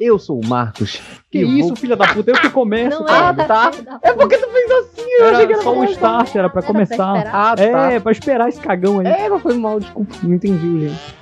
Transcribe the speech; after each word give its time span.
Eu 0.00 0.18
sou 0.18 0.40
o 0.40 0.46
Marcos. 0.46 1.00
Que 1.30 1.40
isso, 1.40 1.68
vou- 1.68 1.76
filha 1.76 1.96
da 1.96 2.06
puta, 2.06 2.30
eu 2.30 2.36
que 2.40 2.48
começo, 2.50 3.00
Não 3.00 3.06
cara. 3.06 3.42
é, 3.42 3.46
tá. 3.46 3.70
É 4.02 4.12
porque 4.12 4.38
tu 4.38 4.48
fez 4.48 4.70
assim, 4.70 5.02
eu 5.18 5.26
achei 5.30 5.46
que 5.46 5.52
Era 5.52 5.54
era 5.54 5.62
só 5.62 5.72
o 5.72 5.76
pra- 5.80 5.90
start, 5.90 6.28
era 6.28 6.30
pra 6.30 6.40
Era 6.40 6.50
pra 6.50 6.62
começar. 6.62 7.16
esperar. 7.16 7.34
Ah, 7.34 7.56
tá. 7.56 7.92
É, 7.92 8.00
pra 8.00 8.12
esperar 8.12 8.48
esse 8.48 8.60
cagão 8.60 9.00
aí. 9.00 9.06
É, 9.08 9.28
mas 9.28 9.42
foi 9.42 9.54
mal, 9.58 9.80
desculpa. 9.80 10.14
Não 10.22 10.34
entendi, 10.34 10.88
gente. 10.88 11.18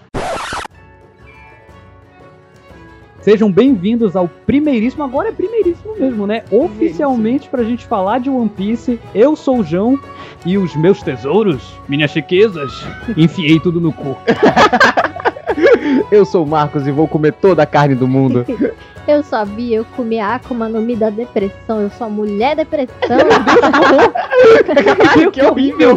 Sejam 3.23 3.51
bem-vindos 3.51 4.15
ao 4.15 4.29
primeiríssimo, 4.29 5.03
agora 5.03 5.31
é 5.31 5.33
primeiríssimo 5.33 5.97
mesmo, 5.99 6.27
né? 6.29 6.45
Oficialmente 6.51 7.49
pra 7.49 7.65
gente 7.65 7.85
falar 7.85 8.21
de 8.21 8.31
One 8.31 8.49
Piece. 8.49 9.01
Eu 9.13 9.35
sou 9.35 9.59
o 9.61 9.65
João 9.65 9.99
e 10.45 10.57
os 10.57 10.77
meus 10.77 11.03
tesouros, 11.03 11.75
minhas 11.89 12.13
riquezas, 12.13 12.73
enfiei 13.17 13.59
tudo 13.59 13.81
no 13.81 13.93
cu. 13.93 14.17
Eu 16.11 16.25
sou 16.25 16.45
o 16.45 16.47
Marcos 16.47 16.87
e 16.87 16.93
vou 16.93 17.09
comer 17.09 17.33
toda 17.33 17.63
a 17.63 17.67
carne 17.67 17.95
do 17.95 18.07
mundo. 18.07 18.45
Eu 19.07 19.23
sabia, 19.23 19.77
eu 19.77 19.85
comi 19.95 20.19
a 20.19 20.35
Akuma 20.35 20.69
no 20.69 20.83
Mi 20.83 20.97
da 20.97 21.11
depressão. 21.11 21.81
Eu 21.81 21.89
sou 21.91 22.09
a 22.09 22.11
mulher 22.11 22.57
depressão. 22.57 22.97
Caralho, 24.67 25.31
que 25.31 25.41
horrível. 25.45 25.97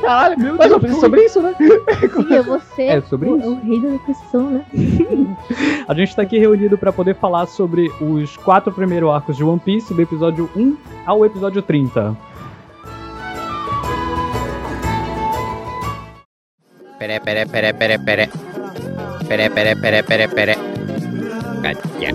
Caralho, 0.00 0.40
Meu 0.40 0.56
mas 0.56 0.72
eu 0.72 0.80
Deus, 0.80 0.92
fiz 0.92 1.00
sobre 1.00 1.24
isso, 1.24 1.40
né? 1.40 1.54
Sim, 1.56 2.34
eu 2.34 2.42
vou 2.42 2.58
ser 2.74 2.82
É 2.82 3.00
sobre 3.00 3.28
o, 3.28 3.38
isso. 3.38 3.48
o 3.48 3.60
rei 3.60 3.80
da 3.80 3.88
depressão, 3.90 4.50
né? 4.50 4.64
A 5.86 5.94
gente 5.94 6.16
tá 6.16 6.22
aqui 6.22 6.36
reunido 6.36 6.76
pra 6.76 6.92
poder 6.92 7.14
falar 7.14 7.46
sobre 7.46 7.92
os 8.00 8.36
quatro 8.38 8.72
primeiros 8.72 9.08
arcos 9.08 9.36
de 9.36 9.44
One 9.44 9.60
Piece, 9.60 9.94
do 9.94 10.02
episódio 10.02 10.50
1 10.56 10.76
ao 11.06 11.24
episódio 11.24 11.62
30. 11.62 12.16
Pere, 16.98 17.20
pere, 17.20 17.46
pere, 17.46 17.72
pere, 17.72 17.98
pere. 18.00 18.30
Pere, 19.28 19.50
pere, 19.50 19.76
pere, 19.76 20.02
pere, 20.02 20.26
pere. 20.28 20.58
Catia. 21.62 22.14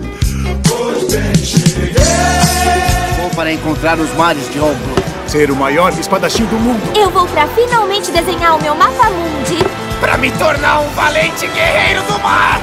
Vou 3.16 3.30
para 3.36 3.52
encontrar 3.52 4.00
os 4.00 4.12
mares 4.14 4.52
de 4.52 4.58
Ombro. 4.58 4.94
Ser 5.28 5.48
o 5.52 5.54
maior 5.54 5.92
espadachim 5.92 6.44
do 6.46 6.56
mundo. 6.56 6.82
Eu 6.98 7.10
vou 7.10 7.24
pra 7.28 7.46
finalmente 7.46 8.10
desenhar 8.10 8.56
o 8.56 8.62
meu 8.62 8.74
mapa 8.74 9.10
mundi. 9.10 9.58
Pra 10.00 10.16
me 10.16 10.32
tornar 10.32 10.80
um 10.80 10.88
valente 10.90 11.46
guerreiro 11.46 12.02
do 12.02 12.18
mar! 12.18 12.60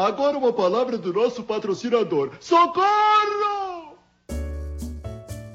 Agora 0.00 0.38
uma 0.38 0.50
palavra 0.50 0.96
do 0.96 1.12
nosso 1.12 1.42
patrocinador. 1.42 2.30
Socorro! 2.40 3.98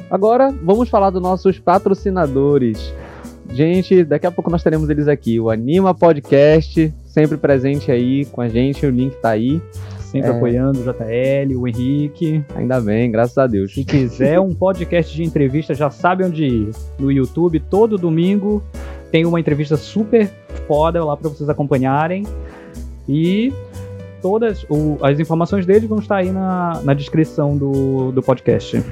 Agora 0.08 0.54
vamos 0.62 0.88
falar 0.88 1.10
dos 1.10 1.20
nossos 1.20 1.58
patrocinadores. 1.58 2.94
Gente, 3.50 4.04
daqui 4.04 4.28
a 4.28 4.32
pouco 4.32 4.52
nós 4.52 4.62
teremos 4.62 4.88
eles 4.92 5.08
aqui. 5.08 5.40
O 5.40 5.50
Anima 5.50 5.96
Podcast, 5.96 6.94
sempre 7.08 7.38
presente 7.38 7.92
aí 7.92 8.24
com 8.26 8.40
a 8.40 8.48
gente. 8.48 8.86
O 8.86 8.92
link 8.92 9.16
tá 9.16 9.30
aí. 9.30 9.60
Sempre 10.00 10.30
É. 10.30 10.36
apoiando 10.36 10.80
o 10.80 10.84
JL, 10.84 11.60
o 11.60 11.68
Henrique. 11.68 12.46
Ainda 12.56 12.80
bem, 12.80 13.10
graças 13.10 13.40
a 13.40 13.48
Deus. 13.48 13.74
Se 13.74 13.84
quiser 13.84 14.40
um 14.40 14.54
podcast 14.54 15.12
de 15.16 15.24
entrevista, 15.24 15.74
já 15.74 15.90
sabe 15.90 16.24
onde 16.24 16.46
ir. 16.46 16.70
No 17.00 17.12
YouTube, 17.12 17.60
todo 17.62 17.98
domingo, 17.98 18.62
tem 19.12 19.26
uma 19.26 19.40
entrevista 19.40 19.76
super 19.76 20.30
foda 20.68 21.04
lá 21.04 21.18
pra 21.18 21.30
vocês 21.30 21.50
acompanharem. 21.50 22.28
E 23.10 23.52
todas 24.26 24.66
o- 24.68 24.98
as 25.04 25.20
informações 25.20 25.68
dele 25.68 25.86
vão 25.86 26.00
estar 26.00 26.16
aí 26.16 26.32
na, 26.32 26.82
na 26.84 26.96
descrição 26.96 27.56
do, 27.56 28.12
do 28.12 28.24
podcast. 28.24 28.84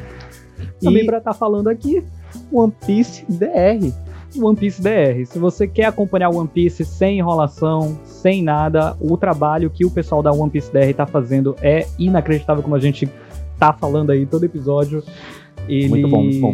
Também 0.79 1.01
E- 1.01 1.05
pra 1.07 1.17
estar 1.17 1.33
falando 1.33 1.69
aqui, 1.69 2.03
One 2.51 2.71
Piece 2.85 3.25
DR. 3.27 3.91
One 4.39 4.55
Piece 4.55 4.79
DR. 4.79 5.25
Se 5.25 5.39
você 5.39 5.65
quer 5.67 5.85
acompanhar 5.85 6.29
One 6.29 6.47
Piece 6.47 6.85
sem 6.85 7.17
enrolação, 7.17 7.97
sem 8.03 8.43
nada, 8.43 8.95
o 9.01 9.17
trabalho 9.17 9.71
que 9.71 9.83
o 9.83 9.89
pessoal 9.89 10.21
da 10.21 10.31
One 10.31 10.51
Piece 10.51 10.71
DR 10.71 10.93
tá 10.95 11.07
fazendo 11.07 11.55
é 11.63 11.87
inacreditável, 11.97 12.61
como 12.61 12.75
a 12.75 12.79
gente 12.79 13.09
tá 13.57 13.73
falando 13.73 14.11
aí 14.11 14.27
todo 14.27 14.43
episódio. 14.43 15.03
Eles... 15.67 15.89
Muito 15.89 16.07
bom, 16.09 16.21
muito 16.23 16.41
bom. 16.41 16.53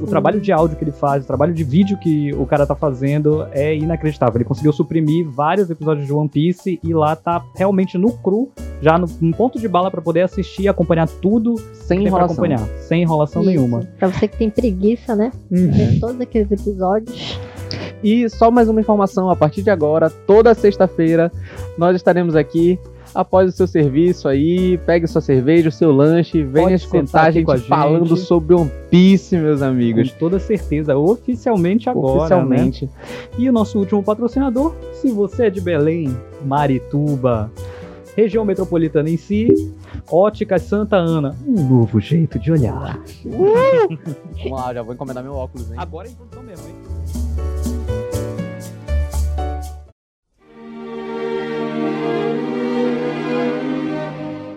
O 0.00 0.06
trabalho 0.06 0.40
de 0.40 0.52
áudio 0.52 0.76
que 0.76 0.84
ele 0.84 0.92
faz, 0.92 1.24
o 1.24 1.26
trabalho 1.26 1.52
de 1.52 1.64
vídeo 1.64 1.98
que 1.98 2.32
o 2.34 2.46
cara 2.46 2.66
tá 2.66 2.74
fazendo 2.74 3.46
é 3.52 3.74
inacreditável. 3.74 4.36
Ele 4.36 4.44
conseguiu 4.44 4.72
suprimir 4.72 5.28
vários 5.28 5.68
episódios 5.70 6.06
de 6.06 6.12
One 6.12 6.28
Piece 6.28 6.78
e 6.82 6.94
lá 6.94 7.16
tá 7.16 7.44
realmente 7.56 7.98
no 7.98 8.12
cru, 8.12 8.50
já 8.80 8.96
no, 8.96 9.06
num 9.20 9.32
ponto 9.32 9.58
de 9.58 9.66
bala 9.68 9.90
pra 9.90 10.00
poder 10.00 10.22
assistir 10.22 10.62
e 10.62 10.68
acompanhar 10.68 11.08
tudo 11.08 11.56
Sem 11.72 12.04
enrolação. 12.06 12.32
acompanhar, 12.32 12.60
sem 12.80 13.02
enrolação 13.02 13.42
Isso. 13.42 13.50
nenhuma. 13.50 13.80
Pra 13.98 14.08
você 14.08 14.28
que 14.28 14.36
tem 14.36 14.50
preguiça, 14.50 15.16
né? 15.16 15.32
Uhum. 15.50 15.70
Ver 15.70 15.98
todos 15.98 16.20
aqueles 16.20 16.50
episódios. 16.50 17.38
E 18.02 18.28
só 18.30 18.50
mais 18.50 18.68
uma 18.68 18.80
informação, 18.80 19.28
a 19.28 19.34
partir 19.36 19.62
de 19.62 19.70
agora, 19.70 20.08
toda 20.08 20.54
sexta-feira, 20.54 21.32
nós 21.76 21.96
estaremos 21.96 22.36
aqui 22.36 22.78
após 23.14 23.48
o 23.48 23.56
seu 23.56 23.66
serviço 23.66 24.28
aí, 24.28 24.78
pegue 24.78 25.06
sua 25.06 25.20
cerveja, 25.20 25.68
o 25.68 25.72
seu 25.72 25.90
lanche, 25.92 26.42
venha 26.42 26.74
escutar 26.74 27.06
sentar 27.06 27.24
a 27.26 27.30
gente 27.30 27.44
com 27.44 27.52
a 27.52 27.56
gente. 27.56 27.68
falando 27.68 28.16
sobre 28.16 28.54
One 28.54 28.70
Piece, 28.90 29.36
meus 29.36 29.62
amigos. 29.62 30.10
Com 30.12 30.18
toda 30.18 30.38
certeza, 30.38 30.96
oficialmente 30.96 31.88
agora. 31.88 32.14
né? 32.14 32.18
Oficialmente. 32.20 32.88
E 33.36 33.48
o 33.48 33.52
nosso 33.52 33.78
último 33.78 34.02
patrocinador, 34.02 34.74
se 34.92 35.10
você 35.10 35.46
é 35.46 35.50
de 35.50 35.60
Belém, 35.60 36.16
Marituba, 36.44 37.50
região 38.16 38.44
metropolitana 38.44 39.08
em 39.08 39.16
si, 39.16 39.48
Óticas 40.10 40.62
Santa 40.62 40.96
Ana, 40.96 41.36
um 41.46 41.62
novo 41.68 42.00
jeito 42.00 42.38
de 42.38 42.50
olhar. 42.50 42.98
Vamos 43.24 44.50
lá, 44.60 44.74
já 44.74 44.82
vou 44.82 44.94
encomendar 44.94 45.22
meu 45.22 45.34
óculos, 45.34 45.70
hein? 45.70 45.76
Agora 45.76 46.08
é 46.08 46.10
introdução 46.10 46.42
mesmo, 46.42 46.66
hein? 46.66 46.74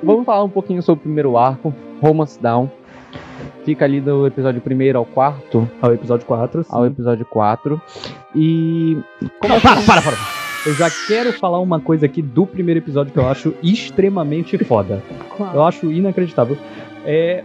Vamos 0.04 0.26
falar 0.26 0.44
um 0.44 0.50
pouquinho 0.50 0.82
sobre 0.82 1.00
o 1.00 1.04
primeiro 1.04 1.38
arco, 1.38 1.74
Romance 2.02 2.42
Down. 2.42 2.70
Fica 3.64 3.86
ali 3.86 4.02
do 4.02 4.26
episódio 4.26 4.60
primeiro 4.60 4.98
ao 4.98 5.06
quarto, 5.06 5.70
Ao 5.82 5.94
episódio 5.94 6.26
4. 6.26 6.66
ao 6.70 6.86
episódio 6.86 7.26
4. 7.26 7.82
E. 8.36 8.98
Não, 9.48 9.60
para, 9.60 9.82
para, 9.84 10.02
para. 10.02 10.18
Eu 10.66 10.74
já 10.74 10.90
quero 11.08 11.34
falar 11.34 11.60
uma 11.60 11.80
coisa 11.80 12.06
aqui 12.06 12.22
do 12.22 12.46
primeiro 12.46 12.80
episódio 12.80 13.12
que 13.12 13.20
eu 13.20 13.28
acho 13.28 13.54
extremamente 13.62 14.58
foda. 14.64 15.04
Eu 15.54 15.64
acho 15.64 15.92
inacreditável. 15.92 16.58
É 17.06 17.44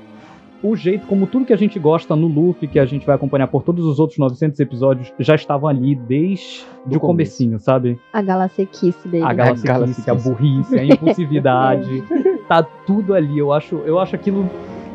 o 0.62 0.74
jeito 0.74 1.06
como 1.06 1.26
tudo 1.26 1.44
que 1.44 1.52
a 1.52 1.56
gente 1.56 1.78
gosta 1.78 2.16
no 2.16 2.26
Luffy, 2.26 2.66
que 2.66 2.78
a 2.78 2.84
gente 2.84 3.06
vai 3.06 3.14
acompanhar 3.14 3.46
por 3.46 3.62
todos 3.62 3.84
os 3.84 3.98
outros 3.98 4.18
900 4.18 4.58
episódios, 4.58 5.12
já 5.18 5.34
estavam 5.34 5.68
ali 5.68 5.94
desde 5.94 6.64
o 6.90 6.98
comecinho, 6.98 7.58
sabe? 7.60 7.98
A 8.12 8.22
galacequice 8.22 9.08
dele. 9.08 9.24
A 9.24 9.28
né? 9.28 9.34
galaxiquice, 9.34 9.66
galaxiquice. 9.66 10.10
a 10.10 10.14
burrice, 10.14 10.78
a 10.78 10.84
impulsividade, 10.84 12.04
tá 12.48 12.62
tudo 12.62 13.14
ali. 13.14 13.38
Eu 13.38 13.52
acho, 13.52 13.76
eu 13.84 13.98
acho 13.98 14.14
aquilo 14.14 14.48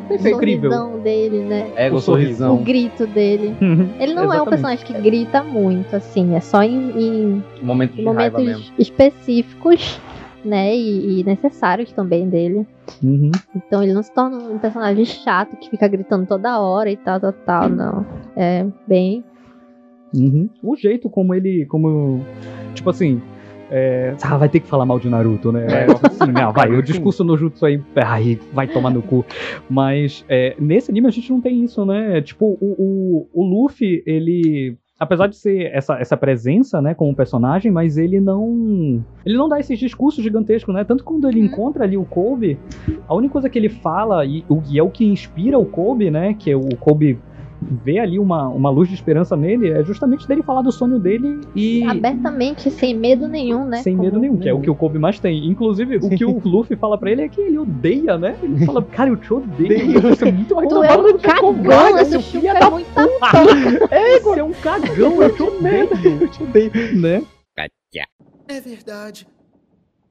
o 0.09 0.13
incrível. 0.13 0.71
sorrisão 0.71 0.99
dele, 0.99 1.43
né? 1.43 1.71
É, 1.75 1.89
O 1.91 1.95
o 1.95 1.99
sorrisão. 2.01 2.55
O 2.55 2.63
grito 2.63 3.07
dele. 3.07 3.55
Ele 3.99 4.13
não 4.13 4.33
é 4.33 4.41
um 4.41 4.45
personagem 4.45 4.85
que 4.85 4.93
grita 4.93 5.41
muito, 5.43 5.95
assim. 5.95 6.35
É 6.35 6.39
só 6.41 6.61
em, 6.63 6.91
em 6.99 7.43
Momento 7.61 7.95
de 7.95 8.03
raiva 8.03 8.37
mesmo. 8.39 8.53
momentos 8.59 8.73
específicos, 8.77 9.99
né? 10.43 10.75
E, 10.75 11.21
e 11.21 11.23
necessários 11.23 11.91
também 11.93 12.27
dele. 12.27 12.65
Uhum. 13.01 13.31
Então 13.55 13.81
ele 13.81 13.93
não 13.93 14.03
se 14.03 14.11
torna 14.13 14.37
um 14.37 14.57
personagem 14.59 15.05
chato 15.05 15.55
que 15.55 15.69
fica 15.69 15.87
gritando 15.87 16.25
toda 16.25 16.59
hora 16.59 16.89
e 16.91 16.97
tal, 16.97 17.19
tal, 17.19 17.31
tal. 17.33 17.69
Não. 17.69 18.05
É 18.35 18.65
bem. 18.87 19.23
Uhum. 20.13 20.49
O 20.61 20.75
jeito 20.75 21.09
como 21.09 21.33
ele. 21.33 21.65
como. 21.67 22.19
Tipo 22.73 22.89
assim. 22.89 23.21
É, 23.73 24.13
ah, 24.21 24.37
vai 24.37 24.49
ter 24.49 24.59
que 24.59 24.67
falar 24.67 24.85
mal 24.85 24.99
de 24.99 25.09
Naruto, 25.09 25.49
né? 25.49 25.65
É. 25.65 25.85
Assim, 25.85 26.31
não, 26.31 26.51
vai, 26.51 26.69
o 26.75 26.83
discurso 26.83 27.23
no 27.23 27.37
Jutsu 27.37 27.65
aí, 27.65 27.81
aí 27.95 28.37
vai 28.51 28.67
tomar 28.67 28.89
no 28.89 29.01
cu. 29.01 29.25
Mas 29.69 30.25
é, 30.27 30.55
nesse 30.59 30.91
anime 30.91 31.07
a 31.07 31.11
gente 31.11 31.31
não 31.31 31.39
tem 31.39 31.63
isso, 31.63 31.85
né? 31.85 32.21
Tipo, 32.21 32.57
o, 32.59 32.75
o, 32.77 33.29
o 33.33 33.43
Luffy, 33.43 34.03
ele. 34.05 34.77
Apesar 34.99 35.25
de 35.25 35.35
ser 35.35 35.71
essa, 35.73 35.97
essa 35.97 36.15
presença, 36.15 36.79
né, 36.79 36.93
como 36.93 37.15
personagem, 37.15 37.71
mas 37.71 37.97
ele 37.97 38.19
não. 38.19 39.03
Ele 39.25 39.37
não 39.37 39.47
dá 39.47 39.59
esses 39.59 39.79
discursos 39.79 40.21
gigantescos, 40.21 40.75
né? 40.75 40.83
Tanto 40.83 41.03
quando 41.03 41.27
ele 41.27 41.39
encontra 41.39 41.85
ali 41.85 41.97
o 41.97 42.03
Kobe, 42.03 42.59
a 43.07 43.15
única 43.15 43.31
coisa 43.31 43.49
que 43.49 43.57
ele 43.57 43.69
fala, 43.69 44.25
e, 44.25 44.43
e 44.69 44.77
é 44.77 44.83
o 44.83 44.89
que 44.89 45.05
inspira 45.05 45.57
o 45.57 45.65
Kobe, 45.65 46.11
né? 46.11 46.35
Que 46.37 46.51
é 46.51 46.55
o 46.55 46.75
Kobe 46.75 47.17
vê 47.61 47.99
ali 47.99 48.17
uma, 48.17 48.47
uma 48.47 48.69
luz 48.69 48.89
de 48.89 48.95
esperança 48.95 49.35
nele, 49.37 49.69
é 49.69 49.83
justamente 49.83 50.27
dele 50.27 50.41
falar 50.41 50.61
do 50.61 50.71
sonho 50.71 50.99
dele 50.99 51.41
e. 51.55 51.83
Abertamente, 51.83 52.71
sem 52.71 52.95
medo 52.95 53.27
nenhum, 53.27 53.65
né? 53.65 53.77
Sem 53.83 53.95
Como- 53.95 54.05
medo 54.05 54.19
nenhum, 54.19 54.37
que 54.37 54.49
é 54.49 54.53
o 54.53 54.59
que 54.59 54.69
o 54.69 54.75
Kobe 54.75 54.97
mais 54.97 55.19
tem. 55.19 55.47
Inclusive, 55.47 55.97
o 55.97 56.09
que 56.09 56.25
o 56.25 56.39
Luffy 56.43 56.75
fala 56.75 56.97
pra 56.97 57.11
ele 57.11 57.21
é 57.21 57.29
que 57.29 57.39
ele 57.39 57.57
odeia, 57.57 58.17
né? 58.17 58.35
Ele 58.41 58.63
fala, 58.65 58.81
cara, 58.81 59.09
eu 59.09 59.17
te 59.17 59.33
odeio. 59.33 60.01
Você 60.01 60.27
é 60.27 60.31
muito 60.31 60.55
mais 60.55 60.69
Tu 60.69 60.83
é 60.83 60.97
um 60.97 61.17
cagão, 61.19 61.97
esse 61.99 62.21
Chuca 62.21 62.47
é 62.47 62.69
muito 62.69 62.99
É, 63.91 64.19
você 64.19 64.39
é 64.39 64.43
um 64.43 64.53
cagão, 64.53 65.21
eu 65.21 65.35
te 65.35 65.43
odeio. 65.43 65.89
Eu 66.21 66.27
te 66.29 66.43
odeio, 66.43 66.71
né? 66.99 67.23
É 68.47 68.59
verdade. 68.59 69.25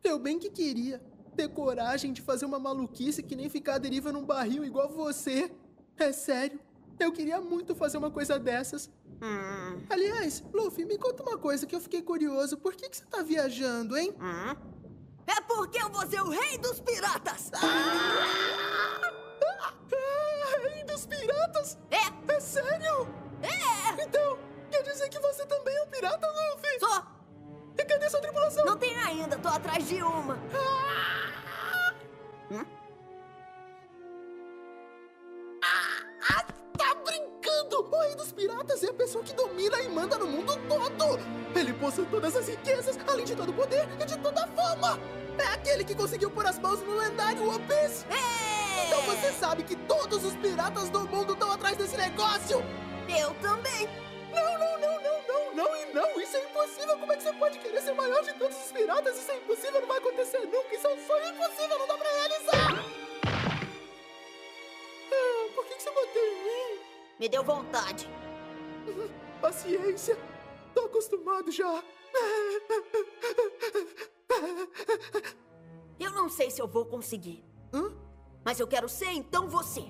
Eu 0.02 0.18
bem 0.18 0.38
que 0.38 0.50
queria. 0.50 1.00
ter 1.36 1.48
coragem 1.48 2.12
de 2.12 2.22
fazer 2.22 2.46
uma 2.46 2.58
maluquice 2.58 3.22
que 3.22 3.36
nem 3.36 3.48
ficar 3.48 3.74
à 3.74 3.78
deriva 3.78 4.10
num 4.12 4.24
barril 4.24 4.64
igual 4.64 4.88
você. 4.88 5.50
É 5.98 6.10
sério. 6.12 6.58
Eu 7.00 7.12
queria 7.12 7.40
muito 7.40 7.74
fazer 7.74 7.96
uma 7.98 8.10
coisa 8.10 8.38
dessas. 8.38 8.90
Hum, 9.22 9.82
Aliás, 9.88 10.42
Luffy, 10.52 10.84
me 10.84 10.98
conta 10.98 11.22
uma 11.22 11.38
coisa 11.38 11.66
que 11.66 11.74
eu 11.74 11.80
fiquei 11.80 12.02
curioso. 12.02 12.58
Por 12.58 12.74
que, 12.74 12.88
que 12.88 12.96
você 12.96 13.04
tá 13.06 13.22
viajando, 13.22 13.96
hein? 13.96 14.14
hum. 14.20 14.56
É 15.26 15.40
porque 15.42 15.80
eu 15.80 15.88
vou 15.90 16.04
ser 16.08 16.20
o 16.22 16.28
rei 16.28 16.58
dos 16.58 16.80
piratas! 16.80 17.50
Ah, 17.54 19.10
rei 20.68 20.82
dos 20.84 21.06
piratas? 21.06 21.78
É, 21.90 22.32
É 22.34 22.40
sério? 22.40 23.06
é! 23.42 24.02
Então, 24.02 24.38
quer 24.70 24.82
dizer 24.82 25.08
que 25.08 25.20
você 25.20 25.46
também 25.46 25.74
é 25.76 25.82
um 25.84 25.86
pirata, 25.86 26.26
Luffy? 26.26 26.80
Só! 26.80 27.06
E 27.78 27.84
cadê 27.84 28.10
sua 28.10 28.20
tripulação? 28.20 28.64
Não 28.64 28.76
tem 28.76 28.94
ainda, 28.96 29.38
tô 29.38 29.48
atrás 29.48 29.86
de 29.88 30.02
uma. 30.02 30.36
Ah, 35.62 36.44
tá 36.80 36.94
brincando! 36.94 37.88
O 37.92 38.00
rei 38.00 38.14
dos 38.14 38.32
piratas 38.32 38.82
é 38.82 38.88
a 38.88 38.94
pessoa 38.94 39.22
que 39.22 39.34
domina 39.34 39.78
e 39.82 39.88
manda 39.88 40.16
no 40.16 40.26
mundo 40.26 40.58
todo! 40.66 41.18
Ele 41.54 41.74
possui 41.74 42.06
todas 42.06 42.34
as 42.34 42.48
riquezas, 42.48 42.98
além 43.06 43.24
de 43.24 43.36
todo 43.36 43.50
o 43.50 43.52
poder 43.52 43.86
e 44.00 44.04
de 44.06 44.16
toda 44.18 44.44
a 44.44 44.48
fama! 44.48 44.98
É 45.38 45.46
aquele 45.54 45.84
que 45.84 45.94
conseguiu 45.94 46.30
pôr 46.30 46.46
as 46.46 46.58
mãos 46.58 46.80
no 46.80 46.96
lendário 46.96 47.46
One 47.46 47.64
Piece! 47.66 48.06
É! 48.08 48.86
Então 48.86 49.02
você 49.02 49.30
sabe 49.32 49.62
que 49.62 49.76
todos 49.76 50.24
os 50.24 50.34
piratas 50.36 50.88
do 50.88 51.00
mundo 51.08 51.34
estão 51.34 51.50
atrás 51.50 51.76
desse 51.76 51.96
negócio! 51.96 52.64
Eu 53.08 53.34
também! 53.42 53.88
Não, 54.32 54.58
não, 54.58 54.80
não, 54.80 55.02
não, 55.02 55.22
não, 55.28 55.54
não 55.54 55.76
e 55.76 55.92
não! 55.92 56.20
Isso 56.20 56.36
é 56.36 56.44
impossível! 56.44 56.96
Como 56.98 57.12
é 57.12 57.16
que 57.16 57.22
você 57.24 57.32
pode 57.34 57.58
querer 57.58 57.82
ser 57.82 57.90
o 57.90 57.96
maior 57.96 58.22
de 58.22 58.32
todos 58.34 58.56
os 58.56 58.72
piratas? 58.72 59.18
Isso 59.18 59.30
é 59.30 59.36
impossível, 59.36 59.80
não 59.80 59.88
vai 59.88 59.98
acontecer 59.98 60.38
nunca! 60.46 60.74
Isso 60.74 60.86
é 60.86 60.94
um 60.94 61.06
sonho 61.06 61.28
impossível, 61.28 61.78
não 61.78 61.86
dá 61.88 61.98
pra 61.98 62.08
realizar! 62.08 63.09
Ah, 65.10 65.48
por 65.54 65.66
que 65.66 65.74
que 65.74 65.82
você 65.82 65.90
bateu 65.90 66.22
em 66.22 66.44
mim? 66.44 66.80
Me 67.18 67.28
deu 67.28 67.42
vontade. 67.42 68.08
Paciência. 69.40 70.16
Tô 70.74 70.82
acostumado 70.82 71.50
já. 71.50 71.82
Eu 75.98 76.10
não 76.12 76.28
sei 76.28 76.50
se 76.50 76.60
eu 76.60 76.68
vou 76.68 76.86
conseguir. 76.86 77.44
Hã? 77.72 77.92
Mas 78.44 78.58
eu 78.58 78.66
quero 78.66 78.88
ser 78.88 79.10
então 79.12 79.48
você. 79.48 79.82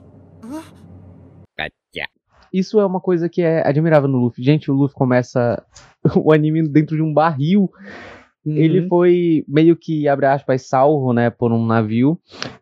Gotcha. 0.42 2.08
Isso 2.52 2.80
é 2.80 2.86
uma 2.86 3.00
coisa 3.00 3.28
que 3.28 3.42
é 3.42 3.66
admirável 3.66 4.08
no 4.08 4.18
Luffy. 4.18 4.42
Gente, 4.42 4.70
o 4.70 4.74
Luffy 4.74 4.96
começa 4.96 5.64
o 6.16 6.32
anime 6.32 6.66
dentro 6.68 6.96
de 6.96 7.02
um 7.02 7.14
barril. 7.14 7.70
Ele 8.46 8.88
foi 8.88 9.44
meio 9.46 9.76
que, 9.76 10.08
abre 10.08 10.26
aspas, 10.26 10.66
salvo, 10.66 11.12
né, 11.12 11.28
por 11.28 11.52
um 11.52 11.66
navio. 11.66 12.18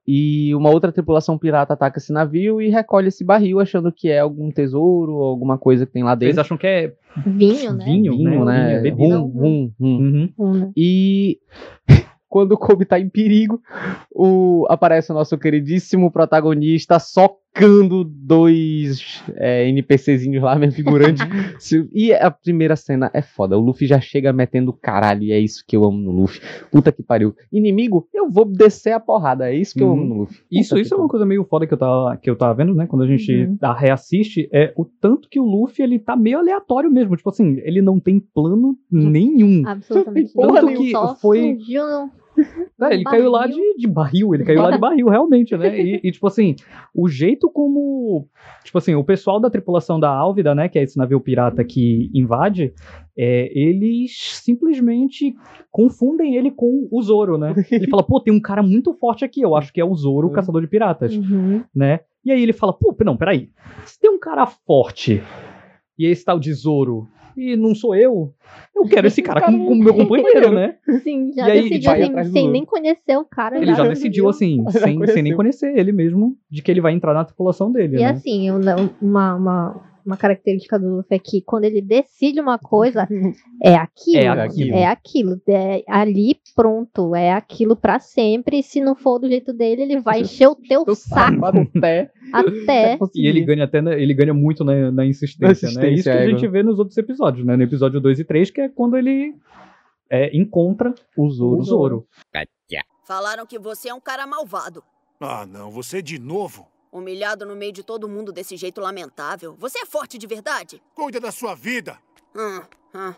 E 0.06 0.54
uma 0.54 0.70
outra 0.70 0.90
tripulação 0.90 1.38
pirata 1.38 1.74
ataca 1.74 1.98
esse 1.98 2.12
navio 2.12 2.60
e 2.60 2.68
recolhe 2.68 3.08
esse 3.08 3.24
barril, 3.24 3.60
achando 3.60 3.92
que 3.92 4.08
é 4.08 4.18
algum 4.18 4.50
tesouro 4.50 5.12
ou 5.12 5.24
alguma 5.24 5.56
coisa 5.56 5.86
que 5.86 5.92
tem 5.92 6.02
lá 6.02 6.14
dentro. 6.14 6.40
acham 6.40 6.56
que 6.56 6.66
é 6.66 6.92
Vinho, 7.26 7.72
né? 7.74 7.84
vinho, 7.84 8.12
Vinho, 8.12 8.44
né? 8.44 8.58
né? 8.58 8.68
Vinho, 8.80 8.82
bebida. 8.82 9.18
Rum, 9.18 9.26
rum, 9.28 9.72
rum. 9.78 9.98
Uhum. 9.98 10.32
Um, 10.38 10.52
né? 10.52 10.72
E 10.76 11.38
quando 12.28 12.52
o 12.52 12.58
Kobe 12.58 12.84
tá 12.84 12.98
em 12.98 13.08
perigo, 13.08 13.60
o, 14.12 14.66
aparece 14.68 15.10
o 15.10 15.14
nosso 15.14 15.36
queridíssimo 15.38 16.10
protagonista 16.10 16.98
socando 17.58 18.04
dois 18.04 19.22
é, 19.36 19.68
NPCzinhos 19.68 20.42
lá, 20.42 20.54
minha 20.58 20.70
figurante. 20.70 21.22
E 21.92 22.12
a 22.12 22.30
primeira 22.30 22.76
cena 22.76 23.10
é 23.12 23.20
foda. 23.22 23.56
O 23.58 23.60
Luffy 23.60 23.86
já 23.86 24.00
chega 24.00 24.32
metendo 24.32 24.72
caralho, 24.72 25.24
e 25.24 25.32
é 25.32 25.38
isso 25.38 25.64
que 25.66 25.76
eu 25.76 25.84
amo 25.84 25.98
no 25.98 26.12
Luffy. 26.12 26.40
Puta 26.70 26.92
que 26.92 27.02
pariu. 27.02 27.34
Inimigo, 27.52 28.06
eu 28.14 28.30
vou 28.30 28.44
descer 28.44 28.92
a 28.92 29.00
porrada. 29.00 29.50
É 29.50 29.54
isso 29.56 29.74
que 29.74 29.82
eu 29.82 29.88
Uhum. 29.88 29.92
amo 29.94 30.04
no 30.04 30.14
Luffy. 30.20 30.38
Isso, 30.50 30.70
Puta 30.70 30.80
isso 30.82 30.94
que 30.94 31.00
é 31.00 31.02
uma 31.02 31.08
coisa 31.08 31.26
meio 31.26 31.44
foda 31.44 31.66
que 31.66 31.74
eu 31.74 31.78
tava, 31.78 32.16
que 32.16 32.30
eu 32.30 32.36
tava 32.36 32.54
vendo, 32.54 32.74
né? 32.74 32.86
Quando 32.86 33.02
a 33.02 33.06
gente 33.06 33.32
Uhum. 33.32 33.58
a 33.60 33.74
reassiste, 33.74 34.48
é 34.52 34.72
o 34.76 34.84
tanto 34.84 35.28
que 35.28 35.40
o 35.40 35.44
Luffy, 35.44 35.82
ele 35.84 35.98
tá 35.98 36.16
meio 36.16 36.38
aleatório 36.38 36.90
mesmo. 36.90 37.16
Tipo 37.16 37.30
assim, 37.30 37.58
ele 37.64 37.82
não 37.82 37.98
tem 37.98 38.20
plano 38.20 38.76
nenhum. 38.90 39.62
Absolutamente. 39.66 40.32
Nenhuma. 40.36 40.90
Só 40.90 41.16
Foi- 41.16 41.54
surgiu 41.56 41.82
É, 42.80 42.94
ele 42.94 43.04
caiu 43.04 43.30
lá 43.30 43.40
barril. 43.40 43.56
de, 43.56 43.76
de 43.78 43.86
barril, 43.88 44.34
ele 44.34 44.44
caiu 44.44 44.62
lá 44.62 44.70
de 44.70 44.78
barril, 44.78 45.08
realmente, 45.08 45.56
né? 45.56 45.80
E, 45.80 46.00
e, 46.04 46.12
tipo 46.12 46.26
assim, 46.26 46.54
o 46.94 47.08
jeito 47.08 47.50
como. 47.50 48.28
Tipo 48.64 48.78
assim, 48.78 48.94
o 48.94 49.02
pessoal 49.04 49.40
da 49.40 49.50
tripulação 49.50 49.98
da 49.98 50.08
Álvida, 50.10 50.54
né? 50.54 50.68
Que 50.68 50.78
é 50.78 50.82
esse 50.82 50.96
navio 50.96 51.20
pirata 51.20 51.64
que 51.64 52.10
invade, 52.14 52.72
é, 53.16 53.50
eles 53.58 54.12
simplesmente 54.44 55.34
confundem 55.70 56.36
ele 56.36 56.50
com 56.50 56.88
o 56.90 57.02
Zoro, 57.02 57.36
né? 57.38 57.54
Ele 57.70 57.86
fala, 57.88 58.02
pô, 58.02 58.20
tem 58.20 58.32
um 58.32 58.40
cara 58.40 58.62
muito 58.62 58.94
forte 58.94 59.24
aqui, 59.24 59.40
eu 59.40 59.56
acho 59.56 59.72
que 59.72 59.80
é 59.80 59.84
o 59.84 59.94
Zoro, 59.94 60.28
o 60.28 60.32
caçador 60.32 60.60
de 60.60 60.68
piratas, 60.68 61.14
Uhum. 61.16 61.62
né? 61.74 62.00
E 62.24 62.30
aí 62.30 62.42
ele 62.42 62.52
fala, 62.52 62.72
pô, 62.72 62.94
não, 63.04 63.16
peraí. 63.16 63.48
Se 63.86 63.98
tem 63.98 64.10
um 64.10 64.18
cara 64.18 64.46
forte 64.46 65.22
e 65.98 66.06
esse 66.06 66.24
tal 66.24 66.38
de 66.38 66.52
Zoro. 66.52 67.08
E 67.38 67.56
não 67.56 67.72
sou 67.72 67.94
eu, 67.94 68.34
eu 68.74 68.84
quero 68.88 69.06
esse 69.06 69.22
cara 69.22 69.40
como, 69.40 69.64
como 69.64 69.84
meu 69.84 69.94
companheiro, 69.94 70.50
né? 70.52 70.74
Sim, 71.04 71.32
já 71.32 71.46
E 71.46 71.50
aí, 71.52 71.62
decidiu 71.62 71.90
vai 71.90 72.02
sem, 72.02 72.24
sem 72.32 72.50
nem 72.50 72.64
conhecer 72.64 73.16
o 73.16 73.24
cara. 73.24 73.56
Ele 73.62 73.72
já 73.74 73.84
decidiu, 73.86 74.28
assim, 74.28 74.64
Já 74.68 74.80
sem, 74.80 75.06
sem 75.06 75.22
nem 75.22 75.36
conhecer 75.36 75.78
ele 75.78 75.92
mesmo, 75.92 76.36
de 76.50 76.60
que 76.62 76.68
ele 76.70 76.80
vai 76.80 76.92
entrar 76.92 77.14
na 77.14 77.24
tripulação 77.24 77.70
dele, 77.70 77.96
E 77.98 78.02
né? 78.02 78.10
assim, 78.10 78.48
eu 78.48 78.58
não- 78.58 78.90
uma, 79.00 79.34
uma, 79.36 79.80
uma 80.08 80.16
característica 80.16 80.78
do 80.78 80.96
Luffy 80.96 81.16
é 81.16 81.18
que 81.18 81.42
quando 81.42 81.64
ele 81.64 81.82
decide 81.82 82.40
uma 82.40 82.58
coisa, 82.58 83.06
é 83.62 83.74
aquilo. 83.74 84.18
É 84.18 84.28
aquilo. 84.28 84.74
É 84.74 84.86
aquilo. 84.86 85.42
É 85.46 85.82
ali, 85.86 86.40
pronto. 86.56 87.14
É 87.14 87.32
aquilo 87.32 87.76
pra 87.76 87.98
sempre. 87.98 88.60
E 88.60 88.62
se 88.62 88.80
não 88.80 88.94
for 88.96 89.18
do 89.18 89.28
jeito 89.28 89.52
dele, 89.52 89.82
ele 89.82 90.00
vai 90.00 90.22
encher 90.22 90.48
o 90.48 90.54
teu 90.54 90.84
saco 90.94 91.44
até, 91.44 92.10
até. 92.32 92.98
E 93.14 93.26
ele 93.26 93.42
ganha 93.42 93.64
até 93.64 93.80
na- 93.80 93.94
ele 93.94 94.14
ganha 94.14 94.32
muito 94.32 94.64
na, 94.64 94.90
na 94.90 95.04
insistência, 95.04 95.68
Na 95.70 95.80
né? 95.82 95.90
Isso 95.90 96.08
insistência, 96.08 96.12
que 96.12 96.18
a 96.18 96.22
é, 96.22 96.30
gente 96.30 96.48
vê 96.48 96.62
nos 96.62 96.78
outros 96.78 96.96
episódios, 96.96 97.44
né? 97.46 97.56
No 97.56 97.62
episódio 97.62 98.00
2 98.00 98.20
e 98.20 98.24
3, 98.24 98.50
que 98.50 98.60
é 98.62 98.68
quando 98.68 98.96
ele 98.96 99.34
é, 100.10 100.34
encontra 100.36 100.94
o 101.16 101.30
Zoro. 101.30 101.60
o 101.60 101.62
Zoro. 101.62 102.06
Falaram 103.06 103.46
que 103.46 103.58
você 103.58 103.88
é 103.88 103.94
um 103.94 104.00
cara 104.00 104.26
malvado. 104.26 104.82
Ah, 105.20 105.46
não, 105.46 105.70
você 105.70 106.02
de 106.02 106.18
novo? 106.18 106.66
Humilhado 106.90 107.44
no 107.44 107.54
meio 107.54 107.72
de 107.72 107.82
todo 107.82 108.08
mundo 108.08 108.32
desse 108.32 108.56
jeito 108.56 108.80
lamentável. 108.80 109.54
Você 109.58 109.80
é 109.80 109.86
forte 109.86 110.16
de 110.16 110.26
verdade? 110.26 110.82
Cuida 110.94 111.20
da 111.20 111.30
sua 111.30 111.54
vida. 111.54 111.98
Hum, 112.34 112.62
hum. 112.94 113.14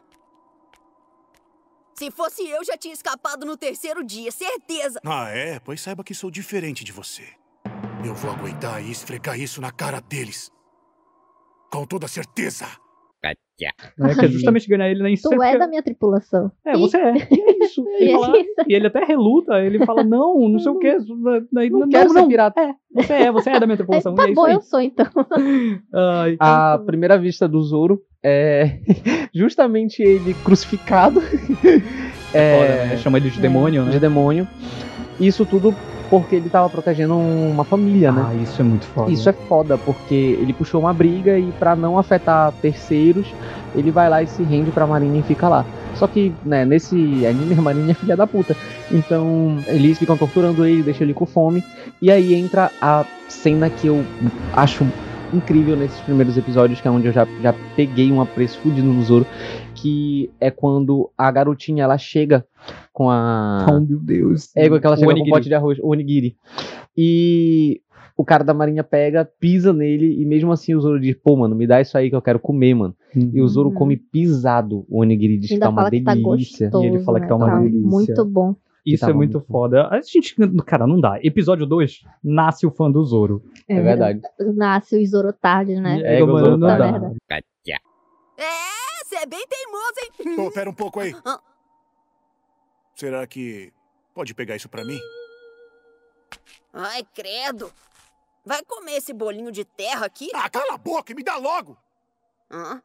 Se 1.94 2.11
fosse 2.11 2.49
eu, 2.49 2.64
já 2.64 2.76
tinha 2.76 2.94
escapado 2.94 3.44
no 3.44 3.56
terceiro 3.56 4.02
dia, 4.02 4.32
certeza. 4.32 5.00
Ah, 5.05 5.28
é? 5.28 5.61
Pois 5.61 5.80
saiba 5.80 6.02
que 6.02 6.14
sou 6.14 6.30
diferente 6.30 6.83
de 6.83 6.92
você. 6.92 7.28
Eu 8.04 8.14
vou 8.14 8.30
aguentar 8.30 8.83
e 8.83 8.90
esfregar 8.90 9.38
isso 9.38 9.61
na 9.61 9.71
cara 9.71 10.00
deles. 10.00 10.50
Com 11.71 11.85
toda 11.85 12.09
certeza. 12.09 12.66
Né? 13.98 14.14
Que 14.14 14.24
é 14.24 14.28
justamente 14.28 14.66
ganhar 14.66 14.88
ele 14.90 15.02
na 15.02 15.10
insistência. 15.10 15.36
Tu 15.36 15.42
é 15.42 15.58
da 15.58 15.66
minha 15.68 15.82
tripulação. 15.82 16.50
É, 16.64 16.74
você 16.78 16.96
é. 16.96 17.14
E 17.30 17.40
é 17.40 17.64
isso. 17.64 17.84
E 18.00 18.04
Ele 18.04 18.12
é 18.12 18.18
fala- 18.18 18.38
isso. 18.38 18.54
e 18.68 18.74
ele 18.74 18.86
até 18.86 19.04
reluta, 19.04 19.60
ele 19.62 19.84
fala, 19.84 20.02
não, 20.02 20.48
não 20.48 20.58
sei 20.58 20.72
o 20.72 20.78
quê. 20.78 20.96
Daí, 21.52 21.68
Não, 21.68 21.80
não, 21.80 21.88
quero 21.90 22.06
não, 22.08 22.14
ser 22.14 22.20
não. 22.22 22.28
pirata. 22.28 22.58
É, 22.62 22.74
você 22.94 23.12
é, 23.12 23.30
você 23.32 23.50
é 23.50 23.60
da 23.60 23.66
minha 23.66 23.76
tripulação. 23.76 24.14
tá 24.16 24.22
é 24.22 24.26
isso 24.26 24.34
bom, 24.34 24.44
aí. 24.46 24.54
eu 24.54 24.60
sou 24.62 24.80
então. 24.80 25.06
Ai, 25.92 26.36
A 26.40 26.78
primeira 26.86 27.18
vista 27.18 27.46
do 27.46 27.62
Zoro 27.62 28.00
é 28.24 28.78
justamente 29.34 30.02
ele 30.02 30.32
crucificado. 30.42 31.20
foda, 31.20 32.86
né? 32.86 32.96
Chama 32.98 33.18
ele 33.18 33.28
de 33.30 33.40
demônio, 33.40 33.84
né? 33.84 33.90
De 33.92 34.00
demônio. 34.00 34.48
Isso 35.20 35.44
tudo 35.44 35.74
porque 36.11 36.35
ele 36.35 36.50
tava 36.50 36.69
protegendo 36.69 37.17
uma 37.17 37.64
família, 37.64 38.11
né? 38.11 38.26
Ah, 38.29 38.35
isso 38.35 38.61
é 38.61 38.64
muito 38.64 38.85
foda. 38.87 39.11
Isso 39.11 39.29
é 39.29 39.33
foda, 39.33 39.79
porque 39.79 40.37
ele 40.40 40.52
puxou 40.52 40.81
uma 40.81 40.93
briga 40.93 41.38
e 41.38 41.52
pra 41.52 41.76
não 41.76 41.97
afetar 41.97 42.52
terceiros, 42.61 43.29
ele 43.75 43.93
vai 43.93 44.11
lá 44.11 44.21
e 44.21 44.26
se 44.26 44.43
rende 44.43 44.73
pra 44.73 44.87
Marinha 44.87 45.21
e 45.21 45.23
fica 45.23 45.49
lá. 45.49 45.64
Só 45.95 46.09
que, 46.09 46.33
né, 46.45 46.64
nesse 46.64 47.25
anime 47.25 47.55
a 47.57 47.62
Marinha 47.62 47.93
é 47.93 47.95
filha 47.95 48.17
da 48.17 48.26
puta. 48.26 48.57
Então, 48.90 49.57
eles 49.69 49.99
ficam 49.99 50.17
torturando 50.17 50.67
ele, 50.67 50.83
deixam 50.83 51.05
ele 51.07 51.14
com 51.14 51.26
fome. 51.26 51.62
E 52.02 52.11
aí 52.11 52.35
entra 52.35 52.71
a 52.83 53.05
cena 53.29 53.71
que 53.71 53.87
eu 53.87 54.05
acho 54.52 54.85
incrível 55.33 55.76
nesses 55.76 56.00
primeiros 56.00 56.37
episódios, 56.37 56.81
que 56.81 56.88
é 56.88 56.90
onde 56.90 57.07
eu 57.07 57.12
já, 57.12 57.26
já 57.40 57.55
peguei 57.76 58.11
um 58.11 58.21
apreço 58.21 58.59
fudido 58.59 58.88
no 58.88 59.02
Zoro, 59.05 59.26
que 59.80 60.30
é 60.40 60.50
quando 60.50 61.10
a 61.16 61.30
garotinha 61.30 61.84
ela 61.84 61.96
chega 61.99 62.44
com 62.92 63.08
a 63.10 63.66
Oh, 63.68 63.80
meu 63.80 63.99
Deus. 63.99 64.54
é 64.56 64.66
igual 64.66 64.80
que 64.80 64.87
ela 64.87 64.96
O 64.96 64.99
chega 64.99 65.14
com 65.14 65.22
um 65.22 65.28
pote 65.30 65.49
de 65.49 65.54
arroz, 65.54 65.78
o 65.80 65.88
onigiri. 65.88 66.37
E 66.96 67.80
o 68.16 68.25
cara 68.25 68.44
da 68.44 68.52
marinha 68.52 68.84
pega, 68.84 69.25
pisa 69.38 69.72
nele, 69.72 70.20
e 70.20 70.26
mesmo 70.26 70.52
assim 70.52 70.75
o 70.75 70.80
Zoro 70.80 71.00
diz, 71.00 71.16
pô, 71.16 71.37
mano, 71.37 71.54
me 71.56 71.66
dá 71.66 71.80
isso 71.80 71.96
aí 71.96 72.10
que 72.10 72.16
eu 72.16 72.20
quero 72.22 72.38
comer, 72.38 72.75
mano. 72.75 72.94
E 73.14 73.40
o 73.40 73.49
Zoro 73.49 73.68
Uhum. 73.70 73.75
come 73.75 73.96
pisado 73.96 74.84
o 74.88 75.00
onigiri, 75.00 75.38
diz 75.38 75.49
que 75.49 75.54
Ainda 75.54 75.66
tá 75.66 75.70
uma 75.70 75.90
que 75.90 76.00
tá 76.02 76.12
delícia. 76.14 76.66
gostoso. 76.68 76.84
E 76.84 76.87
ele 76.88 76.99
fala 77.00 77.20
que 77.20 77.26
tá 77.28 77.38
né, 77.38 77.44
uma 77.44 77.50
tal. 77.50 77.62
delícia. 77.62 77.88
Muito 77.88 78.25
bom. 78.26 78.54
Isso 78.84 79.00
tava 79.00 79.12
é 79.12 79.14
muito 79.14 79.34
muito 79.34 79.46
foda. 79.46 79.88
A 79.88 80.00
gente, 80.00 80.34
cara, 80.66 80.87
não 80.87 81.00
dá. 81.00 81.18
Episódio 81.22 81.66
2, 81.66 82.00
nasce 82.25 82.66
o 82.66 82.70
fã 82.70 82.90
do 82.90 83.02
Zoro. 83.04 83.42
É 83.68 83.80
verdade. 83.80 84.20
Nasce 84.54 84.96
o 84.96 85.06
Zoro 85.06 85.32
tarde, 85.32 85.76
né? 85.80 86.00
É, 86.02 86.16
igual 86.20 86.34
mano, 86.34 86.44
Zoro 86.46 86.56
não 86.58 86.68
tá 86.68 86.78
dá. 86.78 87.12
É, 88.38 88.42
você 89.11 89.17
é 89.17 89.26
bem 89.26 89.45
teimoso, 89.49 89.95
hein? 90.02 90.38
Ô, 90.47 90.50
pera 90.52 90.71
um 90.71 90.75
pouco 90.75 91.00
aí. 91.00 91.12
Ah. 91.25 91.40
Será 92.95 93.26
que 93.26 93.73
pode 94.14 94.33
pegar 94.35 94.55
isso 94.55 94.69
pra 94.69 94.85
mim? 94.85 95.00
Ai, 96.73 97.02
credo. 97.12 97.73
Vai 98.45 98.62
comer 98.64 98.93
esse 98.93 99.12
bolinho 99.12 99.50
de 99.50 99.64
terra 99.64 100.07
aqui? 100.07 100.31
Ah, 100.33 100.49
cala 100.49 100.75
a 100.75 100.79
boca 100.79 101.11
e 101.12 101.14
me 101.14 101.25
dá 101.25 101.37
logo! 101.37 101.76
Hã? 102.50 102.81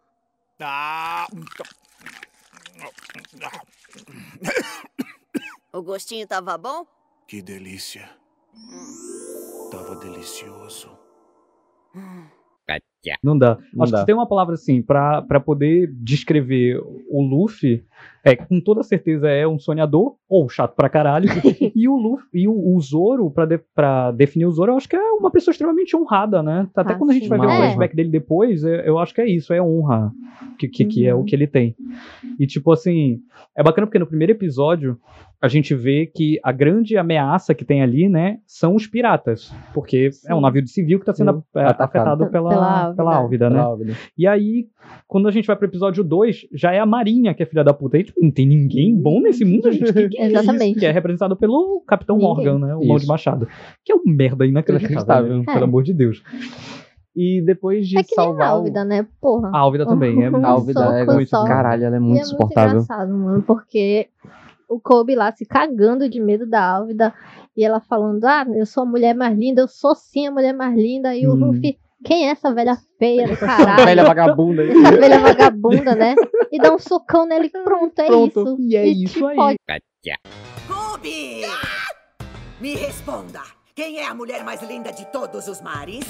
Ah, 0.60 1.28
O 5.72 5.82
gostinho 5.84 6.28
tava 6.28 6.58
bom? 6.58 6.88
que 7.28 7.42
delícia. 7.42 8.10
Tava 9.72 9.96
delicioso. 9.98 10.98
Gotcha. 13.06 13.18
Não 13.24 13.38
dá. 13.38 13.58
Não 13.74 13.84
Acho 13.84 13.92
dá. 13.92 13.98
que 13.98 14.02
se 14.02 14.06
tem 14.06 14.16
uma 14.16 14.28
palavra 14.28 14.54
assim, 14.56 14.82
pra, 14.82 15.22
pra 15.22 15.40
poder 15.40 15.92
descrever 15.94 16.80
o 17.10 17.22
Luffy, 17.22 17.84
é 18.24 18.36
com 18.36 18.60
toda 18.60 18.82
certeza 18.84 19.30
é 19.30 19.48
um 19.48 19.60
sonhador, 19.60 20.16
ou 20.28 20.50
chato 20.50 20.76
pra 20.76 20.90
caralho. 20.90 21.28
e 21.76 21.88
o 21.88 21.96
Luffy, 21.96 22.28
e 22.34 22.48
o, 22.48 22.76
o 22.76 22.80
Zoro, 22.82 23.30
pra, 23.30 23.46
de- 23.46 23.60
pra 23.76 24.12
definir 24.12 24.46
o 24.48 24.52
Zoro, 24.52 24.72
eu 24.72 24.78
acho 24.78 24.90
que 24.90 24.96
é 24.96 25.12
uma 25.12 25.30
pessoa 25.32 25.52
extremamente 25.52 25.96
honrada, 25.96 26.42
né? 26.42 26.68
Até 26.76 26.94
Ah, 26.94 26.96
quando 26.96 27.12
a 27.12 27.14
gente 27.14 27.24
sim. 27.24 27.30
vai 27.30 27.40
ver 27.40 27.46
o 27.48 27.50
É. 27.52 27.58
flashback 27.58 27.96
dele 27.96 28.10
depois, 28.10 28.64
eu, 28.64 28.74
eu 28.76 28.98
acho 29.00 29.14
que 29.14 29.22
é 29.22 29.30
isso, 29.30 29.54
é 29.54 29.62
honra. 29.62 30.12
Que, 30.58 30.68
que, 30.68 30.86
que 30.86 31.08
é 31.08 31.14
Uhum. 31.14 31.22
o 31.22 31.24
que 31.26 31.36
ele 31.36 31.48
tem. 31.48 31.76
E 32.40 32.48
tipo 32.48 32.72
assim, 32.72 33.20
é 33.56 33.62
bacana 33.64 33.86
porque 33.88 34.00
no 34.00 34.08
primeiro 34.08 34.32
episódio 34.34 34.98
a 35.42 35.48
gente 35.48 35.76
vê 35.76 36.06
que 36.14 36.40
a 36.44 36.52
grande 36.52 36.98
ameaça 36.98 37.54
que 37.54 37.64
tem 37.66 37.82
ali, 37.84 38.10
né, 38.10 38.40
são 38.48 38.74
os 38.76 38.88
piratas. 38.88 39.54
Porque 39.74 40.10
é 40.26 40.34
um 40.34 40.38
Sim. 40.38 40.42
navio 40.42 40.62
de 40.62 40.70
civil 40.72 41.00
que 41.00 41.06
tá 41.06 41.14
sendo 41.14 41.34
Sim, 41.34 41.44
é, 41.60 41.66
atacado. 41.66 41.84
afetado 42.24 42.32
pela, 42.32 42.50
Pela 42.50 42.95
pela, 42.96 43.16
Álvida. 43.16 43.46
Álvida, 43.46 43.50
né? 43.50 43.60
Álvida. 43.60 43.94
E 44.18 44.26
aí, 44.28 44.68
quando 45.08 45.28
a 45.28 45.32
gente 45.32 45.46
vai 45.48 45.56
pro 45.56 45.68
episódio 45.68 46.04
2, 46.04 46.48
já 46.54 46.72
é 46.72 46.80
a 46.80 46.86
Marinha 46.86 47.34
que 47.34 47.44
é 47.44 47.46
filha 47.46 47.64
da 47.64 47.74
puta. 47.74 47.98
Aí, 47.98 48.04
tipo, 48.04 48.20
não 48.22 48.32
tem 48.32 48.48
ninguém 48.48 48.96
bom 48.96 49.22
nesse 49.22 49.44
mundo, 49.46 49.72
gente. 49.72 49.92
Que, 49.94 50.10
que 50.10 50.18
é 50.22 50.28
isso? 50.28 50.38
Exatamente. 50.40 50.80
Que 50.80 50.86
é 50.86 50.92
representado 50.92 51.36
pelo 51.36 51.82
Capitão 51.88 52.18
Ninguém. 52.18 52.36
Morgan, 52.36 52.60
né? 52.60 52.76
O 52.76 52.86
Mão 52.86 52.96
de 52.98 53.04
Isso. 53.04 53.08
Machado. 53.12 53.48
Que 53.84 53.92
é 53.92 53.96
um 53.96 54.02
merda 54.06 54.46
inacreditável, 54.46 55.38
né? 55.40 55.44
pelo 55.46 55.60
É. 55.60 55.64
amor 55.64 55.84
de 55.84 55.94
Deus. 55.94 56.24
E 57.16 57.42
depois 57.46 57.88
de 57.88 57.98
É 57.98 58.04
que 58.04 58.14
nem 58.18 58.26
a 58.26 58.30
salvar 58.30 58.50
o... 58.50 58.56
Álvida, 58.58 58.84
né? 58.84 59.08
Porra. 59.22 59.50
A 59.54 59.58
Álvida 59.60 59.86
também. 59.86 60.22
É 60.24 60.28
A 60.28 60.30
Álvida 60.50 60.84
é 61.00 61.06
muito... 61.06 61.30
só. 61.30 61.46
Caralho, 61.46 61.84
ela 61.86 61.96
é 61.96 62.00
E 62.00 62.02
muito 62.02 62.18
é 62.20 62.22
insuportável. 62.22 62.74
muito 62.76 62.84
engraçado, 62.86 63.14
mano, 63.18 63.42
porque 63.44 64.08
o 64.68 64.80
Kobe 64.80 65.16
lá 65.16 65.32
se 65.32 65.46
cagando 65.46 66.10
de 66.10 66.20
medo 66.20 66.46
da 66.46 66.62
Álvida 66.76 67.14
e 67.56 67.64
ela 67.64 67.80
falando: 67.80 68.26
Ah, 68.26 68.46
eu 68.54 68.66
sou 68.66 68.84
a 68.84 68.86
mulher 68.86 69.16
mais 69.16 69.38
linda, 69.38 69.62
eu 69.62 69.68
sou 69.68 69.96
sim 69.96 70.28
a 70.28 70.32
mulher 70.32 70.54
mais 70.54 70.76
linda. 70.76 71.16
E 71.16 71.26
o 71.26 71.32
Hum. 71.34 71.36
Luffy, 71.52 71.78
quem 72.04 72.28
é 72.28 72.32
essa 72.32 72.54
velha 72.54 72.78
feia 73.00 73.28
do 73.28 73.38
caralho? 73.38 73.86
velha 73.86 74.04
vagabunda 74.06 74.62
aí. 74.62 74.70
Essa 74.72 74.92
velha 74.98 75.20
vagabunda, 75.20 75.96
né? 75.96 76.16
E 76.52 76.60
dá 76.60 76.74
um 76.74 76.80
socão 76.80 77.26
nele, 77.26 77.50
pronto, 77.50 77.98
é 78.00 78.06
Pronto. 78.08 78.42
isso. 78.44 78.58
E 78.60 78.76
é 78.76 78.86
isso 78.88 79.14
te 79.20 79.26
aí. 79.26 79.36
fode. 79.36 79.58
Gotcha. 79.68 80.20
Kobe! 80.68 81.42
Me 82.60 82.76
responda. 82.76 83.42
Quem 83.76 84.00
é 84.00 84.06
a 84.08 84.14
mulher 84.16 84.44
mais 84.44 84.62
linda 84.64 84.92
de 84.92 85.06
todos 85.08 85.48
os 85.48 85.62
mares? 85.62 86.06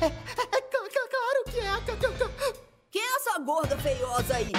É, 0.00 0.08
cla- 0.10 0.60
cla- 0.70 1.08
claro 1.10 1.44
que 1.50 1.58
é. 1.58 2.46
Quem 2.90 3.02
é 3.02 3.16
essa 3.16 3.38
gorda 3.40 3.76
feiosa 3.78 4.36
aí? 4.36 4.52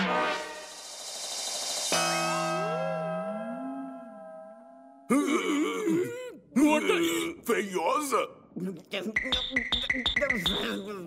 Gorda 6.56 6.94
e 6.94 7.42
feiosa! 7.46 8.18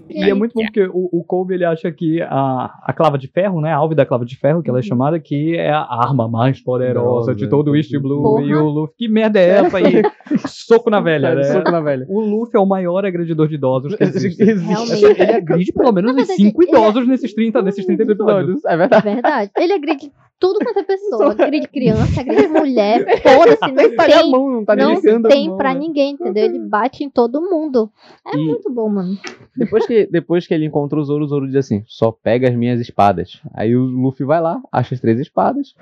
E 0.09 0.23
é 0.25 0.35
muito 0.35 0.53
bom 0.55 0.63
porque 0.63 0.85
o, 0.85 1.09
o 1.13 1.25
Kobe 1.25 1.55
ele 1.55 1.65
acha 1.65 1.91
que 1.93 2.21
a, 2.23 2.71
a 2.85 2.93
clava 2.93 3.17
de 3.19 3.29
ferro, 3.29 3.61
né? 3.61 3.73
A 3.73 3.77
Álvida 3.77 4.05
clava 4.07 4.25
de 4.25 4.37
ferro, 4.37 4.63
que 4.63 4.71
ela 4.71 4.79
é 4.79 4.83
chamada, 4.83 5.19
que 5.21 5.57
é 5.57 5.71
a 5.71 5.81
arma 5.83 6.29
mais 6.29 6.61
poderosa 6.61 7.35
de 7.35 7.49
todo 7.49 7.71
o 7.71 7.77
East 7.77 7.93
Blue. 7.99 8.23
Porra. 8.23 8.43
E 8.45 8.55
o 8.55 8.69
Luffy, 8.69 8.95
que 8.97 9.09
merda 9.09 9.39
é 9.41 9.49
essa 9.51 9.79
aí? 9.79 10.03
Soco 10.47 10.91
na 10.91 11.01
velha, 11.01 11.35
né? 11.35 11.45
Soco 11.45 11.71
na 11.71 11.81
velha. 11.81 12.07
O 12.09 12.21
Luffy 12.21 12.57
é 12.57 12.61
o 12.61 12.67
maior 12.67 13.05
agredidor 13.05 13.49
de 13.49 13.55
idosos 13.55 13.95
que 13.95 14.03
existe. 14.05 14.43
Realmente. 14.45 15.05
Ele 15.05 15.23
agride 15.33 15.73
pelo 15.73 15.93
menos 15.93 16.11
uns 16.13 16.17
verdade, 16.17 16.43
5 16.43 16.63
ele 16.63 16.71
é- 16.71 16.75
idosos 16.75 17.09
nesses 17.09 17.35
30, 17.35 17.63
nesses 17.63 17.87
30 17.87 18.03
episódios. 18.03 18.65
É 18.65 18.75
É 18.75 18.77
verdade. 18.77 19.05
verdade. 19.05 19.51
Ele 19.57 19.73
agride 19.73 20.13
tudo 20.39 20.59
quanto 20.65 20.79
é 20.79 20.83
pessoa. 20.83 21.33
Agride 21.33 21.69
criança, 21.69 22.21
agride 22.21 22.49
mulher, 22.49 23.05
foda-se, 23.23 23.61
não 23.61 23.75
Nem 23.75 23.95
tá 23.95 24.05
a 24.05 24.07
tem. 24.07 24.31
mão, 24.31 24.51
não 24.51 24.65
tá 24.65 24.75
Não 24.77 24.93
a 24.97 25.01
tem 25.29 25.49
mão, 25.49 25.57
pra 25.59 25.75
né? 25.75 25.81
ninguém, 25.81 26.13
entendeu? 26.15 26.45
Ele 26.45 26.59
bate 26.59 27.05
em 27.05 27.11
todo 27.11 27.40
mundo. 27.41 27.91
É 28.27 28.37
E- 28.37 28.45
muito 28.45 28.71
bom, 28.73 28.89
mano. 28.89 29.17
Depois 29.57 29.87
que, 29.87 30.07
depois 30.07 30.47
que 30.47 30.55
ele 30.55 30.67
encontra 30.67 30.99
o 30.99 31.05
Zoro, 31.05 31.25
o 31.25 31.29
Zoro 31.29 31.47
diz 31.47 31.57
assim: 31.57 31.83
só 31.87 32.11
pega 32.13 32.49
as 32.49 32.55
minhas 32.55 32.81
espadas. 32.81 33.41
Aí 33.55 33.75
o 33.77 33.83
Luffy 33.85 34.25
vai 34.27 34.41
lá, 34.41 34.61
acha 34.73 34.95
as 34.95 35.01
três 35.01 35.19
espadas 35.21 35.75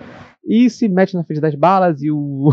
e 0.45 0.69
se 0.71 0.89
mete 0.89 1.15
na 1.15 1.25
frente 1.25 1.41
das 1.41 1.55
balas 1.55 2.03
e 2.03 2.11
o. 2.11 2.51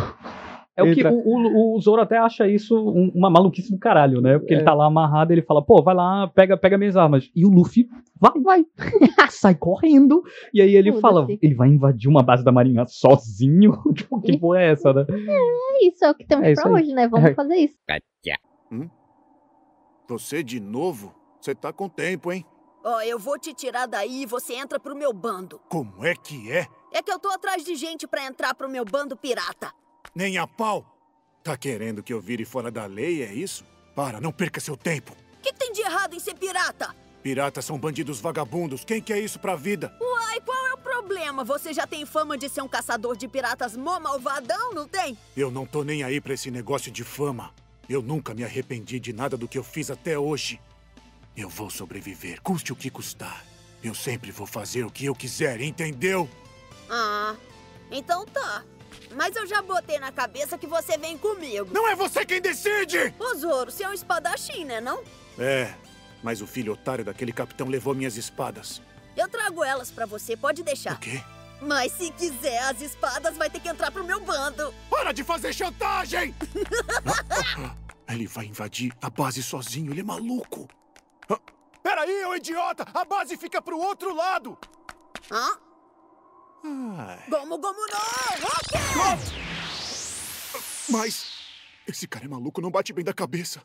É 0.77 0.83
o 0.83 0.93
que 0.93 1.07
o, 1.07 1.13
o, 1.25 1.77
o 1.77 1.79
Zoro 1.79 2.01
até 2.01 2.17
acha 2.17 2.45
isso 2.49 2.75
um- 2.77 3.09
uma 3.15 3.29
maluquice 3.29 3.71
do 3.71 3.79
caralho, 3.79 4.19
né? 4.19 4.37
Porque 4.37 4.53
É. 4.53 4.57
ele 4.57 4.65
tá 4.65 4.73
lá 4.73 4.87
amarrado 4.87 5.31
ele 5.31 5.41
fala, 5.41 5.63
pô, 5.63 5.81
vai 5.81 5.95
lá, 5.95 6.27
pega, 6.27 6.57
pega 6.57 6.77
minhas 6.77 6.97
armas. 6.97 7.31
E 7.33 7.45
o 7.45 7.49
Luffy 7.49 7.87
vai, 8.19 8.33
vai, 8.43 8.65
sai 9.31 9.55
correndo. 9.55 10.21
E 10.53 10.61
aí 10.61 10.75
ele 10.75 10.91
Foda-se. 10.91 11.01
fala, 11.01 11.27
ele 11.41 11.55
vai 11.55 11.69
invadir 11.69 12.09
uma 12.09 12.21
base 12.21 12.43
da 12.43 12.51
marinha 12.51 12.83
sozinho? 12.89 13.71
tipo, 13.95 14.19
que 14.19 14.37
porra 14.37 14.59
é 14.63 14.71
essa, 14.73 14.91
né? 14.91 15.05
É 15.09 15.87
isso, 15.87 16.03
é 16.03 16.11
o 16.11 16.13
que 16.13 16.25
temos 16.27 16.45
É 16.45 16.53
pra 16.53 16.69
hoje, 16.69 16.93
né? 16.93 17.07
Vamos 17.07 17.29
É. 17.29 17.33
fazer 17.33 17.55
isso. 17.55 17.77
Gotcha. 18.71 18.91
Você 20.07 20.43
de 20.43 20.59
novo? 20.59 21.15
Você 21.41 21.55
tá 21.55 21.73
com 21.73 21.89
tempo, 21.89 22.31
hein? 22.31 22.45
Ó, 22.83 23.01
eu 23.01 23.17
vou 23.17 23.39
te 23.39 23.53
tirar 23.53 23.87
daí 23.87 24.21
e 24.21 24.25
você 24.25 24.53
entra 24.53 24.79
pro 24.79 24.95
meu 24.95 25.11
bando. 25.11 25.59
Como 25.69 26.05
é 26.05 26.13
que 26.15 26.51
é? 26.51 26.67
É 26.91 27.01
que 27.01 27.11
eu 27.11 27.17
tô 27.17 27.29
atrás 27.29 27.63
de 27.63 27.75
gente 27.75 28.05
pra 28.05 28.23
entrar 28.23 28.53
pro 28.53 28.69
meu 28.69 28.85
bando 28.85 29.17
pirata. 29.17 29.73
Nem 30.13 30.37
a 30.37 30.45
pau? 30.45 30.85
Tá 31.43 31.57
querendo 31.57 32.03
que 32.03 32.13
eu 32.13 32.21
vire 32.21 32.45
fora 32.45 32.69
da 32.71 32.85
lei, 32.85 33.23
é 33.23 33.33
isso? 33.33 33.65
Para, 33.95 34.21
não 34.21 34.31
perca 34.31 34.59
seu 34.59 34.77
tempo. 34.77 35.11
O 35.11 35.41
que, 35.41 35.51
que 35.51 35.59
tem 35.59 35.71
de 35.71 35.81
errado 35.81 36.15
em 36.15 36.19
ser 36.19 36.35
pirata? 36.35 36.95
Piratas 37.23 37.65
são 37.65 37.79
bandidos 37.79 38.19
vagabundos. 38.19 38.85
Quem 38.85 39.01
quer 39.01 39.19
isso 39.19 39.39
pra 39.39 39.55
vida? 39.55 39.95
Uai, 39.99 40.39
qual 40.41 40.67
é 40.67 40.73
o 40.73 40.77
problema? 40.77 41.43
Você 41.43 41.73
já 41.73 41.87
tem 41.87 42.05
fama 42.05 42.37
de 42.37 42.47
ser 42.49 42.61
um 42.61 42.67
caçador 42.67 43.17
de 43.17 43.27
piratas 43.27 43.75
mó 43.75 43.99
malvadão, 43.99 44.73
não 44.73 44.87
tem? 44.87 45.17
Eu 45.35 45.49
não 45.49 45.65
tô 45.65 45.83
nem 45.83 46.03
aí 46.03 46.21
pra 46.21 46.35
esse 46.35 46.51
negócio 46.51 46.91
de 46.91 47.03
fama. 47.03 47.51
Eu 47.87 48.01
nunca 48.01 48.33
me 48.33 48.43
arrependi 48.43 48.99
de 48.99 49.13
nada 49.13 49.37
do 49.37 49.47
que 49.47 49.57
eu 49.57 49.63
fiz 49.63 49.91
até 49.91 50.17
hoje. 50.17 50.59
Eu 51.37 51.49
vou 51.49 51.69
sobreviver, 51.69 52.41
custe 52.41 52.71
o 52.73 52.75
que 52.75 52.89
custar. 52.89 53.43
Eu 53.83 53.93
sempre 53.93 54.31
vou 54.31 54.47
fazer 54.47 54.83
o 54.83 54.89
que 54.91 55.05
eu 55.05 55.13
quiser, 55.13 55.61
entendeu? 55.61 56.29
Ah, 56.89 57.35
então 57.91 58.25
tá. 58.25 58.63
Mas 59.15 59.35
eu 59.35 59.45
já 59.45 59.61
botei 59.61 59.99
na 59.99 60.11
cabeça 60.11 60.57
que 60.57 60.65
você 60.65 60.97
vem 60.97 61.17
comigo. 61.17 61.69
Não 61.71 61.87
é 61.87 61.95
você 61.95 62.25
quem 62.25 62.41
decide! 62.41 63.13
Ô, 63.19 63.35
Zoro, 63.35 63.69
você 63.71 63.83
é 63.83 63.89
um 63.89 63.93
espadachim, 63.93 64.63
né 64.65 64.81
não? 64.81 65.03
É, 65.37 65.73
mas 66.23 66.41
o 66.41 66.47
filho 66.47 66.73
otário 66.73 67.05
daquele 67.05 67.31
capitão 67.31 67.67
levou 67.67 67.93
minhas 67.93 68.17
espadas. 68.17 68.81
Eu 69.15 69.27
trago 69.29 69.63
elas 69.63 69.91
pra 69.91 70.05
você, 70.05 70.35
pode 70.35 70.61
O 70.61 70.65
deixar. 70.65 70.99
quê? 70.99 71.21
Mas 71.61 71.91
se 71.93 72.11
quiser 72.11 72.59
as 72.63 72.81
espadas, 72.81 73.37
vai 73.37 73.49
ter 73.49 73.59
que 73.59 73.69
entrar 73.69 73.91
pro 73.91 74.03
meu 74.03 74.19
bando. 74.19 74.73
Para 74.89 75.11
de 75.11 75.23
fazer 75.23 75.53
chantagem! 75.53 76.33
ele 78.09 78.27
vai 78.27 78.45
invadir 78.45 78.93
a 79.01 79.09
base 79.09 79.41
sozinho, 79.41 79.91
ele 79.91 80.01
é 80.01 80.03
maluco. 80.03 80.67
Ah, 81.29 81.39
Peraí, 81.81 82.25
ô 82.25 82.35
idiota! 82.35 82.85
A 82.93 83.05
base 83.05 83.37
fica 83.37 83.61
pro 83.61 83.77
outro 83.77 84.13
lado! 84.13 84.57
Hã? 85.31 85.59
Ai, 86.97 87.23
Gomu, 87.29 87.57
gomu, 87.57 87.79
não! 87.91 88.47
Ok! 88.47 88.79
mas 90.89 91.33
esse 91.87 92.07
cara 92.07 92.25
é 92.25 92.27
maluco, 92.27 92.61
não 92.61 92.71
bate 92.71 92.93
bem 92.93 93.03
da 93.03 93.13
cabeça. 93.13 93.61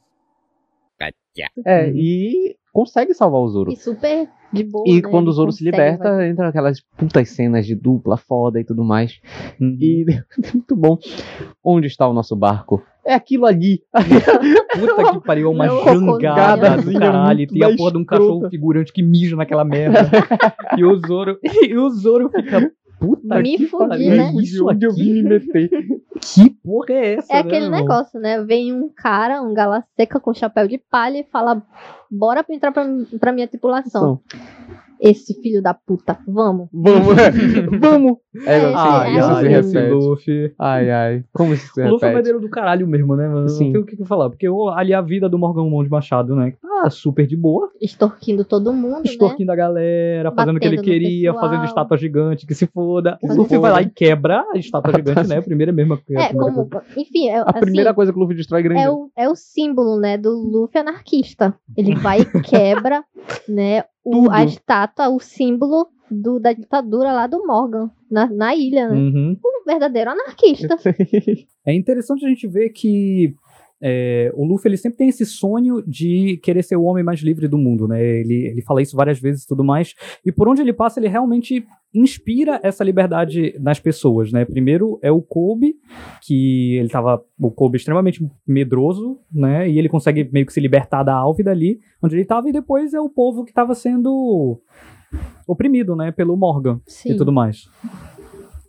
É, 1.64 1.88
e 1.90 2.56
consegue 2.72 3.14
salvar 3.14 3.40
o 3.40 3.48
Zoro. 3.48 3.72
E 3.72 3.76
super 3.76 4.28
de 4.52 4.64
boa. 4.64 4.84
E 4.86 4.96
né? 4.96 5.08
quando 5.08 5.28
o 5.28 5.32
Zoro 5.32 5.52
se 5.52 5.64
liberta, 5.64 6.04
fazer. 6.04 6.28
entra 6.28 6.48
aquelas 6.48 6.80
putas 6.96 7.28
cenas 7.30 7.66
de 7.66 7.74
dupla 7.74 8.16
foda 8.16 8.60
e 8.60 8.64
tudo 8.64 8.84
mais. 8.84 9.20
E 9.60 10.04
muito 10.52 10.76
bom. 10.76 10.98
Onde 11.62 11.86
está 11.86 12.08
o 12.08 12.12
nosso 12.12 12.34
barco? 12.36 12.82
É 13.04 13.14
aquilo 13.14 13.46
ali. 13.46 13.82
Puta 14.78 15.12
que 15.12 15.20
pariu, 15.26 15.48
é 15.48 15.50
uma 15.50 15.66
É 15.66 15.70
uma 15.70 15.92
jangada 15.92 16.70
do 16.70 16.76
cocôzinha 16.76 17.00
caralho. 17.00 17.40
E 17.40 17.46
tem 17.46 17.62
a 17.64 17.76
porra 17.76 17.92
de 17.92 17.98
um 17.98 18.02
escrota. 18.02 18.22
cachorro 18.22 18.50
figurante 18.50 18.92
que 18.92 19.02
mija 19.02 19.36
naquela 19.36 19.64
merda. 19.64 20.00
e 20.76 20.84
o 20.84 20.96
Zoro. 21.06 21.38
E 21.42 21.76
o 21.76 21.88
Zoro 21.90 22.30
fica. 22.30 22.70
Puta 22.98 23.40
Me 23.40 23.56
que 23.56 23.66
fudi, 23.66 23.88
pariu. 23.88 24.10
né? 24.10 24.32
Isso 24.42 24.68
onde 24.68 24.84
eu 24.86 24.92
vim 24.92 25.10
aqui. 25.10 25.22
me 25.22 25.28
meter. 25.30 25.70
Que 26.20 26.50
porra 26.50 26.86
é 26.90 27.14
essa? 27.14 27.32
É 27.32 27.36
né, 27.36 27.40
aquele 27.40 27.64
irmão? 27.66 27.80
negócio, 27.80 28.20
né? 28.20 28.42
Vem 28.44 28.72
um 28.72 28.88
cara, 28.94 29.42
um 29.42 29.54
gala 29.54 29.84
seca 29.96 30.20
com 30.20 30.34
chapéu 30.34 30.68
de 30.68 30.78
palha 30.78 31.18
e 31.18 31.24
fala: 31.30 31.62
Bora 32.10 32.44
entrar 32.50 32.72
pra, 32.72 32.84
pra 33.18 33.32
minha 33.32 33.48
tripulação. 33.48 34.20
esse 35.00 35.32
filho 35.40 35.62
da 35.62 35.72
puta, 35.72 36.18
vamos. 36.28 36.68
Vamos, 36.72 37.14
vamos. 37.80 38.16
É, 38.46 38.58
É, 38.58 38.72
ai, 38.74 39.16
é, 39.16 39.54
é. 39.54 39.58
esse 39.60 39.72
repete. 39.72 39.92
Luffy. 39.94 40.54
Ai, 40.58 40.90
ai. 40.90 41.24
Como 41.32 41.54
isso 41.54 41.72
se 41.72 41.80
O 41.80 41.84
Luffy 41.84 42.04
é 42.06 42.08
repete? 42.08 42.12
verdadeiro 42.12 42.40
do 42.40 42.50
caralho 42.50 42.86
mesmo, 42.86 43.16
né? 43.16 43.26
mano? 43.26 43.40
Não 43.42 43.48
Sim. 43.48 43.72
tem 43.72 43.80
o 43.80 43.86
que 43.86 43.96
falar. 44.04 44.28
Porque 44.28 44.46
o- 44.48 44.68
ali 44.68 44.92
a 44.92 45.00
vida 45.00 45.26
do 45.28 45.38
Morgan 45.38 45.68
Mão 45.70 45.82
de 45.82 45.88
Machado, 45.90 46.36
né? 46.36 46.52
Tá 46.60 46.90
super 46.90 47.26
de 47.26 47.36
boa. 47.36 47.70
Extorquindo 47.80 48.44
todo 48.44 48.72
mundo, 48.72 48.96
né? 48.96 49.02
Extorquindo 49.04 49.50
a 49.52 49.56
galera, 49.56 50.32
fazendo 50.32 50.56
o 50.56 50.60
que 50.60 50.66
ele 50.66 50.76
Batendo 50.76 50.92
queria, 50.92 51.32
pessoal. 51.32 51.50
fazendo 51.50 51.64
estátua 51.66 51.96
gigante, 51.96 52.46
que 52.46 52.54
se 52.54 52.66
foda. 52.66 53.18
O 53.22 53.28
Luffy 53.28 53.56
foda. 53.56 53.60
vai 53.60 53.72
lá 53.72 53.82
e 53.82 53.90
quebra 53.90 54.44
a 54.54 54.58
estátua 54.58 54.92
gigante, 54.96 55.28
né? 55.28 55.38
A 55.38 55.42
primeira 55.42 55.72
mesmo. 55.72 55.98
A 56.16 56.22
É, 56.22 56.28
primeira 56.28 56.52
como, 56.54 56.68
coisa. 56.68 56.86
enfim, 56.96 57.28
é, 57.28 57.38
A 57.38 57.52
primeira 57.52 57.90
assim, 57.90 57.94
coisa 57.96 58.12
que 58.12 58.18
o 58.18 58.22
Luffy 58.22 58.36
destrói 58.36 58.62
grande. 58.62 58.80
é 58.82 58.90
o, 58.90 59.10
é 59.16 59.28
o 59.28 59.34
símbolo, 59.36 59.98
né, 59.98 60.16
do 60.18 60.30
Luffy 60.30 60.80
anarquista. 60.80 61.54
Ele 61.76 61.94
vai 61.94 62.20
e 62.20 62.24
quebra, 62.42 63.04
né, 63.48 63.84
o, 64.04 64.30
a 64.30 64.44
estátua, 64.44 65.08
o 65.08 65.20
símbolo 65.20 65.88
do, 66.10 66.40
da 66.40 66.52
ditadura 66.52 67.12
lá 67.12 67.26
do 67.26 67.46
Morgan, 67.46 67.90
na, 68.10 68.26
na 68.26 68.54
ilha, 68.54 68.88
né? 68.88 68.96
Uhum. 68.96 69.36
Um 69.44 69.64
verdadeiro 69.66 70.10
anarquista. 70.10 70.76
É 71.66 71.74
interessante 71.74 72.24
a 72.24 72.28
gente 72.28 72.48
ver 72.48 72.70
que 72.70 73.34
é, 73.82 74.30
o 74.34 74.44
Luffy 74.44 74.68
ele 74.68 74.76
sempre 74.76 74.98
tem 74.98 75.08
esse 75.08 75.24
sonho 75.24 75.82
de 75.86 76.38
querer 76.42 76.62
ser 76.62 76.76
o 76.76 76.84
homem 76.84 77.02
mais 77.02 77.20
livre 77.20 77.48
do 77.48 77.56
mundo, 77.56 77.88
né? 77.88 78.02
Ele, 78.02 78.46
ele 78.46 78.62
fala 78.62 78.82
isso 78.82 78.96
várias 78.96 79.18
vezes 79.18 79.44
e 79.44 79.48
tudo 79.48 79.64
mais. 79.64 79.94
E 80.24 80.30
por 80.30 80.48
onde 80.48 80.60
ele 80.60 80.72
passa, 80.72 81.00
ele 81.00 81.08
realmente 81.08 81.66
inspira 81.94 82.60
essa 82.62 82.84
liberdade 82.84 83.54
nas 83.58 83.80
pessoas, 83.80 84.30
né? 84.30 84.44
Primeiro 84.44 84.98
é 85.02 85.10
o 85.10 85.22
Kobe, 85.22 85.74
que 86.22 86.76
ele 86.76 86.88
tava 86.88 87.24
o 87.38 87.50
Kobe 87.50 87.76
extremamente 87.76 88.24
medroso, 88.46 89.18
né? 89.32 89.68
E 89.68 89.78
ele 89.78 89.88
consegue 89.88 90.28
meio 90.32 90.46
que 90.46 90.52
se 90.52 90.60
libertar 90.60 91.02
da 91.02 91.14
Álvida 91.14 91.50
ali, 91.50 91.80
onde 92.02 92.16
ele 92.16 92.24
tava, 92.24 92.48
e 92.48 92.52
depois 92.52 92.92
é 92.92 93.00
o 93.00 93.08
povo 93.08 93.44
que 93.44 93.52
tava 93.52 93.74
sendo 93.74 94.60
oprimido, 95.46 95.96
né? 95.96 96.12
Pelo 96.12 96.36
Morgan 96.36 96.80
Sim. 96.86 97.12
e 97.12 97.16
tudo 97.16 97.32
mais. 97.32 97.68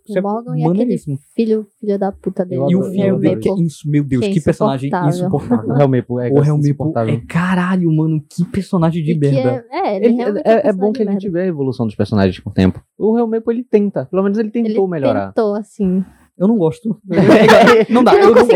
Isso 0.04 0.14
O 0.14 0.18
é 0.18 0.20
Morgan 0.20 0.58
e 0.58 0.64
aquele 0.64 0.98
filho, 1.34 1.66
filho 1.80 1.98
da 1.98 2.10
puta 2.10 2.44
dele. 2.44 2.62
E 2.68 2.74
o 2.76 2.82
filho 2.82 3.18
dele, 3.18 3.36
que 3.40 3.48
é 3.48 3.50
Maple. 3.52 3.66
isso, 3.66 3.88
meu 3.88 4.02
Deus, 4.04 4.20
que 4.24 4.30
é 4.30 4.32
que, 4.34 4.40
personagem 4.40 4.88
insuportável. 4.88 5.26
insuportável. 5.26 5.74
O 5.74 5.80
Helmepo 5.80 6.20
é, 6.20 6.30
O 6.30 6.42
insuportável. 6.58 7.14
é 7.14 7.20
caralho, 7.28 7.92
mano, 7.92 8.20
que 8.28 8.44
personagem 8.44 9.02
de 9.04 9.12
E 9.12 9.18
merda. 9.18 9.64
É, 9.70 9.78
é, 9.78 9.96
ele, 9.96 10.06
Ele- 10.06 10.14
realmente 10.16 10.42
é, 10.46 10.54
um 10.56 10.58
é 10.68 10.72
bom 10.72 10.92
que 10.92 11.02
a 11.02 11.10
gente 11.12 11.28
vê 11.28 11.42
a 11.42 11.46
evolução 11.46 11.86
dos 11.86 11.94
personagens 11.94 12.38
com 12.40 12.50
o 12.50 12.52
tempo. 12.52 12.82
O 12.98 13.16
Helmepo, 13.18 13.50
ele 13.50 13.62
tenta. 13.64 14.06
Pelo 14.06 14.22
menos 14.22 14.38
ele 14.38 14.50
tentou 14.50 14.70
Ele 14.84 14.86
melhorar. 14.90 15.28
tentou, 15.32 15.54
assim. 15.54 16.04
Eu 16.42 16.48
não 16.48 16.56
gosto. 16.58 17.00
não 17.88 18.02
dá, 18.02 18.14
Ele 18.14 18.22
eu 18.24 18.34
não 18.34 18.34
gosto. 18.34 18.52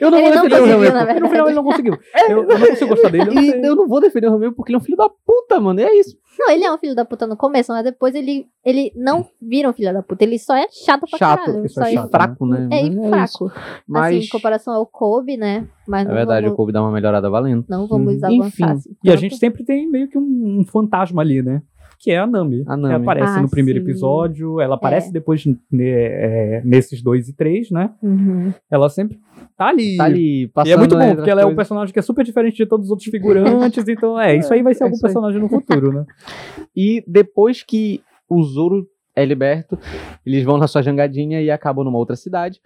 Eu 0.00 0.10
não 0.10 0.18
Ele 0.18 0.26
vou 0.28 0.34
não 0.36 0.48
defender 0.48 0.88
o 0.90 0.92
na 0.94 1.04
No 1.04 1.28
final 1.28 1.28
verdade. 1.28 1.48
ele 1.48 1.54
não 1.54 1.64
conseguiu. 1.64 1.98
Eu, 2.30 2.42
eu 2.44 2.58
não 2.58 2.66
consigo 2.68 2.88
gostar 2.88 3.08
dele. 3.10 3.28
Eu. 3.28 3.32
E 3.62 3.66
eu 3.66 3.76
não 3.76 3.86
vou 3.86 4.00
defender 4.00 4.28
o 4.28 4.32
Helmepo 4.34 4.56
porque 4.56 4.70
ele 4.72 4.76
é 4.76 4.78
um 4.78 4.82
filho 4.82 4.96
da 4.96 5.08
puta, 5.08 5.60
mano. 5.60 5.78
E 5.80 5.82
é 5.84 6.00
isso. 6.00 6.16
Não, 6.38 6.50
ele 6.50 6.64
é 6.64 6.72
um 6.72 6.78
filho 6.78 6.94
da 6.94 7.04
puta 7.04 7.26
no 7.26 7.36
começo, 7.36 7.72
mas 7.72 7.84
depois 7.84 8.14
ele, 8.14 8.46
ele 8.64 8.90
não 8.96 9.26
vira 9.40 9.68
um 9.68 9.72
filho 9.72 9.92
da 9.92 10.02
puta. 10.02 10.24
Ele 10.24 10.38
só 10.38 10.54
é 10.56 10.66
chato 10.70 11.00
pra 11.08 11.18
Chato, 11.18 11.38
caralho. 11.44 11.58
ele 11.60 11.68
só 11.68 11.82
é 11.84 11.90
é, 11.90 11.94
chato, 11.94 12.10
fraco, 12.10 12.46
né? 12.46 12.68
é, 12.72 12.84
e 12.84 12.88
isso. 12.90 13.08
fraco. 13.08 13.52
Mas 13.86 14.16
Assim, 14.16 14.24
em 14.26 14.28
comparação 14.28 14.74
ao 14.74 14.86
Kobe, 14.86 15.36
né? 15.36 15.66
Mas 15.86 16.08
é 16.08 16.12
verdade, 16.12 16.42
vamos, 16.42 16.54
o 16.54 16.56
Kobe 16.56 16.72
dá 16.72 16.82
uma 16.82 16.90
melhorada 16.92 17.28
valendo. 17.30 17.64
não 17.68 17.86
vamos 17.86 18.14
Uhum. 18.14 18.24
avançar. 18.24 18.46
Enfim, 18.48 18.64
assim, 18.64 18.96
E 19.04 19.10
a 19.10 19.16
gente 19.16 19.36
sempre 19.36 19.64
tem 19.64 19.88
meio 19.90 20.08
que 20.08 20.18
um, 20.18 20.58
um 20.60 20.64
fantasma 20.66 21.22
ali, 21.22 21.42
né? 21.42 21.62
Que 21.98 22.10
é 22.10 22.18
a 22.18 22.26
Nami. 22.26 22.62
A 22.66 22.76
Nami. 22.76 22.94
Ela 22.94 23.02
aparece 23.02 23.38
Ah, 23.38 23.42
no 23.42 23.48
primeiro 23.50 23.80
sim. 23.80 23.86
episódio, 23.90 24.60
ela 24.60 24.74
aparece 24.74 25.08
É. 25.08 25.12
depois 25.12 25.44
né, 25.46 25.56
é, 25.80 26.62
nesses 26.64 27.02
dois 27.02 27.28
e 27.28 27.32
três, 27.34 27.70
né? 27.70 27.90
Uhum. 28.02 28.52
Ela 28.70 28.88
sempre 28.88 29.18
tá 29.56 29.68
ali. 29.68 29.96
Tá 29.96 30.04
ali, 30.04 30.48
passando 30.48 30.68
E 30.68 30.72
é 30.72 30.76
muito 30.76 30.94
bom, 30.94 31.02
entre 31.02 31.16
porque 31.16 31.30
ela 31.30 31.40
é 31.40 31.44
um 31.44 31.48
coisas. 31.48 31.56
personagem 31.56 31.92
que 31.92 31.98
é 31.98 32.02
super 32.02 32.24
diferente 32.24 32.56
de 32.56 32.66
todos 32.66 32.86
os 32.86 32.90
outros 32.90 33.08
figurantes, 33.10 33.88
então 33.88 34.20
é, 34.20 34.36
isso 34.36 34.52
aí 34.52 34.62
vai 34.62 34.74
ser 34.74 34.84
É 34.84 34.86
algum 34.86 34.98
personagem 34.98 35.40
no 35.40 35.48
futuro, 35.48 35.92
né? 35.92 36.04
E 36.76 37.02
depois 37.06 37.62
que 37.62 38.02
o 38.28 38.42
Zoro 38.42 38.86
é 39.14 39.24
liberto, 39.24 39.78
eles 40.26 40.44
vão 40.44 40.58
na 40.58 40.66
sua 40.68 40.82
jangadinha 40.82 41.40
e 41.40 41.50
acabam 41.50 41.82
numa 41.84 41.96
outra 41.96 42.14
cidade. 42.16 42.60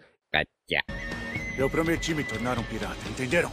Eu 1.56 1.68
prometi 1.68 2.14
me 2.14 2.24
tornar 2.24 2.58
um 2.58 2.62
pirata, 2.62 2.96
entenderam? 3.08 3.50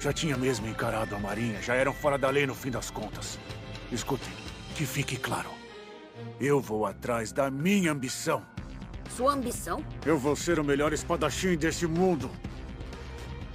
Já 0.00 0.12
tinha 0.12 0.36
mesmo 0.36 0.66
encarado 0.66 1.14
a 1.14 1.18
marinha, 1.18 1.60
já 1.62 1.74
eram 1.74 1.92
fora 1.92 2.16
da 2.18 2.30
lei 2.30 2.46
no 2.46 2.54
fim 2.54 2.70
das 2.70 2.90
contas. 2.90 3.38
Escutem, 3.92 4.32
que 4.76 4.84
fique 4.84 5.16
claro. 5.16 5.48
Eu 6.38 6.60
vou 6.60 6.84
atrás 6.84 7.32
da 7.32 7.50
minha 7.50 7.90
ambição. 7.90 8.44
Sua 9.16 9.32
ambição? 9.32 9.82
Eu 10.04 10.18
vou 10.18 10.36
ser 10.36 10.60
o 10.60 10.64
melhor 10.64 10.92
espadachim 10.92 11.56
desse 11.56 11.86
mundo. 11.86 12.30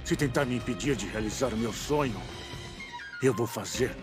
Se 0.04 0.16
tentar 0.16 0.44
me 0.44 0.56
impedir 0.56 0.96
de 0.96 1.06
realizar 1.06 1.54
o 1.54 1.56
meu 1.56 1.72
sonho, 1.72 2.20
eu 3.22 3.32
vou 3.32 3.46
fazer 3.46 3.94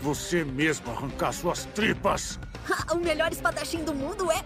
você 0.00 0.42
mesmo 0.42 0.90
arrancar 0.90 1.32
suas 1.32 1.66
tripas. 1.66 2.40
o 2.90 2.96
melhor 2.96 3.30
espadachim 3.30 3.84
do 3.84 3.94
mundo 3.94 4.32
é? 4.32 4.42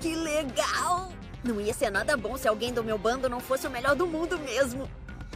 Que 0.00 0.14
legal! 0.14 1.12
Não 1.44 1.60
ia 1.60 1.74
ser 1.74 1.90
nada 1.90 2.16
bom 2.16 2.38
se 2.38 2.48
alguém 2.48 2.72
do 2.72 2.82
meu 2.82 2.96
bando 2.96 3.28
não 3.28 3.40
fosse 3.40 3.66
o 3.66 3.70
melhor 3.70 3.94
do 3.94 4.06
mundo 4.06 4.38
mesmo. 4.38 4.88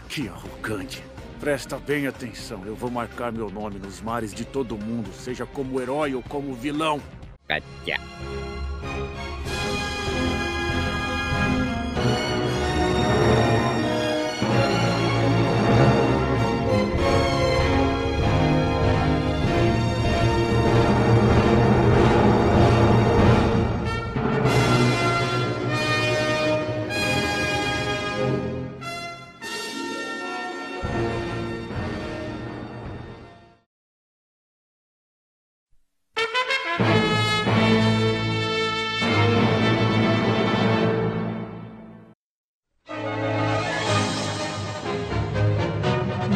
Que 0.08 0.28
arrogante. 0.28 1.04
Presta 1.42 1.76
bem 1.76 2.06
atenção. 2.06 2.64
Eu 2.64 2.76
vou 2.76 2.88
marcar 2.88 3.32
meu 3.32 3.50
nome 3.50 3.80
nos 3.80 4.00
mares 4.00 4.32
de 4.32 4.44
todo 4.44 4.78
mundo, 4.78 5.12
seja 5.12 5.44
como 5.44 5.80
herói 5.80 6.14
ou 6.14 6.22
como 6.22 6.54
vilão. 6.54 7.02
Gotcha. 7.48 8.00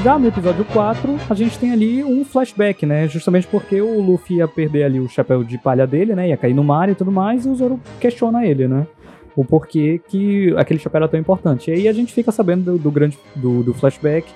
Já 0.07 0.16
no 0.21 0.29
episódio 0.29 0.64
4, 0.66 1.16
a 1.29 1.35
gente 1.35 1.59
tem 1.59 1.73
ali 1.73 2.05
um 2.05 2.25
flashback, 2.25 2.87
né? 2.87 3.09
Justamente 3.09 3.45
porque 3.49 3.81
o 3.81 4.01
Luffy 4.01 4.37
ia 4.37 4.47
perder 4.47 4.85
ali 4.85 5.01
o 5.01 5.09
chapéu 5.09 5.42
de 5.42 5.59
palha 5.59 5.85
dele, 5.85 6.14
né? 6.14 6.29
Ia 6.29 6.37
cair 6.37 6.55
no 6.55 6.62
mar 6.62 6.88
e 6.88 6.95
tudo 6.95 7.11
mais, 7.11 7.45
e 7.45 7.49
o 7.49 7.57
Zoro 7.57 7.81
questiona 7.99 8.47
ele, 8.47 8.69
né? 8.69 8.87
O 9.35 9.45
porquê 9.45 10.01
que 10.09 10.55
aquele 10.57 10.79
chapéu 10.79 10.99
era 11.01 11.09
tão 11.09 11.19
importante. 11.19 11.73
E 11.73 11.75
aí 11.75 11.88
a 11.88 11.92
gente 11.92 12.12
fica 12.12 12.31
sabendo 12.31 12.71
do, 12.75 12.79
do 12.79 12.88
grande 12.92 13.19
do, 13.35 13.64
do 13.64 13.75
flashback, 13.75 14.29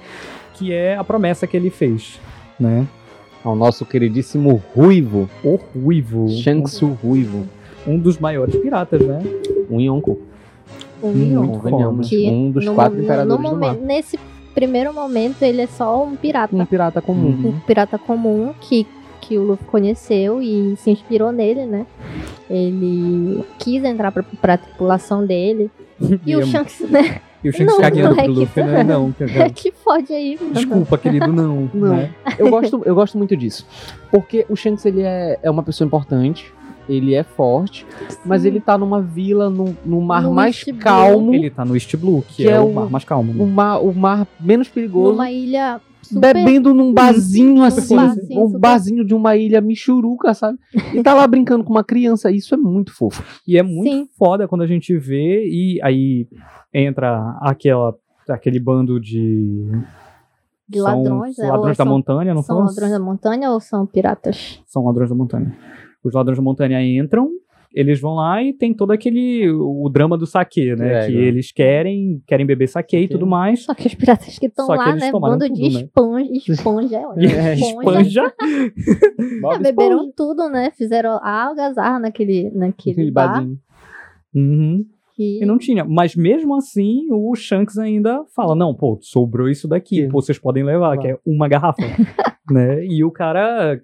que 0.54 0.72
é 0.72 0.96
a 0.96 1.04
promessa 1.04 1.46
que 1.46 1.56
ele 1.56 1.70
fez, 1.70 2.18
né? 2.58 2.84
Ao 3.44 3.54
nosso 3.54 3.86
queridíssimo 3.86 4.60
Ruivo, 4.74 5.30
O 5.44 5.54
Ruivo. 5.54 6.30
Shanks 6.30 6.82
o 6.82 6.88
Ruivo, 6.88 7.46
Um 7.86 7.96
dos 7.96 8.18
maiores 8.18 8.56
piratas, 8.56 9.00
né? 9.06 9.22
um 9.70 9.80
Yonko. 9.80 10.18
Um 11.00 11.12
Yonko. 11.14 11.68
Um 12.28 12.50
dos 12.50 12.68
quatro 12.70 12.94
mo- 12.94 12.98
no 12.98 13.04
imperadores 13.04 13.40
do 13.44 13.56
mar. 13.56 13.68
momento- 13.74 13.84
Nesse 13.86 14.18
primeiro 14.60 14.92
momento, 14.92 15.42
ele 15.42 15.62
é 15.62 15.66
só 15.66 16.04
um 16.04 16.14
pirata. 16.16 16.54
Um 16.54 16.64
pirata 16.66 17.00
comum. 17.00 17.28
Uhum. 17.28 17.48
um 17.50 17.60
pirata 17.60 17.96
comum 17.98 18.52
que, 18.60 18.86
que 19.20 19.38
o 19.38 19.42
Luffy 19.42 19.66
conheceu 19.66 20.42
e 20.42 20.74
se 20.76 20.90
inspirou 20.90 21.32
nele, 21.32 21.64
né? 21.64 21.86
Ele 22.48 23.44
quis 23.58 23.82
entrar 23.84 24.12
pra, 24.12 24.22
pra 24.40 24.56
tripulação 24.58 25.24
dele. 25.24 25.70
E 26.26 26.34
o 26.36 26.40
é- 26.40 26.46
Shanks, 26.46 26.80
né? 26.90 27.20
E 27.44 27.48
o 27.48 27.52
Shanks 27.52 27.74
Não, 27.74 27.80
cagueando 27.80 28.14
não 28.16 28.22
é 28.22 28.24
pro 28.24 28.34
que- 28.34 28.40
Luffy, 28.40 28.62
né? 28.64 28.84
Não, 28.84 29.12
cara. 29.12 29.48
que 29.52 29.70
fode 29.72 30.12
aí. 30.12 30.36
mano. 30.40 30.52
Desculpa, 30.54 30.98
querido, 30.98 31.32
não. 31.32 31.70
Não. 31.74 31.96
né? 31.96 32.10
Eu 32.38 32.48
gosto, 32.50 32.82
eu 32.84 32.94
gosto 32.94 33.16
muito 33.18 33.36
disso. 33.36 33.66
Porque 34.10 34.44
o 34.48 34.56
Shanks 34.56 34.84
ele 34.86 35.02
é, 35.02 35.38
é 35.42 35.50
uma 35.50 35.62
pessoa 35.62 35.86
importante, 35.86 36.52
ele 36.92 37.14
é 37.14 37.22
forte, 37.22 37.86
mas 38.24 38.42
Sim. 38.42 38.48
ele 38.48 38.60
tá 38.60 38.76
numa 38.76 39.00
vila, 39.00 39.48
no, 39.48 39.76
no 39.84 40.00
mar 40.00 40.22
No 40.24 40.32
mais 40.34 40.56
East 40.56 40.70
Blue. 40.70 40.78
calmo, 40.80 41.34
Ele 41.34 41.50
tá 41.50 41.64
no 41.64 41.74
East 41.76 41.96
Blue, 41.96 42.22
que, 42.28 42.42
Que 42.42 42.48
é, 42.48 42.52
é 42.52 42.60
o 42.60 42.72
mar 42.72 42.90
mais 42.90 43.04
calmo. 43.04 43.32
né? 43.32 43.42
o, 43.42 43.46
mar, 43.46 43.78
o 43.82 43.92
mar 43.94 44.26
menos 44.40 44.68
perigoso, 44.68 45.12
Numa 45.12 45.30
ilha 45.30 45.80
super... 46.02 46.34
bebendo 46.34 46.74
num 46.74 46.92
barzinho 46.92 47.62
assim, 47.62 47.94
barzinho 47.96 48.40
um 48.42 48.46
super- 48.46 48.58
barzinho 48.60 49.04
de 49.04 49.14
uma 49.14 49.36
ilha 49.36 49.60
michuruca, 49.60 50.34
sabe? 50.34 50.58
E 50.94 51.02
tá 51.02 51.14
lá 51.14 51.26
brincando 51.26 51.62
com 51.64 51.70
uma 51.70 51.84
criança, 51.84 52.30
isso 52.30 52.54
é 52.54 52.58
muito 52.58 52.92
fofo. 52.92 53.22
E 53.46 53.56
é 53.56 53.62
muito 53.62 53.88
Sim. 53.90 54.08
foda 54.18 54.48
quando 54.48 54.62
a 54.62 54.66
gente 54.66 54.96
vê 54.98 55.46
e 55.46 55.80
aí 55.82 56.26
entra 56.74 57.36
aquela, 57.42 57.94
aquele 58.28 58.58
bando 58.58 58.98
de. 59.00 59.66
De 60.68 60.78
são 60.78 61.02
ladrões, 61.02 61.36
né? 61.36 61.48
ladrões 61.50 61.66
Ou 61.66 61.68
da 61.70 61.74
são- 61.84 61.86
montanha, 61.86 62.32
não 62.34 62.42
São 62.44 62.56
são? 62.58 62.66
ladrões 62.66 62.92
da 62.92 62.98
montanha 63.00 63.50
ou 63.50 63.58
são 63.60 63.84
piratas? 63.84 64.62
São 64.68 64.84
ladrões 64.84 65.10
da 65.10 65.16
montanha. 65.16 65.52
Os 66.02 66.14
ladrões 66.14 66.38
da 66.38 66.42
montanha 66.42 66.82
entram 66.82 67.30
eles 67.72 68.00
vão 68.00 68.14
lá 68.14 68.42
e 68.42 68.52
tem 68.52 68.74
todo 68.74 68.90
aquele 68.90 69.48
o 69.48 69.88
drama 69.88 70.18
do 70.18 70.26
saque, 70.26 70.74
né? 70.74 71.04
É, 71.04 71.06
que 71.06 71.14
né? 71.14 71.22
eles 71.22 71.52
querem, 71.52 72.20
querem 72.26 72.44
beber 72.44 72.66
saque 72.68 72.96
e 72.96 73.08
tudo 73.08 73.26
mais. 73.26 73.62
Só 73.62 73.74
que 73.74 73.86
os 73.86 73.94
piratas 73.94 74.38
que 74.38 74.46
estão 74.46 74.66
lá, 74.66 74.94
né? 74.94 75.12
Bando 75.12 75.48
de 75.48 75.54
tudo, 75.54 75.74
né? 75.74 75.80
esponja, 75.80 76.52
esponja, 76.52 76.96
é, 76.98 77.06
olha, 77.06 77.54
esponja. 77.54 78.34
espanja. 79.18 79.54
É, 79.54 79.58
beberam 79.58 80.10
tudo, 80.10 80.48
né? 80.48 80.72
Fizeram 80.76 81.20
a 81.22 81.46
algazarra 81.46 82.00
naquele, 82.00 82.50
naquele 82.50 82.92
Aquele 82.92 83.10
bar. 83.10 83.34
badinho. 83.34 83.58
Uhum. 84.34 84.84
Que... 85.14 85.42
E 85.42 85.46
não 85.46 85.58
tinha. 85.58 85.84
Mas 85.84 86.16
mesmo 86.16 86.56
assim, 86.56 87.06
o 87.12 87.32
Shanks 87.36 87.78
ainda 87.78 88.24
fala: 88.34 88.56
não, 88.56 88.74
pô, 88.74 88.98
sobrou 89.00 89.48
isso 89.48 89.68
daqui, 89.68 90.08
pô, 90.08 90.20
vocês 90.20 90.38
podem 90.38 90.64
levar, 90.64 90.98
que 90.98 91.06
é 91.06 91.16
uma 91.24 91.46
garrafa. 91.46 91.82
né? 92.50 92.84
E 92.84 93.04
o 93.04 93.12
cara 93.12 93.80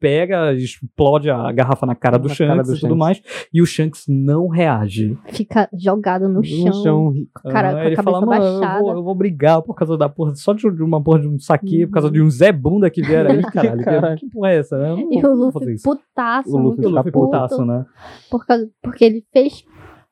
pega, 0.00 0.52
explode 0.54 1.28
a 1.30 1.52
garrafa 1.52 1.84
na 1.86 1.94
cara 1.94 2.18
do 2.18 2.28
Na 2.28 2.34
Shanks 2.34 2.48
cara 2.50 2.62
do 2.62 2.70
e 2.74 2.74
tudo 2.80 2.80
Shanks. 2.88 2.98
mais. 2.98 3.22
E 3.52 3.60
o 3.62 3.66
Shanks 3.66 4.04
não 4.08 4.48
reage. 4.48 5.16
Fica 5.28 5.68
jogado 5.78 6.28
no 6.28 6.42
chão. 6.42 6.64
No 6.64 6.72
chão. 6.82 7.14
Cara, 7.50 7.68
Ah, 7.68 7.72
com 7.72 7.78
a 7.78 7.84
ele 7.86 7.96
cabeça 7.96 8.02
fala, 8.16 8.26
mano, 8.26 8.44
eu 8.44 8.60
baixada. 8.60 8.80
vou, 8.80 8.92
eu 8.94 9.02
vou 9.04 9.14
brigar 9.14 9.62
por 9.62 9.74
causa 9.74 9.96
da 9.96 10.08
porra, 10.08 10.34
só 10.34 10.52
de 10.54 10.66
uma 10.66 11.02
porra 11.02 11.20
de 11.20 11.28
um 11.28 11.38
saque, 11.38 11.86
por 11.86 11.92
causa 11.92 12.10
de 12.10 12.20
um 12.22 12.30
Zé 12.30 12.50
Bunda 12.50 12.88
que 12.90 13.02
vieram 13.02 13.30
aí, 13.32 13.42
caralho. 13.42 13.84
Caralho. 13.84 14.16
Que, 14.18 14.26
que 14.26 14.32
porra 14.32 14.50
é 14.50 14.56
essa? 14.58 14.78
né? 14.78 15.02
E 15.10 15.24
o 15.26 15.34
Luffy 15.34 15.76
putaço, 15.82 16.56
O 16.56 16.58
Luffy 16.58 16.86
o 16.86 17.12
putaço, 17.12 17.64
né? 17.64 17.84
por 18.30 18.46
causa, 18.46 18.68
porque 18.82 19.04
ele 19.04 19.24
fez 19.32 19.64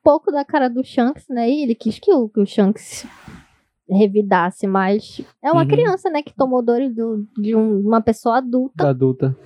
pouco 0.05 0.31
da 0.31 0.45
cara 0.45 0.69
do 0.69 0.85
Shanks, 0.85 1.25
né? 1.31 1.49
E 1.51 1.63
ele 1.63 1.75
quis 1.75 1.99
que 1.99 2.13
o, 2.13 2.29
que 2.29 2.41
o 2.41 2.47
Shanks 2.47 3.07
revidasse, 3.91 4.67
mas 4.67 5.21
é 5.43 5.51
uma 5.53 5.63
Uhum. 5.63 5.69
criança, 5.69 6.11
né, 6.11 6.23
que 6.23 6.35
tomou 6.35 6.63
dores 6.63 6.95
do, 6.95 7.27
de 7.39 7.55
um- 7.55 7.81
uma 7.81 8.01
pessoa 8.01 8.39
adulta. 8.39 8.89
Adulta. 8.89 9.37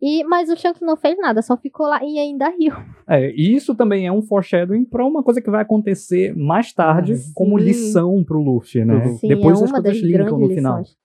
E, 0.00 0.22
mas 0.24 0.48
o 0.48 0.56
Shanks 0.56 0.80
não 0.80 0.96
fez 0.96 1.18
nada, 1.18 1.42
só 1.42 1.56
ficou 1.56 1.86
lá 1.88 1.98
e 2.04 2.18
ainda 2.20 2.48
riu. 2.50 2.72
É, 3.08 3.30
e 3.32 3.54
isso 3.54 3.74
também 3.74 4.06
é 4.06 4.12
um 4.12 4.22
foreshadowing 4.22 4.84
pra 4.84 5.04
uma 5.04 5.24
coisa 5.24 5.40
que 5.42 5.50
vai 5.50 5.62
acontecer 5.62 6.36
mais 6.36 6.72
tarde 6.72 7.14
Ah, 7.14 7.32
como 7.34 7.58
lição 7.58 8.22
pro 8.24 8.40
Luffy, 8.40 8.84
né? 8.84 9.14
Sim, 9.14 9.26
Depois 9.28 9.60
é 9.60 9.64
as 9.64 9.70
uma 9.70 9.82
coisas 9.82 10.00
das 10.00 10.08
linkam 10.10 10.24
grandes 10.26 10.48
no 10.48 10.54
final. 10.54 10.78
lições. 10.78 10.96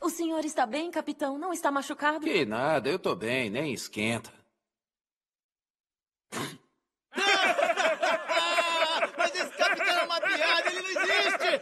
O 0.00 0.08
senhor 0.08 0.44
está 0.44 0.64
bem, 0.64 0.90
capitão? 0.90 1.36
Não 1.38 1.52
está 1.52 1.70
machucado? 1.70 2.20
Que 2.20 2.46
nada, 2.46 2.88
eu 2.88 2.98
tô 2.98 3.14
bem, 3.14 3.50
nem 3.50 3.74
esquenta. 3.74 4.30
Mas 9.18 9.34
esse 9.34 9.50
capitão 9.58 9.98
é 9.98 10.04
uma 10.04 10.20
piada, 10.20 10.70
ele 10.70 10.80
não 10.80 11.02
existe! 11.02 11.60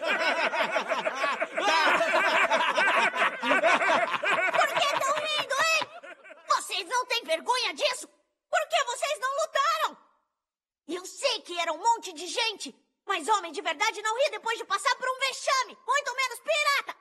Por 3.78 4.68
que 4.68 4.86
estão 4.86 5.14
rindo, 5.14 5.54
hein? 5.54 5.80
Vocês 6.48 6.88
não 6.88 7.06
têm 7.06 7.24
vergonha 7.24 7.74
disso? 7.74 8.08
Por 8.50 8.68
que 8.68 8.84
vocês 8.84 9.20
não 9.20 9.30
lutaram? 9.42 9.98
Eu 10.88 11.04
sei 11.04 11.40
que 11.40 11.58
era 11.58 11.72
um 11.72 11.78
monte 11.78 12.12
de 12.12 12.26
gente, 12.26 12.74
mas 13.04 13.28
homem 13.28 13.52
de 13.52 13.60
verdade 13.60 14.00
não 14.02 14.16
ri 14.16 14.30
depois 14.30 14.58
de 14.58 14.64
passar 14.64 14.94
por 14.96 15.08
um 15.08 15.18
vexame, 15.18 15.78
muito 15.86 16.14
menos 16.14 16.40
pirata. 16.40 16.96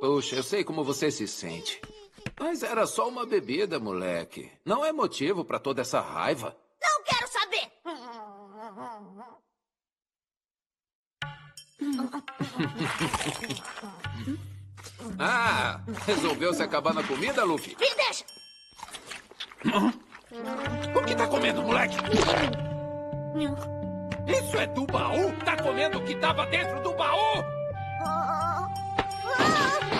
Puxa, 0.00 0.36
eu 0.36 0.42
sei 0.42 0.64
como 0.64 0.84
você 0.84 1.10
se 1.10 1.26
sente. 1.28 1.80
Mas 2.38 2.62
era 2.62 2.86
só 2.86 3.08
uma 3.08 3.24
bebida, 3.24 3.78
moleque. 3.78 4.50
Não 4.64 4.84
é 4.84 4.92
motivo 4.92 5.44
pra 5.44 5.58
toda 5.58 5.82
essa 5.82 6.00
raiva. 6.00 6.56
Não 6.80 7.02
quero 7.04 7.28
saber. 7.28 7.72
Ah, 15.18 15.80
resolveu 16.06 16.54
se 16.54 16.62
acabar 16.62 16.94
na 16.94 17.02
comida, 17.02 17.44
Luffy? 17.44 17.76
Me 17.78 17.88
deixa. 17.94 18.24
O 20.94 21.02
que 21.04 21.14
tá 21.14 21.26
comendo, 21.26 21.62
moleque? 21.62 21.96
Isso 24.26 24.56
é 24.56 24.66
do 24.68 24.86
baú? 24.86 25.32
Tá 25.44 25.56
comendo 25.62 25.98
o 25.98 26.04
que 26.04 26.14
tava 26.16 26.46
dentro 26.46 26.80
do 26.82 26.92
baú? 26.94 27.44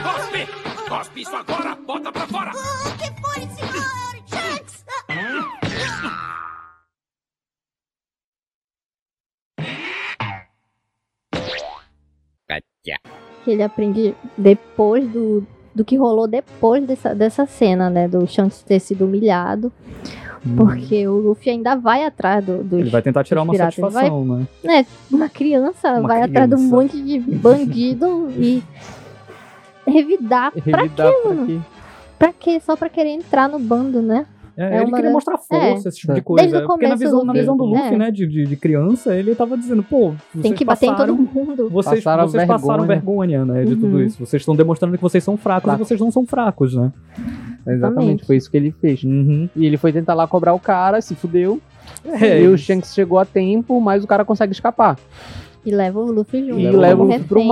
Cospe! 0.03 0.47
Cospe 0.89 1.23
isso 1.23 1.37
agora! 1.37 1.75
Bota 1.77 2.13
pra 2.13 2.27
fora! 2.27 2.51
O 2.51 2.97
que 2.97 3.21
foi, 3.21 3.41
senhor 3.57 3.83
Shanks? 4.27 4.85
Gotcha. 12.49 13.32
Que 13.45 13.51
ele 13.51 13.63
aprende 13.63 14.15
depois 14.37 15.07
do, 15.09 15.45
do 15.75 15.85
que 15.85 15.97
rolou 15.97 16.27
depois 16.29 16.85
dessa, 16.85 17.15
dessa 17.15 17.47
cena, 17.47 17.91
né? 17.91 18.07
Do 18.09 18.27
Shanks 18.27 18.63
ter 18.63 18.79
sido 18.81 19.05
humilhado. 19.05 19.73
Porque 20.57 21.07
o 21.07 21.15
Luffy 21.19 21.51
ainda 21.53 21.77
vai 21.77 22.05
atrás 22.05 22.45
do, 22.45 22.65
dos 22.65 22.73
Hum. 22.79 22.81
Ele 22.81 22.91
vai 22.91 23.01
tentar 23.03 23.23
tirar 23.23 23.43
uma 23.43 23.53
piratas. 23.53 23.79
Ele 23.79 23.83
vai- 23.91 23.93
satisfação, 24.07 24.25
né? 24.25 24.47
né, 24.65 24.87
uma 25.11 25.29
criança 25.29 25.93
Uma 25.93 26.09
vai 26.09 26.23
atrás 26.23 26.49
de 26.49 26.55
um 26.55 26.59
criança. 26.59 26.77
monte 26.77 27.01
de 27.03 27.19
bandido 27.21 28.29
e 28.37 28.63
revidar. 29.87 30.53
Pra 30.53 30.83
Revidar 30.83 31.13
quê, 31.13 31.19
pra 31.23 31.31
mano? 31.31 31.47
quê? 31.47 31.61
Pra 32.19 32.33
quê? 32.33 32.61
Só 32.61 32.77
pra 32.77 32.89
querer 32.89 33.11
entrar 33.11 33.49
no 33.49 33.59
bando, 33.59 34.01
né? 34.03 34.27
É, 34.57 34.65
É 34.65 34.77
ele 34.77 34.85
uma 34.85 34.91
queria 34.97 35.05
das- 35.05 35.13
mostrar 35.13 35.39
força, 35.39 35.89
é. 35.89 35.89
esse 35.89 35.99
tipo 35.99 36.13
de 36.15 36.21
Desde 36.21 36.23
coisa. 36.25 36.65
o 36.65 36.67
Porque 36.67 36.87
na 36.87 36.95
visão, 36.95 37.21
do 37.21 37.25
na 37.27 37.33
visão 37.33 37.57
do 37.57 37.65
Luffy, 37.65 37.95
é. 37.95 37.97
né, 37.97 38.11
de, 38.11 38.27
de, 38.27 38.45
de 38.47 38.57
criança, 38.57 39.15
ele 39.17 39.35
tava 39.35 39.57
dizendo, 39.57 39.83
pô, 39.83 40.13
Tem 40.33 40.43
vocês 40.43 40.55
que 40.55 40.65
bater 40.65 40.87
em 40.87 40.89
todo 40.95 41.17
passaram- 41.17 41.17
mundo. 41.35 41.71
Vocês, 41.71 42.05
Passaram 42.05 42.29
vocês 42.29 42.47
passaram 42.47 42.85
vergonha, 42.87 43.45
né, 43.45 43.65
de 43.65 43.75
tudo 43.77 43.97
Uhum. 43.97 44.03
isso. 44.03 44.19
Vocês 44.25 44.43
estão 44.43 44.55
demonstrando 44.55 44.97
que 44.97 45.03
vocês 45.03 45.25
são 45.25 45.37
fracos 45.37 45.63
Fracos. 45.65 45.81
e 45.81 45.89
vocês 45.89 46.01
não 46.01 46.11
são 46.11 46.27
fracos, 46.27 46.75
né? 46.75 46.93
Exatamente, 47.67 48.25
foi 48.27 48.37
isso 48.37 48.51
que 48.51 48.57
ele 48.57 48.73
fez. 48.81 49.03
Uhum. 49.05 49.49
E 49.57 49.65
ele 49.67 49.77
foi 49.77 49.93
tentar 49.93 50.15
lá 50.15 50.27
cobrar 50.27 50.53
o 50.53 50.59
cara, 50.61 51.01
se 51.01 51.15
fudeu. 51.15 51.61
É, 52.05 52.43
e 52.43 52.49
o 52.49 52.59
Shanks 52.59 52.93
chegou 52.95 53.19
a 53.19 53.25
tempo, 53.25 53.81
mas 53.81 54.03
o 54.03 54.07
cara 54.07 54.25
consegue 54.25 54.53
escapar. 54.53 54.99
E 55.65 55.71
leva 55.71 56.01
o 56.01 56.11
Luffy 56.11 56.45
junto. 56.49 56.59
E 56.61 56.71
leva 56.71 57.03
o 57.03 57.07
Luffy 57.07 57.21
pro 57.25 57.39
refém. 57.39 57.49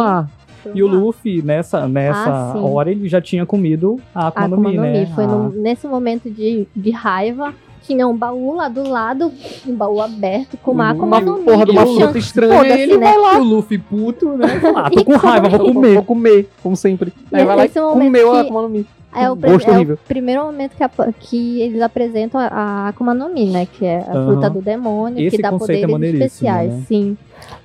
E 0.75 0.83
o 0.83 0.87
Luffy, 0.87 1.43
nessa, 1.43 1.87
nessa 1.89 2.53
Ah, 2.55 2.59
hora, 2.59 2.91
ele 2.91 3.09
já 3.09 3.21
tinha 3.21 3.45
comido 3.47 3.99
a 4.15 4.29
Akuma, 4.29 4.49
no 4.49 4.57
Mi, 4.59 4.77
né? 4.77 5.07
Foi 5.15 5.25
Ah. 5.25 5.27
no- 5.29 5.51
nesse 5.51 5.87
momento 5.87 6.31
de, 6.31 6.67
de 6.75 6.91
raiva. 6.91 7.53
Tinha 7.83 8.07
um 8.07 8.15
baú 8.17 8.55
lá 8.55 8.69
do 8.69 8.87
lado, 8.89 9.33
um 9.67 9.75
baú 9.75 10.01
aberto, 10.03 10.57
com 10.59 10.71
uma 10.73 10.91
Akuma 10.91 11.19
Uma 11.19 11.21
no 11.21 11.39
Mi. 11.39 11.45
porra 11.45 11.65
de 11.65 11.71
uma 11.73 11.83
o 11.85 11.95
fruta 11.97 12.19
estranha 12.19 12.77
e 12.77 12.81
ele 12.83 12.99
né? 12.99 13.07
vai 13.13 13.19
lá. 13.19 13.39
O 13.39 13.43
Luffy 13.45 13.79
puto, 13.79 14.37
né? 14.37 14.47
Ah, 14.77 14.91
tô 14.91 15.03
com 15.05 15.17
raiva, 15.17 15.49
vou 15.49 15.59
come. 15.61 15.73
comer. 15.75 15.95
Vou 15.95 16.05
comer, 16.05 16.49
como 16.63 16.77
sempre. 16.77 17.13
E 17.33 17.37
Aí 17.37 17.45
vai 17.45 17.57
lá 17.57 17.63
e 17.63 17.67
esse 17.67 17.81
momento 17.81 18.05
comeu 18.05 18.33
a 18.33 18.41
Akuma 18.43 18.63
no 18.63 18.69
Mi. 18.69 18.87
É 19.13 19.29
o, 19.29 19.37
é 19.43 19.93
o 19.93 19.97
primeiro 20.07 20.45
momento 20.45 20.77
que, 20.77 20.85
a- 20.85 20.91
que 21.19 21.61
eles 21.63 21.81
apresentam 21.83 22.39
a, 22.41 22.47
a 22.47 22.89
Akuma 22.89 23.13
no 23.13 23.29
Mi, 23.31 23.47
né? 23.51 23.67
Que 23.67 23.85
é 23.87 24.05
a 24.07 24.13
Aham. 24.13 24.27
fruta 24.33 24.51
do 24.51 24.61
demônio, 24.61 25.27
Esse 25.27 25.37
que 25.37 25.43
dá 25.43 25.49
é 25.49 25.59
poderes 25.59 25.91
maneiríssimo, 25.91 26.27
especiais. 26.27 26.73
né? 26.73 26.83
Sim. 26.87 27.17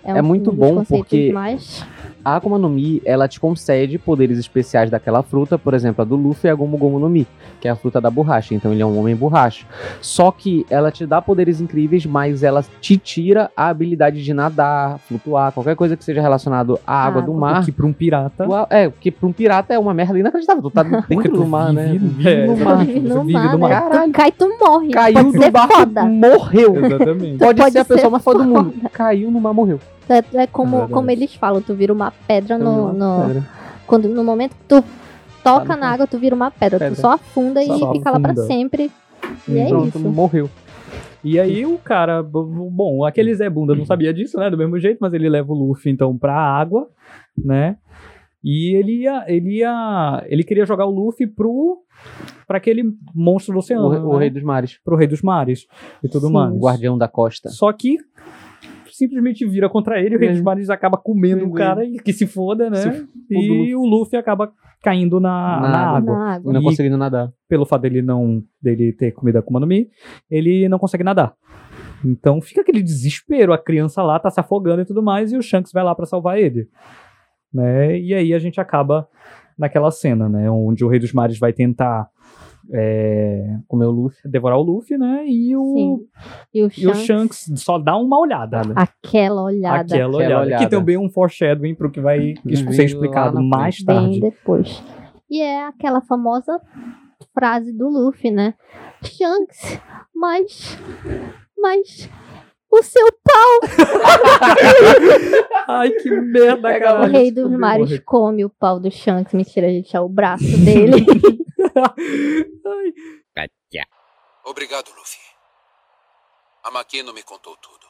É 0.03 0.19
um 0.21 0.25
muito 0.25 0.49
dos 0.49 0.59
bom 0.59 0.83
porque- 0.85 1.31
Mais... 1.31 1.85
A 2.25 2.37
Akuma 2.37 2.57
no 2.57 2.67
Mi, 2.67 3.03
ela 3.05 3.27
te 3.27 3.39
concede 3.39 3.99
poderes 3.99 4.39
especiais 4.39 4.89
daquela 4.89 5.21
fruta, 5.21 5.59
por 5.59 5.75
exemplo, 5.75 6.01
a 6.01 6.05
do 6.05 6.15
Luffy 6.15 6.47
é 6.49 6.51
a 6.51 6.55
Gomu 6.55 6.75
Gomu 6.75 6.97
no 6.99 7.07
Mi, 7.07 7.27
que 7.61 7.67
é 7.67 7.71
a 7.71 7.75
fruta 7.75 8.01
da 8.01 8.09
borracha, 8.09 8.55
então 8.55 8.73
ele 8.73 8.81
é 8.81 8.85
um 8.85 8.97
homem 8.99 9.15
borracha. 9.15 9.63
Só 10.01 10.31
que 10.31 10.65
ela 10.67 10.89
te 10.91 11.05
dá 11.05 11.21
poderes 11.21 11.61
incríveis, 11.61 12.03
mas 12.03 12.41
ela 12.41 12.65
te 12.81 12.97
tira 12.97 13.51
a 13.55 13.67
habilidade 13.69 14.23
de 14.23 14.33
nadar, 14.33 14.97
flutuar, 15.07 15.51
qualquer 15.51 15.75
coisa 15.75 15.95
que 15.95 16.03
seja 16.03 16.19
relacionado 16.19 16.79
à 16.87 17.05
água 17.05 17.21
do 17.21 17.31
Água. 17.31 17.39
mar. 17.39 17.61
O 17.61 17.65
que 17.65 17.71
pra 17.71 17.85
um 17.85 17.93
pirata... 17.93 18.43
Tu- 18.43 18.67
É, 18.71 18.89
porque 18.89 19.11
pra 19.11 19.27
um 19.27 19.31
pirata 19.31 19.73
é 19.75 19.77
uma 19.77 19.93
merda 19.93 20.17
inacreditável. 20.17 20.63
Tu 20.63 20.71
tá 20.71 20.81
dentro 21.07 21.31
do 21.31 21.45
mar, 21.45 21.71
né? 21.71 21.89
vive- 21.91 22.07
Vive 22.07 22.29
é, 22.29 22.47
no 22.47 22.57
mar. 22.57 22.77
Vive 22.85 22.99
no 23.01 23.21
vive 23.21 23.33
mar, 23.33 23.51
do 23.51 23.57
né? 23.59 23.69
mar. 23.69 23.81
Caralho. 23.83 24.11
Tu 24.11 24.15
cai, 24.15 24.31
tu 24.31 24.49
morre. 24.59 24.89
Caiu 24.89 25.13
Pode 25.15 25.31
do 25.31 25.43
ser 25.43 25.51
barco, 25.51 25.73
foda. 25.75 26.03
morreu. 26.05 26.85
Exatamente. 26.85 27.37
Pode, 27.37 27.61
Pode 27.61 27.71
ser 27.71 27.79
a 27.79 27.83
ser 27.83 27.93
pessoa 27.93 28.09
mais 28.09 28.23
foda 28.23 28.39
do 28.43 28.49
mundo. 28.49 28.73
Caiu 28.91 29.29
no 29.29 29.39
mar, 29.39 29.53
morreu. 29.53 29.79
É, 30.09 30.23
é 30.43 30.47
como, 30.47 30.87
como 30.89 31.09
eles 31.09 31.33
falam, 31.35 31.61
tu 31.61 31.73
vira 31.73 31.91
uma 31.93 32.11
pedra 32.27 32.57
no. 32.57 32.93
no- 32.93 33.25
Pedra. 33.27 33.43
quando, 33.87 34.07
no 34.07 34.23
momento 34.23 34.51
que 34.55 34.63
tu 34.67 34.83
toca 35.43 35.65
Tá 35.67 35.75
na 35.77 35.91
água, 35.91 36.07
tu 36.07 36.17
vira 36.19 36.35
uma 36.35 36.51
pedra. 36.51 36.79
Pedra. 36.79 36.95
Tu 36.95 37.01
só 37.01 37.11
afunda 37.13 37.61
e 37.63 37.67
Só 37.67 37.91
fica 37.93 38.11
lá 38.11 38.19
pra 38.19 38.35
sempre. 38.35 38.91
E 39.47 39.57
é 39.57 39.67
Pronto, 39.67 39.97
isso. 39.97 40.09
morreu. 40.09 40.49
E 41.23 41.39
aí 41.39 41.65
o 41.65 41.77
cara, 41.79 42.21
bom, 42.21 43.03
aquele 43.03 43.33
Zé 43.33 43.49
Bunda 43.49 43.73
não 43.73 43.83
sabia 43.85 44.13
disso, 44.13 44.37
né, 44.37 44.47
do 44.49 44.57
mesmo 44.57 44.77
jeito, 44.79 44.99
mas 45.01 45.11
ele 45.11 45.27
leva 45.27 45.51
o 45.51 45.55
Luffy 45.55 45.91
então 45.91 46.15
pra 46.15 46.35
água, 46.35 46.87
né? 47.35 47.77
E 48.43 48.75
ele 48.75 49.01
ia, 49.01 49.23
ele 49.27 49.57
ia, 49.57 50.23
ele 50.27 50.43
queria 50.43 50.67
jogar 50.67 50.85
o 50.85 50.91
Luffy 50.91 51.25
pro 51.25 51.79
para 52.47 52.57
aquele 52.57 52.83
monstro 53.15 53.53
do 53.53 53.57
O, 53.57 53.59
oceano, 53.59 53.87
o 53.87 54.13
né? 54.13 54.19
rei 54.19 54.29
dos 54.29 54.43
mares. 54.43 54.79
pro 54.85 54.95
rei 54.95 55.07
dos 55.07 55.23
mares 55.23 55.65
e 56.03 56.07
tudo 56.07 56.27
Sim. 56.27 56.33
mais. 56.33 56.53
O 56.53 56.59
guardião 56.59 56.95
da 56.95 57.07
costa. 57.07 57.49
Só 57.49 57.73
que 57.73 57.97
simplesmente 58.95 59.45
vira 59.45 59.69
contra 59.69 59.99
ele, 59.99 60.15
o 60.15 60.19
rei 60.19 60.31
dos 60.31 60.41
mares 60.41 60.69
acaba 60.69 60.97
comendo 60.97 61.45
o 61.45 61.49
Comendo 61.49 61.57
cara 61.57 61.85
e 61.85 61.97
que 61.97 62.13
se 62.13 62.25
foda, 62.25 62.69
né? 62.69 62.77
Se 62.77 63.07
e 63.29 63.75
o 63.75 63.85
Luffy 63.85 64.17
acaba 64.17 64.51
caindo 64.81 65.19
na, 65.19 65.59
Na 65.61 65.69
na 65.69 65.97
água. 65.97 66.13
Na 66.13 66.33
água. 66.33 66.51
E 66.51 66.53
não 66.53 66.63
conseguindo 66.63 66.97
nadar. 66.97 67.31
pelo 67.47 67.65
fato 67.65 67.81
dele 67.81 68.01
não 68.01 68.43
dele 68.61 68.93
ter 68.93 69.11
comido 69.11 69.37
a 69.37 69.39
Akuma 69.39 69.59
no 69.59 69.67
Mi, 69.67 69.89
ele 70.29 70.69
não 70.69 70.79
consegue 70.79 71.03
nadar. 71.03 71.33
Então 72.03 72.41
fica 72.41 72.61
aquele 72.61 72.83
desespero, 72.83 73.51
a 73.51 73.57
criança 73.57 74.03
lá 74.03 74.19
tá 74.19 74.29
se 74.29 74.39
afogando 74.39 74.81
e 74.81 74.85
tudo 74.85 75.01
mais, 75.01 75.31
e 75.31 75.37
o 75.37 75.41
Shanks 75.41 75.71
vai 75.71 75.83
lá 75.83 75.95
pra 75.95 76.05
salvar 76.05 76.39
ele. 76.39 76.67
Né? 77.53 77.99
E 77.99 78.13
aí 78.13 78.33
a 78.33 78.39
gente 78.39 78.59
acaba 78.59 79.07
naquela 79.57 79.89
cena, 79.89 80.27
né, 80.27 80.51
onde 80.51 80.83
o 80.83 80.89
Rei 80.89 80.99
dos 80.99 81.13
Mares 81.13 81.39
vai 81.39 81.53
tentar 81.53 82.09
é, 82.73 83.57
comer 83.67 83.85
o 83.85 83.91
Luffy. 83.91 84.19
devorar 84.29 84.57
o 84.57 84.61
Luffy, 84.63 84.97
né? 84.97 85.25
E 85.27 85.55
o, 85.55 85.73
Sim. 85.73 85.97
E 86.53 86.63
o 86.63 86.69
e 86.77 86.87
o 86.87 86.93
Shanks, 86.95 87.51
só 87.55 87.77
dá 87.77 87.95
uma 87.97 88.19
olhada. 88.19 88.61
né? 88.63 88.73
aquela 88.75 89.43
olhada 89.43 89.81
Aquela 89.81 90.05
Aquela 90.05 90.17
olhada. 90.17 90.41
olhada. 90.45 90.63
Que 90.63 90.69
também 90.69 90.95
é 90.95 90.99
um 90.99 91.09
foreshadowing 91.09 91.75
pro 91.75 91.91
que 91.91 91.99
vai 92.01 92.33
Vindo 92.43 92.73
ser 92.73 92.79
lá 92.81 92.85
explicado 92.85 93.41
mais 93.43 93.77
bem 93.83 93.95
tarde. 93.95 94.19
depois. 94.21 94.83
E 95.29 95.41
é 95.41 95.65
aquela 95.67 96.01
famosa 96.01 96.59
frase 97.33 97.71
do 97.71 97.87
Luffy, 97.89 98.31
né? 98.31 98.53
Shanks, 99.03 99.79
mas. 100.15 100.77
Mas. 101.57 102.09
O 102.71 102.83
seu 102.83 103.07
pau! 103.23 103.69
Ai, 105.67 105.89
que 105.91 106.09
merda, 106.09 106.69
o 106.75 106.79
cara. 106.79 107.05
rei 107.07 107.31
dos 107.31 107.49
mares 107.51 107.99
come 108.05 108.43
o 108.43 108.49
pau 108.49 108.79
do 108.79 108.91
Shanks. 108.91 109.33
Mentira, 109.33 109.69
gente, 109.69 109.95
é 109.95 109.99
o 110.01 110.09
braço 110.09 110.43
dele. 110.63 111.05
Gotcha. 113.35 113.87
Obrigado, 114.43 114.93
Luffy. 114.93 115.19
A 116.63 116.71
Makino 116.71 117.13
me 117.13 117.23
contou 117.23 117.55
tudo. 117.57 117.87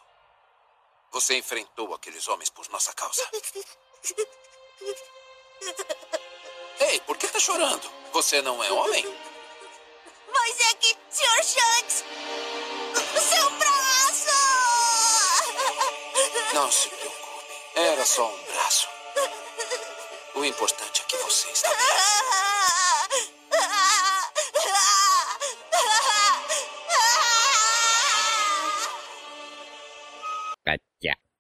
Você 1.12 1.38
enfrentou 1.38 1.94
aqueles 1.94 2.28
homens 2.28 2.50
por 2.50 2.68
nossa 2.70 2.94
causa. 2.94 3.22
Ei, 6.80 7.00
por 7.02 7.18
que 7.18 7.28
tá 7.28 7.40
chorando? 7.40 7.90
Você 8.12 8.42
não 8.42 8.64
é 8.64 8.72
homem? 8.72 9.06
Mas 10.34 10.60
é 10.60 10.74
que, 10.76 10.98
Sr. 11.10 11.44
Shanks, 11.44 12.04
o 13.16 13.20
seu 13.22 13.50
braço! 13.52 14.36
Não 16.54 16.72
se 16.72 16.90
preocupe. 16.90 17.54
Era 17.76 18.06
só 18.06 18.28
um 18.28 18.44
braço. 18.44 18.90
O 20.36 20.44
importante 20.44 21.02
é 21.02 21.06
que 21.06 21.18
você 21.18 21.50
está 21.50 21.70
bem. 21.70 21.95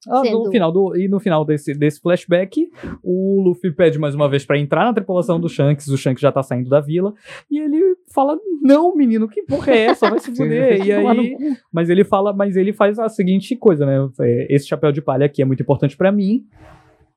Ah, 0.08 0.20
no 0.20 0.26
Sendo- 0.26 0.52
final 0.52 0.72
do, 0.72 0.96
e 0.96 1.08
no 1.08 1.20
final 1.20 1.44
desse, 1.46 1.74
desse 1.74 2.00
flashback, 2.00 2.70
o 3.04 3.42
Luffy 3.42 3.72
pede 3.72 3.98
mais 3.98 4.14
uma 4.16 4.30
vez 4.30 4.46
pra 4.46 4.58
entrar 4.58 4.86
na 4.86 4.94
tripulação 4.94 5.40
do 5.40 5.50
Shanks. 5.50 5.88
O 5.88 5.98
Shanks 5.98 6.22
já 6.22 6.32
tá 6.32 6.44
saindo 6.44 6.70
da 6.70 6.80
vila. 6.80 7.14
E 7.50 7.60
ele 7.60 7.96
fala: 8.14 8.38
Não, 8.62 8.96
menino, 8.96 9.28
que 9.28 9.44
porra 9.44 9.72
é 9.74 9.80
essa? 9.86 10.10
Vai 10.10 10.20
se 10.20 10.30
fuder. 10.36 10.86
e 10.86 10.94
no 11.02 11.10
aí. 11.10 11.38
Mas 11.72 11.90
ele 11.90 12.04
fala, 12.04 12.34
mas 12.34 12.56
ele 12.56 12.72
faz 12.74 13.00
a 13.00 13.10
seguinte 13.10 13.56
coisa, 13.56 13.86
né? 13.86 13.98
É, 14.22 14.54
Esse 14.56 14.68
chapéu 14.68 14.92
de 14.92 15.02
palha 15.02 15.26
aqui 15.26 15.42
é 15.42 15.46
muito 15.46 15.62
importante 15.64 15.98
pra 15.98 16.12
mim. 16.12 16.44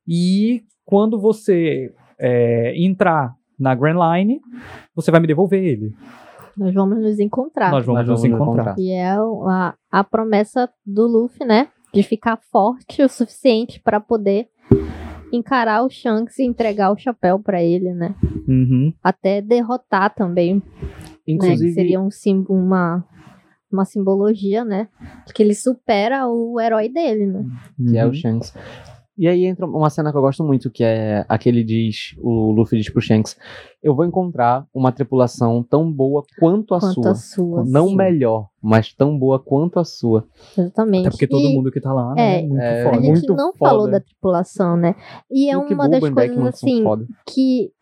E 0.06 0.62
quando 0.84 1.18
você 1.20 1.92
é, 2.18 2.72
entrar 2.82 3.34
na 3.58 3.74
Grand 3.74 3.98
Line, 3.98 4.40
você 4.94 5.10
vai 5.10 5.20
me 5.20 5.26
devolver 5.26 5.62
ele. 5.62 5.92
Nós 6.56 6.74
vamos 6.74 6.98
nos 7.00 7.18
encontrar. 7.20 7.70
Nós 7.70 7.84
vamos 7.84 8.00
Nós 8.00 8.08
nos 8.08 8.20
vamos 8.22 8.30
nos 8.38 8.42
encontrar. 8.42 8.62
encontrar. 8.72 8.82
E 8.82 8.90
é 8.90 9.10
a, 9.12 9.74
a 9.90 10.04
promessa 10.04 10.68
do 10.84 11.06
Luffy, 11.06 11.46
né? 11.46 11.68
De 11.92 12.02
ficar 12.02 12.36
forte 12.50 13.02
o 13.02 13.08
suficiente 13.08 13.80
pra 13.80 13.98
poder 14.00 14.48
encarar 15.32 15.82
o 15.84 15.90
Shanks 15.90 16.38
e 16.38 16.44
entregar 16.44 16.90
o 16.92 16.96
chapéu 16.98 17.38
pra 17.38 17.62
ele, 17.62 17.92
né? 17.92 18.14
Uhum. 18.46 18.92
Até 19.02 19.40
derrotar 19.42 20.14
também, 20.14 20.56
né? 20.56 20.62
Que 21.24 21.32
Inclusive, 21.32 21.72
seria 21.72 22.00
um 22.00 22.10
sim- 22.10 22.44
uma, 22.48 23.04
uma 23.70 23.84
simbologia, 23.84 24.64
né? 24.64 24.88
De 25.26 25.32
que 25.34 25.42
ele 25.42 25.54
supera 25.54 26.26
o 26.26 26.58
herói 26.60 26.88
dele, 26.88 27.26
né? 27.26 27.44
que 27.90 27.96
é 27.98 28.04
Uhum. 28.04 28.10
o 28.10 28.14
Shanks. 28.14 28.54
E 29.18 29.26
aí 29.26 29.44
entra 29.46 29.66
uma 29.66 29.90
cena 29.90 30.12
que 30.12 30.16
eu 30.16 30.20
gosto 30.22 30.44
muito, 30.44 30.70
que 30.70 30.84
é 30.84 31.24
aquele 31.28 31.64
diz, 31.64 32.14
o 32.18 32.52
Luffy 32.52 32.78
diz 32.78 32.88
pro 32.88 33.00
Shanks, 33.02 33.36
eu 33.82 33.92
vou 33.94 34.04
encontrar 34.04 34.64
uma 34.72 34.92
tripulação 34.92 35.60
tão 35.62 35.90
boa 35.92 36.22
quanto 36.38 36.72
a 36.74 36.78
Quanto 36.78 36.94
sua. 37.02 37.10
a 37.10 37.14
sua. 37.16 37.64
Não 37.66 37.88
sim. 37.88 37.96
melhor, 37.96 38.48
mas 38.62 38.92
tão 38.94 39.18
boa 39.18 39.40
quanto 39.40 39.80
a 39.80 39.84
sua. 39.84 40.24
Exatamente. 40.56 41.00
Até 41.08 41.10
porque 41.10 41.26
todo 41.26 41.42
E 41.42 41.52
mundo 41.52 41.72
que 41.72 41.80
tá 41.80 41.92
lá, 41.92 42.14
né? 42.14 42.38
é, 42.38 42.42
muito 42.46 42.60
é, 42.62 42.80
A 42.80 42.84
foda. 42.84 43.02
gente 43.02 43.10
muito 43.12 43.34
não 43.34 43.52
foda. 43.52 43.70
falou 43.70 43.90
da 43.90 44.00
tripulação, 44.00 44.76
né? 44.76 44.94
E 45.28 45.50
é 45.50 45.56
Luke 45.56 45.74
uma 45.74 45.88
das 45.88 46.00
coisas 46.08 46.46
assim 46.46 46.84
que 47.26 47.72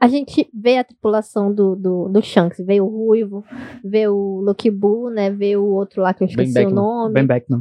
a 0.00 0.08
gente 0.08 0.48
vê 0.52 0.78
a 0.78 0.84
tripulação 0.84 1.52
do, 1.52 1.76
do, 1.76 2.08
do 2.08 2.22
Shanks, 2.22 2.64
vê 2.64 2.80
o 2.80 2.86
Ruivo, 2.86 3.44
vê 3.84 4.08
o 4.08 4.40
Lucky 4.40 4.70
Boo, 4.70 5.10
né? 5.10 5.30
Vê 5.30 5.56
o 5.56 5.64
outro 5.66 6.02
lá 6.02 6.12
que 6.14 6.24
eu 6.24 6.26
esqueci 6.28 6.50
o 6.50 6.54
Beckman. 6.54 6.74
nome, 6.74 7.14
Ben 7.14 7.26
Beckman. 7.26 7.60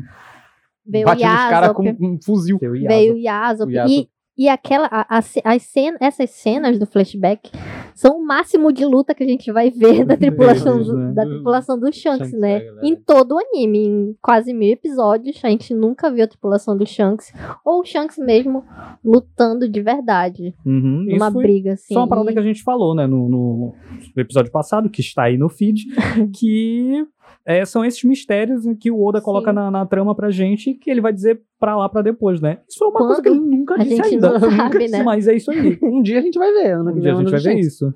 Vê 0.86 1.04
o 1.04 1.06
Bate 1.06 1.24
nos 1.24 1.34
caras 1.50 1.72
com 1.74 1.84
um 1.84 2.20
fuzil. 2.24 2.58
Veio 2.60 3.14
o 3.16 3.18
Yasop, 3.18 3.72
e, 3.90 4.08
e 4.38 4.50
aquela, 4.50 4.88
a, 4.88 5.18
a, 5.18 5.20
as 5.20 5.62
cena, 5.64 5.98
essas 6.02 6.30
cenas 6.32 6.80
do 6.80 6.86
flashback 6.88 7.52
são 7.94 8.18
o 8.18 8.26
máximo 8.26 8.74
de 8.74 8.84
luta 8.84 9.14
que 9.14 9.24
a 9.24 9.28
gente 9.28 9.52
vai 9.52 9.70
ver 9.70 10.04
da 10.04 10.18
tripulação, 10.18 10.82
do, 10.82 10.98
né? 10.98 11.14
da 11.14 11.24
tripulação 11.24 11.80
do 11.80 11.94
Shanks, 11.94 12.30
Shanks, 12.32 12.40
né? 12.40 12.58
é. 12.58 12.72
Em 12.82 12.96
todo 12.96 13.34
o 13.36 13.38
anime, 13.40 13.86
em 13.86 14.16
quase 14.20 14.52
mil 14.52 14.72
episódios, 14.72 15.40
a 15.44 15.50
gente 15.50 15.72
nunca 15.76 16.10
viu 16.12 16.24
a 16.24 16.28
tripulação 16.28 16.76
do 16.76 16.84
Shanks, 16.88 17.32
ou 17.64 17.82
o 17.82 17.86
Shanks 17.86 18.18
mesmo 18.18 18.64
lutando 19.06 19.70
de 19.70 19.80
verdade, 19.82 20.56
Uhum. 20.66 21.06
numa 21.08 21.30
briga 21.30 21.74
assim. 21.74 21.94
só 21.94 22.00
uma 22.02 22.08
parada 22.08 22.32
E- 22.32 22.34
que 22.34 22.40
a 22.40 22.44
gente 22.44 22.64
falou, 22.64 22.96
né, 22.96 23.06
no- 23.06 23.30
no 23.30 23.74
episódio 24.18 24.52
passado, 24.52 24.90
que 24.90 25.02
está 25.02 25.26
aí 25.26 25.38
no 25.38 25.48
feed, 25.48 25.86
que 26.36 27.06
é, 27.46 27.66
são 27.66 27.84
esses 27.84 28.04
mistérios 28.04 28.64
que 28.80 28.90
o 28.92 29.04
Oda 29.04 29.20
Sim. 29.20 29.26
coloca 29.26 29.52
na, 29.52 29.70
na 29.70 29.86
trama 29.86 30.16
pra 30.16 30.30
gente, 30.32 30.74
que 30.74 30.90
ele 30.90 31.02
vai 31.02 31.12
dizer 31.14 31.42
pra 31.60 31.76
lá 31.76 31.88
pra 31.90 32.02
depois, 32.02 32.40
né? 32.42 32.60
Isso 32.70 32.80
foi 32.80 32.88
uma 32.90 33.00
coisa 33.00 33.22
que 33.22 33.30
ele 33.30 33.40
nunca 33.40 33.76
a 33.76 33.78
disse 33.78 33.96
gente 33.98 34.14
ainda. 34.16 34.28
não 34.32 34.40
Nunca 34.50 34.56
sabe, 34.64 34.78
disse, 34.80 34.92
né? 34.98 35.04
Mas 35.04 35.28
é 35.28 35.36
isso 35.36 35.52
aí. 35.52 35.78
Um 35.84 36.02
dia 36.02 36.20
a 36.20 36.22
gente 36.22 36.38
vai 36.40 36.52
ver, 36.54 36.78
Um 36.80 37.00
dia 37.00 37.12
a 37.12 37.16
é 37.16 37.18
gente 37.18 37.32
vai 37.32 37.40
ver 37.42 37.60
isso. 37.60 37.94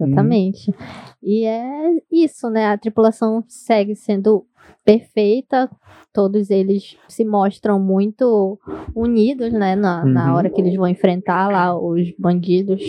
Exatamente. 0.00 0.74
E 1.22 1.44
é 1.44 1.90
isso, 2.10 2.48
né? 2.50 2.66
A 2.66 2.78
tripulação 2.78 3.44
segue 3.46 3.94
sendo 3.94 4.44
perfeita. 4.84 5.70
Todos 6.12 6.50
eles 6.50 6.96
se 7.08 7.24
mostram 7.24 7.78
muito 7.78 8.58
unidos, 8.94 9.52
né? 9.52 9.76
Na, 9.76 10.04
na 10.04 10.30
Uhum. 10.30 10.36
hora 10.36 10.50
que 10.50 10.60
eles 10.60 10.74
vão 10.76 10.88
enfrentar 10.88 11.48
lá 11.50 11.78
os 11.78 12.10
bandidos. 12.18 12.82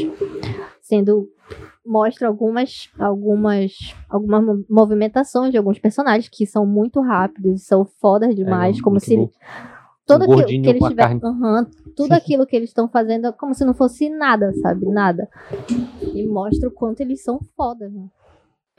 Sendo. 0.82 1.28
Mostra 1.86 2.28
algumas, 2.30 2.89
algumas, 2.98 3.74
algumas 4.10 4.43
mo- 4.43 4.65
movimentações 4.69 5.52
de 5.52 5.58
alguns 5.58 5.80
personagens 5.80 6.30
que 6.30 6.46
são 6.46 6.65
muito 6.65 7.02
rápidos, 7.02 7.65
são 7.65 7.84
fodas 7.84 8.34
demais, 8.36 8.80
como 8.82 8.93
muito 8.93 9.06
se 9.06 9.15
louco. 9.17 9.34
tudo 10.06 10.22
Um 10.30 10.34
aquilo 10.34 10.62
que 10.63 10.69
eles 10.69 10.96
carne. 10.96 11.19
Aham, 11.24 11.67
tudo 11.96 12.13
aquilo 12.13 12.48
que 12.48 12.56
eles 12.56 12.69
estão 12.69 12.88
fazendo 12.88 13.28
é 13.28 13.32
como 13.34 13.54
se 13.54 13.65
não 13.65 13.74
fosse 13.74 14.10
nada, 14.10 14.54
sabe? 14.62 14.86
Nada. 14.86 15.28
E 16.13 16.26
mostra 16.26 16.69
o 16.69 16.72
quanto 16.72 17.02
eles 17.02 17.22
são 17.22 17.39
fodas, 17.56 17.91
né? 17.91 18.08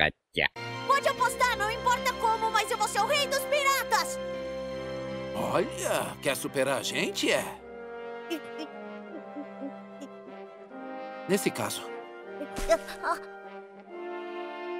Gotcha. 0.01 0.49
Pode 0.87 1.09
apostar, 1.09 1.59
não 1.59 1.71
importa 1.71 2.12
como, 2.21 2.51
mas 2.51 2.71
eu 2.71 2.79
vou 2.79 2.88
ser 2.88 3.01
o 3.01 3.07
rei 3.07 3.27
dos 3.27 3.40
piratas! 3.40 4.19
Olha, 5.37 6.17
quer 6.23 6.37
superar 6.37 6.79
a 6.79 6.83
gente, 6.83 7.31
é? 7.31 7.45
Nesse 11.29 11.51
caso, 11.51 11.83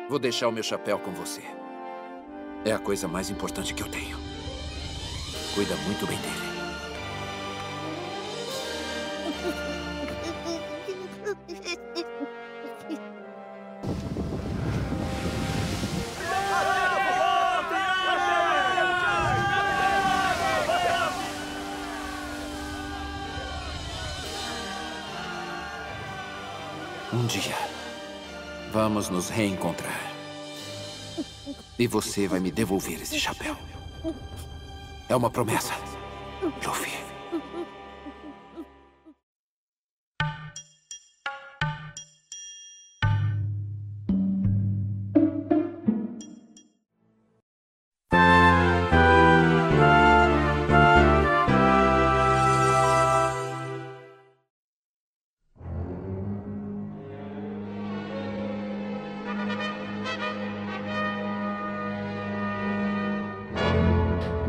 vou 0.09 0.19
deixar 0.19 0.49
o 0.49 0.53
meu 0.53 0.63
chapéu 0.63 0.99
com 0.99 1.13
você. 1.13 1.43
É 2.65 2.73
a 2.73 2.79
coisa 2.79 3.07
mais 3.07 3.31
importante 3.31 3.75
que 3.75 3.83
eu 3.83 3.89
tenho. 3.89 4.17
Cuida 5.55 5.77
muito 5.87 6.07
bem 6.07 6.19
dele. 6.19 6.54
Um 27.25 27.27
dia, 27.27 27.57
vamos 28.71 29.09
nos 29.09 29.31
reencontrar. 29.31 29.99
E 31.79 31.87
você 31.87 32.29
vai 32.29 32.39
me 32.39 32.51
devolver 32.51 33.01
esse 33.01 33.19
chapéu. 33.19 33.57
É 35.09 35.17
uma 35.17 35.31
promessa, 35.31 35.73
Luffy. 36.63 36.93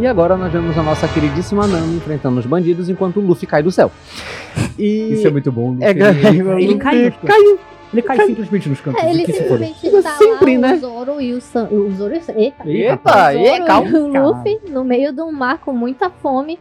E 0.05 0.07
agora 0.07 0.37
nós 0.37 0.53
vemos 0.53 0.77
a 0.77 0.83
nossa 0.83 1.07
queridíssima 1.07 1.65
Nami 1.65 1.95
enfrentando 1.95 2.39
os 2.39 2.45
bandidos 2.45 2.89
enquanto 2.89 3.17
o 3.17 3.21
Luffy 3.21 3.47
cai 3.47 3.63
do 3.63 3.71
céu. 3.71 3.91
E 4.77 5.13
Isso 5.13 5.25
é 5.25 5.31
muito 5.31 5.51
bom. 5.51 5.71
Luffy. 5.71 5.83
É, 5.83 5.89
ele, 6.29 6.63
ele 6.63 6.77
caiu. 6.77 7.11
Caiu. 7.25 7.59
Ele 7.91 8.01
cai 8.03 8.19
simplesmente 8.27 8.69
nos 8.69 8.79
cantos. 8.81 9.01
É, 9.03 9.09
ele 9.09 9.25
simplesmente 9.25 10.03
tá 10.03 10.11
Sempre, 10.11 10.59
lá, 10.59 10.67
né? 10.67 10.73
o 10.75 10.77
Zoro 10.77 11.19
e 11.19 11.33
o 11.33 11.41
Sam... 11.41 11.69
O 11.71 11.91
Zoro 11.93 12.13
e 12.13 12.19
o 12.19 12.21
Sam... 12.21 12.33
Eita. 12.35 12.69
Eita, 12.69 13.29
o 13.29 13.33
Zoro 13.33 13.45
e, 13.55 13.65
calma. 13.65 13.89
e 13.89 13.93
o 13.95 14.27
Luffy 14.27 14.59
no 14.69 14.83
meio 14.83 15.11
de 15.11 15.23
um 15.23 15.31
mar 15.31 15.57
com 15.57 15.73
muita 15.73 16.11
fome. 16.11 16.59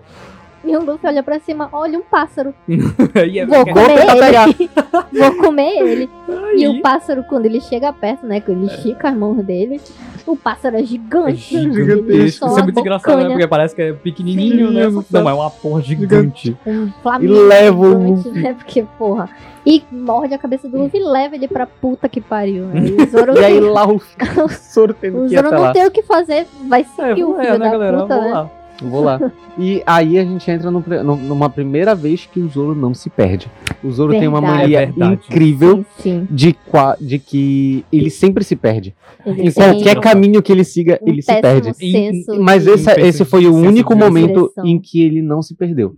E 0.64 0.74
o 0.74 0.82
Luffy 0.82 1.06
olha 1.06 1.22
pra 1.22 1.38
cima, 1.38 1.68
olha 1.70 1.98
um 1.98 2.02
pássaro. 2.02 2.54
E 2.66 3.40
é- 3.40 3.44
Vou 3.44 3.58
é- 3.58 3.64
comer 3.66 3.90
ele. 4.00 4.70
Vou 5.12 5.36
comer 5.36 5.70
ele. 5.82 6.10
E 6.56 6.64
Aí. 6.64 6.68
o 6.68 6.80
pássaro, 6.80 7.22
quando 7.24 7.44
ele 7.44 7.60
chega 7.60 7.92
perto, 7.92 8.26
né? 8.26 8.40
Quando 8.40 8.62
ele 8.62 8.72
estica 8.74 9.10
as 9.10 9.14
mãos 9.14 9.44
dele, 9.44 9.82
o 10.26 10.36
pássaro 10.36 10.76
é 10.76 10.80
É 10.80 10.84
gigante. 10.84 11.54
Ele 11.56 11.72
gigantesco. 11.74 12.46
Isso 12.46 12.58
é 12.58 12.62
muito 12.62 12.80
engraçado, 12.80 13.18
né? 13.22 13.28
Porque 13.30 13.46
parece 13.46 13.74
que 13.74 13.82
é 13.82 13.92
pequenininho, 13.92 14.70
né? 14.70 14.86
Não, 15.10 15.28
é 15.28 15.34
uma 15.34 15.50
porra 15.50 15.82
gigante. 15.82 16.56
Um 16.66 16.90
flamingo 17.02 17.34
E 17.34 17.38
leva 17.46 17.78
o 17.80 18.16
gigante, 18.16 18.38
né? 18.40 18.54
Porque, 18.54 18.84
porra. 18.98 19.28
E 19.66 19.82
morde 19.90 20.34
a 20.34 20.38
cabeça 20.38 20.68
do 20.68 20.78
Luffy 20.78 21.00
e 21.00 21.04
leva 21.04 21.34
ele 21.34 21.48
pra 21.48 21.66
puta 21.66 22.08
que 22.08 22.20
pariu, 22.20 22.64
né? 22.66 22.80
E 22.86 23.02
o 23.02 23.06
Zoro, 23.10 23.34
E 23.38 23.44
aí 23.44 23.60
lá 23.60 23.86
o 23.88 24.00
Zoro 24.72 24.92
tendo 25.00 25.24
o 25.24 25.28
que 25.28 25.34
ir 25.34 25.36
Zoro 25.36 25.50
não 25.50 25.62
lá. 25.62 25.72
tem 25.72 25.86
o 25.86 25.90
que 25.90 26.02
fazer, 26.02 26.46
vai 26.68 26.82
É, 26.82 26.84
seguir 26.84 27.24
o 27.24 27.40
é, 27.40 27.44
filho 27.46 27.58
né, 27.58 27.58
da 27.58 27.70
galera? 27.70 28.02
puta, 28.02 28.14
Vamos 28.14 28.24
né? 28.26 28.32
lá. 28.34 28.50
Vou 28.82 29.02
lá. 29.02 29.18
E 29.56 29.84
aí 29.86 30.18
a 30.18 30.24
gente 30.24 30.50
entra 30.50 30.68
no 30.68 30.82
no- 31.04 31.14
numa 31.16 31.48
primeira 31.48 31.94
vez 31.94 32.26
que 32.26 32.40
o 32.40 32.48
Zoro 32.48 32.74
não 32.74 32.92
se 32.92 33.08
perde. 33.08 33.46
O 33.84 33.90
Zoro 33.92 34.10
tem 34.10 34.26
uma 34.26 34.40
Verdade. 34.40 34.62
mania 34.62 34.80
É 34.80 34.86
verdade. 34.86 35.20
incrível 35.28 35.84
Sim, 35.98 36.26
sim. 36.26 36.28
de, 36.28 36.56
de 37.00 37.18
que 37.20 37.84
ele 37.92 38.10
sempre 38.10 38.42
se 38.42 38.56
perde. 38.56 38.96
Ele 39.24 39.42
Em 39.48 39.52
qualquer 39.52 40.00
caminho 40.00 40.42
que 40.42 40.50
ele 40.50 40.64
siga, 40.64 40.98
um 41.00 41.08
ele 41.08 41.22
se 41.22 41.40
perde. 41.40 41.72
senso 41.72 42.34
Mas 42.42 42.64
de- 42.64 42.70
esse, 42.70 42.90
esse 43.00 43.24
foi 43.24 43.46
o 43.46 43.54
único 43.54 43.94
momento 43.94 44.50
em 44.64 44.80
que 44.80 45.02
ele 45.04 45.22
não 45.22 45.40
se 45.40 45.54
perdeu. 45.54 45.94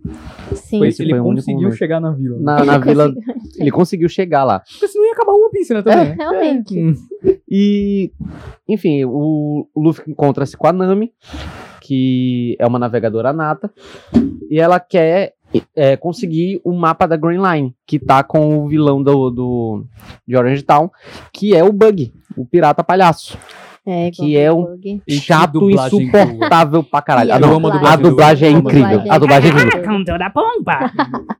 Sim. 0.53 0.77
Foi 0.77 0.89
esse 0.89 1.01
Ele 1.01 1.15
foi 1.17 1.21
conseguiu 1.21 1.71
chegar 1.71 1.99
na 1.99 2.11
vila. 2.11 2.37
né? 2.37 2.43
Na, 2.43 2.63
na 2.63 2.75
Ele 2.75 2.83
vila, 2.85 3.07
conseguiu- 3.11 3.33
ele 3.59 3.71
conseguiu 3.71 4.09
chegar 4.09 4.43
lá. 4.43 4.59
Porque 4.59 4.87
senão 4.87 5.03
ia 5.03 5.13
acabar 5.13 5.31
o 5.31 5.41
One 5.41 5.51
Piece, 5.51 5.73
né? 5.73 5.81
Também. 5.81 6.09
né? 6.09 6.15
Realmente. 6.19 6.93
E, 7.49 8.11
enfim, 8.69 9.03
o, 9.05 9.67
o 9.73 9.81
Luffy 9.81 10.03
encontra-se 10.11 10.55
com 10.55 10.67
a 10.67 10.71
Nami, 10.73 11.11
que 11.87 12.55
é 12.59 12.67
uma 12.67 12.77
navegadora 12.77 13.31
nata, 13.31 13.71
e 14.49 14.59
ela 14.59 14.77
quer 14.79 15.33
é, 15.73 15.95
conseguir 15.95 16.59
o 16.63 16.73
mapa 16.73 17.07
da 17.07 17.15
Green 17.15 17.39
Line, 17.41 17.73
que 17.85 17.97
tá 17.97 18.21
com 18.23 18.57
o 18.59 18.67
vilão 18.67 19.01
do, 19.01 19.29
do, 19.29 19.83
de 20.27 20.35
Orange 20.35 20.63
Town, 20.63 20.91
que 21.31 21.55
é 21.55 21.63
o 21.63 21.71
Bug, 21.71 22.11
o 22.35 22.45
pirata 22.45 22.83
palhaço. 22.83 23.37
É, 23.89 24.11
Que 24.11 24.35
é 24.35 24.51
um 24.51 24.65
Bug. 24.65 25.01
E 25.07 25.13
que 25.13 25.21
Chato, 25.21 25.71
insuportável 25.71 26.83
pra 26.83 27.01
caralho. 27.01 27.33
A 27.33 27.39
não, 27.39 27.53
dublagem? 27.53 27.87
a 27.87 27.95
dublagem 27.95 28.49
é 28.49 28.51
incrível. 28.51 29.01
A 29.09 29.17
dublagem 29.17 29.49
é 29.49 29.53
incrível. 29.53 30.17
Pompa! 30.33 30.91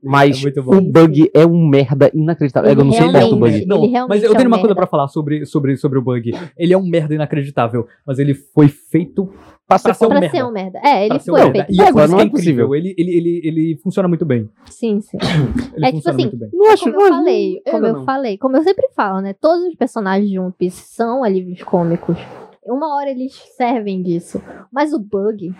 Mas 0.02 0.42
É 0.42 0.58
o 0.58 0.80
Bug 0.80 1.30
é 1.34 1.44
um 1.44 1.68
merda 1.68 2.10
inacreditável. 2.14 2.70
Ele 2.70 2.80
eu 2.80 2.84
não 2.86 2.92
suporto 2.92 3.16
o 3.16 3.18
realmente- 3.18 3.66
Bug. 3.66 3.90
Não, 3.92 4.08
mas 4.08 4.22
eu 4.22 4.32
é 4.32 4.34
tenho 4.34 4.48
um 4.48 4.52
uma 4.52 4.56
coisa 4.56 4.68
merda. 4.68 4.76
pra 4.76 4.86
falar 4.86 5.08
sobre, 5.08 5.44
sobre, 5.44 5.76
sobre 5.76 5.98
o 5.98 6.02
Bug. 6.02 6.32
Ele 6.56 6.72
é 6.72 6.78
um 6.78 6.86
merda 6.88 7.14
inacreditável, 7.14 7.86
mas 8.06 8.18
ele 8.18 8.32
foi 8.32 8.68
feito 8.68 9.30
Pra 9.68 9.78
pra 9.78 9.92
ser 9.94 10.06
um 10.06 10.08
pra 10.08 10.20
merda. 10.20 10.36
ser 10.36 10.44
um 10.44 10.50
merda. 10.50 10.80
É, 10.82 11.00
ele 11.04 11.08
Pra 11.08 11.16
um 11.16 11.20
foi 11.20 11.40
merda. 11.40 11.52
feito. 11.66 11.72
E 11.78 11.82
é 11.82 11.88
Agora 11.88 12.08
não 12.08 12.18
é 12.18 12.22
é 12.22 12.24
incrível. 12.24 12.68
possível. 12.68 12.74
Ele, 12.74 12.94
ele, 12.96 13.16
ele, 13.18 13.40
ele 13.44 13.76
funciona 13.82 14.08
muito 14.08 14.24
bem. 14.24 14.48
Sim, 14.70 15.00
sim. 15.02 15.18
Ele 15.76 15.84
É 15.84 15.92
tipo 15.92 15.96
funciona 15.98 16.16
assim, 16.16 16.22
muito 16.22 16.36
bem. 16.38 16.48
Não 16.52 16.70
acho, 16.72 16.84
Como 16.90 17.00
eu 17.02 17.08
falei, 17.08 17.62
como 17.70 17.86
eu 17.86 17.92
não. 17.92 18.04
falei, 18.04 18.38
como 18.38 18.56
eu 18.56 18.62
sempre 18.62 18.88
falo, 18.96 19.20
né? 19.20 19.34
Todos 19.34 19.66
os 19.68 19.74
personagens 19.74 20.30
de 20.30 20.38
One 20.38 20.54
Piece 20.58 20.94
são 20.94 21.22
alívios 21.22 21.62
cômicos. 21.62 22.16
Uma 22.64 22.96
hora 22.96 23.10
eles 23.10 23.34
servem 23.56 24.02
disso. 24.02 24.40
Mas 24.72 24.92
o 24.94 24.98
Bug. 24.98 25.54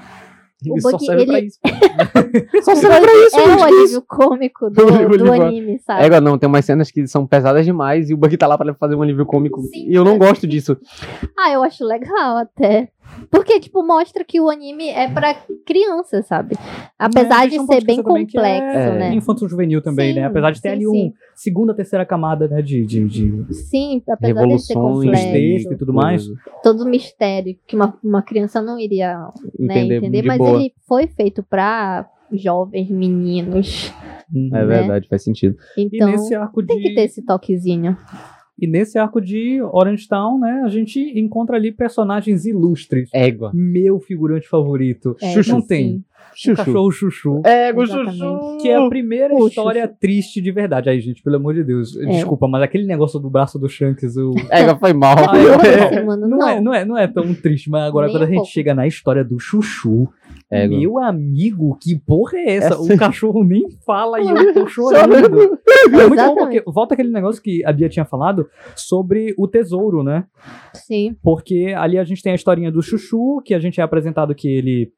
Ele 0.65 0.75
o 0.75 0.81
só 0.81 0.91
Bug, 0.91 1.05
serve 1.07 1.25
pra 1.27 1.39
ele- 1.39 1.47
isso. 1.47 1.59
Só 2.65 2.75
serve 2.75 3.01
pra 3.01 3.13
isso, 3.15 3.39
é 3.39 3.47
o 3.57 3.63
alívio 3.63 4.03
cômico 4.09 4.69
do, 4.71 5.17
Do 5.19 5.33
anime, 5.33 5.79
sabe? 5.79 6.05
É, 6.13 6.21
não, 6.21 6.37
tem 6.37 6.49
umas 6.49 6.65
cenas 6.65 6.91
que 6.91 7.07
são 7.07 7.25
pesadas 7.27 7.65
demais 7.65 8.11
e 8.11 8.15
o 8.15 8.17
Bug 8.17 8.37
tá 8.37 8.47
lá 8.49 8.59
pra 8.59 8.75
fazer 8.75 8.97
um 8.97 9.03
alívio 9.03 9.25
cômico. 9.25 9.63
Sim, 9.63 9.89
e 9.89 9.95
eu 9.95 10.05
não 10.05 10.19
gosto 10.19 10.47
disso. 10.49 10.77
Ah, 11.39 11.53
eu 11.53 11.63
acho 11.63 11.85
legal 11.85 12.39
até. 12.39 12.89
Porque, 13.31 13.61
tipo, 13.61 13.83
mostra 13.83 14.25
que 14.25 14.41
o 14.41 14.49
anime 14.49 14.89
é 14.89 15.09
pra 15.09 15.35
criança, 15.67 16.23
sabe? 16.23 16.57
Apesar 16.99 17.45
É, 17.45 17.49
de 17.49 17.59
ser 17.67 17.85
bem 17.85 17.97
que 17.97 18.03
complexo, 18.03 18.43
é- 18.79 18.99
né? 18.99 19.15
Infanto 19.15 19.49
juvenil 19.49 19.83
também, 19.83 20.13
Sim, 20.15 20.21
né? 20.21 20.27
Apesar 20.27 20.51
de 20.51 20.63
ter 20.63 20.71
sim, 20.71 20.75
ali 20.77 20.87
sim. 20.87 21.07
um 21.09 21.13
segunda, 21.35 21.75
terceira 21.75 22.07
camada, 22.07 22.49
né? 22.49 22.63
De, 22.63 22.85
de, 22.87 23.05
de 23.07 23.55
Sim, 23.55 24.03
apesar 24.09 24.47
de 24.47 24.59
ser 24.63 24.75
Revoluções 24.75 25.11
texto 25.11 25.25
complexo, 25.27 25.73
e 25.73 25.77
tudo 25.77 25.93
mais. 25.93 26.27
todo 26.63 26.87
mistério 26.87 27.57
que 27.67 27.77
uma, 27.77 27.99
uma 28.03 28.23
criança 28.23 28.63
não 28.63 28.79
iria 28.79 29.17
né, 29.59 29.81
Entender, 29.81 29.97
entender, 29.99 30.23
de 30.23 30.27
mas 30.29 30.39
boa. 30.39 30.51
ele 30.61 30.73
foi 30.87 31.07
feito 31.07 31.43
pra 31.43 32.09
jovens 32.33 32.91
meninos. 32.91 33.93
Uhum. 34.33 34.49
É 34.49 34.59
né? 34.61 34.65
verdade, 34.65 35.09
faz 35.09 35.23
sentido. 35.25 35.57
E 35.77 35.83
Então, 35.83 36.11
nesse 36.11 36.35
arco 36.35 36.61
de. 36.61 36.69
tem 36.69 36.81
que 36.83 36.95
ter 36.95 37.03
esse 37.03 37.23
toquezinho. 37.25 37.97
E 38.61 38.67
nesse 38.67 38.99
arco 38.99 39.21
de 39.21 39.61
Orange 39.73 40.09
Town, 40.09 40.39
né, 40.41 40.63
a 40.65 40.69
gente 40.69 40.99
encontra 41.19 41.57
ali 41.57 41.71
personagens 41.71 42.45
ilustres. 42.45 43.09
Égua. 43.13 43.53
Meu 43.55 44.01
figurante 44.01 44.49
favorito. 44.49 45.17
É, 45.23 45.33
Xuxu 45.33 45.51
não 45.53 45.63
tem. 45.63 45.97
O 45.99 46.41
Chuchu. 46.41 46.57
cachorro 46.57 46.91
Chuchu. 46.93 47.43
Égua, 47.45 47.85
Exatamente. 47.85 48.19
chuchu. 48.19 48.59
Que 48.61 48.69
é 48.69 48.77
a 48.77 48.89
primeira 48.89 49.35
O 49.35 49.49
história 49.49 49.89
triste 49.89 50.41
de 50.41 50.53
verdade. 50.53 50.89
Aí, 50.89 51.01
gente, 51.01 51.23
pelo 51.23 51.37
amor 51.37 51.55
de 51.55 51.65
Deus. 51.65 51.97
É. 51.97 52.07
Desculpa, 52.07 52.47
mas 52.47 52.63
aquele 52.63 52.87
negócio 52.87 53.19
do 53.19 53.29
braço 53.31 53.59
do 53.59 53.69
Shanks, 53.69 54.17
eu... 54.17 54.33
Égua 54.51 54.77
foi 54.77 54.93
mal. 54.93 55.17
Ah, 55.19 55.35
Foda-se, 55.35 56.05
mano, 56.05 56.29
não, 56.29 56.39
não. 56.39 56.49
É, 56.49 56.61
não, 56.61 56.75
é, 56.75 56.85
não 56.85 56.99
é 56.99 57.07
tão 57.09 57.35
triste, 57.35 57.69
mas 57.71 57.83
agora 57.85 58.07
Nem 58.07 58.15
quando 58.15 58.23
a 58.23 58.27
gente 58.27 58.37
pouco. 58.37 58.51
chega 58.51 58.75
na 58.75 58.87
história 58.87 59.25
do 59.25 59.39
Chuchu, 59.41 60.09
Meu 60.79 60.99
amigo, 60.99 61.77
que 61.81 61.99
porra 61.99 62.39
é 62.39 62.57
essa? 62.57 62.75
Essa- 62.75 62.95
O 62.95 62.97
cachorro 62.99 63.45
nem 63.45 63.69
fala 63.85 64.21
e 64.21 64.27
eu 64.29 64.55
tô 64.55 64.67
chorando. 64.69 65.59
É 65.95 66.07
muito 66.09 66.23
bom 66.27 66.35
porque 66.37 66.63
volta 66.67 66.95
aquele 66.95 67.11
negócio 67.11 67.43
que 67.43 67.65
a 67.65 67.73
Bia 67.73 67.89
tinha 67.89 68.05
falado 68.05 68.49
sobre 68.75 69.35
o 69.39 69.47
tesouro, 69.47 70.03
né? 70.03 70.25
Sim. 70.75 71.15
Porque 71.23 71.75
ali 71.77 71.99
a 71.99 72.05
gente 72.05 72.23
tem 72.23 72.33
a 72.33 72.35
historinha 72.35 72.73
do 72.73 72.83
Chuchu, 72.83 73.43
que 73.45 73.53
a 73.55 73.59
gente 73.59 73.81
é 73.81 73.85
apresentado 73.85 74.35
que 74.35 74.49
ele 74.49 74.93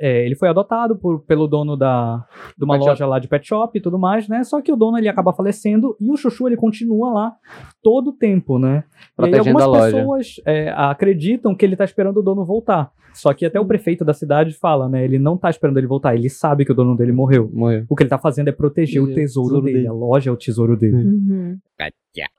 é, 0.00 0.24
ele 0.24 0.36
foi 0.36 0.48
adotado 0.48 0.96
por, 0.96 1.20
pelo 1.20 1.46
dono 1.48 1.76
da, 1.76 2.24
de 2.56 2.64
uma 2.64 2.74
Pet 2.78 2.86
loja 2.86 3.06
lá 3.06 3.18
de 3.18 3.26
pet 3.26 3.46
shop 3.46 3.76
e 3.76 3.80
tudo 3.80 3.98
mais, 3.98 4.28
né? 4.28 4.44
Só 4.44 4.60
que 4.62 4.72
o 4.72 4.76
dono 4.76 4.96
ele 4.96 5.08
acaba 5.08 5.32
falecendo 5.32 5.96
e 6.00 6.10
o 6.10 6.16
Chuchu 6.16 6.46
ele 6.46 6.56
continua 6.56 7.12
lá 7.12 7.36
todo 7.82 8.10
o 8.10 8.12
tempo, 8.12 8.58
né? 8.58 8.84
E 9.18 9.24
aí 9.24 9.30
Protegendo 9.30 9.58
algumas 9.58 9.62
a 9.62 9.66
loja. 9.66 9.96
pessoas 9.96 10.34
é, 10.46 10.70
acreditam 10.70 11.54
que 11.54 11.64
ele 11.64 11.76
tá 11.76 11.84
esperando 11.84 12.18
o 12.18 12.22
dono 12.22 12.44
voltar. 12.44 12.92
Só 13.12 13.34
que 13.34 13.44
até 13.44 13.58
o 13.58 13.66
prefeito 13.66 14.04
da 14.04 14.14
cidade 14.14 14.52
fala, 14.52 14.88
né? 14.88 15.04
Ele 15.04 15.18
não 15.18 15.36
tá 15.36 15.50
esperando 15.50 15.78
ele 15.78 15.86
voltar, 15.88 16.14
ele 16.14 16.30
sabe 16.30 16.64
que 16.64 16.70
o 16.70 16.74
dono 16.74 16.96
dele 16.96 17.10
morreu. 17.10 17.50
Morreu. 17.52 17.84
O 17.88 17.96
que 17.96 18.04
ele 18.04 18.10
tá 18.10 18.18
fazendo 18.18 18.48
é 18.48 18.52
proteger 18.52 19.02
o 19.02 19.06
tesouro, 19.06 19.48
tesouro 19.48 19.62
dele. 19.62 19.78
dele. 19.78 19.88
A 19.88 19.92
loja 19.92 20.30
é 20.30 20.32
o 20.32 20.36
tesouro 20.36 20.76
dele. 20.76 20.96
Uhum. 20.96 21.58
Gotcha. 21.78 22.30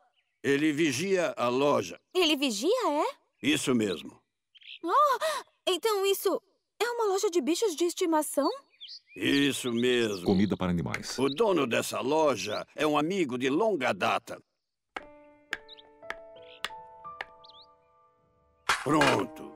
Ele 0.42 0.72
vigia 0.72 1.34
a 1.36 1.50
loja. 1.50 1.98
Ele 2.16 2.38
vigia, 2.38 2.70
é? 2.88 3.04
Isso 3.46 3.76
mesmo. 3.76 4.12
Então 5.68 6.06
isso 6.06 6.42
é 6.82 6.90
uma 6.90 7.06
loja 7.06 7.30
de 7.30 7.42
bichos 7.42 7.76
de 7.76 7.86
estimação? 7.86 8.50
Isso 9.16 9.72
mesmo. 9.72 10.26
Comida 10.26 10.56
para 10.56 10.72
animais. 10.72 11.18
O 11.20 11.30
dono 11.30 11.68
dessa 11.68 12.00
loja 12.00 12.66
é 12.76 12.88
um 12.88 12.98
amigo 12.98 13.38
de 13.38 13.50
longa 13.50 13.94
data. 13.94 14.42
Pronto. 18.84 19.52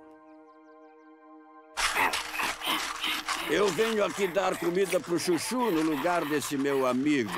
Eu 3.49 3.67
venho 3.69 4.03
aqui 4.03 4.27
dar 4.27 4.57
comida 4.57 4.99
pro 4.99 5.19
Chuchu 5.19 5.71
no 5.71 5.81
lugar 5.81 6.25
desse 6.25 6.57
meu 6.57 6.85
amigo. 6.85 7.31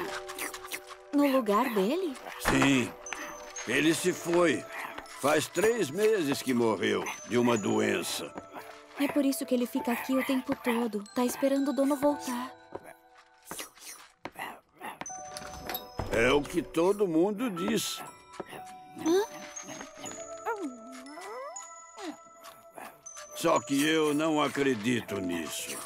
No 1.13 1.28
lugar 1.32 1.74
dele? 1.74 2.15
Sim. 2.39 2.91
Ele 3.67 3.93
se 3.93 4.13
foi. 4.13 4.63
Faz 5.21 5.48
três 5.48 5.89
meses 5.89 6.41
que 6.41 6.54
morreu 6.54 7.04
de 7.28 7.38
uma 7.38 7.58
doença. 7.58 8.32
É 8.99 9.08
por 9.08 9.25
isso 9.25 9.45
que 9.45 9.53
ele 9.53 9.67
fica 9.67 9.91
aqui 9.91 10.13
o 10.13 10.25
tempo 10.25 10.55
todo. 10.55 11.03
Tá 11.13 11.25
esperando 11.25 11.69
o 11.69 11.73
dono 11.73 11.95
voltar. 11.95 12.51
É 16.12 16.31
o 16.31 16.41
que 16.41 16.62
todo 16.62 17.08
mundo 17.08 17.49
diz. 17.49 18.01
Só 23.36 23.60
que 23.60 23.86
eu 23.86 24.13
não 24.13 24.41
acredito 24.41 25.19
nisso. 25.19 25.77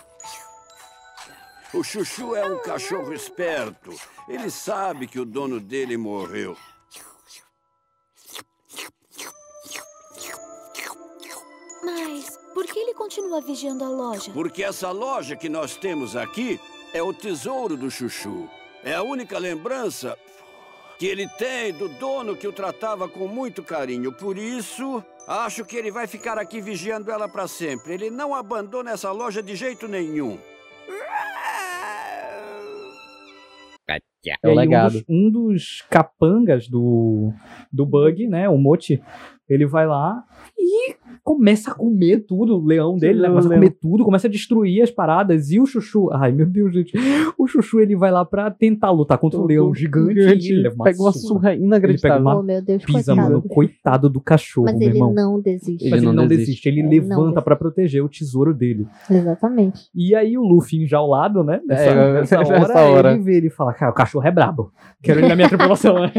O 1.73 1.83
Chuchu 1.83 2.35
é 2.35 2.45
um 2.45 2.61
cachorro 2.61 3.11
esperto. 3.11 3.93
Ele 4.27 4.49
sabe 4.49 5.07
que 5.07 5.19
o 5.19 5.25
dono 5.25 5.59
dele 5.59 5.97
morreu. 5.97 6.55
Mas 11.83 12.38
por 12.59 12.67
que 12.67 12.77
ele 12.77 12.93
continua 12.93 13.39
vigiando 13.39 13.85
a 13.85 13.89
loja? 13.89 14.31
Porque 14.33 14.61
essa 14.61 14.91
loja 14.91 15.33
que 15.33 15.47
nós 15.47 15.77
temos 15.77 16.13
aqui 16.13 16.59
é 16.93 17.01
o 17.01 17.13
tesouro 17.13 17.77
do 17.77 17.89
Chuchu. 17.89 18.49
É 18.83 18.95
a 18.95 19.01
única 19.01 19.39
lembrança 19.39 20.17
que 20.97 21.05
ele 21.05 21.25
tem 21.37 21.71
do 21.71 21.87
dono 21.87 22.35
que 22.35 22.45
o 22.45 22.51
tratava 22.51 23.07
com 23.07 23.29
muito 23.29 23.63
carinho. 23.63 24.11
Por 24.11 24.37
isso, 24.37 25.01
acho 25.25 25.63
que 25.63 25.77
ele 25.77 25.89
vai 25.89 26.05
ficar 26.05 26.37
aqui 26.37 26.59
vigiando 26.59 27.09
ela 27.09 27.29
para 27.29 27.47
sempre. 27.47 27.93
Ele 27.93 28.09
não 28.09 28.35
abandona 28.35 28.91
essa 28.91 29.09
loja 29.09 29.41
de 29.41 29.55
jeito 29.55 29.87
nenhum. 29.87 30.37
É 33.87 34.47
o 34.47 34.49
aí, 34.49 34.55
legado. 34.55 34.97
Um 34.97 34.99
dos, 34.99 35.03
um 35.07 35.31
dos 35.31 35.81
capangas 35.89 36.67
do, 36.67 37.31
do 37.71 37.85
Bug, 37.85 38.27
né? 38.27 38.49
O 38.49 38.57
Moti, 38.57 39.01
ele 39.47 39.65
vai 39.65 39.87
lá 39.87 40.25
e 40.57 40.93
começa 41.23 41.71
a 41.71 41.73
comer 41.73 42.25
tudo, 42.27 42.57
o 42.57 42.65
leão 42.65 42.97
dele, 42.97 43.21
né? 43.21 43.27
Começa 43.29 43.47
a 43.47 43.53
comer 43.53 43.69
tudo, 43.81 44.03
começa 44.05 44.27
a 44.27 44.29
destruir 44.29 44.81
as 44.81 44.91
paradas. 44.91 45.51
E 45.51 45.59
o 45.59 45.65
Chuchu, 45.65 46.09
ai 46.11 46.31
meu 46.31 46.45
Deus, 46.45 46.73
gente. 46.73 46.93
O 47.37 47.47
Chuchu 47.47 47.79
ele 47.79 47.95
vai 47.95 48.11
lá 48.11 48.23
pra 48.25 48.49
tentar 48.51 48.91
lutar 48.91 49.17
contra 49.17 49.39
o 49.39 49.45
leão 49.45 49.73
gigante. 49.73 50.19
e 50.19 50.51
ele 50.51 50.61
leva 50.63 50.75
uma 50.75 50.83
pega 50.85 51.01
uma 51.01 51.11
surra. 51.11 51.53
inacreditável. 51.55 52.17
Ele 52.17 52.23
pega 52.23 52.35
uma 52.35 52.39
Oh, 52.39 52.43
meu 52.43 52.61
Deus, 52.61 52.83
pisa, 52.85 53.13
coitado. 53.13 53.17
mano. 53.29 53.41
Coitado 53.43 54.09
do 54.09 54.21
cachorro, 54.21 54.65
Mas 54.65 54.77
meu 54.77 54.87
ele 54.89 54.97
irmão. 54.97 55.13
não 55.13 55.39
desiste. 55.41 55.89
Mas 55.89 56.01
ele 56.03 56.11
não 56.11 56.27
desiste, 56.27 56.67
ele 56.69 56.79
Ele 56.79 57.01
não 57.01 57.17
levanta 57.19 57.41
pra 57.41 57.55
proteger 57.55 58.03
o 58.03 58.09
tesouro 58.09 58.53
dele. 58.53 58.85
Exatamente. 59.09 59.89
E 59.93 60.15
aí 60.15 60.37
o 60.37 60.41
Luffy 60.43 60.83
enjaulado, 60.83 61.43
né? 61.43 61.59
Nessa, 61.67 61.83
É, 61.83 62.13
nessa 62.21 62.37
nessa 62.39 62.53
hora, 62.79 62.79
hora. 62.91 63.11
ele 63.13 63.21
vê, 63.23 63.35
ele 63.37 63.49
fala, 63.49 63.73
cara, 63.73 63.91
o 63.91 63.93
cachorro 63.95 64.25
é 64.27 64.31
brabo. 64.31 64.71
Quero 65.01 65.19
ele 65.19 65.27
na 65.27 65.35
minha 65.35 65.47
tripulação, 65.49 65.99
né? 66.01 66.11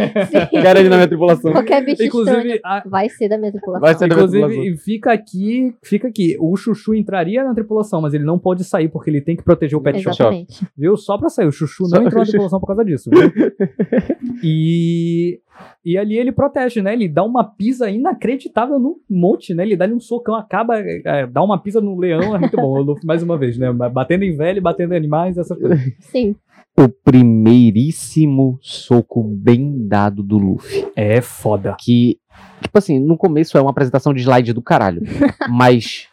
Quero 0.50 0.78
ele 0.78 0.88
na 0.88 0.96
minha 0.96 1.08
tripulação. 1.08 1.52
Qualquer 1.52 1.84
bicho 1.84 2.02
Inclusive, 2.02 2.36
estranho 2.36 2.60
a- 2.64 2.82
vai 2.86 3.08
ser 3.08 3.28
da 3.28 3.38
minha 3.38 3.50
tripulação. 3.52 3.80
Vai 3.80 3.94
ser 3.94 4.08
da 4.08 4.14
minha 4.16 4.28
tripulação. 4.28 4.64
Fica 4.90 5.12
aqui, 5.12 5.72
fica 5.84 6.08
aqui. 6.08 6.36
O 6.40 6.56
Chuchu 6.56 6.96
entraria 6.96 7.44
na 7.44 7.54
tripulação, 7.54 8.00
mas 8.00 8.12
ele 8.12 8.24
não 8.24 8.40
pode 8.40 8.64
sair 8.64 8.88
porque 8.88 9.08
ele 9.08 9.20
tem 9.20 9.36
que 9.36 9.42
proteger 9.44 9.78
o 9.78 9.80
pet 9.80 10.00
shop. 10.00 10.16
Exatamente. 10.16 10.66
Viu? 10.76 10.96
Só 10.96 11.16
pra 11.16 11.28
sair. 11.28 11.46
O 11.46 11.52
Chuchu 11.52 11.86
Só- 11.86 11.96
não 11.96 12.06
entrou 12.06 12.18
na 12.18 12.26
tripulação 12.26 12.58
por 12.58 12.66
causa 12.66 12.84
disso. 12.84 13.08
Viu? 13.08 13.20
e, 14.42 15.38
e 15.84 15.96
ali 15.96 16.18
ele 16.18 16.32
protege, 16.32 16.82
né? 16.82 16.92
Ele 16.92 17.08
dá 17.08 17.22
uma 17.22 17.44
pisa 17.44 17.88
inacreditável 17.88 18.80
no 18.80 18.96
monte, 19.08 19.54
né? 19.54 19.62
Ele 19.62 19.76
dá 19.76 19.86
um 19.86 20.00
socão, 20.00 20.34
acaba, 20.34 20.80
é, 20.80 21.24
dá 21.24 21.40
uma 21.40 21.62
pisa 21.62 21.80
no 21.80 21.96
leão, 21.96 22.34
é 22.34 22.38
muito 22.40 22.56
bom. 22.56 22.80
O 22.80 22.82
Luffy, 22.82 23.06
mais 23.06 23.22
uma 23.22 23.38
vez, 23.38 23.56
né? 23.56 23.72
Batendo 23.72 24.24
em 24.24 24.36
velho, 24.36 24.60
batendo 24.60 24.92
em 24.92 24.96
animais, 24.96 25.38
essas 25.38 25.56
coisas. 25.56 25.78
Sim. 26.00 26.34
O 26.78 26.88
primeiríssimo 26.88 28.58
soco 28.62 29.22
bem 29.22 29.86
dado 29.86 30.22
do 30.22 30.38
Luffy. 30.38 30.86
É 30.96 31.20
foda. 31.20 31.76
Que, 31.78 32.18
tipo 32.62 32.76
assim, 32.78 32.98
no 32.98 33.16
começo 33.16 33.56
é 33.56 33.60
uma 33.60 33.70
apresentação 33.70 34.12
de 34.14 34.20
slide 34.22 34.52
do 34.52 34.62
caralho. 34.62 35.02
mas 35.48 36.08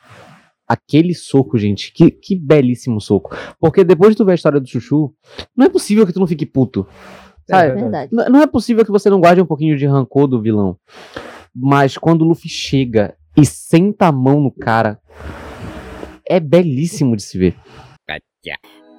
aquele 0.68 1.14
soco, 1.14 1.58
gente, 1.58 1.94
que, 1.94 2.12
que 2.12 2.36
belíssimo 2.36 3.00
soco. 3.00 3.36
Porque 3.60 3.84
depois 3.84 4.12
de 4.12 4.18
tu 4.18 4.26
ver 4.26 4.34
a 4.34 4.36
história 4.36 4.60
do 4.60 4.68
Chuchu, 4.68 5.14
não 5.56 5.66
é 5.66 5.70
possível 5.70 6.06
que 6.06 6.12
tu 6.14 6.20
não 6.20 6.28
fique 6.28 6.46
puto. 6.46 6.86
Sabe? 7.50 7.70
É 7.72 7.76
verdade. 7.76 8.14
N- 8.14 8.30
Não 8.30 8.42
é 8.42 8.48
possível 8.48 8.84
que 8.84 8.92
você 8.92 9.10
não 9.10 9.22
guarde 9.22 9.42
um 9.42 9.46
pouquinho 9.46 9.78
de 9.78 9.86
rancor 9.86 10.28
do 10.28 10.42
vilão. 10.42 10.78
Mas 11.56 11.98
quando 11.98 12.24
o 12.24 12.26
Luffy 12.26 12.50
chega 12.50 13.16
e 13.38 13.46
senta 13.46 14.08
a 14.08 14.12
mão 14.12 14.42
no 14.42 14.52
cara, 14.52 15.00
é 16.30 16.40
belíssimo 16.40 17.16
de 17.16 17.24
se 17.24 17.38
ver. 17.38 17.56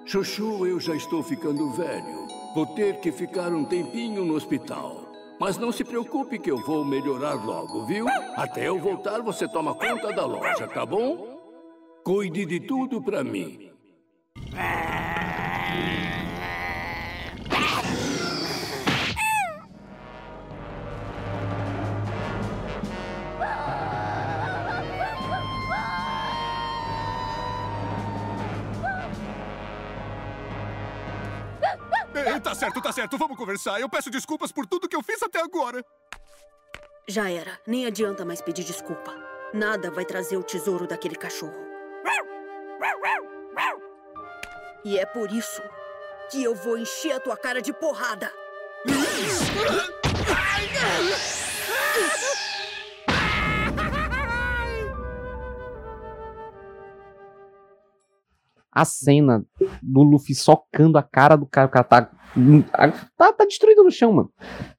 Chuchu, 0.07 0.67
eu 0.67 0.81
já 0.81 0.95
estou 0.97 1.23
ficando 1.23 1.71
velho. 1.73 2.27
Vou 2.55 2.65
ter 2.65 2.99
que 3.01 3.13
ficar 3.13 3.53
um 3.53 3.63
tempinho 3.67 4.25
no 4.25 4.35
hospital. 4.35 5.08
Mas 5.39 5.57
não 5.57 5.71
se 5.71 5.85
preocupe 5.85 6.39
que 6.39 6.51
eu 6.51 6.59
vou 6.59 6.85
melhorar 6.85 7.35
logo, 7.35 7.87
viu? 7.87 8.07
Até 8.37 8.69
eu 8.69 8.79
voltar, 8.79 9.23
você 9.23 9.47
toma 9.47 9.75
conta 9.75 10.13
da 10.13 10.27
loja, 10.27 10.67
tá 10.67 10.85
bom? 10.85 11.39
Cuide 12.05 12.45
de 12.45 12.61
tudo 12.61 13.01
pra 13.01 13.23
mim. 13.23 13.71
É, 14.57 14.98
tá 32.49 32.55
certo, 32.55 32.81
tá 32.81 32.93
certo. 32.93 33.19
Vamos 33.19 33.37
conversar. 33.37 33.81
Eu 33.81 33.89
peço 33.89 34.11
desculpas 34.11 34.51
por 34.51 34.67
tudo 34.67 34.89
que 34.89 34.97
eu 34.97 35.03
fiz 35.03 35.23
até 35.23 35.41
agora. 35.41 35.85
Já 37.07 37.31
era. 37.31 37.59
Nem 37.67 37.87
adianta 37.87 38.25
mais 38.25 38.41
pedir 38.41 38.65
desculpa. 38.65 39.15
Nada 39.53 39.91
vai 39.91 40.05
trazer 40.05 40.37
o 40.37 40.43
tesouro 40.43 40.87
daquele 40.87 41.15
cachorro. 41.15 41.67
E 44.85 44.99
é 44.99 45.05
por 45.05 45.31
isso 45.31 45.63
que 46.31 46.43
eu 46.43 46.55
vou 46.55 46.79
encher 46.79 47.13
a 47.13 47.21
tua 47.21 47.37
cara 47.37 47.61
de 47.61 47.73
porrada. 47.73 48.33
A 58.73 58.85
cena 58.85 59.45
do 59.83 60.03
Luffy 60.03 60.35
socando 60.35 60.99
a 60.99 61.03
cara 61.03 61.37
do 61.37 61.47
cara, 61.47 61.67
o 61.67 61.71
cara 61.71 61.85
tá, 61.85 62.11
tá, 63.17 63.33
tá 63.33 63.45
destruído 63.45 63.83
no 63.83 63.91
chão, 63.91 64.13
mano. 64.13 64.31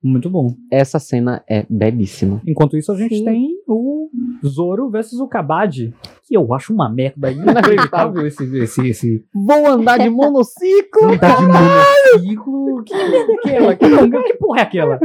Muito 0.02 0.30
bom. 0.30 0.56
Essa 0.72 1.00
cena 1.00 1.44
é 1.50 1.66
belíssima. 1.70 2.42
Enquanto 2.46 2.78
isso, 2.78 2.92
a 2.92 2.96
gente 2.96 3.18
Sim. 3.18 3.26
tem 3.26 3.50
o 3.68 4.10
Zoro 4.46 4.90
versus 4.90 5.20
o 5.20 5.28
Kabad, 5.28 5.94
que 6.24 6.36
eu 6.38 6.54
acho 6.54 6.74
uma 6.74 6.90
merda 6.90 7.32
inacreditável 7.32 8.26
esse, 8.28 8.44
esse, 8.58 8.88
esse 8.88 9.26
Vou 9.34 9.68
andar 9.68 9.98
de 9.98 10.10
monociclo! 10.10 11.14
andar 11.14 11.38
de 11.38 11.48
monociclo. 11.48 12.84
Que 12.84 12.94
merda 12.96 13.68
é 13.68 13.68
aquela? 13.70 14.24
Que 14.24 14.34
porra 14.36 14.60
é 14.60 14.64
aquela? 14.64 15.00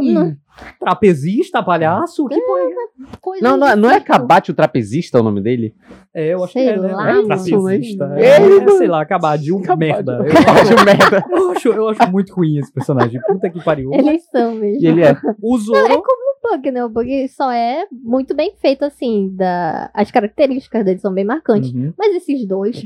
Ele 0.00 0.16
é 0.16 0.20
um 0.20 0.36
trapezista, 0.78 1.62
palhaço? 1.62 2.26
Que 2.26 2.40
porra 2.40 2.60
é? 2.60 3.16
Coisa 3.20 3.44
Não, 3.46 3.56
não, 3.56 3.66
é- 3.66 3.76
não 3.76 3.90
é 3.90 3.94
circo. 3.94 4.06
Kabate 4.06 4.50
o 4.50 4.54
trapezista 4.54 5.20
o 5.20 5.22
nome 5.22 5.40
dele? 5.40 5.74
É, 6.14 6.32
eu 6.32 6.42
acho 6.42 6.52
Sei 6.54 6.64
que 6.64 6.70
é, 6.70 6.76
né? 6.80 6.92
lá, 6.94 7.10
É 7.10 7.22
trapezista. 7.22 8.14
É 8.16 8.26
É, 8.26 8.68
sei 8.70 8.86
lá, 8.88 9.04
Kabad, 9.04 9.52
um 9.52 9.60
merda. 9.76 10.24
Eu 10.26 10.52
acho 10.52 10.84
merda. 10.84 11.24
Eu 11.30 11.50
acho, 11.50 11.68
eu 11.68 11.88
acho 11.88 12.10
muito 12.10 12.34
ruim 12.34 12.58
esse 12.58 12.72
personagem. 12.72 13.20
Puta 13.26 13.48
que 13.50 13.62
pariu. 13.62 13.90
Eles 13.92 14.24
são 14.30 14.54
mesmo. 14.54 14.82
E 14.82 14.86
ele 14.86 15.02
é. 15.02 15.12
O 15.42 15.58
Não, 15.58 15.86
é 15.86 15.88
como 15.88 16.00
o 16.02 16.50
Bug, 16.56 16.70
né? 16.70 16.84
O 16.84 16.88
Bug 16.88 17.28
só 17.28 17.50
é 17.50 17.86
muito 17.90 18.34
bem 18.34 18.54
feito, 18.60 18.84
assim. 18.84 19.30
Da... 19.34 19.90
As 19.94 20.10
características 20.10 20.84
dele 20.84 20.98
são 20.98 21.12
bem 21.12 21.24
marcantes. 21.24 21.72
Uhum. 21.72 21.92
Mas 21.98 22.14
esses 22.16 22.46
dois, 22.46 22.76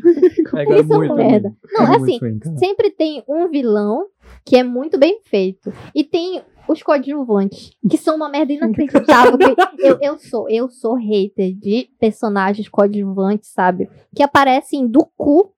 É, 0.54 0.62
eles 0.62 0.86
são 0.86 0.98
muito 0.98 1.14
merda. 1.14 1.48
ruim. 1.48 1.56
Não, 1.72 1.94
assim, 1.94 2.18
ruim, 2.18 2.40
sempre 2.58 2.90
tem 2.90 3.22
um 3.28 3.48
vilão 3.48 4.06
que 4.44 4.56
é 4.56 4.62
muito 4.62 4.98
bem 4.98 5.20
feito. 5.24 5.72
E 5.94 6.04
tem 6.04 6.42
os 6.70 6.82
coadjuvantes, 6.82 7.72
que 7.88 7.96
são 7.96 8.16
uma 8.16 8.28
merda 8.28 8.52
inacreditável. 8.52 9.38
eu, 9.78 9.98
eu 10.00 10.18
sou, 10.18 10.48
eu 10.48 10.68
sou 10.70 10.94
hater 10.94 11.52
de 11.54 11.88
personagens 11.98 12.68
coadjuvantes, 12.68 13.50
sabe? 13.50 13.88
Que 14.14 14.22
aparecem 14.22 14.86
do 14.86 15.04
cu 15.16 15.52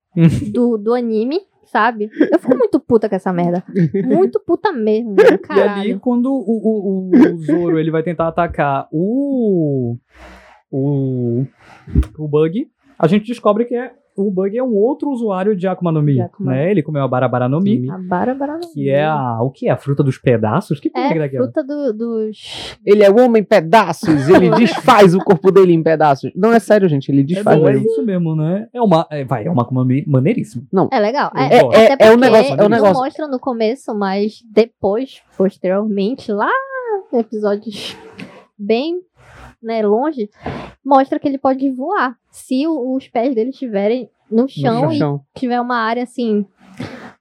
do, 0.53 0.79
do 0.79 0.95
anime, 0.95 1.41
sabe? 1.67 2.11
Eu 2.31 2.39
fico 2.39 2.57
muito 2.57 2.81
puta 2.81 3.09
com 3.09 3.15
essa 3.15 3.33
merda. 3.33 3.65
Muito 4.05 4.41
puta 4.41 4.73
mesmo, 4.73 5.15
E 5.55 5.61
ali, 5.61 5.99
quando 5.99 6.27
o, 6.27 6.39
o, 6.39 7.11
o, 7.11 7.35
o 7.35 7.39
Zoro 7.39 7.79
ele 7.79 7.91
vai 7.91 8.03
tentar 8.03 8.29
atacar 8.29 8.89
o, 8.91 9.97
o, 10.71 11.45
o 12.19 12.29
Bug, 12.29 12.71
a 12.99 13.07
gente 13.07 13.27
descobre 13.27 13.65
que 13.65 13.75
é, 13.75 13.93
o 14.17 14.31
Bug 14.31 14.57
é 14.57 14.63
um 14.63 14.75
outro 14.75 15.11
usuário 15.11 15.57
de 15.57 15.67
Akuma 15.67 15.91
no 15.93 16.03
Mi. 16.03 16.21
Akuma. 16.21 16.53
Né? 16.53 16.71
Ele 16.71 16.83
comeu 16.83 17.03
a 17.03 17.09
Barabara 17.09 17.49
no 17.49 17.61
Mi, 17.61 17.89
A 17.91 17.99
Bárbara 17.99 18.59
não 18.59 18.73
que 18.73 18.89
é 18.91 19.05
a. 19.05 19.39
O 19.43 19.51
que 19.51 19.69
é? 19.69 19.71
A 19.71 19.77
fruta 19.77 20.03
dos 20.03 20.19
pedaços? 20.19 20.79
Que 20.81 20.91
porra 20.91 21.07
é 21.07 21.17
É, 21.17 21.19
daquela? 21.19 21.45
fruta 21.45 21.63
do- 21.65 21.93
dos. 21.93 22.77
Ele 22.85 23.03
é 23.03 23.11
o 23.11 23.19
homem 23.21 23.43
em 23.43 23.45
pedaços, 23.45 24.29
ele 24.29 24.51
desfaz 24.51 25.15
o 25.15 25.19
corpo 25.19 25.51
dele 25.51 25.73
em 25.73 25.83
pedaços. 25.83 26.31
Não, 26.35 26.53
é 26.53 26.59
sério, 26.59 26.89
gente, 26.89 27.11
ele 27.11 27.21
É, 27.21 27.25
desfaz 27.25 27.61
é 27.61 27.65
mesmo. 27.73 27.87
isso 27.87 28.03
mesmo, 28.05 28.37
né? 28.37 28.69
É 28.73 28.81
uma. 28.83 29.07
É, 29.11 29.25
vai, 29.25 29.47
é 29.47 29.51
uma 29.51 29.63
Akuma 29.63 29.83
no 29.83 29.87
Mi 29.87 30.05
maneiríssimo. 30.07 30.67
É 30.91 31.01
legal. 31.01 31.31
É, 31.35 31.61
até 31.93 32.05
É- 32.05 32.09
é 32.09 32.13
um 32.15 32.17
negócio- 32.19 32.53
é 32.53 32.55
um 32.55 32.57
não 32.57 32.69
negócio. 32.69 32.95
mostra 32.95 33.27
no 33.29 33.39
começo, 33.39 33.95
mas 33.95 34.43
depois, 34.53 35.21
posteriormente, 35.37 36.31
lá 36.33 36.51
em 37.13 37.19
episódios 37.19 37.97
bem 38.59 39.01
né, 39.63 39.85
longe, 39.87 40.29
mostra 40.85 41.19
que 41.19 41.29
ele 41.29 41.39
pode 41.39 41.69
voar. 41.71 42.17
Se 42.31 42.67
o- 42.67 42.95
os 42.97 43.09
pés 43.09 43.35
dele 43.35 43.51
estiverem 43.51 44.11
no 44.31 44.49
chão, 44.49 44.87
No 44.87 44.93
e 44.93 44.97
chão. 44.99 45.21
tiver 45.37 45.61
uma 45.61 45.77
área 45.77 46.03
assim, 46.03 46.45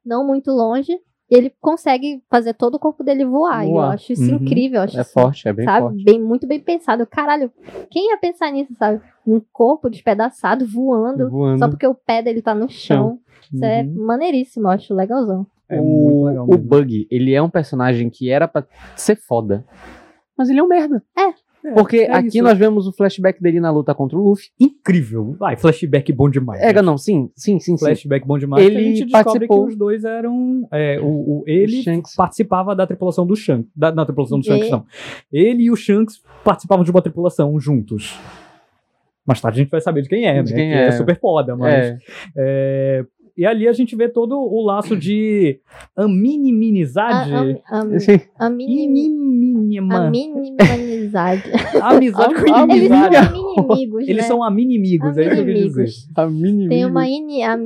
não 0.06 0.26
muito 0.26 0.52
longe, 0.52 0.98
ele 1.30 1.54
consegue 1.62 2.22
fazer 2.30 2.54
todo 2.54 2.76
o 2.76 2.80
corpo 2.80 3.04
dele 3.04 3.24
voar. 3.26 3.64
E 3.66 3.68
eu 3.70 3.74
Voar. 3.76 3.94
acho 3.94 4.12
isso 4.14 4.24
Uhum. 4.30 4.36
incrível. 4.42 4.80
eu 4.80 4.84
acho 4.84 4.98
É 4.98 5.02
isso, 5.02 5.14
forte, 5.14 5.48
é 5.48 5.54
bem 5.54 5.66
sabe? 5.66 5.80
forte. 5.88 6.04
Bem, 6.04 6.22
muito 6.22 6.46
bem 6.48 6.60
pensado. 6.60 7.06
Caralho, 7.08 7.52
quem 7.90 8.10
ia 8.10 8.18
pensar 8.18 8.52
nisso, 8.52 8.74
sabe? 8.78 9.02
Um 9.26 9.40
corpo 9.54 9.90
despedaçado 9.90 10.66
voando, 10.66 11.30
Voando. 11.30 11.60
só 11.60 11.70
porque 11.70 11.88
o 11.88 11.94
pé 11.96 12.22
dele 12.22 12.42
tá 12.42 12.54
no 12.56 12.68
chão. 12.70 13.20
Isso 13.54 13.64
é 13.64 13.84
Uhum. 13.84 14.06
maneiríssimo, 14.06 14.68
eu 14.68 14.72
acho 14.72 14.94
legalzão. 14.94 15.46
É 15.70 15.80
o, 15.80 15.84
muito 15.84 16.24
legal 16.26 16.46
o. 16.50 16.58
Bug, 16.58 17.08
ele 17.10 17.34
é 17.34 17.42
um 17.42 17.50
personagem 17.50 18.10
que 18.10 18.30
era 18.30 18.46
pra 18.48 18.66
ser 18.98 19.16
foda. 19.16 19.64
Mas 20.38 20.50
ele 20.50 20.60
é 20.60 20.64
um 20.64 20.68
merda. 20.68 21.02
É. 21.18 21.34
Porque 21.76 21.98
é 21.98 22.12
aqui 22.12 22.28
isso. 22.30 22.44
nós 22.44 22.58
vemos 22.58 22.88
o 22.88 22.92
flashback 22.92 23.42
dele 23.42 23.60
na 23.60 23.72
luta 23.72 23.94
contra 23.94 24.18
o 24.18 24.22
Luffy. 24.22 24.48
Incrível. 24.60 25.36
Vai, 25.40 25.56
flashback 25.56 26.12
bom 26.12 26.30
demais. 26.30 26.60
É, 26.62 26.82
não, 26.82 26.98
sim, 26.98 27.30
sim, 27.36 27.60
sim, 27.60 27.78
sim. 27.78 27.86
Flashback 27.86 28.26
bom 28.26 28.38
demais. 28.38 28.66
que 28.66 28.70
a 28.70 28.74
Ele 28.74 28.84
gente 28.96 29.06
descobre 29.06 29.24
participou- 29.48 29.66
que 29.66 29.72
os 29.72 29.78
dois 29.78 30.04
eram. 30.04 30.68
é, 30.72 31.00
o, 31.00 31.06
o- 31.06 31.44
ele 31.46 31.84
Shanks. 31.84 32.16
participava 32.16 32.76
da 32.76 32.86
tripulação 32.88 33.26
do 33.26 33.36
Shanks. 33.36 33.72
Da, 33.76 33.92
na 33.92 34.06
tripulação 34.06 34.40
do 34.40 34.44
E- 34.44 34.48
Shanks, 34.48 34.70
não. 34.72 34.86
Ele 35.32 35.64
e 35.64 35.72
o 35.72 35.76
Shanks 35.76 36.22
participavam 36.44 36.84
de 36.84 36.92
uma 36.92 37.02
tripulação 37.02 37.60
juntos. 37.60 38.20
Mais 39.26 39.40
tarde 39.40 39.60
a 39.60 39.64
gente 39.64 39.72
vai 39.72 39.82
saber 39.82 40.02
de 40.02 40.10
quem 40.10 40.26
é, 40.26 40.42
De 40.42 40.52
né? 40.52 40.58
quem 40.58 40.70
que 40.72 40.76
é. 40.78 40.92
super 40.94 41.20
foda, 41.20 41.56
mas. 41.56 41.74
É. 41.76 41.98
é, 42.36 43.06
E 43.42 43.46
ali 43.48 43.68
a 43.68 43.74
gente 43.74 43.96
vê 43.96 44.08
todo 44.08 44.38
o 44.38 44.64
laço 44.64 44.96
de 44.96 45.60
aminiminizade. 45.98 47.34
A, 47.68 47.80
a, 47.80 48.00
Sim. 48.00 48.20
a, 48.38 48.50
mini, 48.52 48.84
Iniminima. 49.06 49.96
a 50.08 50.10
minimizade. 50.12 51.42
Amizade 51.82 52.36
com 52.36 52.54
A- 52.54 52.60
a- 52.60 52.64
Eles 52.64 52.76
inimizade. 52.86 53.16
são 53.16 53.54
inimigos, 53.58 54.02
Eles 54.08 54.16
né? 54.18 54.22
são 54.28 54.44
aminimigos, 54.44 55.18
é 55.18 55.22
isso 55.26 55.36
que 55.36 55.42
eu 55.42 55.46
quis 55.56 55.64
dizer. 55.64 55.88
Mini 56.30 56.70
Tem 56.70 56.86
uma 56.86 57.08
ini, 57.08 57.42
a 57.42 57.58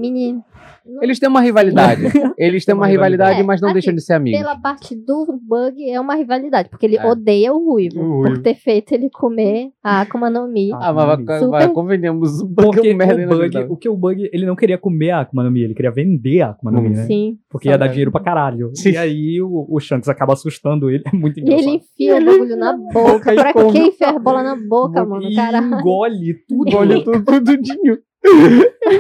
mini... 0.86 1.00
Eles 1.04 1.20
têm 1.20 1.28
uma 1.30 1.42
rivalidade. 1.42 2.02
Eles 2.38 2.66
têm 2.66 2.76
uma 2.76 2.88
rivalidade, 2.88 3.32
rivalidade. 3.38 3.48
mas 3.48 3.62
não 3.62 3.70
É, 3.70 3.74
deixam 3.74 3.92
assim, 3.92 3.96
de 3.96 4.04
ser 4.04 4.14
amigos. 4.14 4.40
Pela 4.40 4.58
parte 4.60 4.96
do 4.96 5.40
Bug 5.42 5.90
é 5.90 6.00
uma 6.00 6.16
rivalidade, 6.16 6.70
porque 6.70 6.86
ele 6.86 6.98
É. 6.98 7.06
odeia 7.06 7.54
o 7.54 7.72
Ruivo, 7.72 8.00
O 8.00 8.04
por 8.04 8.28
Ruivo. 8.28 8.42
ter 8.44 8.56
feito 8.56 8.94
ele 8.94 9.10
comer 9.10 9.70
a 9.84 10.02
Akuma 10.02 10.30
no 10.30 10.48
Mi. 10.48 10.72
Ah, 10.74 10.94
mas 10.94 11.06
vai- 11.26 11.40
Super- 11.40 11.50
vai- 11.50 11.70
convenhamos, 11.70 12.42
o 12.42 12.48
Bug 12.48 12.68
Porque 12.72 12.88
é 12.90 12.94
um 12.94 12.98
merda 12.98 13.14
o 13.14 13.18
Bug, 13.18 13.26
inacreditável. 13.26 13.72
o 13.72 13.78
que 13.78 13.90
o 13.90 13.96
Bug, 13.98 14.30
ele 14.32 14.46
não 14.46 14.56
queria 14.56 14.78
comer 14.78 15.12
a 15.12 15.22
Akuma 15.22 15.44
no 15.44 15.52
Mi, 15.52 15.62
ele 15.64 15.74
queria 15.74 15.92
vender 15.92 16.42
a 16.42 16.50
Akuma 16.52 16.72
no 16.72 16.82
Mi, 16.82 16.90
né? 16.90 17.04
Sim. 17.06 17.38
Porque 17.50 17.70
ia 17.70 17.78
dar 17.78 17.88
dinheiro 17.88 18.12
pra 18.12 18.22
caralho. 18.22 18.72
Sim. 18.76 18.92
E 18.92 18.98
aí 18.98 19.42
o, 19.42 19.66
o 19.70 19.80
Shanks 19.80 20.10
acaba 20.10 20.34
assustando 20.34 20.90
ele, 20.90 21.04
é 21.12 21.16
muito 21.16 21.40
E 21.40 21.42
engraçado. 21.42 21.68
ele 21.68 21.78
enfia 21.78 22.18
o 22.18 22.26
bagulho 22.26 22.56
na 22.58 22.78
boca. 22.78 23.32
e 23.34 23.36
pra 23.36 23.54
que 23.54 23.78
enfiar 23.80 24.20
bola 24.20 24.44
na 24.44 24.56
boca, 24.56 25.06
mano? 25.06 25.24
E 25.24 25.36
Caralho. 25.36 25.66
engole 25.80 26.36
tudo. 26.48 26.68
Engole 26.70 27.04
tudo, 27.04 27.24
tudinho. 27.44 27.98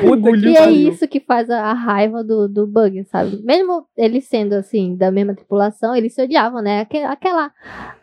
Puta 0.01 0.31
que 0.31 0.47
E 0.47 0.57
é 0.57 0.69
isso 0.71 1.07
que 1.07 1.19
faz 1.19 1.49
a, 1.49 1.73
raiva 1.73 2.23
do, 2.23 2.47
do 2.47 2.65
Bug, 2.67 3.03
sabe? 3.05 3.41
Mesmo 3.43 3.85
eles 3.97 4.25
sendo 4.25 4.53
assim, 4.53 4.95
da 4.95 5.11
mesma 5.11 5.33
tripulação, 5.35 5.95
eles 5.95 6.13
se 6.13 6.21
odiavam, 6.21 6.61
né? 6.61 6.81
Aque- 6.81 6.97
Aquela, 7.03 7.51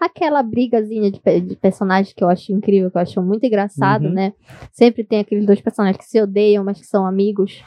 aquela 0.01 0.43
brigazinha 0.43 1.11
de, 1.11 1.21
de 1.41 1.57
personagens 1.57 2.13
que 2.15 2.23
eu 2.23 2.29
acho 2.29 2.53
incrível, 2.53 2.91
que 2.91 2.97
eu 2.97 3.03
acho 3.03 3.23
muito 3.23 3.45
engraçado, 3.45 4.05
Uhum. 4.07 4.13
né? 4.13 4.33
Sempre 4.73 5.05
tem 5.05 5.21
aqueles 5.21 5.45
dois 5.47 5.61
personagens 5.61 5.97
que 5.99 6.05
se 6.09 6.21
odeiam, 6.21 6.65
mas 6.65 6.79
que 6.79 6.87
são 6.87 7.07
amigos. 7.07 7.63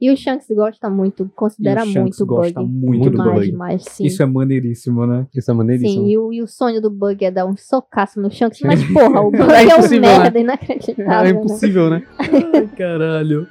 E 0.00 0.10
o 0.10 0.16
Shanks 0.16 0.46
gosta 0.50 0.88
muito, 0.88 1.30
considera 1.36 1.80
E 1.80 1.82
o 1.82 1.92
Shanks 1.92 2.18
muito 2.18 2.22
o 2.22 2.26
Bug. 2.26 2.40
gosta 2.40 2.60
muito 2.62 3.04
do 3.04 3.10
demais, 3.10 3.34
Bug. 3.34 3.50
demais, 3.50 3.84
sim. 3.84 4.06
Isso 4.06 4.22
é 4.22 4.26
maneiríssimo, 4.26 5.06
né? 5.06 5.26
Isso 5.34 5.50
é 5.50 5.54
maneiríssimo. 5.54 6.04
Sim, 6.04 6.10
e 6.10 6.16
o, 6.18 6.32
e 6.32 6.42
o 6.42 6.46
sonho 6.46 6.80
do 6.80 6.88
Bug 6.90 7.22
é 7.24 7.30
dar 7.30 7.44
um 7.46 7.56
socaço 7.56 8.20
no 8.20 8.30
Shanks, 8.30 8.60
mas 8.62 8.82
porra, 8.84 9.20
o 9.20 9.30
Bug 9.30 9.42
É 9.52 9.62
é, 9.62 9.66
um 9.66 9.78
impossível, 9.78 10.00
né? 10.00 10.18
merda 10.18 10.38
inacreditável. 10.38 11.12
É 11.12 11.22
né? 11.24 11.30
impossível, 11.38 11.90
né? 11.90 12.02
Ai, 12.18 12.66
caralho. 12.76 13.46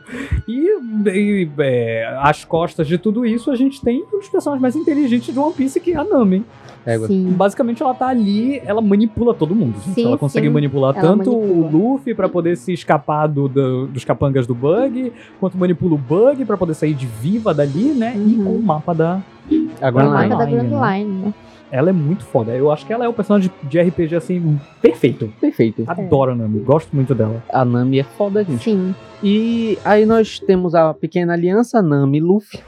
E, 0.47 0.67
e, 1.13 1.49
é, 1.59 2.17
às 2.21 2.43
costas 2.43 2.87
de 2.87 2.97
tudo 2.97 3.25
isso, 3.25 3.51
a 3.51 3.55
gente 3.55 3.81
tem 3.81 4.03
um 4.11 4.17
dos 4.19 4.29
personagens 4.29 4.61
mais 4.61 4.75
inteligentes 4.75 5.31
de 5.33 5.39
One 5.39 5.53
Piece, 5.53 5.79
que 5.79 5.91
é 5.91 5.97
a 5.97 6.03
Nami. 6.03 6.43
Sim. 7.05 7.31
Basicamente, 7.33 7.83
ela 7.83 7.93
tá 7.93 8.07
ali, 8.07 8.59
ela 8.65 8.81
manipula 8.81 9.33
todo 9.33 9.53
mundo. 9.53 9.75
gente. 9.79 9.93
Sim, 9.95 10.05
ela 10.07 10.17
consegue 10.17 10.47
sim. 10.47 10.53
manipular 10.53 10.95
Ela 10.97 11.07
tanto 11.09 11.31
manipula. 11.31 11.67
o 11.67 11.91
Luffy 11.93 12.15
pra 12.15 12.27
poder 12.27 12.57
se 12.57 12.73
escapar 12.73 13.27
do, 13.27 13.47
do- 13.47 13.85
dos 13.87 14.03
capangas 14.03 14.47
do 14.47 14.55
Bug, 14.55 15.11
quanto 15.39 15.55
manipula 15.57 15.93
o 15.95 15.97
Bug 15.97 16.38
pra 16.45 16.57
poder 16.57 16.73
sair 16.73 16.93
de 16.93 17.05
viva 17.05 17.53
dali, 17.53 17.91
né? 17.93 18.13
E 18.15 18.19
Uhum. 18.35 18.43
com 18.45 18.55
o 18.55 18.61
mapa 18.61 18.93
da. 18.93 19.21
A 19.81 19.87
A 19.87 19.91
Grand 19.91 20.09
marca 20.09 20.23
Line. 20.27 20.37
da 20.37 20.45
Line, 20.45 20.57
Grand 20.69 20.79
né? 20.81 20.97
Line, 20.99 21.11
né? 21.25 21.33
Ela 21.71 21.89
é 21.91 21.93
muito 21.93 22.25
foda. 22.25 22.51
Eu 22.51 22.71
acho 22.71 22.83
que 22.85 22.91
ela 22.91 23.05
é 23.05 23.07
o 23.07 23.13
personagem 23.13 23.51
de 23.63 23.79
RPG 23.79 24.15
assim 24.15 24.59
perfeito. 24.81 25.31
Perfeito. 25.39 25.83
Adoro 25.87 26.31
a 26.31 26.35
Nami, 26.35 26.59
gosto 26.61 26.95
muito 26.95 27.13
dela. 27.13 27.43
A 27.53 27.63
Nami 27.63 27.99
é 27.99 28.03
foda, 28.03 28.43
gente. 28.43 28.63
Sim. 28.63 28.95
E 29.21 29.77
aí 29.85 30.03
nós 30.05 30.39
temos 30.39 30.73
a 30.73 30.93
pequena 30.95 31.33
aliança, 31.33 31.79
Nami 31.81 32.17
e 32.17 32.21
Luffy. 32.21 32.59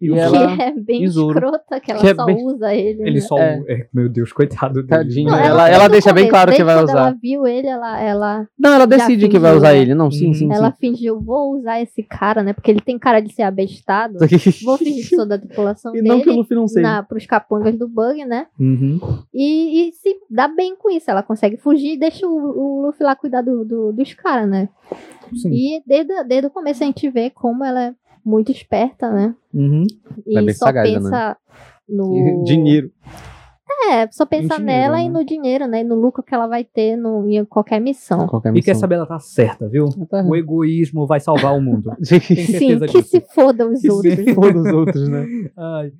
E, 0.00 0.10
ela. 0.12 0.56
que 0.56 0.62
é 0.62 0.72
bem 0.72 1.06
Zoro. 1.08 1.34
escrota, 1.38 1.80
que 1.80 1.90
ela 1.90 2.00
Que 2.00 2.06
é 2.08 2.14
só 2.14 2.24
bem- 2.24 2.44
usa 2.44 2.72
ele. 2.74 3.02
Ele 3.02 3.14
né? 3.14 3.20
só. 3.20 3.36
É. 3.38 3.60
é, 3.68 3.86
meu 3.92 4.08
Deus, 4.08 4.32
coitado 4.32 4.74
dele. 4.74 4.86
Tadinho. 4.88 5.28
Não, 5.30 5.38
ela- 5.38 5.68
ela 5.68 5.86
o 5.86 5.88
deixa 5.88 6.12
bem 6.12 6.28
claro 6.28 6.52
que 6.52 6.62
vai 6.62 6.82
usar. 6.82 6.98
Ela 7.08 7.16
viu 7.20 7.46
ele, 7.46 7.66
ela, 7.66 8.00
ela, 8.00 8.48
Não, 8.58 8.72
ela 8.74 8.86
decide 8.86 9.28
que 9.28 9.38
vai 9.38 9.56
usar 9.56 9.72
né? 9.72 9.78
ele. 9.78 9.94
Não, 9.94 10.10
sim, 10.10 10.28
Uhum. 10.28 10.34
sim, 10.34 10.52
ela 10.52 10.70
fingiu, 10.72 11.20
vou 11.20 11.58
usar 11.58 11.80
esse 11.80 12.02
cara, 12.02 12.42
né? 12.42 12.52
Porque 12.52 12.70
ele 12.70 12.80
tem 12.80 12.98
cara 12.98 13.20
de 13.20 13.32
ser 13.34 13.42
abestado. 13.42 14.18
sim. 14.28 14.64
Vou 14.64 14.76
fingir 14.78 15.08
que 15.08 15.16
sou 15.16 15.26
da 15.26 15.36
tripulação 15.38 15.92
E 15.94 15.96
dele. 16.02 16.08
não 16.08 16.20
que 16.20 16.30
o 16.30 16.34
Luffy 16.36 16.54
não 16.56 16.68
seja. 16.68 16.86
na, 16.86 17.02
pros 17.02 17.26
capangas 17.26 17.76
do 17.76 17.88
Bug, 17.88 18.24
né? 18.24 18.46
Uhum. 18.58 19.00
E, 19.34 19.88
e 19.88 19.92
se 19.92 20.16
dá 20.30 20.46
bem 20.48 20.76
com 20.76 20.90
isso. 20.90 21.10
Ela 21.10 21.22
consegue 21.22 21.56
fugir 21.56 21.94
e 21.94 21.98
deixa 21.98 22.26
o, 22.26 22.30
o 22.30 22.86
Luffy 22.86 23.04
lá 23.04 23.16
cuidar 23.16 23.42
do, 23.42 23.64
do- 23.64 23.92
dos 23.92 24.14
caras, 24.14 24.48
né? 24.48 24.68
Sim. 25.34 25.50
E 25.52 25.82
desde, 25.86 26.24
desde 26.24 26.46
o 26.46 26.50
começo 26.50 26.82
a 26.82 26.86
gente 26.86 27.10
vê 27.10 27.30
como 27.30 27.64
ela 27.64 27.82
é 27.82 27.94
muito 28.28 28.52
esperta, 28.52 29.10
né? 29.10 29.34
Uhum. 29.54 29.86
E 30.26 30.38
é 30.38 30.52
só 30.52 30.66
sagaz, 30.66 30.92
pensa 30.92 31.36
no. 31.88 32.44
Dinheiro. 32.44 32.92
É, 33.90 34.10
só 34.10 34.26
pensa 34.26 34.56
dinheiro, 34.56 34.64
nela 34.64 35.00
e 35.00 35.08
né? 35.08 35.10
no 35.10 35.24
dinheiro, 35.24 35.66
né? 35.66 35.80
E 35.80 35.84
no 35.84 35.94
lucro 35.94 36.22
que 36.22 36.34
ela 36.34 36.46
vai 36.46 36.64
ter 36.64 36.96
no, 36.96 37.28
em 37.28 37.44
qualquer 37.44 37.80
missão. 37.80 38.26
Qualquer 38.26 38.50
E 38.50 38.60
quer 38.60 38.72
missão. 38.72 38.80
saber, 38.80 38.96
ela 38.96 39.06
tá 39.06 39.18
certa, 39.18 39.68
viu? 39.68 39.88
Tá. 40.10 40.22
O 40.22 40.36
egoísmo 40.36 41.06
vai 41.06 41.20
salvar 41.20 41.56
o 41.56 41.60
mundo. 41.60 41.90
Sim. 42.02 42.18
Que 42.20 42.86
disso. 42.86 43.02
se 43.08 43.20
foda 43.34 43.66
os 43.66 43.80
Que 43.80 43.90
outros. 43.90 44.14
se 44.24 44.34
foda 44.34 44.58
os 44.58 44.72
outros, 44.72 45.08
né? 45.08 45.26
Ai. 45.56 45.92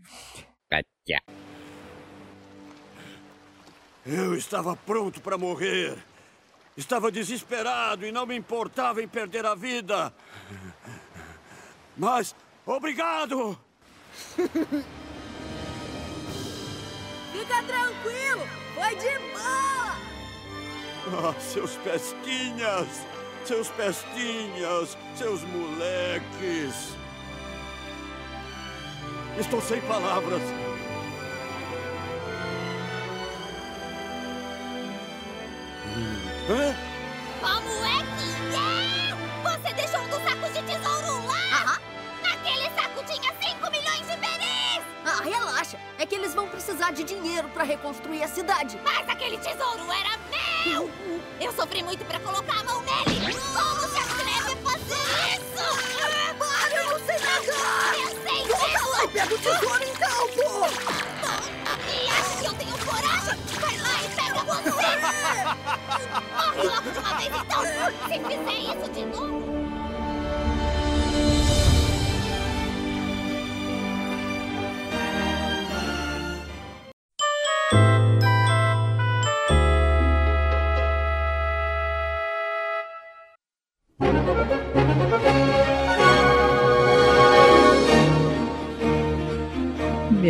Eu 4.04 4.34
estava 4.34 4.74
pronto 4.74 5.20
para 5.20 5.36
morrer. 5.36 5.94
Estava 6.76 7.10
desesperado 7.12 8.06
e 8.06 8.12
não 8.12 8.24
me 8.24 8.36
importava 8.36 9.02
em 9.02 9.08
perder 9.08 9.44
a 9.44 9.54
vida. 9.54 10.12
Mas, 11.98 12.34
obrigado! 12.64 13.58
Fica 17.32 17.62
tranquilo, 17.64 18.46
foi 18.74 18.94
de 18.94 19.18
boa. 19.32 19.98
Ah, 21.10 21.34
seus 21.40 21.76
pestinhas! 21.76 22.86
Seus 23.44 23.68
pestinhas! 23.70 24.96
Seus 25.16 25.42
moleques! 25.42 26.96
Estou 29.38 29.60
sem 29.60 29.80
palavras. 29.82 30.42
Hã? 36.50 36.74
Como 37.40 37.68
é 37.84 37.98
que 38.16 38.30
é? 38.56 39.14
Você 39.44 39.72
deixou 39.74 40.00
um 40.00 40.08
dos 40.08 40.22
Saco 42.98 43.04
tinha 43.04 43.32
5 43.32 43.70
milhões 43.70 44.00
de 44.00 44.16
beris! 44.16 44.82
Ah, 45.04 45.22
relaxa. 45.22 45.78
É 45.98 46.06
que 46.06 46.14
eles 46.16 46.34
vão 46.34 46.48
precisar 46.48 46.92
de 46.92 47.04
dinheiro 47.04 47.48
pra 47.50 47.62
reconstruir 47.62 48.22
a 48.24 48.28
cidade. 48.28 48.78
Mas 48.82 49.08
aquele 49.08 49.38
tesouro 49.38 49.84
era 49.92 50.18
meu! 50.64 50.90
Eu 51.40 51.52
sofri 51.52 51.82
muito 51.82 52.04
pra 52.04 52.18
colocar 52.18 52.60
a 52.60 52.64
mão 52.64 52.82
nele! 52.82 53.20
Como 53.54 53.80
se 53.80 53.98
atreve 53.98 54.52
a 54.52 54.56
fazer 54.70 55.38
isso? 55.38 55.64
Para, 56.38 56.74
eu 56.74 56.90
não 56.90 56.98
sei 57.06 57.18
nadar! 57.18 57.94
Eu 57.94 58.08
sei 58.22 58.42
Volta 58.48 58.66
disso! 58.66 58.90
lá 58.90 59.04
e 59.04 59.08
pega 59.08 59.34
o 59.34 59.38
tesouro 59.38 59.84
então, 59.84 60.28
pô! 60.34 60.66
E 61.88 62.10
acha 62.10 62.36
que 62.40 62.46
eu 62.46 62.54
tenho 62.54 62.78
coragem? 62.84 63.38
Vai 63.60 63.76
lá 63.78 63.94
e 64.02 64.08
pega 64.16 64.40
você! 64.44 64.88
Morre 66.34 66.62
logo 66.64 66.90
de 66.90 66.98
uma 66.98 67.14
vez 67.14 67.32
então! 67.34 67.62
Se 68.08 68.16
fizer 68.24 68.58
isso 68.58 68.90
de 68.90 69.04
novo... 69.06 69.57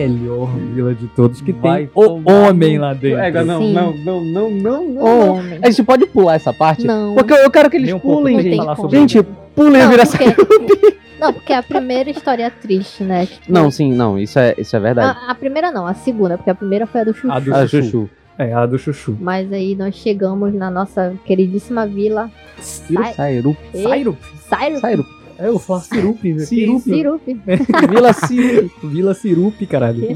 Melhor 0.07 0.49
vila 0.75 0.95
de 0.95 1.07
todos 1.09 1.41
que 1.41 1.53
Vai 1.53 1.87
tem 1.87 1.91
o 1.95 2.23
homem 2.31 2.79
lá 2.79 2.95
dentro. 2.95 3.19
Ega, 3.19 3.43
não, 3.45 3.61
Sim. 3.63 3.73
não, 3.73 3.93
não, 3.97 4.21
não, 4.25 4.51
não, 4.51 4.85
não, 4.89 5.29
homem. 5.37 5.59
A 5.63 5.71
gente 5.71 5.83
pode 5.83 6.07
pular 6.07 6.35
essa 6.35 6.53
parte? 6.53 6.87
Não. 6.87 7.15
Porque 7.15 7.33
eu, 7.33 7.51
quero 7.51 7.69
que 7.71 7.77
eles 7.77 7.93
um 7.93 7.99
pouco, 7.99 8.19
pulem, 8.19 8.37
que 8.37 8.43
gente. 8.43 8.57
falar 8.57 8.77
sobre 8.77 8.99
Gente, 8.99 9.23
pulem 9.55 9.81
a 9.81 9.85
Não, 9.85 9.91
viração. 9.91 10.19
porque, 10.33 10.97
não, 11.21 11.33
porque 11.33 11.53
a 11.53 11.63
primeira 11.63 12.11
história 12.11 12.45
é 12.45 12.51
triste, 12.51 13.03
né? 13.03 13.27
Tipo, 13.27 13.53
Não, 13.53 13.71
sim, 13.71 13.93
não, 13.93 14.19
isso 14.19 14.39
é, 14.39 14.55
isso 14.59 14.77
é 14.77 14.81
verdade. 14.81 15.19
a, 15.27 15.31
a 15.31 15.35
primeira 15.35 15.71
não, 15.73 15.87
a 15.87 15.95
segunda, 15.95 16.37
porque 16.37 16.51
a 16.51 16.55
primeira 16.55 16.87
foi 16.87 17.01
a 17.01 17.05
do 17.05 17.15
Chuchu. 17.15 17.33
A 17.33 17.39
do 17.41 17.45
Chuchu. 17.69 17.83
Chuchu. 17.83 18.11
É, 18.39 18.53
a 18.53 18.67
do 18.67 18.79
Chuchu. 18.79 19.17
Mas 19.21 19.53
aí 19.53 19.75
nós 19.75 19.97
chegamos 19.97 20.55
na 20.55 20.71
nossa 20.71 21.13
queridíssima 21.25 21.87
vila. 21.89 22.31
Sai- 22.61 23.13
Sairup. 23.15 23.59
Ei, 23.75 23.83
Sairup. 23.83 24.19
Sairup. 24.81 25.09
É, 25.39 25.49
eu 25.49 25.59
falo 25.59 25.81
Sirup. 25.81 26.25
né? 26.33 26.39
Sirup. 26.41 26.81
Sirup. 26.83 27.23
Vila 27.89 28.13
Sirup. 28.13 28.87
Vila 28.87 29.15
Sirup, 29.15 29.67
caralho. 29.67 30.05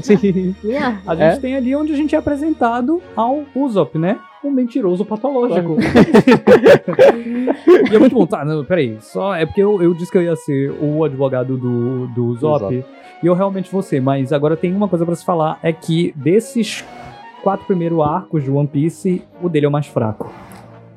A 1.05 1.15
gente 1.15 1.21
É? 1.21 1.35
tem 1.37 1.55
ali 1.55 1.75
onde 1.75 1.93
a 1.93 1.95
gente 1.95 2.13
é 2.13 2.17
apresentado 2.17 3.01
ao 3.15 3.43
Usopp, 3.55 3.97
né? 3.97 4.19
Um 4.43 4.51
mentiroso 4.51 5.05
patológico. 5.05 5.77
e 7.89 7.95
é 7.95 7.99
muito 7.99 8.15
bom. 8.15 8.25
Tá, 8.25 8.43
não, 8.43 8.65
peraí. 8.65 8.97
Só 8.99 9.33
é 9.33 9.45
porque 9.45 9.61
eu, 9.63 9.81
eu 9.81 9.93
disse 9.93 10.11
que 10.11 10.17
eu 10.17 10.23
ia 10.23 10.35
ser 10.35 10.71
o 10.81 11.03
advogado 11.03 11.55
do, 11.57 12.07
do 12.07 12.25
Usopp. 12.25 12.65
Usopp. 12.65 12.85
E 13.21 13.25
eu 13.27 13.33
realmente 13.33 13.71
vou 13.71 13.81
ser. 13.81 14.01
Mas 14.01 14.33
agora 14.33 14.57
tem 14.57 14.73
uma 14.75 14.89
coisa 14.89 15.05
pra 15.05 15.15
se 15.15 15.23
falar: 15.23 15.57
é 15.63 15.71
que 15.71 16.13
desses 16.17 16.83
quatro 17.41 17.65
primeiros 17.65 17.99
arcos 18.01 18.43
de 18.43 18.51
One 18.51 18.67
Piece, 18.67 19.21
o 19.41 19.47
dele 19.47 19.65
é 19.65 19.69
o 19.69 19.71
mais 19.71 19.87
fraco. 19.87 20.29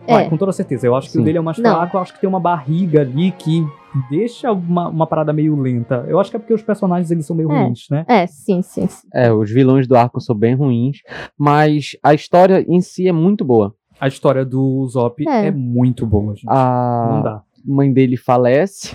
Vai, 0.07 0.25
É. 0.27 0.29
com 0.29 0.37
toda 0.37 0.53
certeza. 0.53 0.87
Eu 0.87 0.95
acho 0.95 1.09
que 1.11 1.17
o 1.17 1.21
Sim. 1.21 1.25
dele 1.25 1.39
é 1.39 1.41
o 1.41 1.45
mais 1.45 1.59
Não. 1.59 1.71
fraco, 1.75 1.97
eu 1.97 2.01
acho 2.01 2.15
que 2.15 2.21
tem 2.21 2.29
uma 2.29 2.41
barriga 2.41 3.01
ali 3.03 3.31
que 3.33 3.65
deixa 4.11 4.53
uma, 4.53 4.89
uma 4.89 5.07
parada 5.07 5.33
meio 5.33 5.57
lenta. 5.59 6.05
Eu 6.09 6.21
acho 6.21 6.31
que 6.31 6.37
é 6.37 6.39
porque 6.39 6.53
os 6.55 6.63
personagens 6.63 7.11
eles 7.11 7.25
são 7.27 7.35
meio 7.35 7.51
É. 7.51 7.63
ruins, 7.65 7.87
né? 7.91 8.05
É, 8.09 8.27
sim, 8.27 8.61
sim. 8.63 8.87
sim. 8.87 9.09
É, 9.13 9.33
os 9.33 9.51
vilões 9.51 9.87
do 9.87 9.97
arco 9.97 10.21
são 10.21 10.37
bem 10.37 10.55
ruins, 10.55 10.99
mas 11.39 11.97
a 12.03 12.13
história 12.15 12.65
em 12.69 12.81
si 12.81 13.09
é 13.09 13.13
muito 13.13 13.45
boa. 13.45 13.75
A 13.99 14.07
história 14.09 14.45
do 14.45 14.87
Zop 14.89 15.27
é, 15.27 15.47
É. 15.47 15.51
muito 15.51 16.07
boa, 16.07 16.35
gente. 16.35 16.45
Não 16.45 16.53
A 16.55 17.21
dá. 17.23 17.43
mãe 17.65 17.91
dele 17.93 18.17
falece, 18.17 18.95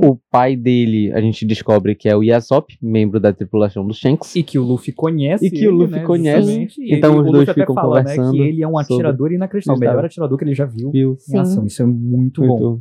sim. 0.00 0.06
o 0.08 0.18
pai 0.30 0.56
dele 0.56 1.12
a 1.12 1.20
gente 1.20 1.44
descobre 1.46 1.94
que 1.94 2.08
é 2.08 2.16
o 2.16 2.22
Yasop, 2.22 2.76
membro 2.82 3.18
da 3.20 3.32
tripulação 3.32 3.86
do 3.86 3.92
Shanks. 3.94 4.34
E 4.36 4.42
que 4.42 4.58
o 4.58 4.62
Luffy 4.62 4.92
conhece. 4.92 5.46
E 5.46 5.50
que 5.50 5.66
o 5.66 5.70
ele, 5.70 5.76
Luffy 5.78 5.96
né, 6.00 6.04
conhece. 6.04 6.68
Então 6.80 7.12
ele- 7.14 7.22
os 7.22 7.28
o 7.28 7.32
dois 7.32 7.48
ficam 7.50 7.74
fala, 7.74 7.96
Né, 7.96 8.02
conversando 8.02 8.32
que 8.32 8.38
ele 8.42 8.62
é 8.62 8.68
um 8.68 8.72
sobre- 8.72 8.94
atirador 8.94 9.32
inacreditável. 9.32 9.76
O 9.76 9.80
melhor 9.80 10.04
atirador 10.04 10.38
que 10.38 10.44
ele 10.44 10.54
já 10.54 10.64
viu 10.66 10.90
Viu? 10.90 11.16
em 11.32 11.38
ação. 11.38 11.66
Isso 11.66 11.82
é 11.82 11.86
muito, 11.86 12.40
bom. 12.46 12.80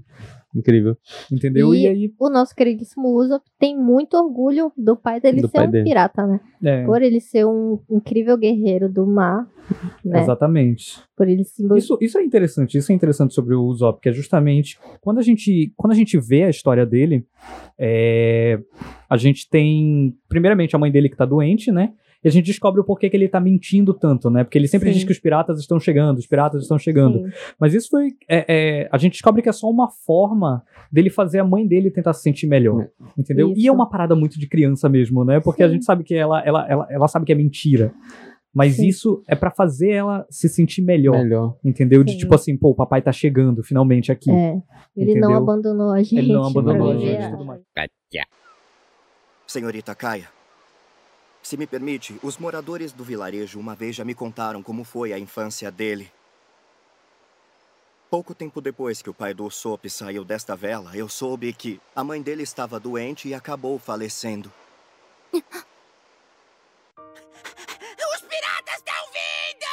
Incrível. 0.56 0.98
Entendeu? 1.32 1.74
E, 1.74 1.84
E 1.84 1.88
aí. 1.88 2.14
o 2.20 2.30
nosso 2.30 2.54
queridíssimo 2.56 3.08
Usopp 3.10 3.46
tem 3.58 3.78
muito 3.78 4.16
orgulho 4.18 4.72
do 4.78 4.96
pai 4.98 5.20
dele 5.22 5.42
Do 5.42 5.48
ser 5.48 5.58
pai 5.58 5.68
um 5.68 5.72
dele. 5.72 5.84
pirata, 5.86 6.28
né? 6.28 6.40
É, 6.64 6.86
Por 6.86 7.02
ele 7.02 7.20
ser 7.20 7.46
um 7.46 7.80
incrível 7.90 8.38
guerreiro 8.38 8.90
do 8.92 9.06
mar, 9.08 9.48
né? 10.04 10.22
Exatamente. 10.22 11.00
Por 11.16 11.28
ele 11.30 11.44
simbolizar. 11.44 11.78
Isso, 11.78 11.98
isso 12.02 12.18
é 12.20 12.24
interessante, 12.24 12.78
isso 12.78 12.92
é 12.92 12.96
interessante 12.96 13.34
sobre 13.34 13.56
o 13.56 13.64
Usopp, 13.64 14.02
que 14.02 14.10
é 14.10 14.12
justamente 14.12 14.78
quando 15.00 15.20
a 15.20 15.22
gente, 15.22 15.72
quando 15.78 15.92
a 15.92 15.96
gente 15.96 16.20
vê 16.20 16.44
a 16.44 16.50
história 16.50 16.86
dele, 16.86 17.26
é, 17.80 18.60
a 19.10 19.18
gente 19.18 19.50
tem, 19.50 20.16
primeiramente, 20.28 20.76
a 20.76 20.80
mãe 20.80 20.92
dele 20.92 21.10
que 21.10 21.18
tá 21.18 21.26
doente, 21.26 21.72
né? 21.72 21.94
E 22.24 22.28
a 22.28 22.32
gente 22.32 22.46
descobre 22.46 22.80
o 22.80 22.84
porquê 22.84 23.10
que 23.10 23.18
ele 23.18 23.28
tá 23.28 23.40
mentindo 23.40 23.94
tanto, 23.94 24.30
né? 24.30 24.44
Porque 24.44 24.58
ele 24.58 24.68
sempre 24.68 24.90
Sim. 24.90 24.94
diz 24.96 25.04
que 25.04 25.12
os 25.12 25.20
piratas 25.20 25.60
estão 25.60 25.80
chegando, 25.80 26.18
os 26.18 26.28
piratas 26.28 26.62
estão 26.62 26.78
chegando. 26.78 27.20
Sim. 27.20 27.32
Mas 27.60 27.74
isso 27.74 27.90
foi. 27.90 28.10
é, 28.30 28.46
é, 28.48 28.90
a 28.92 28.98
gente 28.98 29.14
descobre 29.14 29.42
que 29.42 29.50
é 29.50 29.52
só 29.52 29.70
uma 29.70 29.90
forma 29.90 30.64
dele 30.92 31.10
fazer 31.10 31.40
a 31.40 31.44
mãe 31.44 31.66
dele 31.68 31.90
tentar 31.90 32.14
se 32.14 32.22
sentir 32.22 32.48
melhor. 32.48 32.88
Entendeu? 33.18 33.50
E 33.50 33.62
é 33.62 33.64
Isso. 33.64 33.74
uma 33.74 33.90
parada 33.90 34.16
muito 34.16 34.40
de 34.40 34.48
criança 34.48 34.88
mesmo, 34.88 35.26
né? 35.26 35.40
Porque 35.40 35.64
a 35.64 35.68
Sim. 35.68 35.74
gente 35.74 35.86
sabe 35.86 36.04
que 36.04 36.14
ela, 36.14 36.42
ela, 36.46 36.68
ela, 36.70 36.88
ela 36.90 37.08
sabe 37.08 37.26
que 37.26 37.32
é 37.32 37.36
mentira. 37.36 37.92
Mas 38.54 38.76
Sim. 38.76 38.88
isso 38.88 39.24
é 39.28 39.36
pra 39.36 39.50
fazer 39.50 39.92
ela 39.92 40.26
se 40.30 40.50
sentir 40.50 40.82
melhor. 40.82 41.24
Melhor. 41.24 41.56
Entendeu? 41.64 42.04
De 42.04 42.12
Sim. 42.12 42.18
tipo 42.20 42.36
assim, 42.36 42.58
pô, 42.58 42.72
o 42.72 42.76
papai 42.76 43.02
tá 43.02 43.12
chegando 43.12 43.64
finalmente 43.64 44.12
aqui. 44.12 44.30
É. 44.30 44.62
Ele 44.96 45.16
não 45.16 45.30
Entendeu? 45.30 45.38
abandonou 45.38 45.92
a 45.92 46.04
gente. 46.04 46.18
Ele 46.18 46.34
não 46.34 46.46
abandonou 46.46 46.92
a 46.92 46.98
gente 46.98 47.24
e 47.24 47.32
tudo 47.32 47.46
mais. 47.46 47.62
Senhorita 49.48 49.94
Kaia, 49.94 50.30
se 51.42 51.58
me 51.58 51.66
permite, 51.68 52.20
os 52.24 52.38
moradores 52.38 52.92
do 52.92 53.04
vilarejo 53.04 53.60
uma 53.60 53.76
vez 53.76 53.96
já 53.96 54.06
me 54.06 54.14
contaram 54.14 54.62
como 54.62 54.84
foi 54.84 55.12
a 55.12 55.20
infância 55.20 55.72
dele. 55.72 56.12
Pouco 58.10 58.36
tempo 58.36 58.60
depois 58.60 59.02
que 59.02 59.10
o 59.10 59.14
pai 59.14 59.34
do 59.34 59.46
Usopp 59.46 59.90
saiu 59.90 60.24
desta 60.26 60.56
vela, 60.56 60.96
eu 60.96 61.08
soube 61.08 61.54
que 61.54 61.80
a 61.96 62.04
mãe 62.04 62.22
dele 62.22 62.44
estava 62.44 62.80
doente 62.80 63.28
e 63.30 63.34
acabou 63.34 63.80
falecendo. 63.80 64.52
Os 65.34 65.42
piratas 68.22 68.76
estão 68.76 69.06
vindo! 69.14 69.66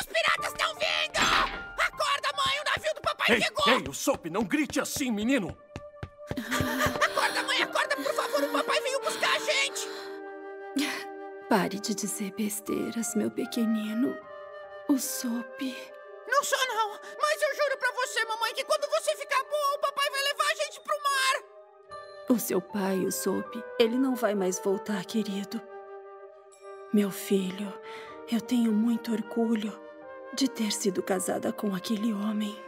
Os 0.00 0.06
piratas 0.06 0.52
estão 0.52 0.74
vindo! 0.74 1.18
Acorda, 1.82 2.32
mãe! 2.34 2.60
O 2.60 2.64
navio 2.64 2.94
do 2.94 3.00
papai 3.02 3.32
Ei, 3.36 3.40
chegou! 3.42 3.68
ei, 3.68 3.88
Usopp, 3.88 4.30
não 4.30 4.42
grite 4.42 4.80
assim, 4.80 5.10
menino! 5.12 5.54
Pare 11.48 11.78
de 11.78 11.94
dizer 11.94 12.32
besteiras, 12.32 13.14
meu 13.14 13.30
pequenino. 13.30 14.18
O 14.88 14.98
Sop. 14.98 15.62
Não 16.26 16.42
sou, 16.42 16.58
não! 16.66 16.90
Mas 16.90 17.40
eu 17.40 17.54
juro 17.54 17.78
pra 17.78 17.92
você, 17.92 18.24
mamãe, 18.24 18.52
que 18.52 18.64
quando 18.64 18.90
você 18.90 19.16
ficar 19.16 19.44
boa, 19.44 19.74
o 19.76 19.78
papai 19.78 20.10
vai 20.10 20.22
levar 20.24 20.44
a 20.44 20.54
gente 20.56 20.80
pro 20.80 21.02
mar! 21.02 21.44
O 22.30 22.38
seu 22.40 22.60
pai, 22.60 22.98
o 23.04 23.12
Sop, 23.12 23.62
ele 23.78 23.96
não 23.96 24.16
vai 24.16 24.34
mais 24.34 24.58
voltar, 24.58 25.04
querido. 25.04 25.62
Meu 26.92 27.12
filho, 27.12 27.72
eu 28.30 28.40
tenho 28.40 28.72
muito 28.72 29.12
orgulho 29.12 29.72
de 30.34 30.48
ter 30.48 30.72
sido 30.72 31.00
casada 31.00 31.52
com 31.52 31.72
aquele 31.76 32.12
homem. 32.12 32.60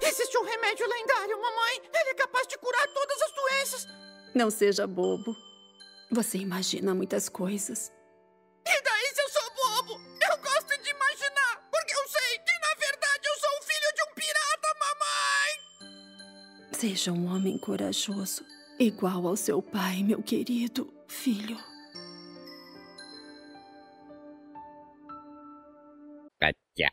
Existe 0.00 0.38
um 0.38 0.44
remédio 0.44 0.86
lendário, 0.88 1.42
mamãe! 1.42 1.82
Ele 1.92 2.10
é 2.10 2.14
capaz 2.14 2.46
de 2.46 2.56
curar 2.58 2.86
todas 2.94 3.22
as 3.22 3.32
doenças! 3.32 3.86
Não 4.36 4.50
seja 4.50 4.86
bobo. 4.86 5.36
Você 6.10 6.38
imagina 6.38 6.94
muitas 6.94 7.28
coisas. 7.28 7.92
E 8.64 8.82
daí 8.82 9.14
se 9.14 9.20
eu 9.22 9.28
sou 9.28 9.42
bobo? 9.54 10.00
Eu 10.30 10.36
gosto 10.38 10.82
de 10.82 10.90
imaginar, 10.90 11.68
porque 11.70 11.94
eu 11.94 12.08
sei 12.08 12.38
que, 12.38 12.58
na 12.60 12.74
verdade, 12.78 13.26
eu 13.26 13.36
sou 13.40 13.50
o 13.58 13.62
filho 13.62 13.94
de 13.94 14.02
um 14.02 14.14
pirata, 14.14 14.68
mamãe! 14.80 16.72
Seja 16.72 17.12
um 17.12 17.26
homem 17.34 17.58
corajoso, 17.58 18.44
igual 18.78 19.26
ao 19.26 19.36
seu 19.36 19.60
pai, 19.60 20.02
meu 20.02 20.22
querido 20.22 20.92
filho. 21.08 21.58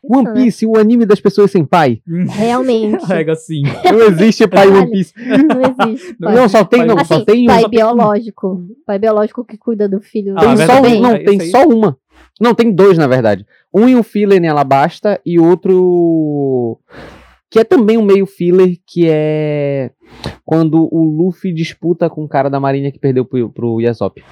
One 0.03 0.34
Piece, 0.34 0.65
o 0.65 0.77
anime 0.77 1.05
das 1.05 1.19
pessoas 1.19 1.51
sem 1.51 1.65
pai. 1.65 2.01
Realmente. 2.29 3.05
Carrega 3.05 3.34
assim. 3.34 3.63
Não 3.86 4.01
existe 4.01 4.47
pai 4.47 4.67
One 4.67 4.91
Piece. 4.91 5.13
Não 5.17 5.88
existe. 5.88 6.13
pai. 6.15 6.36
Não, 6.36 6.49
só 6.49 6.63
tem, 6.63 6.86
não, 6.86 6.97
assim, 6.97 7.05
só 7.05 7.25
tem 7.25 7.43
um. 7.43 7.47
pai 7.47 7.61
só 7.61 7.69
tem- 7.69 7.79
biológico. 7.79 8.67
Pai 8.86 8.99
biológico 8.99 9.45
que 9.45 9.57
cuida 9.57 9.88
do 9.88 10.01
filho. 10.01 10.36
Tem 10.36 10.55
do 10.55 10.65
só 10.65 10.81
bem. 10.81 10.99
um, 10.99 11.01
não, 11.01 11.23
tem 11.23 11.38
Isso 11.38 11.41
aí. 11.41 11.49
só 11.51 11.67
uma. 11.67 11.97
Não, 12.39 12.53
tem 12.55 12.71
dois, 12.71 12.97
na 12.97 13.07
verdade. 13.07 13.45
Um 13.73 13.88
em 13.88 13.95
um 13.95 14.03
filler 14.03 14.41
em 14.41 14.47
Alabasta 14.47 15.19
e 15.25 15.39
outro. 15.39 16.79
Que 17.49 17.59
é 17.59 17.63
também 17.63 17.97
um 17.97 18.03
meio 18.03 18.25
filler, 18.25 18.77
que 18.86 19.07
é 19.07 19.91
quando 20.43 20.89
o 20.91 21.03
Luffy 21.03 21.53
disputa 21.53 22.09
com 22.09 22.23
o 22.23 22.27
cara 22.27 22.49
da 22.49 22.59
marinha 22.59 22.91
que 22.91 22.97
perdeu 22.99 23.25
pro, 23.25 23.49
pro 23.49 23.79
Yasop. 23.79 24.23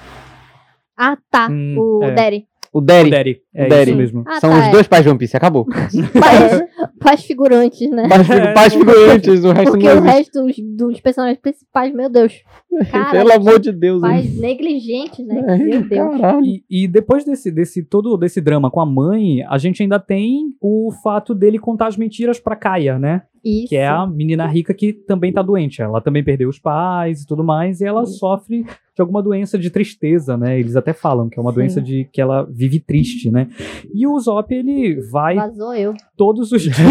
Ah, 0.96 1.16
tá. 1.30 1.48
Hum, 1.50 1.76
o 1.78 2.04
é. 2.04 2.10
Derry. 2.12 2.46
O 2.72 2.80
Derry. 2.80 3.08
O 3.08 3.10
Derry, 3.10 3.42
é 3.54 3.66
O 3.66 3.68
Derry. 3.68 3.90
isso 3.90 3.96
mesmo. 3.98 4.24
Ah, 4.26 4.40
São 4.40 4.50
tá, 4.50 4.58
os 4.58 4.64
é. 4.64 4.70
dois 4.70 4.86
pais 4.88 5.02
de 5.02 5.10
One 5.10 5.18
Piece, 5.18 5.36
acabou. 5.36 5.66
Pais, 6.18 6.62
pais 6.98 7.22
figurantes, 7.24 7.90
né? 7.90 8.08
Pais, 8.08 8.26
figu- 8.26 8.54
pais 8.54 8.74
figurantes, 8.74 9.44
o 9.44 9.52
resto 9.52 9.70
Porque 9.72 9.88
não 9.94 9.98
o 10.00 10.04
resto 10.04 10.42
dos, 10.44 10.56
dos 10.58 11.00
personagens 11.00 11.38
principais, 11.38 11.92
meu 11.94 12.08
Deus. 12.08 12.32
Cara, 12.90 13.10
Pelo 13.10 13.32
amor 13.32 13.58
de 13.60 13.72
Deus. 13.72 14.02
hein? 14.02 14.08
Pais 14.10 14.38
negligentes, 14.40 15.26
né? 15.26 15.44
É, 15.46 15.56
meu 15.58 15.82
Deus. 15.88 16.46
E, 16.46 16.64
e 16.84 16.88
depois 16.88 17.24
desse, 17.24 17.50
desse 17.50 17.82
todo 17.82 18.16
desse 18.16 18.40
drama 18.40 18.70
com 18.70 18.80
a 18.80 18.86
mãe, 18.86 19.42
a 19.48 19.58
gente 19.58 19.82
ainda 19.82 19.98
tem 19.98 20.54
o 20.60 20.90
fato 21.02 21.34
dele 21.34 21.58
contar 21.58 21.88
as 21.88 21.96
mentiras 21.98 22.40
pra 22.40 22.56
Kaia, 22.56 22.98
né? 22.98 23.22
Isso. 23.44 23.68
Que 23.68 23.76
é 23.76 23.88
a 23.88 24.06
menina 24.06 24.46
rica 24.46 24.72
que 24.72 24.92
também 24.92 25.32
tá 25.32 25.42
doente. 25.42 25.82
Ela 25.82 26.00
também 26.00 26.22
perdeu 26.22 26.48
os 26.48 26.58
pais 26.58 27.22
e 27.22 27.26
tudo 27.26 27.42
mais, 27.42 27.80
e 27.80 27.84
ela 27.84 28.06
sofre 28.06 28.64
de 28.94 29.00
alguma 29.00 29.22
doença 29.22 29.58
de 29.58 29.70
tristeza, 29.70 30.36
né? 30.36 30.60
Eles 30.60 30.76
até 30.76 30.92
falam 30.92 31.28
que 31.28 31.38
é 31.38 31.42
uma 31.42 31.50
Sim. 31.50 31.54
doença 31.56 31.80
de 31.80 32.06
que 32.12 32.20
ela 32.20 32.42
vive 32.44 32.78
triste, 32.78 33.30
né? 33.30 33.48
E 33.94 34.06
o 34.06 34.18
Zop, 34.20 34.54
ele 34.54 35.00
vai 35.10 35.36
Vazou 35.36 35.74
eu. 35.74 35.94
todos 36.14 36.52
os 36.52 36.60
dias. 36.62 36.76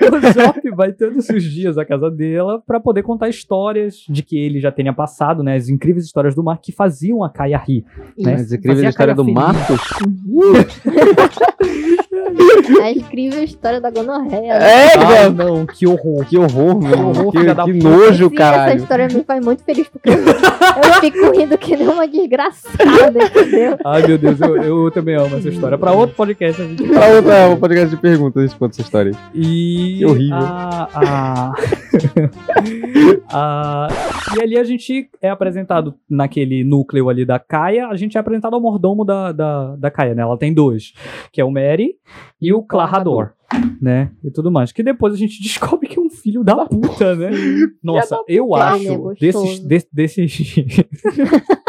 o 0.00 0.32
Zop 0.32 0.70
vai 0.70 0.92
todos 0.92 1.28
os 1.28 1.44
dias 1.44 1.76
à 1.76 1.84
casa 1.84 2.10
dela 2.10 2.62
pra 2.66 2.80
poder 2.80 3.02
contar 3.02 3.28
histórias 3.28 3.96
de 4.08 4.22
que 4.22 4.38
ele 4.38 4.60
já 4.60 4.72
tenha 4.72 4.94
passado, 4.94 5.42
né? 5.42 5.56
As 5.56 5.68
incríveis 5.68 6.06
histórias 6.06 6.34
do 6.34 6.42
mar 6.42 6.58
que 6.58 6.72
faziam 6.72 7.22
a 7.22 7.28
Kaia 7.28 7.58
rir. 7.58 7.84
Né? 8.18 8.32
Mas 8.32 8.50
incrível 8.50 8.72
Fazia 8.76 8.88
a 8.88 8.90
história 8.90 9.14
Kaia 9.14 9.26
do. 9.26 9.32
Marcos. 9.32 9.80
A 12.82 12.90
incrível 12.90 13.42
história 13.44 13.80
da 13.80 13.90
gonorreia. 13.90 14.52
É, 14.54 14.88
Ah, 15.24 15.30
não, 15.30 15.66
que 15.66 15.86
horror. 15.86 16.24
Que 16.24 16.36
horror, 16.38 16.80
meu. 16.80 16.98
horror, 17.08 17.32
Que, 17.32 17.38
que 17.44 17.54
puta. 17.54 17.88
nojo, 17.88 18.28
Sim, 18.30 18.36
Essa 18.42 18.74
história 18.74 19.08
me 19.08 19.22
faz 19.24 19.44
muito 19.44 19.62
feliz 19.64 19.88
porque 19.88 20.10
eu, 20.10 20.14
eu 20.14 20.94
fico 21.00 21.30
rindo 21.38 21.56
que 21.58 21.76
nem 21.76 21.88
uma 21.88 22.06
desgraçada, 22.08 23.22
entendeu? 23.24 23.76
Ai, 23.84 24.06
meu 24.06 24.18
Deus, 24.18 24.40
eu, 24.40 24.56
eu 24.62 24.90
também 24.90 25.14
amo 25.16 25.36
essa 25.36 25.48
história. 25.48 25.76
Pra 25.78 25.92
outro 25.92 26.14
podcast 26.16 26.60
a 26.60 26.64
gente 26.64 26.82
Pra 26.84 27.06
outra, 27.08 27.48
um 27.48 27.56
podcast 27.56 27.88
de 27.90 27.96
perguntas, 28.00 28.42
a 28.42 28.46
gente 28.46 28.58
conta 28.58 28.72
essa 28.74 28.82
história 28.82 29.12
aí. 29.12 29.40
E. 29.42 29.98
Que 29.98 30.06
horrível. 30.06 30.36
A, 30.36 30.88
a- 30.94 31.52
a- 33.30 33.88
e 34.36 34.42
ali 34.42 34.58
a 34.58 34.64
gente 34.64 35.08
é 35.20 35.28
apresentado 35.28 35.94
naquele 36.08 36.64
núcleo 36.64 37.08
ali 37.08 37.24
da 37.24 37.38
Kaia, 37.38 37.88
a 37.88 37.96
gente 37.96 38.16
é 38.16 38.20
apresentado 38.20 38.54
ao 38.54 38.60
mordomo 38.60 39.04
da, 39.04 39.32
da, 39.32 39.76
da 39.76 39.90
Kaia, 39.90 40.14
né? 40.14 40.22
Ela 40.22 40.38
tem 40.38 40.52
dois, 40.52 40.92
que 41.32 41.40
é 41.40 41.44
o 41.44 41.50
Mary 41.50 41.94
e 42.40 42.52
o 42.52 42.62
Clarador, 42.62 43.32
né? 43.80 44.10
E 44.22 44.30
tudo 44.30 44.50
mais. 44.50 44.72
Que 44.72 44.82
depois 44.82 45.14
a 45.14 45.16
gente 45.16 45.40
descobre 45.42 45.88
que 45.88 45.98
é 45.98 46.02
um 46.02 46.10
filho 46.10 46.42
da 46.44 46.66
puta, 46.66 47.14
né? 47.16 47.30
Nossa, 47.82 48.18
eu 48.28 48.56
é 48.56 48.60
acho 48.60 48.98
gostoso. 48.98 49.18
desses, 49.20 49.60
des- 49.60 49.88
desses 49.92 50.54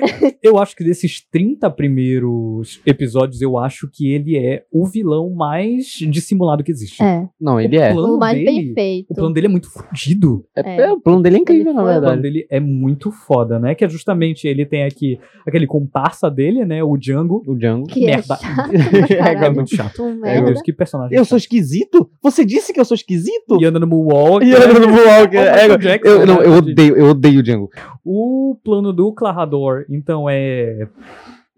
Eu 0.42 0.58
acho 0.58 0.76
que 0.76 0.84
desses 0.84 1.24
30 1.30 1.70
primeiros 1.70 2.80
episódios, 2.86 3.40
eu 3.40 3.58
acho 3.58 3.88
que 3.90 4.12
ele 4.12 4.36
é 4.36 4.62
o 4.72 4.86
vilão 4.86 5.30
mais 5.30 5.86
dissimulado 6.10 6.62
que 6.62 6.70
existe. 6.70 7.02
É. 7.02 7.26
Não, 7.40 7.58
ele 7.60 7.76
é. 7.78 7.92
plano 7.92 8.16
O 8.16 8.18
mais 8.18 8.36
dele- 8.36 8.46
bem 8.50 8.74
feito. 8.74 9.10
O 9.10 9.14
plano 9.14 9.32
dele 9.34 9.46
é 9.46 9.50
muito 9.50 9.68
fudido. 9.70 10.44
É, 10.56 10.82
é, 10.82 10.92
o 10.92 11.00
plano 11.00 11.22
dele 11.22 11.36
é 11.36 11.38
incrível, 11.40 11.72
na 11.72 11.80
O 11.80 11.84
plano 11.84 12.00
verdade. 12.00 12.22
dele 12.22 12.46
é 12.50 12.60
muito 12.60 13.10
foda, 13.10 13.58
né? 13.58 13.74
Que 13.74 13.84
é 13.84 13.88
justamente, 13.88 14.46
ele 14.46 14.66
tem 14.66 14.84
aqui 14.84 15.18
aquele 15.46 15.66
comparsa 15.66 16.30
dele, 16.30 16.64
né? 16.64 16.82
O 16.82 16.96
Django. 16.96 17.42
O 17.46 17.54
Django. 17.56 17.86
Que 17.86 18.04
é 18.04 18.16
merda. 18.16 18.36
chato 18.36 18.68
pra 19.08 19.46
é 19.46 19.50
muito 19.50 19.74
chato. 19.74 20.02
Um 20.02 20.24
É. 20.26 20.42
Deus, 20.42 20.60
que 20.62 20.72
personagem. 20.72 21.16
Eu 21.16 21.24
sou 21.24 21.38
esquisito? 21.38 22.10
Você 22.22 22.44
disse 22.44 22.72
que 22.72 22.80
eu 22.80 22.84
sou 22.84 22.94
esquisito? 22.94 23.58
E 23.60 23.64
anda 23.64 23.78
no 23.80 23.86
Moonwalk. 23.86 24.44
E 24.44 24.54
anda 24.54 24.78
no 24.78 24.88
Moonwalk. 24.88 25.36
É 25.36 25.66
o 25.68 25.72
É, 25.88 26.00
eu, 26.04 26.26
não, 26.26 26.38
né? 26.40 26.46
eu 26.46 26.52
odeio, 26.54 26.96
eu 26.96 27.06
odeio 27.06 27.40
o 27.40 27.42
Django. 27.42 27.70
O 28.04 28.56
plano 28.62 28.92
do 28.92 29.12
Clarrador, 29.12 29.84
então, 29.88 30.28
é... 30.28 30.86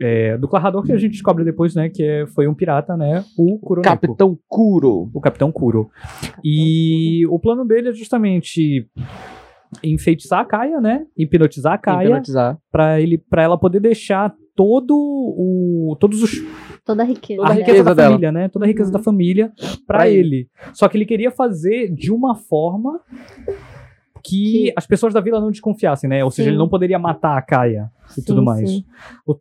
é, 0.00 0.38
do 0.38 0.46
Clarrador 0.46 0.82
que 0.84 0.92
a 0.92 0.96
gente 0.98 1.12
descobre 1.12 1.44
depois, 1.44 1.74
né? 1.74 1.88
Que 1.88 2.02
é- 2.02 2.26
foi 2.28 2.46
um 2.46 2.54
pirata, 2.54 2.96
né? 2.96 3.24
O 3.36 3.58
Kuroneko. 3.58 3.88
Capitão 3.94 4.38
Kuro. 4.48 5.10
O 5.12 5.20
Capitão 5.20 5.50
Kuro. 5.50 5.90
E 6.44 7.26
o 7.28 7.38
plano 7.38 7.64
dele 7.64 7.88
é 7.88 7.92
justamente 7.92 8.88
enfeitiçar 9.82 10.40
a 10.40 10.44
Kaia, 10.44 10.80
né? 10.80 11.04
Hipnotizar 11.16 11.72
a 11.74 11.78
Kaia. 11.78 12.06
Hipnotizar. 12.08 12.58
Pra, 12.70 13.00
ele, 13.00 13.18
pra 13.18 13.42
ela 13.42 13.58
poder 13.58 13.80
deixar 13.80 14.32
todo 14.54 14.94
o... 14.94 15.96
Todos 15.98 16.22
os 16.22 16.30
Toda 16.84 17.02
a 17.02 17.06
riqueza. 17.06 17.40
toda 17.42 17.50
a 17.50 17.54
dela. 17.54 17.66
riqueza 17.66 17.84
da 17.84 17.94
dela. 17.94 18.08
família, 18.10 18.32
né? 18.32 18.48
Toda 18.48 18.64
a 18.64 18.68
riqueza 18.68 18.92
da 18.92 18.98
família 19.00 19.52
pra 19.86 19.98
Pra 19.98 20.08
ele. 20.08 20.48
Só 20.72 20.88
que 20.88 20.96
ele 20.96 21.04
queria 21.04 21.30
fazer 21.32 21.92
de 21.92 22.12
uma 22.12 22.36
forma 22.36 23.00
que 24.26 24.72
as 24.76 24.86
pessoas 24.86 25.12
da 25.14 25.20
vila 25.20 25.40
não 25.40 25.50
desconfiassem, 25.50 26.08
né? 26.08 26.24
Ou 26.24 26.30
seja, 26.30 26.44
Sim. 26.46 26.50
ele 26.50 26.58
não 26.58 26.68
poderia 26.68 26.98
matar 26.98 27.36
a 27.36 27.42
Kaia 27.42 27.90
e 28.10 28.14
Sim, 28.14 28.22
tudo 28.24 28.42
mais. 28.42 28.68
sim. 28.70 28.84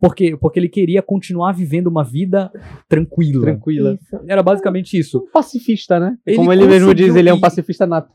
Porque, 0.00 0.36
porque 0.36 0.58
ele 0.58 0.68
queria 0.68 1.02
continuar 1.02 1.52
vivendo 1.52 1.86
uma 1.88 2.02
vida 2.04 2.50
tranquila. 2.88 3.42
Tranquila. 3.42 3.94
Isso. 4.00 4.20
Era 4.28 4.42
basicamente 4.42 4.98
isso. 4.98 5.18
Um 5.18 5.30
pacifista, 5.32 5.98
né? 6.00 6.16
Ele 6.26 6.36
Como 6.36 6.52
ele 6.52 6.66
mesmo 6.66 6.94
diz, 6.94 7.14
ele 7.14 7.28
é 7.28 7.34
um 7.34 7.40
pacifista 7.40 7.86
nato. 7.86 8.10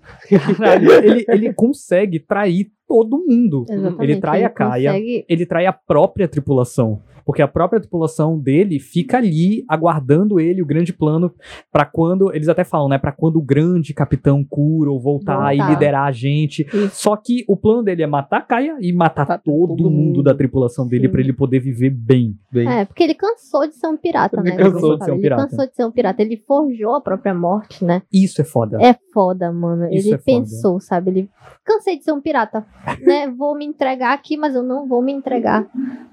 Caralho, 0.58 0.92
ele, 0.92 1.26
ele 1.28 1.54
consegue 1.54 2.20
trair 2.20 2.72
todo 2.88 3.24
mundo. 3.26 3.66
Exatamente, 3.70 4.04
Ele 4.04 4.20
trai 4.20 4.38
ele 4.40 4.46
a 4.46 4.50
Kaia, 4.50 4.92
consegue- 4.92 5.26
ele 5.30 5.46
trai 5.46 5.66
a 5.66 5.74
própria 5.74 6.28
tripulação. 6.28 7.02
Porque 7.26 7.42
a 7.42 7.48
própria 7.48 7.80
tripulação 7.80 8.38
dele 8.40 8.80
fica 8.80 9.18
ali 9.18 9.64
aguardando 9.68 10.40
ele, 10.40 10.62
o 10.62 10.66
grande 10.66 10.92
plano, 10.94 11.34
pra 11.72 11.86
quando. 11.86 12.34
Eles 12.34 12.48
até 12.50 12.64
falam, 12.64 12.90
né? 12.90 12.98
Pra 12.98 13.12
quando 13.12 13.38
o 13.38 13.42
grande 13.42 13.94
capitão 13.94 14.44
Kuro 14.44 15.00
voltar, 15.00 15.54
e 15.54 15.58
Voltar. 15.58 15.70
liderar 15.74 16.08
a 16.08 16.12
gente. 16.12 16.66
Só 16.92 17.16
que 17.16 17.44
o 17.48 17.56
plano 17.58 17.84
dele 17.84 18.04
é 18.04 18.08
matar 18.08 18.38
a 18.38 18.42
Kaia 18.42 18.78
e 18.82 18.92
matar 18.94 19.26
todo, 19.40 19.76
todo 19.76 19.90
mundo, 19.90 20.08
mundo. 20.08 20.24
da 20.24 20.34
tripulação 20.36 20.88
dele 20.88 21.08
pra 21.10 21.22
ele 21.22 21.34
poder 21.34 21.60
viver 21.60 21.90
bem. 21.90 22.36
bem. 22.52 22.68
É, 22.68 22.86
porque 22.86 23.04
ele 23.04 23.14
cansou 23.16 23.68
de 23.68 23.76
ser 23.76 23.88
um 23.88 23.98
pirata, 23.98 24.40
Ele 24.42 24.50
né? 24.52 24.58
cansou 24.58 24.98
de 24.98 25.06
ser 25.06 25.12
um 25.12 25.16
ele 25.16 25.22
pirata. 25.22 25.44
cansou 25.48 25.68
de 25.68 25.76
ser 25.76 25.86
um 25.86 25.92
pirata. 25.92 26.22
Ele 26.22 26.38
forjou 26.38 26.96
a 26.96 27.02
própria 27.02 27.34
morte, 27.34 27.84
né? 27.86 28.02
Isso 28.12 28.42
é 28.42 28.44
foda. 28.44 28.78
É 28.82 28.96
foda, 29.14 29.52
mano. 29.52 29.86
Isso 29.94 30.08
ele 30.08 30.16
é 30.16 30.18
foda. 30.18 30.24
pensou, 30.26 30.80
sabe? 30.80 31.12
Ele 31.12 31.30
cansei 31.64 31.98
de 31.98 32.04
ser 32.04 32.12
um 32.12 32.22
pirata, 32.22 32.66
né? 33.02 33.28
Vou 33.30 33.56
me 33.58 33.66
entregar 33.66 34.14
aqui, 34.14 34.38
mas 34.38 34.56
eu 34.56 34.64
não 34.64 34.88
vou 34.88 35.02
me 35.02 35.12
entregar. 35.12 35.68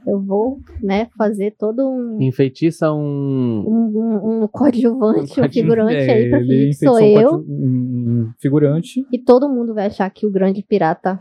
Eu 0.06 0.20
vou, 0.20 0.58
né, 0.82 0.97
fazer 1.16 1.54
todo 1.58 1.88
um 1.88 2.18
Enfeitiça 2.20 2.92
um. 2.92 3.64
um, 3.66 3.92
um, 3.94 4.42
um 4.42 4.48
coadjuvante, 4.48 5.40
Um 5.40 5.44
um 5.46 5.48
figurante 5.50 5.94
aí 5.96 6.30
pra 6.30 6.38
fingir 6.40 6.68
que 6.68 6.74
sou 6.86 6.98
eu. 7.00 7.30
coadju- 7.30 7.46
um 7.48 8.30
figurante. 8.40 9.06
E 9.12 9.18
todo 9.18 9.48
mundo 9.48 9.74
vai 9.74 9.86
achar 9.86 10.08
que 10.10 10.26
o 10.26 10.30
grande 10.32 10.62
pirata 10.62 11.20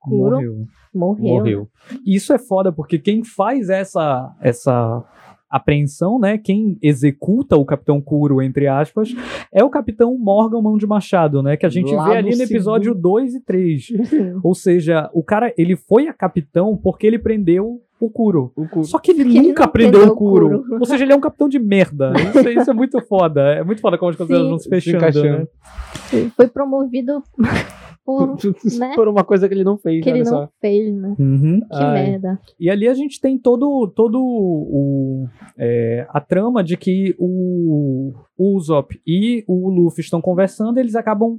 Kuro 0.00 0.30
Morreu. 0.36 0.66
morreu. 0.94 1.34
Morreu. 1.34 1.68
Isso 2.06 2.32
é 2.32 2.38
foda, 2.38 2.72
porque 2.72 2.98
quem 2.98 3.22
faz 3.24 3.68
essa, 3.68 4.34
essa 4.40 5.04
apreensão, 5.50 6.18
né? 6.18 6.38
Quem 6.38 6.78
executa 6.80 7.56
o 7.56 7.64
Capitão 7.64 8.00
Kuro, 8.00 8.40
entre 8.40 8.66
aspas, 8.68 9.14
é 9.52 9.64
o 9.64 9.68
Capitão 9.70 10.16
Morgan 10.16 10.62
Mão 10.62 10.78
de 10.78 10.86
Machado, 10.86 11.42
né? 11.42 11.56
Que 11.56 11.66
a 11.66 11.70
gente 11.70 11.92
Lá 11.94 12.08
vê 12.08 12.16
ali 12.16 12.30
no 12.30 12.36
no 12.36 12.42
episódio 12.44 12.90
segundo- 12.92 13.02
2 13.02 13.34
e 13.34 13.40
3. 13.40 13.86
Ou 14.44 14.54
seja, 14.54 15.10
o 15.12 15.22
cara, 15.22 15.52
ele 15.58 15.74
foi 15.76 16.06
a 16.08 16.12
capitão 16.14 16.76
porque 16.76 17.06
ele 17.06 17.18
prendeu 17.18 17.80
o 18.00 18.08
Kuro. 18.08 18.52
Só 18.84 18.98
que 18.98 19.10
ele 19.10 19.24
Porque 19.24 19.38
ele 19.38 19.48
nunca 19.48 19.68
prendeu 19.68 20.06
o 20.06 20.14
Kuro. 20.16 20.46
o 20.46 20.62
Kuro. 20.62 20.78
Ou 20.80 20.86
seja, 20.86 21.04
ele 21.04 21.12
é 21.12 21.16
um 21.16 21.20
capitão 21.20 21.48
de 21.48 21.58
merda. 21.58 22.12
Isso, 22.34 22.48
é- 22.48 22.52
isso 22.54 22.70
é 22.70 22.74
muito 22.74 23.00
foda. 23.02 23.40
É 23.42 23.62
muito 23.64 23.80
foda 23.80 23.98
como 23.98 24.10
as 24.10 24.16
coisas 24.16 24.38
vão 24.38 24.56
se 24.56 24.64
Se 24.64 24.70
fechando, 24.70 24.96
encaixando. 24.98 25.28
né? 25.38 25.46
Ele 26.12 26.30
foi 26.30 26.48
promovido 26.48 27.22
por, 28.36 28.78
né? 28.78 28.92
Por 28.96 29.08
uma 29.08 29.24
coisa 29.24 29.48
que 29.48 29.54
ele 29.54 29.64
não 29.64 29.78
fez, 29.78 30.02
que 30.02 30.10
ele 30.10 30.20
não 30.20 30.26
só. 30.26 30.48
fez, 30.60 30.94
né? 30.94 31.14
Uhum. 31.18 31.60
Que 31.60 31.66
Ai. 31.82 32.10
merda. 32.10 32.40
E 32.58 32.70
ali 32.70 32.88
a 32.88 32.94
gente 32.94 33.20
tem 33.20 33.38
todo, 33.38 33.90
todo 33.94 34.18
o, 34.20 35.26
é, 35.56 36.06
a 36.10 36.20
trama 36.20 36.62
de 36.62 36.76
que 36.76 37.14
o, 37.18 38.12
o 38.36 38.56
Usopp 38.56 39.00
e 39.06 39.44
o 39.46 39.68
Luffy 39.70 40.02
estão 40.02 40.20
conversando 40.20 40.78
e 40.78 40.80
eles 40.80 40.94
acabam 40.94 41.38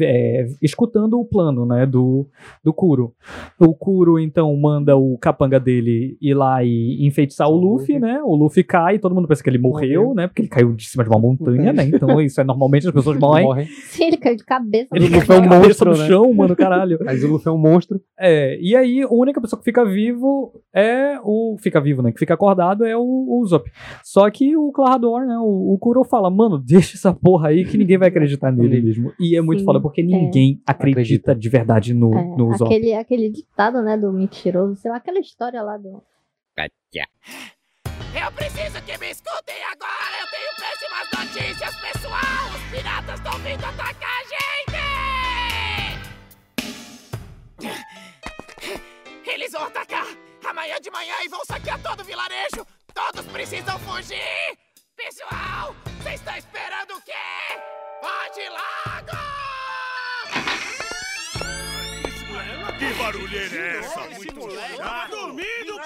é, 0.00 0.46
escutando 0.60 1.18
o 1.18 1.24
plano 1.24 1.66
né, 1.66 1.86
do, 1.86 2.26
do 2.62 2.72
Kuro. 2.72 3.14
O 3.58 3.74
Kuro, 3.74 4.18
então, 4.18 4.54
manda 4.56 4.96
o 4.96 5.16
capanga 5.18 5.58
dele 5.58 6.16
ir 6.20 6.34
lá 6.34 6.62
e 6.64 7.06
enfeitiçar 7.06 7.48
o 7.48 7.56
Luffy, 7.56 7.98
né? 7.98 8.20
O 8.24 8.34
Luffy 8.34 8.64
cai, 8.64 8.98
todo 8.98 9.14
mundo 9.14 9.28
pensa 9.28 9.42
que 9.42 9.50
ele 9.50 9.58
morreu, 9.58 10.14
né? 10.14 10.26
Porque 10.26 10.42
ele 10.42 10.48
caiu 10.48 10.72
de 10.72 10.86
cima 10.86 11.04
de 11.04 11.10
uma 11.10 11.18
montanha, 11.18 11.72
né? 11.72 11.84
Então, 11.84 12.20
isso 12.20 12.40
é 12.40 12.44
normalmente 12.44 12.86
as 12.86 12.92
pessoas 12.92 13.18
morrem. 13.18 13.44
Morre. 13.44 13.66
Sim, 13.66 14.04
ele 14.08 14.16
caiu 14.16 14.36
de 14.36 14.44
cabeça. 14.44 14.88
Ele 14.94 15.08
no 15.08 15.24
caiu 15.24 15.38
é 15.38 15.38
um 15.38 15.42
de 15.42 15.48
cabeça 15.48 15.68
monstro, 15.68 15.90
no 15.90 15.98
né? 15.98 16.06
chão, 16.06 16.34
mano, 16.34 16.56
caralho. 16.56 16.98
Mas 17.04 17.22
o 17.24 17.28
Luffy 17.28 17.48
é 17.48 17.52
um 17.52 17.58
monstro. 17.58 18.00
É, 18.18 18.58
e 18.60 18.76
aí 18.76 19.02
a 19.02 19.08
única 19.08 19.40
pessoa 19.40 19.58
que 19.58 19.64
fica 19.64 19.84
vivo 19.84 20.52
é 20.74 21.18
o. 21.22 21.56
Fica 21.58 21.80
vivo, 21.80 22.02
né? 22.02 22.12
Que 22.12 22.18
fica 22.18 22.34
acordado 22.34 22.84
é 22.84 22.96
o, 22.96 23.02
o 23.02 23.40
Usopp. 23.42 23.70
Só 24.02 24.28
que 24.30 24.56
o 24.56 24.70
Clarador, 24.72 25.26
né? 25.26 25.36
O, 25.38 25.74
o 25.74 25.78
Kuro 25.78 26.04
fala, 26.04 26.30
mano, 26.30 26.58
deixa 26.58 26.96
essa 26.96 27.12
porra 27.12 27.48
aí 27.48 27.64
que 27.64 27.78
ninguém 27.78 27.98
vai 27.98 28.08
acreditar 28.08 28.52
nele 28.52 28.80
mesmo. 28.80 29.12
E 29.18 29.36
é 29.36 29.42
muito 29.42 29.60
Sim, 29.60 29.66
foda, 29.72 29.80
porque 29.80 30.02
é. 30.02 30.04
ninguém 30.04 30.62
acredita 30.66 31.34
de 31.34 31.48
verdade 31.48 31.94
no, 31.94 32.14
É, 32.16 32.22
no 32.36 32.50
Usopp. 32.50 32.72
aquele, 32.72 32.94
aquele 32.94 33.30
ditado, 33.30 33.80
né, 33.82 33.96
do 33.96 34.12
mentiroso, 34.12 34.76
sei 34.76 34.90
lá, 34.90 34.98
aquela 34.98 35.18
história 35.18 35.62
lá 35.62 35.78
do... 35.78 36.02
Eu 38.14 38.30
preciso 38.32 38.82
que 38.84 38.98
me 38.98 39.10
escutem 39.10 39.64
agora! 39.72 40.20
Eu 40.20 40.26
tenho 40.30 40.52
péssimas 40.60 41.08
notícias, 41.18 41.74
pessoal! 41.80 42.50
Os 42.54 42.62
piratas 42.70 43.14
estão 43.14 43.32
vindo 43.38 43.64
atacar 43.64 44.20
a 44.20 44.24
gente! 44.28 44.82
Eles 49.26 49.52
vão 49.52 49.62
atacar 49.62 50.06
amanhã 50.46 50.78
de 50.80 50.90
manhã 50.90 51.14
e 51.24 51.28
vão 51.28 51.42
saquear 51.46 51.82
todo 51.82 52.00
o 52.00 52.04
vilarejo! 52.04 52.66
Todos 52.92 53.24
precisam 53.32 53.78
fugir! 53.78 54.58
Pessoal, 54.94 55.74
você 56.02 56.14
está 56.14 56.36
esperando 56.36 56.90
o 56.90 57.00
quê? 57.00 57.12
Pode 58.02 58.46
logo! 58.50 59.31
Que 62.82 62.94
barulheira 62.94 63.56
é 63.56 63.78
essa? 63.78 64.00
Muito 64.00 64.34
dormindo, 65.08 65.80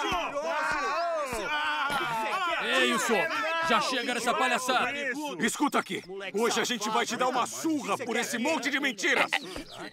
Ei, 2.64 2.94
Usopp, 2.94 3.68
já 3.68 3.80
chega 3.82 4.14
nessa 4.14 4.32
palhaçada. 4.32 4.94
Escuta 5.38 5.78
aqui. 5.78 6.02
Hoje 6.32 6.58
a 6.58 6.64
gente 6.64 6.88
vai 6.88 7.04
te 7.04 7.14
dar 7.14 7.28
uma 7.28 7.46
surra 7.46 7.98
por 7.98 8.16
esse 8.16 8.38
monte 8.38 8.70
de 8.70 8.80
mentiras. 8.80 9.30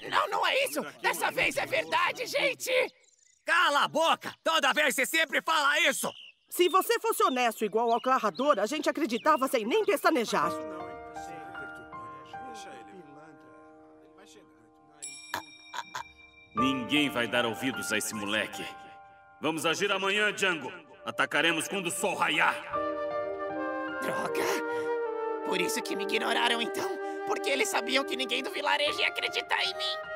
Não, 0.10 0.30
não 0.30 0.48
é 0.48 0.64
isso! 0.64 0.82
Dessa 1.02 1.30
vez 1.30 1.58
é 1.58 1.66
verdade, 1.66 2.26
gente! 2.26 2.72
Cala 3.46 3.84
a 3.84 3.88
boca! 3.90 4.34
Toda 4.42 4.72
vez 4.72 4.96
você 4.96 5.06
sempre 5.06 5.42
fala 5.42 5.78
isso! 5.82 6.10
Se 6.50 6.70
você 6.70 7.02
fosse 7.02 7.22
honesto 7.22 7.66
igual 7.66 7.92
ao 7.92 8.00
Clarrador, 8.00 8.60
a 8.60 8.66
gente 8.66 8.90
acreditava 8.90 9.50
sem 9.50 9.66
nem 9.66 9.84
pestanejar. 9.84 10.52
Ninguém 16.56 17.10
vai 17.10 17.28
dar 17.28 17.46
ouvidos 17.46 17.92
a 17.92 17.98
esse 17.98 18.14
moleque. 18.14 18.64
Vamos 19.42 19.66
agir 19.66 19.92
amanhã, 19.92 20.32
Django. 20.32 20.72
Atacaremos 21.06 21.68
quando 21.68 21.88
o 21.88 21.92
sol 21.92 22.16
raiar. 22.16 22.56
Droga! 24.02 25.46
Por 25.48 25.60
isso 25.60 25.82
que 25.82 25.96
me 25.96 26.04
ignoraram 26.04 26.62
então? 26.62 26.90
Porque 27.28 27.50
eles 27.50 27.68
sabiam 27.70 28.06
que 28.06 28.16
ninguém 28.16 28.44
do 28.44 28.52
vilarejo 28.52 29.00
ia 29.00 29.08
acreditar 29.08 29.62
em 29.64 29.74
mim? 29.78 30.14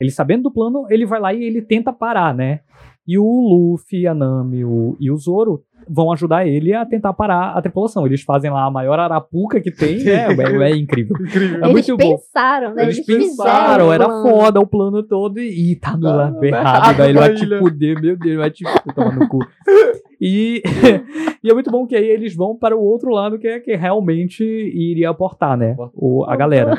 Ele 0.00 0.10
sabendo 0.10 0.44
do 0.44 0.52
plano, 0.52 0.86
ele 0.90 1.04
vai 1.04 1.18
lá 1.18 1.34
e 1.34 1.42
ele 1.42 1.60
tenta 1.60 1.92
parar, 1.92 2.34
né? 2.34 2.60
E 3.06 3.18
o 3.18 3.24
Luffy, 3.24 4.06
a 4.06 4.14
Nami 4.14 4.64
o, 4.64 4.96
e 5.00 5.10
o 5.10 5.16
Zoro 5.16 5.62
vão 5.88 6.12
ajudar 6.12 6.46
ele 6.46 6.72
a 6.72 6.86
tentar 6.86 7.12
parar 7.12 7.56
a 7.56 7.60
tripulação. 7.60 8.06
Eles 8.06 8.22
fazem 8.22 8.50
lá 8.50 8.64
a 8.64 8.70
maior 8.70 8.98
arapuca 8.98 9.60
que 9.60 9.70
tem, 9.70 10.02
né? 10.04 10.26
É, 10.32 10.70
é 10.70 10.76
incrível. 10.76 11.16
É 11.16 11.68
Eles 11.68 11.72
muito 11.72 11.96
bom. 11.96 12.16
pensaram, 12.16 12.74
né? 12.74 12.84
Eles, 12.84 13.08
Eles, 13.08 13.28
pensaram, 13.36 13.92
era 13.92 14.06
plano. 14.06 14.28
foda 14.28 14.60
o 14.60 14.66
plano 14.66 15.02
todo 15.02 15.38
e, 15.38 15.72
e 15.72 15.76
tá 15.76 15.96
no 15.96 16.06
lado 16.06 16.38
tá 16.38 16.46
errado, 16.46 16.96
velho. 16.96 17.10
Ele 17.10 17.18
vai 17.18 17.34
te 17.34 17.58
fuder, 17.58 18.00
meu 18.00 18.16
Deus, 18.16 18.36
vai 18.36 18.50
te 18.50 18.64
tomar 18.94 19.16
no 19.16 19.28
cu. 19.28 19.38
E, 20.24 20.62
e 21.42 21.50
é 21.50 21.52
muito 21.52 21.68
bom 21.68 21.84
que 21.84 21.96
aí 21.96 22.08
eles 22.08 22.32
vão 22.36 22.56
para 22.56 22.76
o 22.76 22.80
outro 22.80 23.10
lado 23.10 23.40
que 23.40 23.48
é 23.48 23.58
que 23.58 23.74
realmente 23.74 24.44
iria 24.44 25.10
aportar, 25.10 25.58
né? 25.58 25.74
O, 25.92 26.24
a 26.24 26.36
galera. 26.36 26.78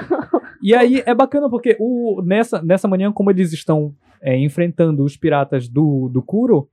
E 0.63 0.73
aí 0.73 1.03
é 1.05 1.13
bacana 1.13 1.49
porque 1.49 1.75
o, 1.77 2.21
nessa, 2.25 2.61
nessa 2.61 2.87
manhã, 2.87 3.11
como 3.11 3.29
eles 3.29 3.51
estão 3.51 3.93
é, 4.21 4.37
enfrentando 4.37 5.03
os 5.03 5.17
piratas 5.17 5.67
do, 5.67 6.07
do 6.07 6.21
Kuro, 6.21 6.69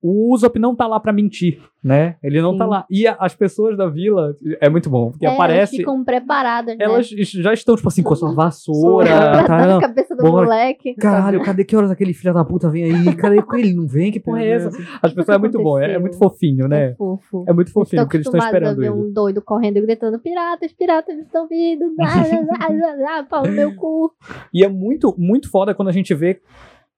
o 0.00 0.32
Usopp 0.32 0.58
não 0.58 0.76
tá 0.76 0.86
lá 0.86 1.00
pra 1.00 1.12
mentir, 1.12 1.60
né? 1.82 2.16
Ele 2.22 2.40
não 2.40 2.56
tá 2.56 2.64
lá. 2.66 2.86
E 2.90 3.06
a- 3.06 3.16
as 3.18 3.34
pessoas 3.34 3.76
da 3.76 3.88
vila, 3.88 4.32
é 4.60 4.68
muito 4.68 4.88
bom, 4.88 5.10
porque 5.10 5.24
É, 5.26 5.28
elas 5.28 5.38
aparece... 5.40 5.76
ficam 5.78 6.04
preparadas, 6.04 6.76
né? 6.78 6.84
Elas 6.84 7.08
já 7.08 7.52
estão, 7.52 7.74
tipo 7.74 7.88
assim, 7.88 8.02
com 8.02 8.12
a 8.12 8.16
sua 8.16 8.32
vassoura. 8.34 9.08
Tá, 9.48 9.66
na 9.66 9.80
cabeça 9.80 10.14
do 10.14 10.22
moleque. 10.30 10.94
Caralho, 10.94 11.42
cadê 11.42 11.64
que 11.64 11.74
horas 11.76 11.90
aquele 11.90 12.12
filho 12.12 12.32
da 12.34 12.44
puta 12.44 12.68
vem 12.70 12.84
aí? 12.84 13.16
Cadê 13.16 13.42
que 13.42 13.56
ele 13.56 13.72
não 13.74 13.86
vem? 13.86 14.10
Que 14.12 14.20
porra 14.20 14.42
é 14.42 14.50
essa? 14.50 14.68
As 15.02 15.12
pessoas 15.12 15.36
é 15.36 15.38
muito 15.38 15.58
bom, 15.62 15.78
é, 15.78 15.94
é 15.94 15.98
muito 15.98 16.16
fofinho, 16.18 16.68
né? 16.68 16.90
É 16.90 16.94
fofo. 16.94 17.44
É 17.48 17.52
muito 17.52 17.72
fofinho, 17.72 18.02
porque 18.02 18.16
eles 18.18 18.26
estão 18.26 18.38
esperando 18.40 18.82
ele. 18.82 18.90
um 18.90 19.12
doido 19.12 19.40
correndo 19.42 19.78
e 19.78 19.80
gritando: 19.80 20.18
Piratas, 20.18 20.72
piratas 20.72 21.18
estão 21.18 21.48
vindo! 21.48 21.86
Zá, 21.96 22.06
zá, 22.24 22.96
zá, 22.96 23.26
pau 23.28 23.44
no 23.46 23.52
meu 23.52 23.74
cu. 23.74 24.12
E 24.52 24.64
é 24.64 24.68
muito, 24.68 25.14
muito 25.18 25.50
foda 25.50 25.74
quando 25.74 25.88
a 25.88 25.92
gente 25.92 26.14
vê 26.14 26.40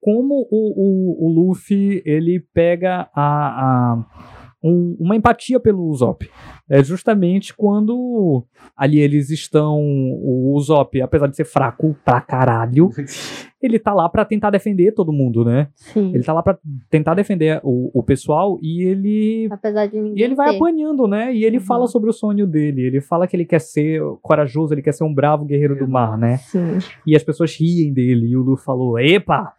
como 0.00 0.46
o, 0.50 1.26
o, 1.26 1.26
o 1.28 1.32
Luffy 1.32 2.02
ele 2.06 2.40
pega 2.54 3.08
a, 3.14 3.22
a- 3.94 4.04
um- 4.62 4.94
uma 5.00 5.16
empatia 5.16 5.58
pelo 5.58 5.86
Usopp. 5.88 6.28
É 6.68 6.84
justamente 6.84 7.54
quando 7.56 8.44
ali 8.76 8.98
eles 9.00 9.30
estão. 9.30 9.78
O 9.80 10.52
Usopp, 10.54 11.00
apesar 11.00 11.26
de 11.28 11.34
ser 11.36 11.46
fraco 11.46 11.96
pra 12.04 12.20
caralho, 12.20 12.90
ele 13.60 13.78
tá 13.78 13.94
lá 13.94 14.06
pra 14.08 14.22
tentar 14.24 14.50
defender 14.50 14.92
todo 14.92 15.12
mundo, 15.14 15.44
né? 15.46 15.68
Sim. 15.74 16.12
Ele 16.14 16.22
tá 16.22 16.34
lá 16.34 16.42
pra 16.42 16.58
tentar 16.90 17.14
defender 17.14 17.58
o, 17.64 17.90
o 17.98 18.02
pessoal 18.02 18.58
e 18.62 18.82
ele. 18.86 19.48
Apesar 19.50 19.86
de 19.86 19.96
ninguém 19.96 20.18
E 20.18 20.22
ele 20.22 20.34
vai 20.34 20.48
ter. 20.50 20.52
Uhum. 20.52 20.56
apanhando, 20.66 21.08
né? 21.08 21.34
E 21.34 21.42
ele 21.42 21.58
fala 21.58 21.86
sobre 21.86 22.10
o 22.10 22.12
sonho 22.12 22.46
dele. 22.46 22.82
Ele 22.82 23.00
fala 23.00 23.26
que 23.26 23.34
ele 23.34 23.46
quer 23.46 23.60
ser 23.62 24.02
corajoso, 24.20 24.74
ele 24.74 24.82
quer 24.82 24.92
ser 24.92 25.04
um 25.04 25.12
bravo 25.14 25.46
guerreiro 25.46 25.74
do 25.78 25.88
mar, 25.88 26.18
né? 26.18 26.36
Sim. 26.36 26.78
E 27.06 27.16
as 27.16 27.24
pessoas 27.24 27.56
riem 27.58 27.92
dele. 27.94 28.26
E 28.28 28.36
o 28.36 28.42
Lu 28.42 28.56
falou: 28.58 28.98
Epa! 28.98 29.54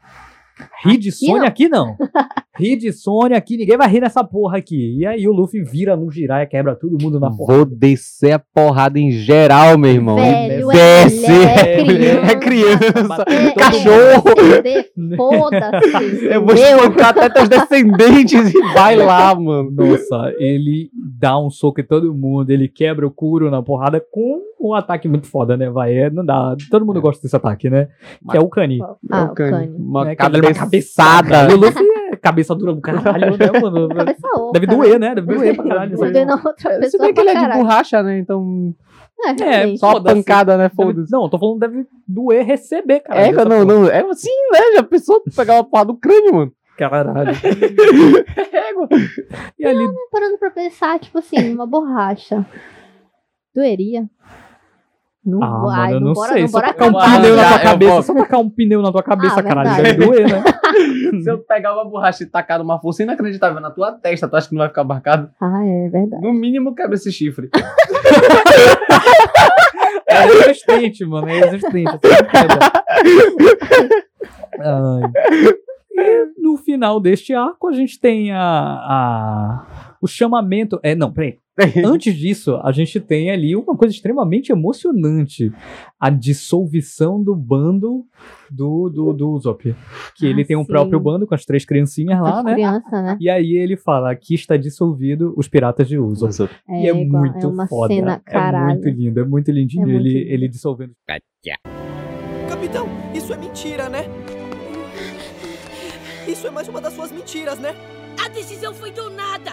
Ri 0.84 0.98
de 0.98 1.12
Sônia 1.12 1.42
não." 1.42 1.48
aqui 1.48 1.70
não. 1.70 1.96
Ri 2.58 2.76
de 2.76 2.92
Sônia 2.92 3.38
aqui, 3.38 3.58
ninguém 3.58 3.78
vai 3.78 3.88
rir 3.88 4.02
nessa 4.02 4.24
porra 4.24 4.58
aqui. 4.58 4.98
E 5.00 5.06
aí 5.06 5.28
o 5.28 5.32
Luffy 5.32 5.64
vira 5.64 5.96
no 5.96 6.12
girar 6.12 6.44
e 6.44 6.48
quebra 6.48 6.76
todo 6.76 7.02
mundo 7.02 7.20
na 7.20 7.30
porra. 7.32 7.56
Vou 7.58 7.66
descer 7.66 8.34
a 8.34 8.40
porrada 8.40 9.00
em 9.00 9.12
geral, 9.12 9.78
meu 9.78 9.92
irmão. 9.92 10.18
Velho, 10.18 10.72
é 10.72 11.04
Desce. 11.04 11.26
é 11.26 11.82
É 12.32 12.36
criança. 12.36 13.26
É, 13.28 13.52
Cachorro. 13.52 14.24
Foda-se. 15.16 16.26
Eu 16.28 16.46
vou 16.46 16.56
espancar 16.56 17.10
até 17.10 17.30
teus 17.30 17.50
descendentes 17.50 18.54
e 18.54 18.62
vai 18.74 18.96
lá, 18.96 19.34
mano. 19.34 19.72
Nossa, 19.72 20.34
ele 20.38 20.90
dá 21.20 21.40
um 21.40 21.50
soco 21.50 21.82
em 21.82 21.86
todo 21.86 22.14
mundo, 22.14 22.50
ele 22.50 22.68
quebra 22.68 23.08
o 23.08 23.12
Kuro 23.12 23.50
na 23.50 23.62
porrada 23.64 24.04
com 24.12 24.40
um 24.64 24.74
ataque 24.74 25.08
muito 25.08 25.28
foda, 25.28 25.58
né? 25.58 25.70
Vai, 25.70 25.94
é, 25.98 26.10
não 26.10 26.26
dá. 26.26 26.56
Todo 26.70 26.86
mundo 26.86 27.02
gosta 27.02 27.22
desse 27.22 27.36
ataque, 27.36 27.70
né? 27.70 27.88
Que 28.30 28.38
é 28.38 28.40
o 28.40 28.48
Kani. 28.50 28.80
Ah, 29.12 29.24
o 29.24 29.34
Kanye. 29.34 29.70
Uma 29.78 30.12
É, 30.12 30.16
que 30.16 30.24
ele 30.26 30.42
dá 30.42 30.48
uma 30.48 30.54
cabeçada. 30.54 31.54
O 31.54 31.56
Luffy 31.60 31.86
é 32.12 32.16
cabeça 32.18 32.54
dura 32.56 32.74
do 32.74 32.82
caralho, 32.82 33.38
né, 33.38 33.52
mano? 33.60 33.88
Cabeça 33.90 34.28
oca, 34.36 34.52
Deve 34.60 34.68
doer, 34.68 35.00
né? 35.00 35.16
Deve 35.16 35.34
doer 35.36 35.56
pra 35.56 35.64
caralho. 35.66 35.98
Deve 35.98 36.12
doer 36.12 36.26
na 36.26 36.36
outra 36.36 36.74
Se 36.74 36.80
pessoa 36.80 37.04
bem 37.06 37.14
que 37.14 37.20
ele 37.22 37.30
é 37.30 37.34
de 37.34 37.40
caralho. 37.42 37.62
borracha, 37.64 38.04
né? 38.04 38.20
Então. 38.20 38.76
É, 39.24 39.72
É. 39.72 39.78
Só 39.78 40.00
pancada, 40.02 40.58
né? 40.58 40.64
Deve- 40.64 40.76
Foda-se. 40.76 41.12
Não, 41.12 41.24
eu 41.24 41.30
tô 41.30 41.38
falando 41.40 41.60
deve 41.60 41.86
doer 42.08 42.44
receber, 42.46 43.02
cara. 43.02 43.22
É, 43.22 43.32
não, 43.46 43.64
não. 43.66 43.88
É 43.88 44.02
assim, 44.10 44.30
né? 44.52 44.60
Já 44.76 44.84
pensou 44.84 45.22
pegar 45.36 45.54
uma 45.56 45.64
porra 45.64 45.86
do 45.86 45.96
crânio, 45.96 46.34
mano? 46.34 46.52
Caralho. 46.78 47.30
Égua. 48.70 48.88
E 49.60 49.66
ali. 49.66 49.86
Não, 49.86 49.94
Parando 50.12 50.38
pra 50.40 50.50
pensar, 50.50 51.00
tipo 51.00 51.20
assim, 51.20 51.54
uma 51.54 51.68
borracha. 51.68 52.44
Doeria? 53.54 54.06
Não, 55.24 55.44
Ah, 55.44 55.60
vou- 55.60 55.70
ai, 55.70 55.78
mano, 55.78 55.92
eu 55.94 56.00
não, 56.00 56.08
não 56.08 56.14
bora, 56.14 56.34
sei. 56.34 56.42
não 56.42 56.48
Só 56.48 56.60
bora 56.60 56.74
tacar 56.74 56.90
um 56.90 56.94
pneu 56.94 57.36
na 57.36 57.48
tua 57.50 57.60
cabeça. 57.60 58.02
Só 58.02 58.14
tacar 58.16 58.40
um 58.40 58.50
pneu 58.50 58.82
na 58.82 58.92
tua 58.92 59.04
cabeça, 59.04 59.40
Ah, 59.40 59.44
caralho. 59.44 59.84
Deve 59.84 60.06
doer, 60.06 60.28
né? 60.28 60.44
Se 61.22 61.30
eu 61.30 61.38
pegar 61.40 61.74
uma 61.76 61.86
borracha 61.86 62.24
e 62.24 62.26
tacar 62.26 62.58
numa 62.58 62.80
força 62.80 63.04
inacreditável 63.04 63.60
na 63.62 63.70
tua 63.70 63.92
testa, 63.92 64.28
tu 64.28 64.36
acha 64.36 64.48
que 64.50 64.56
não 64.56 64.60
vai 64.60 64.70
ficar 64.70 64.84
marcado? 64.84 65.30
Ah, 65.40 65.64
é 65.64 65.90
verdade. 65.90 66.24
No 66.24 66.34
mínimo 66.34 66.74
quebra 66.74 66.96
esse 66.96 67.12
chifre. 67.12 67.50
É 70.08 70.26
resistente, 70.26 71.06
mano. 71.06 71.30
É 71.30 71.40
resistente. 71.40 71.98
queda. 72.00 72.60
Ai. 74.60 75.12
E 75.94 76.26
no 76.42 76.58
final 76.58 77.00
deste 77.00 77.34
arco, 77.34 77.70
a 77.70 77.72
gente 77.74 78.00
tem 78.00 78.32
a, 78.32 78.40
a- 78.42 79.91
o 80.02 80.08
chamamento. 80.08 80.80
É, 80.84 80.96
não, 80.96 81.12
peraí. 81.12 81.38
Antes 81.86 82.16
disso, 82.16 82.56
a 82.64 82.72
gente 82.72 83.00
tem 83.00 83.30
ali 83.30 83.56
uma 83.56 83.76
coisa 83.76 83.94
extremamente 83.94 84.52
emocionante: 84.52 85.52
a 86.00 86.10
dissolução 86.10 87.22
do 87.22 87.36
bando 87.36 88.06
do, 88.50 88.90
do, 88.90 89.14
do 89.14 89.30
Usopp. 89.32 89.76
Que 90.16 90.26
ele 90.26 90.42
Ah, 90.42 90.46
tem 90.46 90.56
um 90.58 90.62
sim. 90.62 90.68
próprio 90.68 91.00
bando 91.00 91.28
com 91.28 91.36
as 91.36 91.46
três 91.46 91.64
criancinhas 91.66 92.20
lá, 92.22 92.40
As 92.40 92.46
né? 92.46 92.54
criança, 92.54 93.02
né? 93.04 93.18
E 93.20 93.30
aí 93.30 93.54
ele 93.58 93.76
fala: 93.78 94.12
aqui 94.12 94.34
está 94.34 94.56
dissolvido 94.58 95.34
os 95.38 95.48
piratas 95.48 95.88
de 95.88 95.98
Usopp. 96.00 96.50
e 96.70 96.88
é 96.88 96.90
igual- 96.90 97.22
muito 97.22 97.46
é 97.46 97.48
uma 97.48 97.68
foda. 97.68 97.94
cena, 97.94 98.22
é 98.26 98.32
caralho. 98.32 98.68
muito 98.80 98.90
lindo, 98.90 99.20
é 99.20 99.26
muito 99.26 99.52
lindinho 99.52 99.84
É 99.84 99.86
muito 99.92 100.06
ele, 100.08 100.20
lindo. 100.20 100.32
ele 100.34 100.48
dissolvendo. 100.48 100.94
Capitão, 102.50 102.88
isso 103.14 103.34
é 103.34 103.38
mentira, 103.38 103.90
né? 103.90 104.06
Isso 106.28 106.48
é 106.48 106.52
mais 106.52 106.68
uma 106.68 106.80
das 106.80 106.94
suas 106.94 107.12
mentiras, 107.12 107.60
né? 107.60 107.74
A 108.24 108.30
decisão 108.30 108.74
foi 108.74 108.92
do 108.92 109.10
nada. 109.10 109.52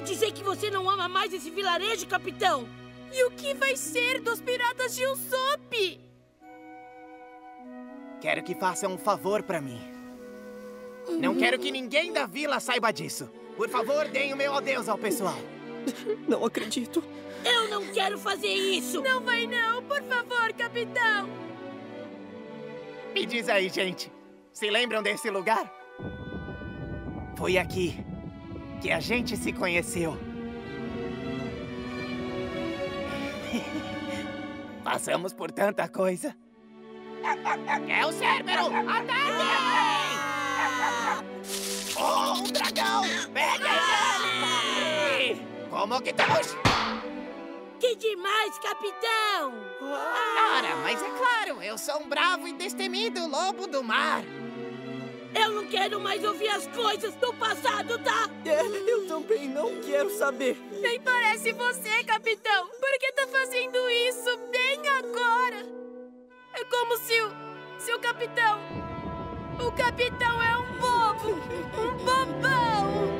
Quer 0.00 0.04
dizer 0.04 0.32
que 0.32 0.42
você 0.42 0.70
não 0.70 0.88
ama 0.88 1.10
mais 1.10 1.30
esse 1.30 1.50
vilarejo, 1.50 2.06
capitão? 2.06 2.66
E 3.12 3.22
o 3.24 3.30
que 3.32 3.52
vai 3.52 3.76
ser 3.76 4.18
dos 4.22 4.40
piratas 4.40 4.96
de 4.96 5.04
Usopp? 5.04 6.00
Quero 8.18 8.42
que 8.42 8.54
faça 8.54 8.88
um 8.88 8.96
favor 8.96 9.42
pra 9.42 9.60
mim. 9.60 9.78
Não 11.20 11.36
quero 11.36 11.58
que 11.58 11.70
ninguém 11.70 12.14
da 12.14 12.24
vila 12.24 12.60
saiba 12.60 12.90
disso. 12.90 13.30
Por 13.58 13.68
favor, 13.68 14.08
deem 14.08 14.32
o 14.32 14.38
meu 14.38 14.54
adeus 14.54 14.88
ao 14.88 14.96
pessoal. 14.96 15.36
Não 16.26 16.46
acredito. 16.46 17.04
Eu 17.44 17.68
não 17.68 17.86
quero 17.92 18.18
fazer 18.18 18.52
isso. 18.52 19.02
Não 19.02 19.20
vai 19.20 19.46
não, 19.46 19.82
por 19.82 20.02
favor, 20.02 20.52
capitão. 20.54 21.28
Me 23.14 23.26
diz 23.26 23.50
aí, 23.50 23.68
gente. 23.68 24.10
Se 24.52 24.70
lembram 24.70 25.02
desse 25.02 25.30
lugar? 25.30 25.70
Foi 27.36 27.56
aqui 27.56 28.04
que 28.80 28.90
a 28.90 28.98
gente 28.98 29.36
se 29.36 29.52
conheceu. 29.52 30.16
Passamos 34.82 35.32
por 35.32 35.52
tanta 35.52 35.86
coisa. 35.88 36.34
É 37.88 38.06
o 38.06 38.12
Cérbero! 38.12 38.66
Ataquem! 38.88 39.20
Oh, 41.98 42.40
um 42.40 42.44
dragão! 42.44 43.02
Peguem 43.34 43.70
ele! 45.28 45.42
Como 45.68 46.00
que 46.00 46.10
estamos? 46.10 46.56
Que 47.78 47.94
demais, 47.96 48.58
capitão! 48.58 49.52
Ora, 49.82 50.76
mas 50.82 51.02
é 51.02 51.10
claro, 51.10 51.62
eu 51.62 51.76
sou 51.76 52.00
um 52.00 52.08
bravo 52.08 52.48
e 52.48 52.52
destemido 52.54 53.26
lobo 53.26 53.66
do 53.66 53.82
mar. 53.84 54.22
Eu 55.34 55.50
não 55.52 55.66
quero 55.66 56.00
mais 56.00 56.24
ouvir 56.24 56.48
as 56.48 56.66
coisas 56.68 57.14
do 57.16 57.32
passado, 57.34 57.98
tá? 58.02 58.28
É, 58.44 58.60
eu 58.90 59.06
também 59.06 59.48
não 59.48 59.80
quero 59.80 60.10
saber. 60.10 60.56
Nem 60.80 61.00
parece 61.00 61.52
você, 61.52 62.02
capitão. 62.04 62.66
Por 62.66 62.98
que 62.98 63.12
tá 63.12 63.26
fazendo 63.28 63.78
isso 63.90 64.38
bem 64.50 64.80
agora? 64.88 65.66
É 66.54 66.64
como 66.64 66.96
se 66.98 67.20
o. 67.22 67.30
se 67.78 67.92
o 67.94 68.00
capitão. 68.00 68.58
O 69.58 69.72
capitão 69.72 70.42
é 70.42 70.58
um 70.58 70.78
bobo! 70.78 71.28
Um 71.78 71.92
bobão! 72.04 73.10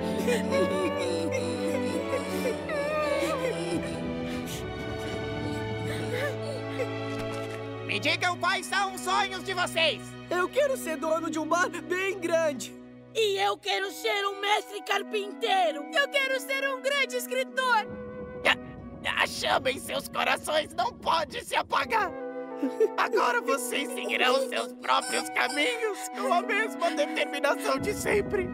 Me 7.86 8.00
digam 8.00 8.38
quais 8.38 8.66
são 8.66 8.94
os 8.94 9.00
sonhos 9.02 9.44
de 9.44 9.52
vocês. 9.52 10.19
Eu 10.30 10.48
quero 10.48 10.76
ser 10.76 10.96
dono 10.96 11.28
de 11.28 11.38
um 11.38 11.46
bar 11.46 11.68
bem 11.68 12.18
grande. 12.18 12.72
E 13.14 13.36
eu 13.38 13.58
quero 13.58 13.90
ser 13.90 14.24
um 14.26 14.40
mestre 14.40 14.80
carpinteiro! 14.82 15.84
Eu 15.92 16.08
quero 16.08 16.40
ser 16.40 16.68
um 16.72 16.80
grande 16.80 17.16
escritor! 17.16 17.86
A 19.04 19.26
chama 19.26 19.70
em 19.70 19.78
seus 19.78 20.08
corações 20.08 20.72
não 20.74 20.92
pode 20.92 21.44
se 21.44 21.56
apagar. 21.56 22.10
Agora 22.96 23.40
vocês 23.40 23.88
seguirão 23.92 24.48
seus 24.48 24.72
próprios 24.74 25.28
caminhos 25.30 25.98
com 26.10 26.32
a 26.32 26.42
mesma 26.42 26.90
determinação 26.90 27.78
de 27.78 27.92
sempre. 27.94 28.48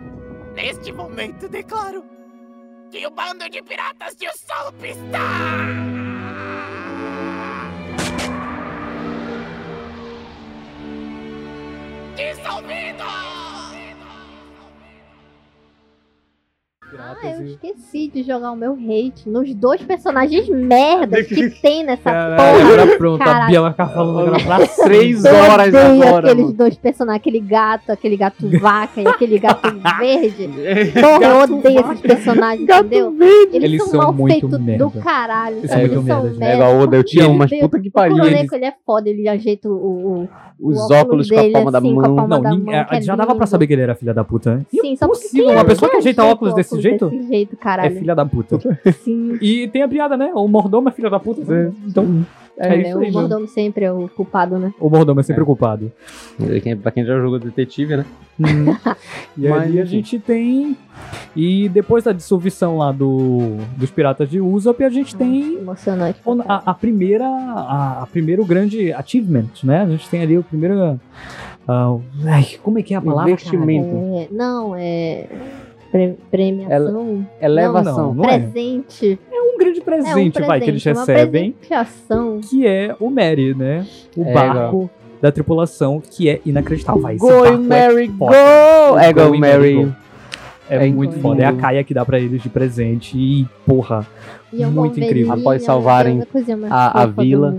Neste 0.54 0.92
momento, 0.92 1.48
declaro 1.48 2.04
que 2.90 3.06
o 3.06 3.10
bando 3.10 3.48
de 3.50 3.62
piratas 3.62 4.16
de 4.16 4.26
Usopp 4.28 4.84
está... 4.84 5.85
Dissolvido! 12.16 13.04
Ah, 16.98 17.16
eu 17.24 17.44
esqueci 17.46 18.08
de 18.08 18.22
jogar 18.22 18.52
o 18.52 18.56
meu 18.56 18.72
hate 18.74 19.28
nos 19.28 19.52
dois 19.54 19.82
personagens 19.82 20.48
merdas 20.48 21.26
que 21.26 21.50
tem 21.60 21.84
nessa 21.84 22.04
Caralho, 22.10 22.36
porra. 22.60 22.72
agora 22.82 22.96
pronto, 22.96 23.20
a 23.22 23.24
Caralho. 23.24 23.46
Bia 23.48 23.60
vai 23.60 23.70
ficar 23.72 23.88
falando 23.88 24.18
agora 24.34 24.44
pra 24.44 24.66
Três 24.84 25.24
Eu 25.24 25.34
horas 25.34 25.68
odeio 25.68 26.02
agora, 26.02 26.26
aqueles 26.28 26.44
mano. 26.44 26.56
dois 26.56 26.76
personagens, 26.78 27.20
aquele 27.20 27.40
gato, 27.40 27.90
aquele 27.92 28.16
gato 28.16 28.48
vaca 28.60 29.00
e 29.02 29.06
aquele 29.08 29.38
gato 29.38 29.68
verde. 29.98 30.48
Porra, 30.92 31.12
eu 31.14 31.20
Gato 31.20 31.54
odeio 31.58 31.74
vaca. 31.82 31.92
esses 31.94 32.00
personagens, 32.02 32.62
entendeu? 32.68 33.14
Eles, 33.20 33.54
Eles 33.64 33.82
são, 33.82 33.90
são 33.90 34.00
mal 34.02 34.12
muito 34.12 34.32
feitos 34.40 34.60
merda. 34.60 34.84
do 34.84 34.90
caralho. 34.92 35.56
Eles 35.58 35.70
sabe? 35.70 35.88
são 35.88 35.94
muito 35.96 36.04
merda, 36.06 36.28
gente. 36.34 36.42
É 36.44 36.54
igual 36.54 36.72
o 36.76 36.80
Oda, 36.82 36.96
eu 36.96 37.04
te 37.04 37.20
amo, 37.20 37.34
mas 37.34 37.50
puta 37.60 37.80
que 37.80 37.90
pariu. 37.90 38.14
O 38.14 38.18
Eles- 38.20 38.28
Kuroneko, 38.30 38.54
ele 38.54 38.64
é 38.64 38.74
foda, 38.86 39.10
ele 39.10 39.28
ajeita 39.28 39.68
o, 39.68 39.72
o- 40.22 40.28
Os 40.58 40.78
o 40.78 40.94
óculos 40.94 41.28
com 41.28 41.38
a 41.38 41.42
dele, 41.42 41.52
palma 41.52 41.70
da 41.70 41.78
assim, 41.78 41.94
com 41.94 42.00
a 42.00 42.08
mão. 42.08 42.16
palma 42.16 42.34
Não, 42.36 42.42
da 42.42 42.54
mão, 42.56 42.72
é, 42.72 42.86
é 42.90 43.00
já 43.02 43.14
dava 43.14 43.34
pra 43.34 43.46
saber 43.46 43.66
que 43.66 43.74
ele 43.74 43.82
era 43.82 43.94
filha 43.94 44.14
da 44.14 44.24
puta, 44.24 44.56
né? 44.56 44.66
Sim, 44.70 44.96
só 44.96 45.06
porque 45.06 45.26
Impossível, 45.26 45.50
uma 45.50 45.60
ele 45.60 45.64
pessoa 45.64 45.90
que 45.90 45.96
ajeita 45.98 46.22
ajeita 46.22 46.24
óculos 46.24 46.54
desse 46.54 46.80
jeito 46.80 47.10
Desse 47.10 47.28
jeito, 47.28 47.58
é 47.62 47.90
filha 47.90 48.14
da 48.14 48.24
puta. 48.24 48.58
Sim. 49.04 49.38
E 49.40 49.68
tem 49.68 49.82
a 49.82 49.88
piada, 49.88 50.16
né? 50.16 50.32
O 50.34 50.48
mordomo 50.48 50.88
é 50.88 50.92
filha 50.92 51.10
da 51.10 51.20
puta. 51.20 51.42
Então, 51.86 52.24
é, 52.58 52.74
É, 52.74 52.88
isso 52.88 52.98
o 52.98 53.02
aí, 53.02 53.10
mordomo 53.12 53.46
sempre 53.46 53.84
é 53.84 53.92
o 53.92 54.08
culpado, 54.08 54.58
né? 54.58 54.72
O 54.80 54.88
mordomo 54.88 55.20
é 55.20 55.22
sempre 55.22 55.42
o 55.42 55.46
culpado. 55.46 55.92
Quem- 56.62 56.76
Pra 56.76 56.90
quem 56.90 57.04
já 57.04 57.18
jogou 57.18 57.38
detetive, 57.38 57.96
né? 57.96 58.04
E 59.38 59.48
Mas, 59.48 59.62
aí 59.64 59.80
a 59.80 59.84
gente 59.84 60.18
tem. 60.18 60.76
E 61.34 61.68
depois 61.68 62.04
da 62.04 62.12
dissolução 62.12 62.78
lá 62.78 62.90
do, 62.92 63.58
dos 63.76 63.90
piratas 63.90 64.28
de 64.30 64.40
Usopp, 64.40 64.82
a 64.82 64.88
gente 64.88 65.14
tem 65.14 65.56
Emocionante. 65.58 66.20
a, 66.48 66.70
a 66.70 66.74
primeira. 66.74 67.26
A, 67.26 68.02
a 68.02 68.06
primeiro 68.06 68.44
grande 68.46 68.92
achievement, 68.92 69.48
né? 69.62 69.82
A 69.82 69.86
gente 69.88 70.08
tem 70.08 70.22
ali 70.22 70.38
o 70.38 70.42
primeiro. 70.42 70.98
ah, 71.68 71.96
ai, 72.26 72.46
como 72.62 72.78
é 72.78 72.82
que 72.82 72.94
é 72.94 72.96
a 72.96 73.02
palavra? 73.02 73.30
Investimento. 73.32 73.88
cara? 73.90 74.22
É, 74.22 74.28
não, 74.30 74.74
é. 74.76 75.26
Pre- 75.96 76.18
premiação. 76.30 77.26
elevação. 77.40 78.14
Não, 78.14 78.14
não 78.14 78.24
é. 78.30 78.38
presente. 78.38 79.18
É 79.32 79.40
um 79.40 79.58
grande 79.58 79.80
presente, 79.80 80.40
vai, 80.42 80.60
que 80.60 80.70
eles 80.70 80.82
presente, 80.82 80.98
uma 81.10 81.16
recebem. 81.16 81.52
presenteação. 81.52 82.40
Que 82.42 82.66
é 82.66 82.94
o 83.00 83.08
Mary, 83.10 83.54
né? 83.54 83.86
O 84.16 84.22
É, 84.22 84.32
barco 84.32 84.90
da 85.22 85.32
tripulação, 85.32 86.00
que 86.00 86.28
é 86.28 86.40
inacreditável. 86.44 87.00
Vai, 87.00 87.16
Go, 87.16 87.28
barco 87.28 87.62
Mary, 87.62 88.04
é 88.04 88.06
go! 88.08 88.98
É, 88.98 89.12
go, 89.12 89.34
e 89.34 89.38
Mary. 89.40 89.74
go. 89.84 89.94
É, 90.68 90.76
É 90.76 90.80
muito 90.90 91.10
incrível. 91.10 91.22
foda. 91.30 91.42
É 91.42 91.46
a 91.46 91.52
Kaia 91.54 91.84
que 91.84 91.94
dá 91.94 92.04
pra 92.04 92.18
eles 92.18 92.42
de 92.42 92.48
presente. 92.48 93.16
E, 93.16 93.46
porra, 93.64 94.06
E 94.52 94.62
é 94.62 94.66
muito 94.66 94.98
incrível. 95.00 95.32
Após 95.32 95.62
salvarem 95.62 96.20
a 96.70 96.74
a- 96.74 97.02
a 97.02 97.06
vila. 97.06 97.56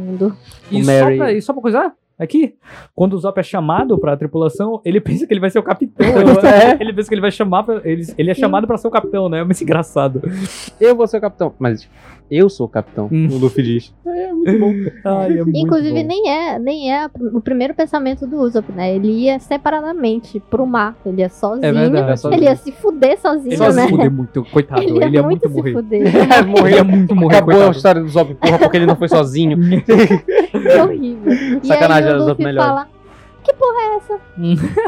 E 0.69 0.81
O 0.81 0.83
só, 0.85 0.91
Mary- 0.91 1.17
pra, 1.17 1.31
e 1.33 1.41
só 1.41 1.53
pra 1.53 1.61
coisar, 1.61 1.93
aqui, 2.18 2.55
quando 2.95 3.13
o 3.13 3.18
Zop 3.18 3.39
é 3.39 3.43
chamado 3.43 3.97
pra 3.97 4.18
tripulação, 4.18 4.82
ele 4.84 4.99
pensa 5.01 5.28
que 5.28 5.34
ele 5.34 5.39
vai 5.39 5.49
ser 5.49 5.59
o 5.59 5.63
capitão. 5.63 6.07
É. 6.47 6.78
Ele 6.80 6.93
pensa 6.93 7.09
que 7.09 7.15
ele 7.15 7.22
vai 7.22 7.32
chamar. 7.32 7.63
Pra, 7.63 7.82
ele, 7.84 8.05
ele 8.18 8.32
é 8.32 8.34
chamado 8.34 8.68
pra 8.68 8.78
ser 8.78 8.88
o 8.88 8.91
capitão, 8.91 9.28
né? 9.28 9.39
É 9.39 9.43
muito 9.43 9.61
engraçado. 9.61 10.22
Eu 10.80 10.95
vou 10.95 11.07
ser 11.07 11.18
o 11.18 11.22
capitão. 11.22 11.53
Mas 11.59 11.89
eu 12.30 12.49
sou 12.49 12.65
o 12.65 12.69
capitão. 12.69 13.07
Hum. 13.11 13.28
O 13.32 13.38
Luffy 13.38 13.63
diz. 13.63 13.93
É 14.05 14.32
muito 14.34 14.59
bom. 14.59 14.73
Ai, 15.05 15.38
é 15.39 15.43
muito 15.43 15.57
Inclusive, 15.57 16.01
bom. 16.01 16.07
nem 16.07 16.30
é, 16.30 16.59
nem 16.59 16.93
é 16.93 17.09
o 17.34 17.39
primeiro 17.41 17.73
pensamento 17.73 18.25
do 18.28 18.38
Usopp, 18.38 18.71
né? 18.71 18.95
Ele 18.95 19.09
ia 19.11 19.39
separadamente 19.39 20.39
pro 20.39 20.65
mar. 20.65 20.95
Ele 21.05 21.21
ia 21.21 21.30
sozinho. 21.30 21.65
É 21.65 21.71
verdade, 21.71 22.21
ele 22.32 22.45
ia 22.45 22.55
se 22.55 22.71
fuder 22.71 23.19
sozinho, 23.19 23.53
Ele 23.53 23.63
ia 23.63 23.71
né? 23.71 23.84
se 23.84 23.89
fuder 23.89 24.11
muito, 24.11 24.43
coitado. 24.51 24.82
Ele 24.82 24.91
Ele, 24.91 24.99
ia 25.05 25.09
ia 25.15 25.23
muito 25.23 25.47
muito 25.47 25.49
se 25.49 25.55
morrer. 25.55 25.73
fuder. 25.73 26.01
É, 26.07 26.61
Ele 26.67 26.75
ia 26.75 26.84
muito 26.84 27.15
morrer, 27.15 27.36
Acabou 27.38 27.53
a 27.53 27.57
coitado. 27.57 27.75
história 27.78 28.01
do 28.01 28.09
Zop, 28.09 28.34
porra, 28.36 28.59
porque 28.59 28.78
ele 28.78 28.86
não 28.86 28.95
foi 28.95 29.07
sozinho. 29.07 29.57
Que 29.57 29.91
horrível. 30.82 31.34
E 31.63 31.67
Sacanagem, 31.67 32.03
aí 32.05 32.09
era 32.09 32.17
o 32.19 32.21
Usopp 32.23 32.30
Luffy 32.41 32.45
melhor. 32.45 32.65
fala, 32.67 32.88
que 33.43 33.53
porra 33.53 33.80
é 33.82 33.95
essa? 33.97 34.19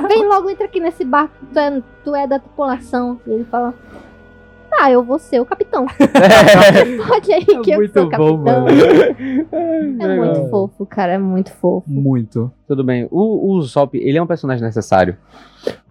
Vem 0.08 0.28
logo, 0.28 0.50
entra 0.50 0.66
aqui 0.66 0.80
nesse 0.80 1.06
barco, 1.06 1.34
tu 1.54 1.60
é, 1.60 1.82
tu 2.04 2.16
é 2.16 2.28
da 2.28 2.40
tripulação. 2.40 3.20
E 3.26 3.32
ele 3.32 3.46
fala, 3.46 3.74
ah, 4.80 4.92
eu 4.92 5.04
vou 5.04 5.20
ser 5.20 5.40
o 5.40 5.46
capitão. 5.46 5.86
Pode 7.08 7.34
aí 7.34 7.46
que 7.46 7.72
eu 7.72 7.78
muito 7.78 7.94
sou 7.94 8.04
o 8.04 8.10
bom, 8.10 8.44
capitão. 8.44 8.64
mano. 8.64 10.02
É 10.02 10.16
muito 10.18 10.50
fofo, 10.50 10.86
cara, 10.86 11.14
é 11.14 11.18
muito 11.18 11.52
fofo. 11.52 11.90
Muito. 11.90 12.52
Tudo 12.68 12.84
bem. 12.84 13.08
O, 13.12 13.52
o 13.54 13.62
Zop, 13.62 13.98
ele 13.98 14.18
é 14.18 14.22
um 14.22 14.28
personagem 14.28 14.64
necessário. 14.64 15.18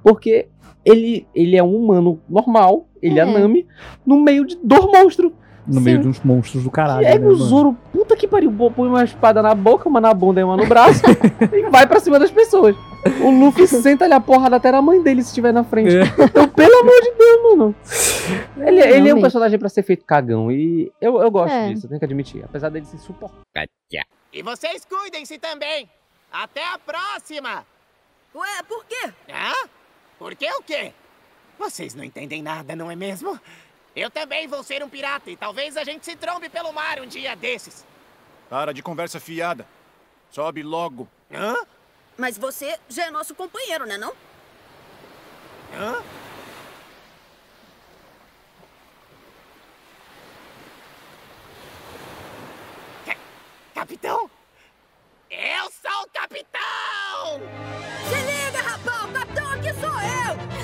Porque 0.03 0.49
ele, 0.85 1.27
ele 1.35 1.57
é 1.57 1.63
um 1.63 1.75
humano 1.77 2.21
normal, 2.29 2.87
ele 3.03 3.19
é, 3.19 3.23
É. 3.23 3.29
a 3.29 3.39
Nami, 3.39 3.67
no 4.07 4.21
meio 4.21 4.47
de 4.47 4.59
dois 4.63 4.85
monstros. 4.87 5.33
No 5.69 5.81
meio 5.81 6.01
de 6.01 6.09
uns 6.09 6.21
monstros 6.21 6.65
do 6.65 6.71
caralho. 6.71 7.03
E 7.03 7.07
aí 7.07 7.19
né, 7.19 7.27
o 7.27 7.31
mano? 7.31 7.45
Zoro, 7.45 7.77
puta 7.93 8.17
que 8.17 8.27
pariu, 8.27 8.51
põe 8.75 8.89
uma 8.89 9.05
espada 9.05 9.43
na 9.43 9.55
boca, 9.55 9.89
uma 9.89 10.01
na 10.01 10.15
bunda 10.15 10.41
e 10.41 10.45
uma 10.45 10.57
no 10.57 10.67
braço 10.67 11.03
e 11.53 11.69
vai 11.71 11.87
pra 11.87 12.01
cima 12.01 12.19
das 12.19 12.31
pessoas. 12.31 12.75
O 13.23 13.31
Luffy 13.31 13.67
senta 13.67 14.05
ali 14.05 14.15
a 14.15 14.21
porrada 14.21 14.57
até 14.57 14.73
na 14.73 14.83
mãe 14.83 15.03
dele 15.03 15.23
se 15.23 15.29
estiver 15.29 15.53
na 15.53 15.63
frente. 15.65 15.97
É. 15.97 16.03
Então, 16.25 16.49
pelo 16.49 16.81
amor 16.81 17.01
de 17.03 17.13
Deus, 17.13 17.43
mano. 17.43 17.75
Ele, 18.57 18.81
ele 18.81 19.09
é 19.09 19.15
um 19.15 19.21
personagem 19.21 19.59
pra 19.59 19.69
ser 19.69 19.83
feito 19.83 20.05
cagão. 20.05 20.51
E 20.51 20.91
eu, 21.01 21.21
eu 21.21 21.31
gosto 21.31 21.53
É. 21.53 21.69
disso, 21.69 21.87
eu 21.87 21.89
tenho 21.89 21.99
que 21.99 22.05
admitir. 22.05 22.45
Apesar 22.45 22.69
dele 22.71 22.87
se 22.87 22.99
suportar. 22.99 23.67
E 24.33 24.43
vocês 24.43 24.85
cuidem-se 24.85 25.39
também. 25.39 25.89
Até 26.33 26.63
a 26.63 26.79
próxima. 26.79 27.65
Ué, 28.35 28.63
por 28.69 28.85
quê? 28.85 29.11
Hã? 29.29 29.69
Por 30.19 30.35
que 30.35 30.51
o 30.53 30.63
quê? 30.63 30.93
Vocês 31.59 31.95
não 31.95 32.05
entendem 32.05 32.43
nada, 32.43 32.77
não 32.77 32.91
é 32.91 32.95
mesmo? 32.95 33.39
Eu 33.99 34.11
também 34.11 34.47
vou 34.47 34.63
ser 34.63 34.81
um 34.85 34.89
pirata 34.89 35.29
e 35.29 35.37
talvez 35.37 35.77
a 35.77 35.83
gente 35.83 36.05
se 36.05 36.15
trombe 36.15 36.49
pelo 36.49 36.73
mar 36.73 37.01
um 37.01 37.07
dia 37.07 37.35
desses. 37.35 37.85
Para 38.49 38.73
de 38.73 38.81
conversa 38.81 39.19
fiada. 39.19 39.67
Sobe 40.31 40.63
logo. 40.63 41.09
Hã? 41.33 41.57
Mas 42.17 42.39
você 42.39 42.79
já 42.89 43.07
é 43.07 43.11
nosso 43.11 43.35
companheiro, 43.35 43.85
né 43.87 43.99
não? 43.99 44.13
Hã? 45.75 46.01
Ca- 53.07 53.17
Capitão? 53.75 54.31
Eu 55.31 55.71
sou 55.71 56.03
o 56.05 56.11
capitão! 56.11 57.41
Se 58.09 58.15
liga, 58.23 58.63
rapaz! 58.63 59.05
O 59.05 59.13
capitão 59.13 59.53
aqui 59.53 59.75
sou 59.75 59.91
eu! 59.91 60.58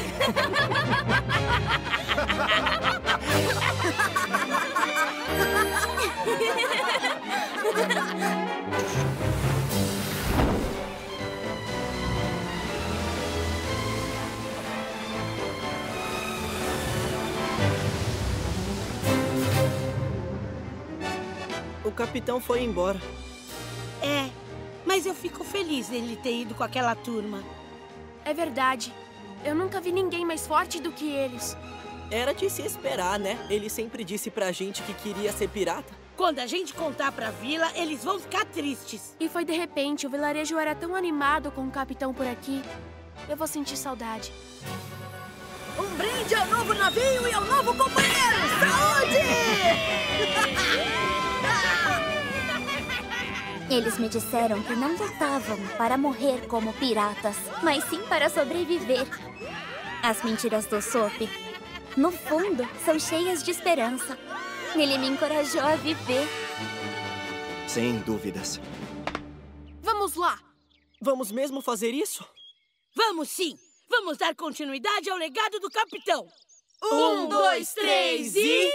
O 21.84 21.90
capitão 21.92 22.40
foi 22.40 22.62
embora. 22.62 22.98
É, 24.02 24.30
mas 24.86 25.04
eu 25.04 25.14
fico 25.14 25.44
feliz 25.44 25.88
dele 25.88 26.16
ter 26.16 26.40
ido 26.40 26.54
com 26.54 26.64
aquela 26.64 26.94
turma. 26.94 27.44
É 28.24 28.32
verdade. 28.32 28.92
Eu 29.44 29.54
nunca 29.54 29.80
vi 29.80 29.92
ninguém 29.92 30.24
mais 30.24 30.46
forte 30.46 30.80
do 30.80 30.90
que 30.90 31.10
eles. 31.10 31.56
Era 32.10 32.32
de 32.32 32.48
se 32.48 32.62
esperar, 32.62 33.18
né? 33.18 33.38
Ele 33.50 33.68
sempre 33.68 34.02
disse 34.02 34.30
pra 34.30 34.50
gente 34.50 34.82
que 34.82 34.94
queria 34.94 35.32
ser 35.32 35.48
pirata. 35.48 35.92
Quando 36.16 36.38
a 36.38 36.46
gente 36.46 36.72
contar 36.72 37.12
pra 37.12 37.30
vila, 37.30 37.70
eles 37.74 38.02
vão 38.04 38.18
ficar 38.18 38.44
tristes. 38.46 39.14
E 39.20 39.28
foi 39.28 39.44
de 39.44 39.52
repente, 39.52 40.06
o 40.06 40.10
vilarejo 40.10 40.56
era 40.58 40.74
tão 40.74 40.94
animado 40.94 41.50
com 41.50 41.66
o 41.66 41.70
capitão 41.70 42.14
por 42.14 42.26
aqui. 42.26 42.62
Eu 43.28 43.36
vou 43.36 43.46
sentir 43.46 43.76
saudade. 43.76 44.32
Um 45.78 45.96
brinde 45.96 46.34
ao 46.34 46.46
novo 46.46 46.72
navio 46.72 47.28
e 47.28 47.32
ao 47.32 47.44
novo 47.44 47.74
companheiro! 47.74 48.36
Saúde! 48.60 49.18
Eles 53.68 53.98
me 53.98 54.08
disseram 54.08 54.62
que 54.62 54.76
não 54.76 54.92
lutavam 54.92 55.58
para 55.76 55.96
morrer 55.96 56.46
como 56.46 56.72
piratas, 56.74 57.36
mas 57.62 57.82
sim 57.84 58.02
para 58.02 58.28
sobreviver. 58.28 59.04
As 60.04 60.22
mentiras 60.22 60.66
do 60.66 60.82
Sop, 60.82 61.14
no 61.96 62.12
fundo, 62.12 62.68
são 62.84 62.98
cheias 62.98 63.42
de 63.42 63.50
esperança. 63.50 64.18
Ele 64.74 64.98
me 64.98 65.06
encorajou 65.06 65.62
a 65.62 65.76
viver. 65.76 66.28
Sem 67.66 67.98
dúvidas. 68.00 68.60
Vamos 69.80 70.14
lá! 70.14 70.38
Vamos 71.00 71.32
mesmo 71.32 71.62
fazer 71.62 71.92
isso? 71.92 72.22
Vamos 72.94 73.30
sim! 73.30 73.56
Vamos 73.88 74.18
dar 74.18 74.34
continuidade 74.34 75.08
ao 75.08 75.16
legado 75.16 75.58
do 75.58 75.70
capitão! 75.70 76.28
Um, 76.82 77.26
dois, 77.28 77.72
três 77.72 78.36
e- 78.36 78.70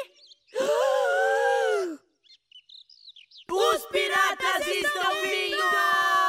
Os 3.51 3.85
piratas 3.91 4.67
estão 4.67 5.11
vindo! 5.21 6.28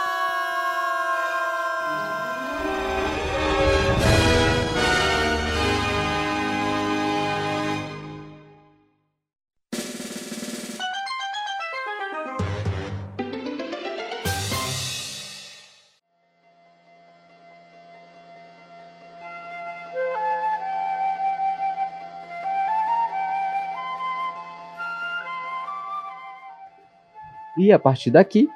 E 27.61 27.71
a 27.71 27.79
partir 27.79 28.11
daqui, 28.11 28.49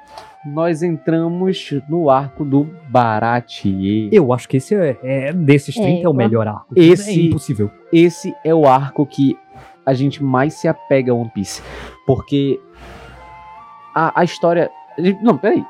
nós 0.45 0.81
entramos 0.81 1.71
no 1.87 2.09
arco 2.09 2.43
do 2.43 2.67
Baratier. 2.89 4.09
Eu 4.11 4.33
acho 4.33 4.49
que 4.49 4.57
esse 4.57 4.73
é, 4.73 4.97
é 5.03 5.33
desses 5.33 5.75
30 5.75 5.89
é, 5.89 6.01
É, 6.01 6.09
o 6.09 6.13
melhor 6.13 6.47
arco. 6.47 6.73
Esse, 6.75 7.11
é 7.11 7.25
impossível. 7.27 7.69
Esse 7.93 8.33
é 8.43 8.53
o 8.53 8.67
arco 8.67 9.05
que 9.05 9.37
a 9.85 9.93
gente 9.93 10.23
mais 10.23 10.55
se 10.55 10.67
apega 10.67 11.11
a 11.11 11.15
One 11.15 11.29
Piece. 11.29 11.61
Porque 12.07 12.59
a, 13.93 14.21
a 14.21 14.23
história. 14.23 14.69
Não, 15.21 15.37
peraí. 15.37 15.63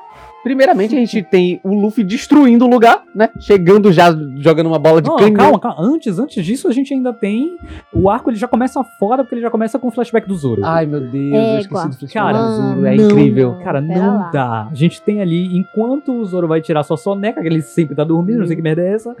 Primeiramente, 0.46 0.94
a 0.94 0.98
gente 1.00 1.24
tem 1.24 1.60
o 1.64 1.74
Luffy 1.74 2.04
destruindo 2.04 2.66
o 2.66 2.68
lugar, 2.70 3.02
né? 3.12 3.30
Chegando 3.40 3.90
já, 3.92 4.16
jogando 4.36 4.68
uma 4.68 4.78
bola 4.78 5.02
de 5.02 5.08
Não, 5.08 5.16
canhão. 5.16 5.34
calma, 5.34 5.58
calma. 5.58 5.76
Antes, 5.82 6.20
antes 6.20 6.44
disso, 6.46 6.68
a 6.68 6.72
gente 6.72 6.94
ainda 6.94 7.12
tem. 7.12 7.56
O 7.92 8.08
arco 8.08 8.30
ele 8.30 8.36
já 8.36 8.46
começa 8.46 8.84
fora, 8.96 9.24
porque 9.24 9.34
ele 9.34 9.42
já 9.42 9.50
começa 9.50 9.76
com 9.76 9.88
o 9.88 9.90
flashback 9.90 10.28
do 10.28 10.36
Zoro. 10.36 10.64
Ai, 10.64 10.86
meu 10.86 11.00
Deus, 11.00 11.34
eu 11.34 11.58
esqueci 11.58 11.88
do 11.88 11.96
flashback 11.96 12.12
Cara, 12.12 12.38
do 12.42 12.54
Zoro, 12.54 12.86
é 12.86 12.94
não- 12.94 13.04
incrível. 13.10 13.58
Cara, 13.64 13.80
não 13.80 14.18
lá. 14.18 14.30
dá. 14.32 14.68
A 14.70 14.74
gente 14.74 15.02
tem 15.02 15.20
ali, 15.20 15.56
enquanto 15.58 16.12
o 16.12 16.24
Zoro 16.24 16.46
vai 16.46 16.60
tirar 16.60 16.84
sua 16.84 16.96
soneca, 16.96 17.40
que 17.40 17.48
ele 17.48 17.60
sempre 17.60 17.96
tá 17.96 18.04
dormindo, 18.04 18.38
não 18.38 18.46
sei 18.46 18.54
que 18.54 18.62
merda 18.62 18.82
é 18.82 18.92
essa. 18.92 19.16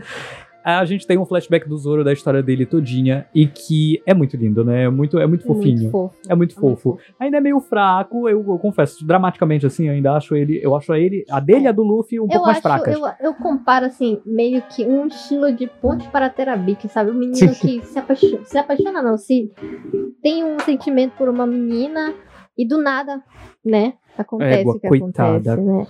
A 0.74 0.84
gente 0.84 1.06
tem 1.06 1.16
um 1.16 1.24
flashback 1.24 1.68
do 1.68 1.76
Zoro 1.76 2.02
da 2.02 2.12
história 2.12 2.42
dele 2.42 2.66
todinha 2.66 3.26
e 3.32 3.46
que 3.46 4.02
é 4.04 4.12
muito 4.12 4.36
lindo, 4.36 4.64
né? 4.64 4.84
É 4.84 4.88
muito, 4.90 5.16
é 5.16 5.24
muito 5.26 5.46
Muito 5.46 5.60
fofinho. 5.62 5.90
fofo. 5.90 6.14
É 6.28 6.34
muito 6.34 6.54
fofo. 6.56 6.98
Ainda 7.20 7.36
é 7.36 7.40
meio 7.40 7.60
fraco, 7.60 8.28
eu, 8.28 8.44
eu 8.44 8.58
confesso, 8.58 9.06
dramaticamente 9.06 9.64
assim, 9.64 9.86
eu 9.86 9.92
ainda 9.92 10.14
acho 10.16 10.34
ele, 10.34 10.58
eu 10.60 10.74
acho 10.74 10.92
ele, 10.94 11.24
a 11.30 11.38
dele 11.38 11.66
e 11.66 11.68
a 11.68 11.72
do 11.72 11.84
Luffy 11.84 12.18
um 12.18 12.24
eu 12.24 12.28
pouco 12.28 12.46
mais 12.46 12.56
acho, 12.56 12.62
fracas. 12.62 12.94
eu, 12.94 13.28
eu 13.28 13.34
comparo 13.34 13.86
assim, 13.86 14.20
meio 14.26 14.60
que 14.62 14.84
um 14.84 15.06
estilo 15.06 15.52
de 15.52 15.68
ponte 15.68 16.08
para 16.08 16.28
Terabique, 16.28 16.88
sabe? 16.88 17.12
O 17.12 17.14
menino 17.14 17.54
que 17.54 17.80
se 17.86 17.98
apaixona, 17.98 18.44
se 18.44 18.58
apaixona 18.58 19.00
não, 19.02 19.16
se 19.16 19.52
tem 20.20 20.42
um 20.42 20.58
sentimento 20.58 21.12
por 21.16 21.28
uma 21.28 21.46
menina 21.46 22.12
e 22.58 22.66
do 22.66 22.82
nada, 22.82 23.22
né? 23.64 23.94
Acontece 24.18 24.60
Égua, 24.62 24.74
o 24.74 24.80
que 24.80 24.88
coitada. 24.88 25.52
acontece, 25.52 25.60
né? 25.62 25.86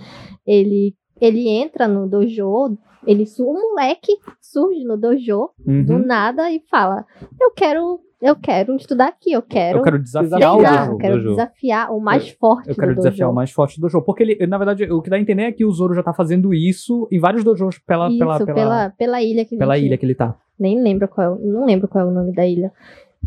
Ele, 0.47 0.95
ele 1.19 1.49
entra 1.49 1.89
no 1.89 2.07
dojo, 2.07 2.77
ele 3.07 3.25
um 3.41 3.53
moleque 3.71 4.13
surge 4.41 4.85
no 4.85 4.97
dojo 4.97 5.51
do 5.59 5.95
Uhum. 5.95 6.07
nada 6.07 6.51
e 6.51 6.61
fala: 6.71 7.05
"Eu 7.41 7.51
quero 7.53 8.01
eu 8.23 8.35
quero 8.35 8.75
estudar 8.77 9.09
aqui, 9.09 9.33
eu 9.33 9.43
quero 9.43 9.79
Eu 9.79 9.83
quero 9.83 9.99
desafiar 9.99 10.39
treinar, 10.41 10.55
o 10.55 10.59
dojo, 10.79 10.93
eu 10.93 10.97
quero 10.99 11.17
dojo. 11.17 11.29
desafiar 11.31 11.93
o 11.93 12.01
mais 12.01 12.31
forte 12.31 12.71
Eu 12.71 12.75
quero 12.75 12.93
do 12.93 12.97
desafiar 12.97 13.27
dojo. 13.27 13.33
o 13.33 13.35
mais 13.37 13.51
forte 13.53 13.79
do 13.81 13.89
jogo. 13.91 14.07
Porque 14.07 14.23
ele, 14.23 14.47
na 14.47 14.57
verdade, 14.57 14.91
o 14.91 15.03
que 15.03 15.11
dá 15.11 15.17
a 15.17 15.21
entender 15.21 15.43
é 15.43 15.53
que 15.53 15.67
o 15.67 15.71
Zoro 15.71 15.95
já 15.95 16.03
tá 16.03 16.15
fazendo 16.15 16.55
isso 16.55 17.07
em 17.13 17.19
vários 17.21 17.45
dojos 17.45 17.79
pela, 17.79 18.09
Isso, 18.09 18.19
pela, 18.19 18.39
pela, 18.39 18.55
pela, 18.55 18.91
pela, 18.97 19.23
ilha 19.23 19.45
que 19.45 19.55
pela 19.59 19.77
gente- 19.77 19.87
ilha 19.89 19.99
que 19.99 20.07
ele 20.07 20.15
tá. 20.15 20.35
Nem 20.59 20.83
lembro 20.83 21.07
qual 21.09 21.27
é, 21.27 21.31
o- 21.31 21.39
não 21.47 21.67
lembro 21.67 21.87
qual 21.89 22.07
é 22.07 22.09
o 22.09 22.11
nome 22.11 22.33
da 22.33 22.47
ilha. 22.47 22.73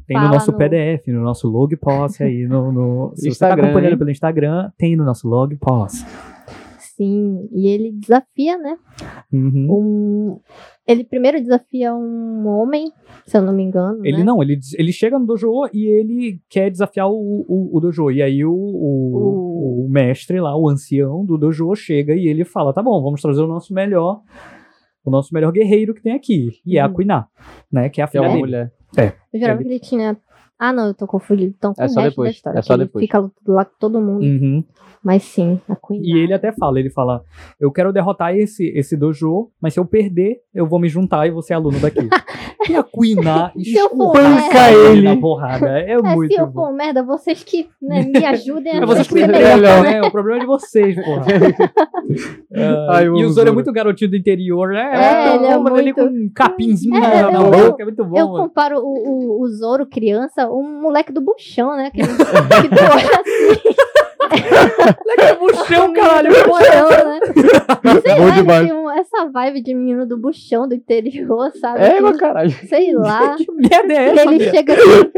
Tem 0.07 0.17
no 0.17 0.23
Fala 0.23 0.33
nosso 0.33 0.51
no- 0.51 0.57
PDF, 0.57 1.07
no 1.11 1.21
nosso 1.21 1.47
log 1.47 1.75
post 1.77 2.23
aí, 2.23 2.47
no, 2.47 2.71
no 2.71 3.11
se 3.15 3.21
você 3.21 3.27
tá 3.27 3.45
Instagram, 3.47 3.63
acompanhando 3.65 3.91
hein? 3.91 3.97
pelo 3.99 4.09
Instagram, 4.09 4.71
tem 4.75 4.95
no 4.95 5.03
nosso 5.05 5.27
log 5.29 5.55
post. 5.57 6.03
Sim, 6.99 7.47
e 7.53 7.65
ele 7.69 7.93
desafia, 7.93 8.57
né? 8.57 8.75
Uhum. 9.31 9.67
Um, 9.71 10.39
ele 10.85 11.05
primeiro 11.05 11.39
desafia 11.39 11.95
um 11.95 12.45
homem, 12.45 12.91
se 13.25 13.37
eu 13.37 13.41
não 13.41 13.53
me 13.53 13.63
engano. 13.63 14.05
Ele 14.05 14.17
né? 14.17 14.23
não, 14.25 14.43
ele, 14.43 14.59
ele 14.77 14.91
chega 14.91 15.17
no 15.17 15.25
dojo 15.25 15.49
e 15.73 15.87
ele 15.87 16.41
quer 16.49 16.69
desafiar 16.69 17.07
o, 17.09 17.13
o, 17.47 17.77
o 17.77 17.79
dojo. 17.79 18.11
E 18.11 18.21
aí 18.21 18.43
o, 18.43 18.51
o, 18.51 19.85
o 19.85 19.89
mestre 19.89 20.41
lá, 20.41 20.57
o 20.57 20.67
ancião 20.67 21.25
do 21.25 21.37
dojo, 21.37 21.73
chega 21.73 22.13
e 22.13 22.27
ele 22.27 22.43
fala: 22.43 22.73
tá 22.73 22.83
bom, 22.83 23.01
vamos 23.01 23.21
trazer 23.21 23.41
o 23.41 23.47
nosso 23.47 23.73
melhor, 23.73 24.21
o 25.05 25.09
nosso 25.09 25.33
melhor 25.33 25.53
guerreiro 25.53 25.93
que 25.93 26.01
tem 26.01 26.11
aqui. 26.11 26.49
E 26.65 26.77
é 26.77 26.81
a. 26.81 26.89
Kuiná, 26.89 27.27
né? 27.71 27.87
Que 27.87 28.01
é 28.01 28.03
a 28.03 28.07
Que 28.09 28.17
é 28.17 28.19
filha 28.19 28.21
uma 28.23 28.29
dele. 28.29 28.41
mulher. 28.41 28.73
É. 28.97 29.13
Eu 29.31 29.39
jurava 29.39 29.61
Ele- 29.61 29.69
que 29.69 29.73
ele 29.75 29.79
tinha. 29.79 30.17
Ah, 30.59 30.73
não, 30.73 30.87
eu 30.87 30.93
tô 30.93 31.07
confundido. 31.07 31.53
Então, 31.57 31.73
com 31.73 31.81
É 31.81 31.85
o 31.85 31.89
só 31.89 32.01
resto 32.01 32.11
depois, 32.11 32.27
da 32.27 32.35
história. 32.35 32.59
é 32.59 32.61
só 32.61 32.67
que 32.67 32.73
ele 32.81 32.85
depois. 32.85 33.05
Fica 33.05 33.31
lá 33.47 33.63
com 33.65 33.71
todo 33.79 34.01
mundo. 34.01 34.23
Uhum. 34.23 34.63
Mas 35.01 35.23
sim, 35.23 35.61
a 35.69 35.75
Queen. 35.77 36.01
E 36.03 36.17
ele 36.19 36.33
até 36.33 36.51
fala, 36.51 36.77
ele 36.77 36.89
fala, 36.89 37.23
eu 37.57 37.71
quero 37.71 37.93
derrotar 37.93 38.35
esse, 38.35 38.67
esse 38.75 38.97
dojo, 38.97 39.49
mas 39.61 39.73
se 39.73 39.79
eu 39.79 39.85
perder, 39.85 40.41
eu 40.53 40.67
vou 40.67 40.77
me 40.77 40.89
juntar 40.89 41.25
e 41.25 41.31
vou 41.31 41.41
ser 41.41 41.53
aluno 41.53 41.79
daqui. 41.79 42.01
e 42.69 42.75
a 42.75 42.83
for 42.83 43.05
espanca 43.05 44.71
ele 44.91 45.01
na 45.03 45.15
porrada. 45.15 45.79
É, 45.79 45.91
É, 45.93 46.01
muito 46.01 46.33
se 46.33 46.41
eu 46.41 46.47
bom. 46.47 46.65
for 46.67 46.73
merda, 46.73 47.01
vocês 47.01 47.41
que 47.45 47.69
né, 47.81 48.01
me 48.03 48.17
ajudem 48.27 48.73
a 48.73 48.83
É 48.83 48.85
vocês 48.85 49.07
que 49.07 49.13
se 49.21 49.25
melhor. 49.25 49.83
né? 49.83 50.01
O 50.01 50.11
problema 50.11 50.39
é 50.39 50.41
de 50.41 50.47
vocês, 50.47 50.93
porra. 51.01 51.23
Ah, 52.55 52.87
Ai, 52.97 53.05
e 53.05 53.09
o 53.09 53.29
Zoro 53.29 53.49
é 53.49 53.51
muito 53.51 53.71
garotinho 53.71 54.09
do 54.11 54.17
interior, 54.17 54.69
né? 54.69 54.91
É, 54.93 55.35
ele 55.35 55.45
é 55.45 55.57
Mas 55.57 55.73
ali 55.73 55.93
muito- 55.93 55.95
com 55.95 56.07
um 56.07 56.29
capinzinho 56.33 56.95
É, 56.97 57.21
na, 57.21 57.31
na 57.31 57.39
eu- 57.41 57.51
boca, 57.69 57.81
é 57.83 57.85
muito 57.85 58.03
bom. 58.05 58.17
Eu 58.17 58.27
mano. 58.27 58.43
comparo 58.43 58.79
o, 58.79 59.39
o, 59.39 59.41
o 59.43 59.47
Zoro 59.47 59.85
criança, 59.85 60.48
um 60.51 60.81
moleque 60.81 61.11
do 61.11 61.21
buchão, 61.21 61.75
né? 61.75 61.91
Que, 61.91 62.01
que 62.03 62.09
assim. 62.11 63.69
Moleque 65.05 65.33
do 65.33 65.39
buchão, 65.39 65.93
caralho, 65.93 66.29
do 66.29 66.49
buchão, 66.49 66.89
né? 66.89 67.19
Sei 68.05 68.15
Bom 68.15 68.25
lá, 68.27 68.31
demais. 68.35 68.71
um- 68.71 68.89
essa 68.91 69.25
vibe 69.31 69.61
de 69.61 69.73
menino 69.73 70.05
do 70.05 70.17
buchão 70.17 70.67
do 70.67 70.75
interior, 70.75 71.51
sabe? 71.59 71.81
É, 71.83 71.93
Que- 71.95 72.01
meu 72.01 72.17
caralho. 72.17 72.51
Sei 72.67 72.93
lá. 72.93 73.35
Que 73.39 73.51
merda 73.51 73.93
é 73.93 74.11
que 74.13 74.19
essa, 74.19 74.31
ele 74.33 74.49
chega 74.49 74.73
assim, 74.73 75.11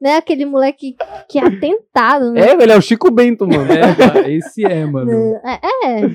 né? 0.00 0.16
Aquele 0.16 0.44
moleque 0.44 0.96
que 1.28 1.38
é 1.38 1.44
atentado, 1.46 2.32
né? 2.32 2.40
É, 2.50 2.52
ele 2.62 2.72
é 2.72 2.76
o 2.76 2.80
Chico 2.82 3.10
Bento, 3.10 3.46
mano. 3.46 3.66
É, 3.72 4.30
esse 4.32 4.64
é, 4.64 4.84
mano. 4.84 5.10
É, 5.44 5.60
é. 5.84 6.10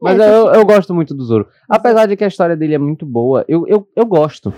Mas 0.00 0.18
É, 0.20 0.28
eu, 0.28 0.46
eu 0.54 0.64
gosto 0.66 0.94
muito 0.94 1.14
do 1.14 1.24
Zoro. 1.24 1.46
Apesar 1.68 2.06
de 2.06 2.16
que 2.16 2.24
a 2.24 2.28
história 2.28 2.56
dele 2.56 2.74
é 2.74 2.78
muito 2.78 3.04
boa, 3.04 3.44
eu, 3.48 3.66
eu, 3.66 3.86
eu 3.96 4.06
gosto. 4.06 4.52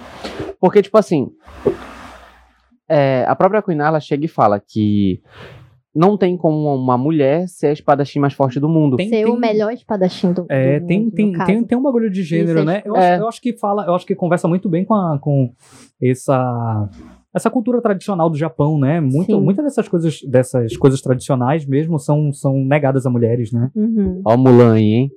Porque, 0.60 0.82
tipo 0.82 0.98
assim. 0.98 1.28
É, 2.90 3.24
a 3.26 3.36
própria 3.36 3.62
Queen 3.62 3.78
ela 3.78 4.00
chega 4.00 4.24
e 4.24 4.28
fala 4.28 4.60
que 4.60 5.22
não 5.94 6.16
tem 6.16 6.36
como 6.36 6.74
uma 6.74 6.98
mulher 6.98 7.48
ser 7.48 7.68
a 7.68 7.72
espadachim 7.72 8.18
mais 8.18 8.34
forte 8.34 8.58
do 8.58 8.68
mundo. 8.68 8.96
ser 9.02 9.26
o 9.26 9.36
melhor 9.36 9.72
espadachim 9.72 10.32
do, 10.32 10.46
É, 10.48 10.80
do 10.80 10.86
tem, 10.86 11.00
mundo, 11.00 11.12
tem, 11.12 11.32
tem, 11.32 11.64
tem 11.64 11.78
um 11.78 11.82
bagulho 11.82 12.10
de 12.10 12.22
gênero, 12.22 12.58
Isso, 12.58 12.66
né? 12.66 12.82
Eu, 12.84 12.96
é. 12.96 13.12
acho, 13.14 13.22
eu 13.22 13.28
acho 13.28 13.40
que 13.40 13.56
fala, 13.56 13.86
eu 13.86 13.94
acho 13.94 14.06
que 14.06 14.14
conversa 14.14 14.48
muito 14.48 14.68
bem 14.68 14.84
com, 14.84 14.94
a, 14.94 15.18
com 15.18 15.52
essa 16.02 16.88
essa 17.32 17.48
cultura 17.48 17.80
tradicional 17.80 18.28
do 18.28 18.36
Japão, 18.36 18.76
né? 18.76 19.00
Muito, 19.00 19.32
Sim. 19.32 19.40
muitas 19.40 19.64
dessas 19.64 19.86
coisas, 19.86 20.20
dessas 20.22 20.76
coisas 20.76 21.00
tradicionais 21.00 21.64
mesmo 21.64 21.96
são, 21.96 22.32
são 22.32 22.54
negadas 22.64 23.06
a 23.06 23.10
mulheres, 23.10 23.52
né? 23.52 23.70
Uhum. 23.74 24.20
Ó 24.24 24.34
o 24.34 24.38
Mulan 24.38 24.74
aí, 24.74 24.82
hein? 24.82 25.10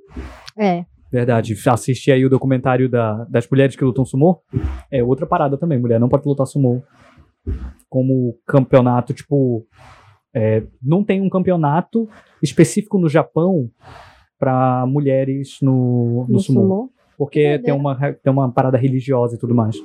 É. 0.56 0.86
Verdade. 1.12 1.56
Assisti 1.68 2.12
aí 2.12 2.26
o 2.26 2.30
documentário 2.30 2.90
da, 2.90 3.26
das 3.26 3.48
mulheres 3.50 3.76
que 3.76 3.84
lutam 3.84 4.06
sumô. 4.06 4.42
É 4.92 5.04
outra 5.04 5.26
parada 5.26 5.58
também. 5.58 5.80
Mulher 5.80 6.00
não 6.00 6.10
pode 6.10 6.28
lutar 6.28 6.46
sumô. 6.48 6.82
Como 7.90 8.38
campeonato, 8.46 9.14
tipo. 9.14 9.66
é, 10.34 10.64
não 10.82 11.04
tem 11.04 11.22
um 11.22 11.30
campeonato 11.30 12.10
específico 12.42 12.98
no 12.98 13.08
Japão 13.10 13.70
para 14.40 14.86
mulheres 14.88 15.58
no, 15.62 16.26
no, 16.28 16.34
No 16.34 16.40
sumô. 16.40 16.62
sumô? 16.62 16.90
Porque 17.16 17.60
tem 17.60 17.74
uma, 17.74 17.96
tem 18.14 18.34
uma 18.34 18.52
parada 18.52 18.76
religiosa 18.78 19.36
e 19.36 19.40
tudo 19.40 19.54
mais. 19.54 19.76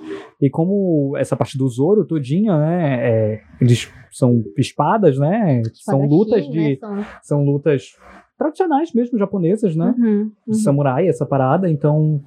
E 0.40 0.48
como 0.48 1.14
essa 1.16 1.36
parte 1.36 1.58
do 1.58 1.68
Zoro 1.68 2.04
todinha, 2.06 2.56
né? 2.58 2.96
é, 3.10 3.42
eles 3.60 3.92
são 4.10 4.42
espadas, 4.56 5.18
né? 5.18 5.60
São 5.74 6.06
lutas 6.06 6.46
né, 6.48 6.52
de. 6.52 6.78
são- 6.80 7.04
São 7.22 7.44
lutas 7.44 7.92
tradicionais 8.38 8.92
mesmo, 8.94 9.18
japonesas, 9.18 9.76
né? 9.76 9.94
Uhum, 9.98 10.32
uhum. 10.46 10.54
samurai, 10.54 11.06
essa 11.06 11.26
parada, 11.26 11.70
então 11.70 12.22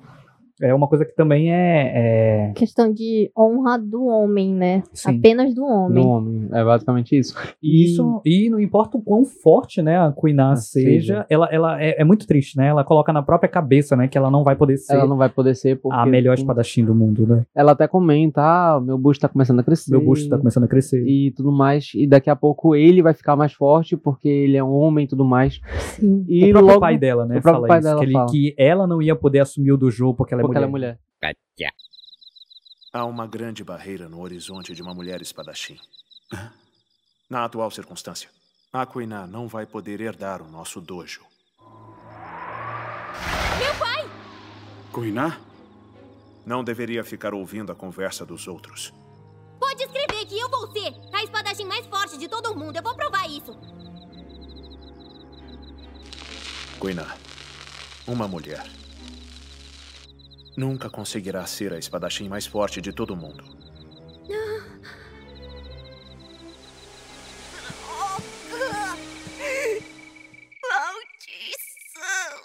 é 0.61 0.73
uma 0.73 0.87
coisa 0.87 1.05
que 1.05 1.15
também 1.15 1.51
é. 1.51 1.91
é- 2.49 2.51
Questão 2.55 2.91
de 2.91 3.31
honra 3.37 3.77
do 3.77 4.05
homem, 4.05 4.53
né? 4.53 4.83
Sim. 4.93 5.17
Apenas 5.17 5.53
do 5.53 5.63
homem. 5.65 6.01
Do 6.03 6.07
homem. 6.09 6.47
É 6.51 6.63
basicamente 6.63 7.17
isso. 7.17 7.35
E 7.61 7.85
isso, 7.85 8.21
e 8.25 8.49
não 8.49 8.59
importa 8.59 8.97
o 8.97 9.01
quão 9.01 9.25
forte, 9.25 9.81
né, 9.81 9.97
a 9.99 10.11
Kuiná 10.11 10.55
seja, 10.55 10.91
seja. 10.91 11.25
ela, 11.29 11.47
ela 11.51 11.81
é, 11.81 12.01
é 12.01 12.03
muito 12.03 12.27
triste, 12.27 12.57
né? 12.57 12.67
Ela 12.67 12.83
coloca 12.83 13.11
na 13.13 13.21
própria 13.21 13.49
cabeça, 13.49 13.95
né, 13.95 14.07
que 14.07 14.17
ela 14.17 14.29
não 14.31 14.43
vai 14.43 14.55
poder 14.55 14.77
ser 14.77 14.93
Ela 14.93 15.07
não 15.07 15.17
vai 15.17 15.29
poder 15.29 15.55
ser 15.55 15.77
porque. 15.79 15.97
a 15.97 16.05
melhor 16.05 16.33
espadachim 16.35 16.83
do 16.85 16.93
mundo, 16.95 17.25
né? 17.27 17.43
Ela 17.55 17.71
até 17.73 17.87
comenta, 17.87 18.41
ah, 18.41 18.79
meu 18.81 18.97
busto 18.97 19.21
tá 19.21 19.29
começando 19.29 19.59
a 19.59 19.63
crescer. 19.63 19.91
Meu 19.91 20.01
busto 20.03 20.29
tá 20.29 20.37
começando 20.37 20.63
a 20.65 20.67
crescer. 20.67 21.05
E 21.07 21.31
tudo 21.31 21.51
mais. 21.51 21.91
E 21.95 22.05
daqui 22.07 22.29
a 22.29 22.35
pouco 22.35 22.75
ele 22.75 23.01
vai 23.01 23.13
ficar 23.13 23.35
mais 23.35 23.53
forte 23.53 23.95
porque 23.97 24.27
ele 24.29 24.57
é 24.57 24.63
um 24.63 24.73
homem 24.73 25.05
e 25.05 25.07
tudo 25.07 25.23
mais. 25.25 25.59
Sim. 25.95 26.25
E 26.27 26.45
o 26.45 26.49
próprio 26.51 26.67
logo, 26.67 26.79
pai 26.79 26.97
dela, 26.97 27.25
né, 27.25 27.37
o 27.37 27.41
próprio 27.41 27.53
fala 27.53 27.67
pai 27.67 27.79
isso, 27.79 27.87
dela 27.87 27.99
que, 27.99 28.05
ele- 28.05 28.13
fala. 28.13 28.29
que 28.31 28.55
ela 28.57 28.87
não 28.87 29.01
ia 29.01 29.15
poder 29.15 29.39
assumir 29.39 29.71
o 29.71 29.77
dojo 29.77 30.13
porque 30.13 30.33
ela 30.33 30.41
é 30.41 30.45
Porque 30.53 30.67
mulher. 30.67 30.99
Há 32.93 33.05
uma 33.05 33.25
grande 33.25 33.63
barreira 33.63 34.09
no 34.09 34.19
horizonte 34.19 34.75
de 34.75 34.81
uma 34.81 34.93
mulher 34.93 35.21
espadachim. 35.21 35.79
Na 37.29 37.45
atual 37.45 37.71
circunstância, 37.71 38.29
a 38.73 38.85
Kuiná 38.85 39.25
não 39.25 39.47
vai 39.47 39.65
poder 39.65 40.01
herdar 40.01 40.41
o 40.41 40.49
nosso 40.49 40.81
dojo. 40.81 41.21
Meu 43.57 43.73
pai! 43.79 44.09
Kuiná? 44.91 45.39
Não 46.45 46.65
deveria 46.65 47.03
ficar 47.05 47.33
ouvindo 47.33 47.71
a 47.71 47.75
conversa 47.75 48.25
dos 48.25 48.45
outros. 48.45 48.93
Pode 49.57 49.83
escrever 49.83 50.25
que 50.25 50.37
eu 50.37 50.49
vou 50.49 50.69
ser 50.73 50.93
a 51.13 51.23
espadachim 51.23 51.63
mais 51.63 51.85
forte 51.85 52.17
de 52.17 52.27
todo 52.27 52.53
mundo. 52.53 52.75
Eu 52.75 52.83
vou 52.83 52.95
provar 52.95 53.25
isso. 53.29 53.57
Kuiná, 56.77 57.15
uma 58.05 58.27
mulher 58.27 58.80
Nunca 60.55 60.89
conseguirá 60.89 61.45
ser 61.45 61.73
a 61.73 61.77
espadachim 61.77 62.27
mais 62.27 62.45
forte 62.45 62.81
de 62.81 62.91
todo 62.91 63.15
mundo. 63.15 63.43
Maldição! 70.69 72.43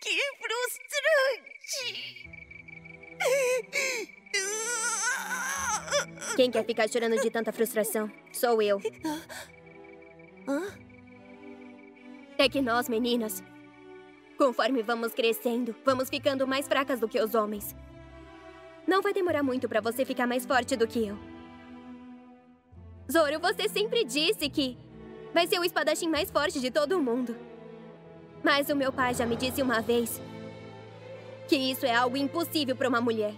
Que 0.00 0.18
frustrante! 0.40 1.84
Quem 6.36 6.50
quer 6.50 6.64
ficar 6.64 6.88
chorando 6.88 7.20
de 7.20 7.30
tanta 7.30 7.52
frustração? 7.52 8.10
Sou 8.32 8.60
eu. 8.60 8.80
É 12.36 12.48
que 12.48 12.60
nós, 12.60 12.88
meninas, 12.88 13.42
conforme 14.36 14.82
vamos 14.82 15.12
crescendo, 15.12 15.74
vamos 15.84 16.08
ficando 16.08 16.46
mais 16.46 16.66
fracas 16.66 17.00
do 17.00 17.08
que 17.08 17.20
os 17.20 17.34
homens. 17.34 17.74
Não 18.86 19.00
vai 19.00 19.12
demorar 19.12 19.42
muito 19.42 19.68
pra 19.68 19.80
você 19.80 20.04
ficar 20.04 20.26
mais 20.26 20.44
forte 20.44 20.76
do 20.76 20.86
que 20.86 21.06
eu. 21.06 21.18
Zoro, 23.10 23.38
você 23.40 23.68
sempre 23.68 24.04
disse 24.04 24.48
que 24.48 24.76
vai 25.32 25.46
ser 25.46 25.58
o 25.58 25.64
espadachim 25.64 26.08
mais 26.08 26.30
forte 26.30 26.60
de 26.60 26.70
todo 26.70 26.98
o 26.98 27.02
mundo. 27.02 27.36
Mas 28.42 28.68
o 28.68 28.76
meu 28.76 28.92
pai 28.92 29.14
já 29.14 29.24
me 29.24 29.36
disse 29.36 29.62
uma 29.62 29.80
vez 29.80 30.20
que 31.48 31.56
isso 31.56 31.86
é 31.86 31.94
algo 31.94 32.16
impossível 32.16 32.76
pra 32.76 32.88
uma 32.88 33.00
mulher. 33.00 33.34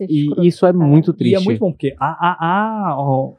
E 0.00 0.46
isso 0.46 0.66
é 0.66 0.72
muito 0.72 1.12
triste. 1.12 1.32
E 1.32 1.36
é 1.36 1.40
muito 1.40 1.58
bom, 1.58 1.72
porque 1.72 1.94
a, 1.98 2.06
a, 2.06 2.90
a, 2.90 2.96
ó, 2.98 3.34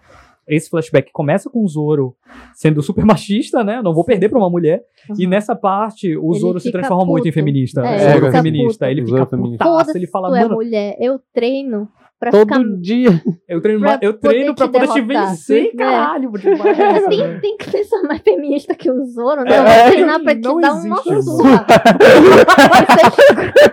esse 0.48 0.70
flashback 0.70 1.12
começa 1.12 1.50
com 1.50 1.64
o 1.64 1.68
Zoro 1.68 2.16
sendo 2.54 2.82
super 2.82 3.06
machista, 3.06 3.64
né? 3.64 3.82
Não 3.82 3.94
vou 3.94 4.04
perder 4.04 4.30
pra 4.30 4.38
uma 4.38 4.50
mulher. 4.50 4.84
E 5.18 5.26
nessa 5.28 5.56
parte, 5.56 6.16
o 6.18 6.32
Ele 6.32 6.40
Zoro 6.40 6.60
se 6.60 6.72
transforma 6.72 7.06
muito 7.06 7.28
em 7.28 7.32
puto. 7.32 7.34
feminista. 7.34 7.82
É, 7.82 7.86
É, 7.88 7.94
ele 7.96 8.04
Zoro 8.04 8.16
fica 8.26 8.32
feminista. 8.32 8.86
puto. 8.86 8.92
Ele 9.00 9.06
Zoro 9.06 9.24
fica 9.26 9.30
feminista. 9.38 9.64
putaço. 9.66 9.98
Ele 9.98 10.08
fala, 10.08 10.30
tu 10.30 10.36
é 10.36 10.48
mulher, 10.50 10.96
eu 11.00 11.20
treino 11.34 11.88
pra 12.24 12.32
Todo 12.32 12.48
ficar... 12.54 12.64
dia. 12.80 13.22
eu 13.48 13.62
treino, 13.62 13.80
pra 13.82 14.00
eu 14.02 14.14
treino 14.14 14.56
pra 14.56 14.68
poder 14.68 14.88
poder 14.88 15.02
te 15.02 15.06
vencer, 15.06 15.66
É. 15.74 15.76
caralho. 15.78 16.32
É, 16.36 17.00
tem, 17.10 17.40
tem 17.40 17.58
que 17.58 17.70
pensar 17.72 18.02
mais 18.04 18.22
feminista 18.22 18.74
que 18.76 18.90
o 18.90 19.06
Zoro, 19.06 19.44
né? 19.44 19.60
Eu 19.60 19.64
É, 19.64 19.84
vou 19.84 19.92
treinar 19.92 20.24
pra 20.24 20.36
te 20.36 20.42
não 20.42 20.60
dar 20.60 20.74
uma 20.74 20.98
surra. 20.98 21.66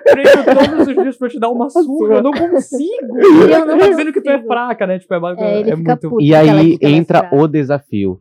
treino 0.04 0.44
todos 0.44 0.88
os 0.88 0.94
dias 1.02 1.16
pra 1.16 1.28
te 1.28 1.38
dar 1.38 1.48
uma 1.50 1.70
surra. 1.70 2.14
Eu 2.16 2.22
não 2.22 2.32
consigo. 2.32 3.18
Eu 3.50 3.66
não 3.66 3.78
Tá 3.78 3.88
dizendo 3.88 4.12
que 4.12 4.20
tu 4.20 4.30
é 4.30 4.42
fraca, 4.42 4.86
né? 4.86 4.98
Tipo, 4.98 5.14
é, 5.14 5.18
É, 5.38 5.60
ele 5.60 5.70
é 5.70 5.76
fica 5.76 5.90
muito... 5.92 6.10
puto. 6.10 6.22
E 6.22 6.34
aí 6.34 6.78
entra 6.80 7.28
o 7.32 7.46
desafio. 7.46 8.20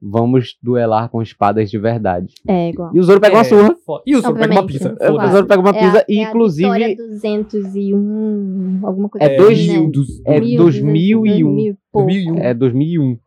Vamos 0.00 0.56
duelar 0.62 1.08
com 1.08 1.22
espadas 1.22 1.70
de 1.70 1.78
verdade. 1.78 2.34
É, 2.46 2.68
igual. 2.70 2.90
E 2.94 3.00
o 3.00 3.02
Zoro 3.02 3.20
pega 3.20 3.34
uma 3.36 3.40
É, 3.40 3.44
surra. 3.44 3.76
fo- 3.84 4.02
E 4.06 4.14
o 4.16 4.20
Zoro 4.20 4.34
pega 4.36 4.52
uma 4.52 4.66
pizza. 4.66 4.96
É, 5.00 5.08
o 5.10 5.12
Foda-se. 5.14 5.32
Zoro 5.32 5.46
pega 5.46 5.60
uma 5.60 5.70
É 5.70 5.72
pizza 5.80 6.04
e, 6.08 6.18
é 6.18 6.22
inclusive, 6.22 6.62
Vitória 6.70 6.96
201, 6.96 8.80
alguma 8.86 9.08
coisa 9.08 9.26
é, 9.26 9.34
É, 9.34 9.36
dois, 9.38 9.58
mil 9.66 9.84
né? 9.84 9.90
dos- 9.90 10.22
é 10.26 10.40
Mil, 10.40 10.58
2001. 10.58 11.50
mil 11.52 11.72
e 11.72 11.76
pouco. 11.92 12.06
2001. 12.08 12.38
É 12.38 12.54
2001. 12.54 13.18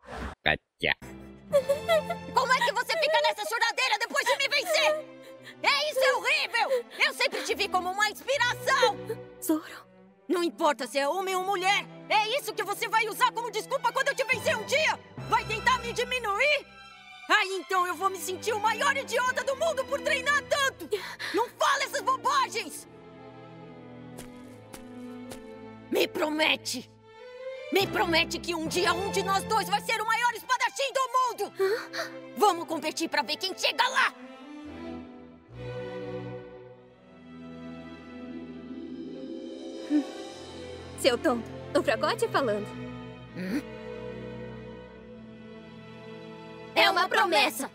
Como 2.34 2.52
é 2.52 2.56
que 2.56 2.72
você 2.72 2.92
fica 2.98 3.18
nessa 3.22 3.44
choradeira 3.48 3.98
depois 4.00 4.24
de 4.24 4.36
me 4.38 4.48
vencer? 4.48 5.04
É 5.62 5.90
isso, 5.90 6.00
é 6.00 6.14
horrível! 6.16 6.84
Eu 7.06 7.12
sempre 7.14 7.42
te 7.42 7.54
vi 7.54 7.68
como 7.68 7.90
uma 7.90 8.08
inspiração! 8.08 8.96
Zoro. 9.42 9.89
Não 10.30 10.44
importa 10.44 10.86
se 10.86 10.96
é 10.96 11.08
homem 11.08 11.34
ou 11.34 11.44
mulher, 11.44 11.84
é 12.08 12.38
isso 12.38 12.54
que 12.54 12.62
você 12.62 12.88
vai 12.88 13.04
usar 13.08 13.32
como 13.32 13.50
desculpa 13.50 13.92
quando 13.92 14.10
eu 14.10 14.14
te 14.14 14.22
vencer 14.22 14.56
um 14.56 14.62
dia? 14.62 14.96
Vai 15.28 15.44
tentar 15.44 15.76
me 15.80 15.92
diminuir? 15.92 16.66
Aí 17.28 17.56
então 17.56 17.84
eu 17.84 17.96
vou 17.96 18.08
me 18.08 18.16
sentir 18.16 18.52
o 18.52 18.60
maior 18.60 18.96
idiota 18.96 19.42
do 19.42 19.56
mundo 19.56 19.84
por 19.86 20.00
treinar 20.00 20.40
tanto! 20.44 20.88
Não 21.34 21.48
fala 21.48 21.82
essas 21.82 22.00
bobagens! 22.02 22.86
Me 25.90 26.06
promete! 26.06 26.88
Me 27.72 27.84
promete 27.88 28.38
que 28.38 28.54
um 28.54 28.68
dia 28.68 28.92
um 28.94 29.10
de 29.10 29.24
nós 29.24 29.42
dois 29.42 29.68
vai 29.68 29.80
ser 29.80 30.00
o 30.00 30.06
maior 30.06 30.32
espadachim 30.32 30.92
do 30.92 31.10
mundo! 31.18 31.52
Vamos 32.36 32.68
competir 32.68 33.08
pra 33.08 33.22
ver 33.22 33.36
quem 33.36 33.52
chega 33.58 33.82
lá! 33.88 34.14
Seu 41.00 41.16
tonto, 41.16 41.50
o 41.74 41.82
fracote 41.82 42.28
falando. 42.28 42.66
É 46.74 46.90
uma 46.90 47.08
promessa! 47.08 47.70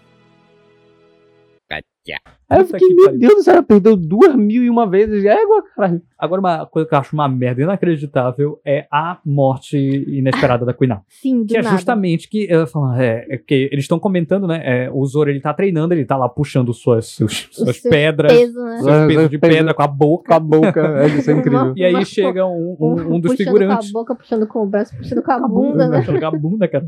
Aí 2.48 2.60
eu 2.60 2.66
fiquei, 2.66 2.88
que 2.88 2.94
meu 2.94 3.06
pariu. 3.06 3.20
Deus 3.20 3.34
do 3.36 3.42
céu, 3.44 3.54
ela 3.56 3.64
perdeu 3.64 3.96
duas 3.96 4.36
mil 4.36 4.64
e 4.64 4.70
uma 4.70 4.88
vezes. 4.88 5.26
É 5.26 5.42
igual, 5.42 5.64
caralho. 5.76 6.02
Agora, 6.18 6.40
uma 6.40 6.66
coisa 6.68 6.88
que 6.88 6.94
eu 6.94 7.00
acho 7.00 7.14
uma 7.16 7.28
merda 7.28 7.64
inacreditável 7.64 8.60
é 8.64 8.86
a 8.92 9.18
morte 9.26 9.76
inesperada 9.78 10.64
da 10.66 10.74
Kuina. 10.74 11.02
Sim, 11.10 11.42
do 11.42 11.48
Que 11.48 11.58
é 11.58 11.62
nada. 11.64 11.76
justamente 11.76 12.30
que 12.30 12.48
ela 12.50 12.68
fala, 12.68 13.04
é, 13.04 13.26
é 13.30 13.38
que 13.38 13.68
eles 13.72 13.86
estão 13.86 13.98
comentando, 14.00 14.46
né? 14.48 14.62
é, 14.64 14.90
o 14.92 15.04
Zoro 15.06 15.30
ele 15.32 15.42
tá 15.42 15.54
treinando, 15.54 15.94
ele 15.94 16.06
tá 16.06 16.16
lá 16.16 16.30
puxando 16.30 16.72
suas, 16.74 17.08
seus, 17.08 17.48
suas 17.52 17.78
seu 17.78 17.90
pedras, 17.92 18.32
peso, 18.32 18.64
né? 18.64 18.78
seus 18.78 19.08
pesos 19.08 19.30
de 19.30 19.40
pedra 19.40 19.74
com 19.74 19.82
a 19.82 19.88
boca. 19.88 20.28
Com 20.28 20.34
a 20.36 20.40
boca. 20.40 20.82
É, 21.04 21.08
isso 21.08 21.32
é 21.32 21.34
incrível. 21.34 21.74
E 21.76 21.84
aí 21.84 21.94
Uma- 21.94 22.06
chega 22.06 22.46
um, 22.46 22.78
um, 22.80 23.16
um 23.16 23.20
dos 23.20 23.32
puxando 23.32 23.38
figurantes. 23.48 23.92
com 23.92 23.98
a 23.98 24.02
boca, 24.02 24.16
puxando 24.16 24.48
com 24.48 24.60
o 24.64 24.66
braço, 24.68 24.96
puxando 24.96 25.24
com 25.24 25.32
a 25.32 25.40
bunda, 25.48 25.88
né? 25.88 26.00
Puxando 26.00 26.20
com 26.20 26.26
a 26.28 26.32
bunda, 26.32 26.68
cara. 26.68 26.86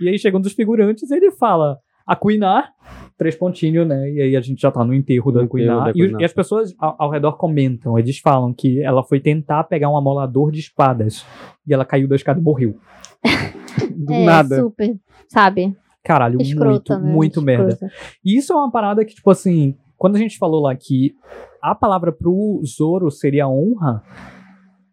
E 0.00 0.08
aí 0.08 0.18
chega 0.18 0.36
um 0.36 0.40
dos 0.40 0.52
figurantes 0.54 1.10
e 1.10 1.14
ele 1.14 1.30
fala: 1.30 1.78
a 2.06 2.16
Kuinar, 2.16 2.70
três 3.16 3.34
pontinhos, 3.36 3.86
né? 3.86 4.10
E 4.10 4.20
aí 4.20 4.36
a 4.36 4.40
gente 4.40 4.60
já 4.60 4.70
tá 4.70 4.84
no 4.84 4.94
enterro 4.94 5.30
da 5.30 5.42
No 5.42 5.48
da 5.48 5.92
E, 5.94 6.16
e 6.20 6.24
as 6.24 6.32
pessoas 6.32 6.74
ao, 6.78 6.96
ao 6.98 7.10
redor 7.10 7.32
comentam, 7.32 7.98
eles 7.98 8.18
falam 8.18 8.52
que 8.52 8.82
ela 8.82 9.02
foi 9.02 9.20
tentar 9.20 9.64
pegar 9.64 9.88
um 9.90 9.96
amolador 9.96 10.50
de 10.50 10.60
espadas. 10.60 11.24
E 11.66 11.72
ela 11.72 11.84
caiu 11.84 12.08
da 12.08 12.16
escada 12.16 12.40
e 12.40 12.42
morreu. 12.42 12.76
Do 13.96 14.12
é, 14.12 14.24
nada. 14.24 14.56
super, 14.60 14.96
sabe? 15.28 15.76
Caralho, 16.02 16.40
Escrota, 16.40 16.98
muito, 16.98 17.06
né? 17.06 17.12
muito 17.12 17.42
merda. 17.42 17.68
Escrota. 17.70 17.94
E 18.24 18.36
isso 18.36 18.52
é 18.52 18.56
uma 18.56 18.70
parada 18.70 19.04
que, 19.04 19.14
tipo 19.14 19.30
assim, 19.30 19.74
quando 19.96 20.16
a 20.16 20.18
gente 20.18 20.38
falou 20.38 20.60
lá 20.60 20.74
que 20.76 21.14
a 21.62 21.74
palavra 21.74 22.12
pro 22.12 22.60
Zoro 22.64 23.10
seria 23.10 23.48
honra, 23.48 24.02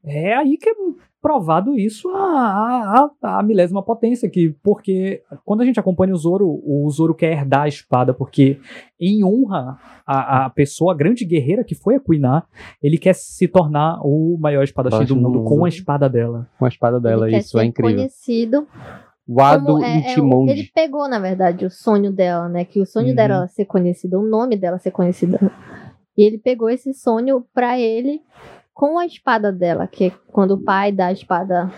é 0.03 0.34
aí 0.35 0.57
que 0.57 0.69
é 0.69 0.73
provado 1.22 1.77
isso 1.77 2.10
a, 2.10 3.10
a, 3.22 3.38
a- 3.39 3.43
milésima 3.43 3.84
potência, 3.84 4.30
que, 4.30 4.56
porque 4.64 5.22
quando 5.45 5.61
a 5.61 5.65
gente 5.65 5.80
acompanha 5.80 6.14
o 6.14 6.18
Zoro, 6.18 6.48
o 6.65 6.89
Zoro 6.89 7.14
quer 7.14 7.31
herdar 7.34 7.61
a 7.64 7.68
espada, 7.68 8.14
porque 8.14 8.60
em 8.99 9.23
honra 9.23 9.77
a, 10.06 10.45
a 10.45 10.49
pessoa, 10.49 10.93
a 10.93 10.95
grande 10.98 11.23
guerreira 11.26 11.64
que 11.64 11.76
foi 11.76 11.95
a 11.95 11.99
Kuiná, 11.99 12.43
ele 12.81 12.98
quer 12.98 13.14
se 13.14 13.48
tornar 13.48 13.99
o 14.03 14.38
maior 14.39 14.64
espadachim 14.64 14.98
do 14.98 15.03
Espadachim 15.03 15.22
do 15.22 15.30
mundo, 15.30 15.43
com 15.43 15.56
mundo. 15.56 15.65
a 15.65 15.69
espada 15.69 16.10
dela. 16.10 16.49
Com 16.57 16.65
a 16.65 16.69
espada 16.69 16.99
dela, 16.99 17.26
Ele 17.27 17.35
quer 17.38 17.41
isso 17.41 17.60
é 17.60 17.65
incrível. 17.65 17.95
conhecido 17.98 18.68
Wado 19.27 19.65
como- 19.65 19.84
é- 19.84 19.99
é 20.14 20.52
ele 20.52 20.69
pegou, 20.73 21.07
na 21.07 21.19
verdade, 21.19 21.65
o 21.65 21.69
sonho 21.69 22.11
dela, 22.11 22.49
né? 22.49 22.65
Que 22.65 22.81
o 22.81 22.85
sonho 22.85 23.10
Uhum. 23.10 23.15
dela 23.15 23.35
era 23.35 23.48
ser 23.48 23.65
conhecida, 23.65 24.19
o 24.19 24.23
nome 24.27 24.57
dela 24.57 24.77
ser 24.80 24.91
conhecida. 24.91 25.39
E 26.18 26.23
ele 26.23 26.38
pegou 26.38 26.69
esse 26.69 26.93
sonho 26.93 27.45
pra 27.53 27.80
ele 27.80 28.22
com 28.82 28.98
a 28.98 29.06
espada 29.06 29.52
dela, 29.52 29.86
que 29.86 30.06
é 30.06 30.12
quando 30.32 30.56
o 30.56 30.64
pai 30.64 30.91
dá 30.91 31.06
a 31.06 31.12
espada 31.12 31.72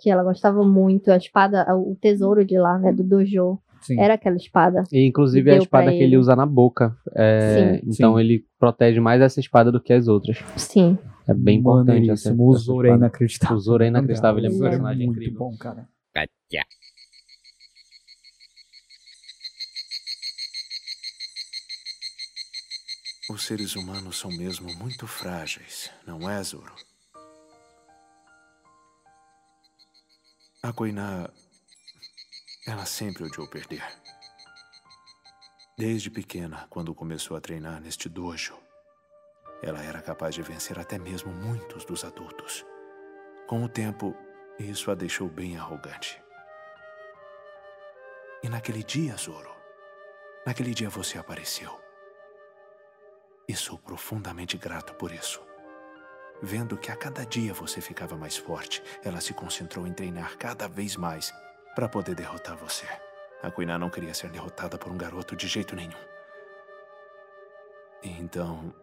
que 0.00 0.08
ela 0.08 0.24
gostava 0.24 0.64
muito, 0.64 1.12
a 1.12 1.18
espada, 1.18 1.66
o 1.76 1.94
tesouro 2.00 2.46
de 2.46 2.58
lá, 2.58 2.78
né, 2.78 2.94
do 2.94 3.04
dojo, 3.04 3.58
Sim. 3.82 4.00
era 4.00 4.14
aquela 4.14 4.36
espada. 4.36 4.82
E 4.90 5.06
inclusive 5.06 5.50
a 5.50 5.58
espada 5.58 5.90
que 5.90 6.02
ele 6.02 6.16
usa 6.16 6.34
na 6.34 6.46
boca. 6.46 6.96
É, 7.14 7.78
Sim. 7.82 7.90
então 7.90 8.18
ele 8.18 8.42
protege 8.58 8.98
mais 9.00 9.20
essa 9.20 9.38
espada 9.38 9.70
do 9.70 9.82
que 9.82 9.92
as 9.92 10.08
outras. 10.08 10.38
Sim. 10.56 10.96
É 11.28 11.34
bem 11.34 11.58
importante 11.58 12.10
essa, 12.10 12.30
Maneiríssimo. 12.30 12.48
O 12.48 12.54
essa 12.54 12.64
Zoro 12.64 12.86
é 12.86 12.88
espada. 12.88 13.04
inacreditável. 13.04 13.56
O 13.56 13.60
Zoro 13.60 13.84
é 13.84 13.88
inacreditável, 13.88 14.38
ele 14.38 14.46
é 14.46 14.50
um 14.50 14.54
Zoro 14.54 14.70
personagem 14.70 15.06
muito 15.08 15.18
incrível. 15.18 15.38
bom, 15.38 15.56
cara. 15.58 15.86
Os 23.28 23.44
seres 23.44 23.74
humanos 23.74 24.20
são 24.20 24.30
mesmo 24.30 24.72
muito 24.76 25.04
frágeis, 25.04 25.90
não 26.06 26.30
é, 26.30 26.40
Zoro? 26.44 26.72
A 30.62 30.72
Koiná. 30.72 31.28
Ela 32.64 32.86
sempre 32.86 33.24
odiou 33.24 33.48
perder. 33.48 33.82
Desde 35.76 36.08
pequena, 36.08 36.68
quando 36.70 36.94
começou 36.94 37.36
a 37.36 37.40
treinar 37.40 37.80
neste 37.80 38.08
dojo, 38.08 38.56
ela 39.60 39.82
era 39.82 40.00
capaz 40.00 40.32
de 40.32 40.42
vencer 40.42 40.78
até 40.78 40.96
mesmo 40.96 41.32
muitos 41.32 41.84
dos 41.84 42.04
adultos. 42.04 42.64
Com 43.48 43.64
o 43.64 43.68
tempo, 43.68 44.16
isso 44.56 44.88
a 44.88 44.94
deixou 44.94 45.28
bem 45.28 45.58
arrogante. 45.58 46.22
E 48.40 48.48
naquele 48.48 48.84
dia, 48.84 49.16
Zoro, 49.16 49.52
naquele 50.46 50.72
dia 50.72 50.88
você 50.88 51.18
apareceu. 51.18 51.85
E 53.48 53.54
sou 53.54 53.78
profundamente 53.78 54.56
grato 54.56 54.94
por 54.94 55.12
isso. 55.12 55.40
Vendo 56.42 56.76
que 56.76 56.90
a 56.90 56.96
cada 56.96 57.24
dia 57.24 57.54
você 57.54 57.80
ficava 57.80 58.16
mais 58.16 58.36
forte, 58.36 58.82
ela 59.02 59.20
se 59.20 59.32
concentrou 59.32 59.86
em 59.86 59.92
treinar 59.92 60.36
cada 60.36 60.68
vez 60.68 60.96
mais 60.96 61.32
para 61.74 61.88
poder 61.88 62.14
derrotar 62.14 62.56
você. 62.56 62.86
A 63.42 63.50
Kuina 63.50 63.78
não 63.78 63.88
queria 63.88 64.14
ser 64.14 64.30
derrotada 64.30 64.76
por 64.76 64.90
um 64.90 64.98
garoto 64.98 65.36
de 65.36 65.46
jeito 65.46 65.76
nenhum. 65.76 65.96
E 68.02 68.10
então, 68.10 68.74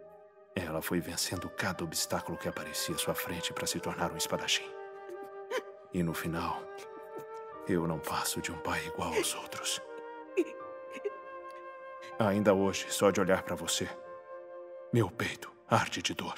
ela 0.56 0.82
foi 0.82 1.00
vencendo 1.00 1.50
cada 1.50 1.84
obstáculo 1.84 2.38
que 2.38 2.48
aparecia 2.48 2.96
à 2.96 2.98
sua 2.98 3.14
frente 3.14 3.54
para 3.54 3.68
se 3.68 3.80
tornar 3.80 4.12
um 4.12 4.18
espadachim. 4.18 4.70
E 5.94 6.02
no 6.02 6.14
final, 6.14 6.62
eu 7.68 7.88
não 7.88 8.00
passo 8.00 8.42
de 8.42 8.52
um 8.52 8.58
pai 8.60 8.86
igual 8.88 9.14
aos 9.14 9.36
outros. 9.36 9.82
Ainda 12.20 12.54
hoje, 12.54 12.92
só 12.92 13.12
de 13.12 13.20
olhar 13.20 13.44
para 13.44 13.56
você, 13.56 13.88
meu 14.94 15.10
peito 15.10 15.52
arde 15.68 16.04
de 16.04 16.14
dor. 16.14 16.36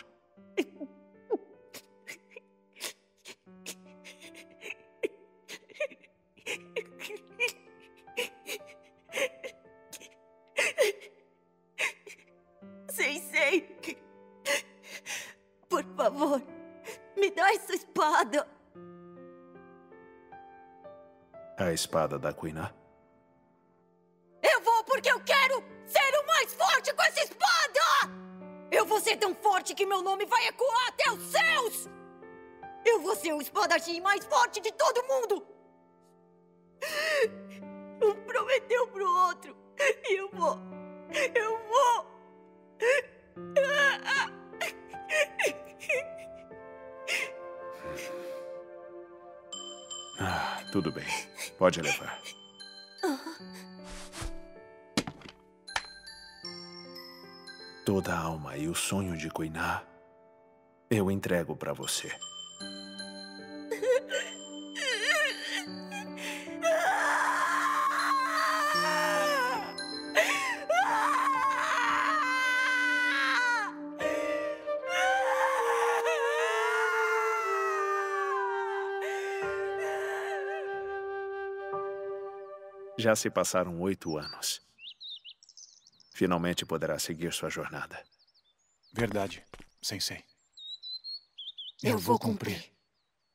Sei, 12.88 13.19
sei. 13.19 13.77
por 15.68 15.84
favor, 15.98 16.41
me 17.18 17.30
dá 17.32 17.52
essa 17.52 17.76
espada. 17.76 18.48
A 21.57 21.73
espada 21.73 22.18
da 22.18 22.32
quina. 22.32 22.61
Né? 22.61 22.85
Ser 29.16 29.20
tão 29.20 29.34
forte 29.34 29.74
que 29.74 29.86
meu 29.86 30.02
nome 30.02 30.26
vai 30.26 30.46
ecoar 30.48 30.88
até 30.90 31.10
os 31.10 31.24
céus! 31.32 31.90
Eu 32.86 33.00
vou 33.00 33.16
ser 33.16 33.32
o 33.32 33.42
espadachim 33.42 34.02
mais 34.02 34.26
forte 34.26 34.60
de 34.60 34.74
todo 34.74 35.08
mundo! 35.08 35.48
Um 38.04 38.14
prometeu 38.26 38.88
pro 38.90 39.08
outro. 39.28 39.56
E 40.10 40.20
eu 40.20 40.30
vou. 40.32 40.58
Eu 41.34 41.58
vou. 41.70 42.06
Ah, 50.20 50.62
tudo 50.74 50.92
bem. 50.92 51.06
Pode 51.58 51.82
levar. 51.82 52.22
Toda 57.86 58.16
a 58.16 58.20
alma 58.20 58.57
e 58.57 58.68
o 58.68 58.74
sonho 58.74 59.16
de 59.16 59.30
Kuiná 59.30 59.84
eu 60.90 61.12
entrego 61.12 61.56
pra 61.56 61.72
você. 61.72 62.12
Já 82.98 83.16
se 83.16 83.30
passaram 83.30 83.80
oito 83.80 84.18
anos. 84.18 84.65
Finalmente 86.16 86.66
poderá 86.66 86.98
seguir 86.98 87.34
sua 87.34 87.50
jornada. 87.50 88.02
Verdade, 88.94 89.46
Sensei. 89.82 90.24
Eu 91.84 91.98
vou 91.98 92.18
cumprir. 92.18 92.72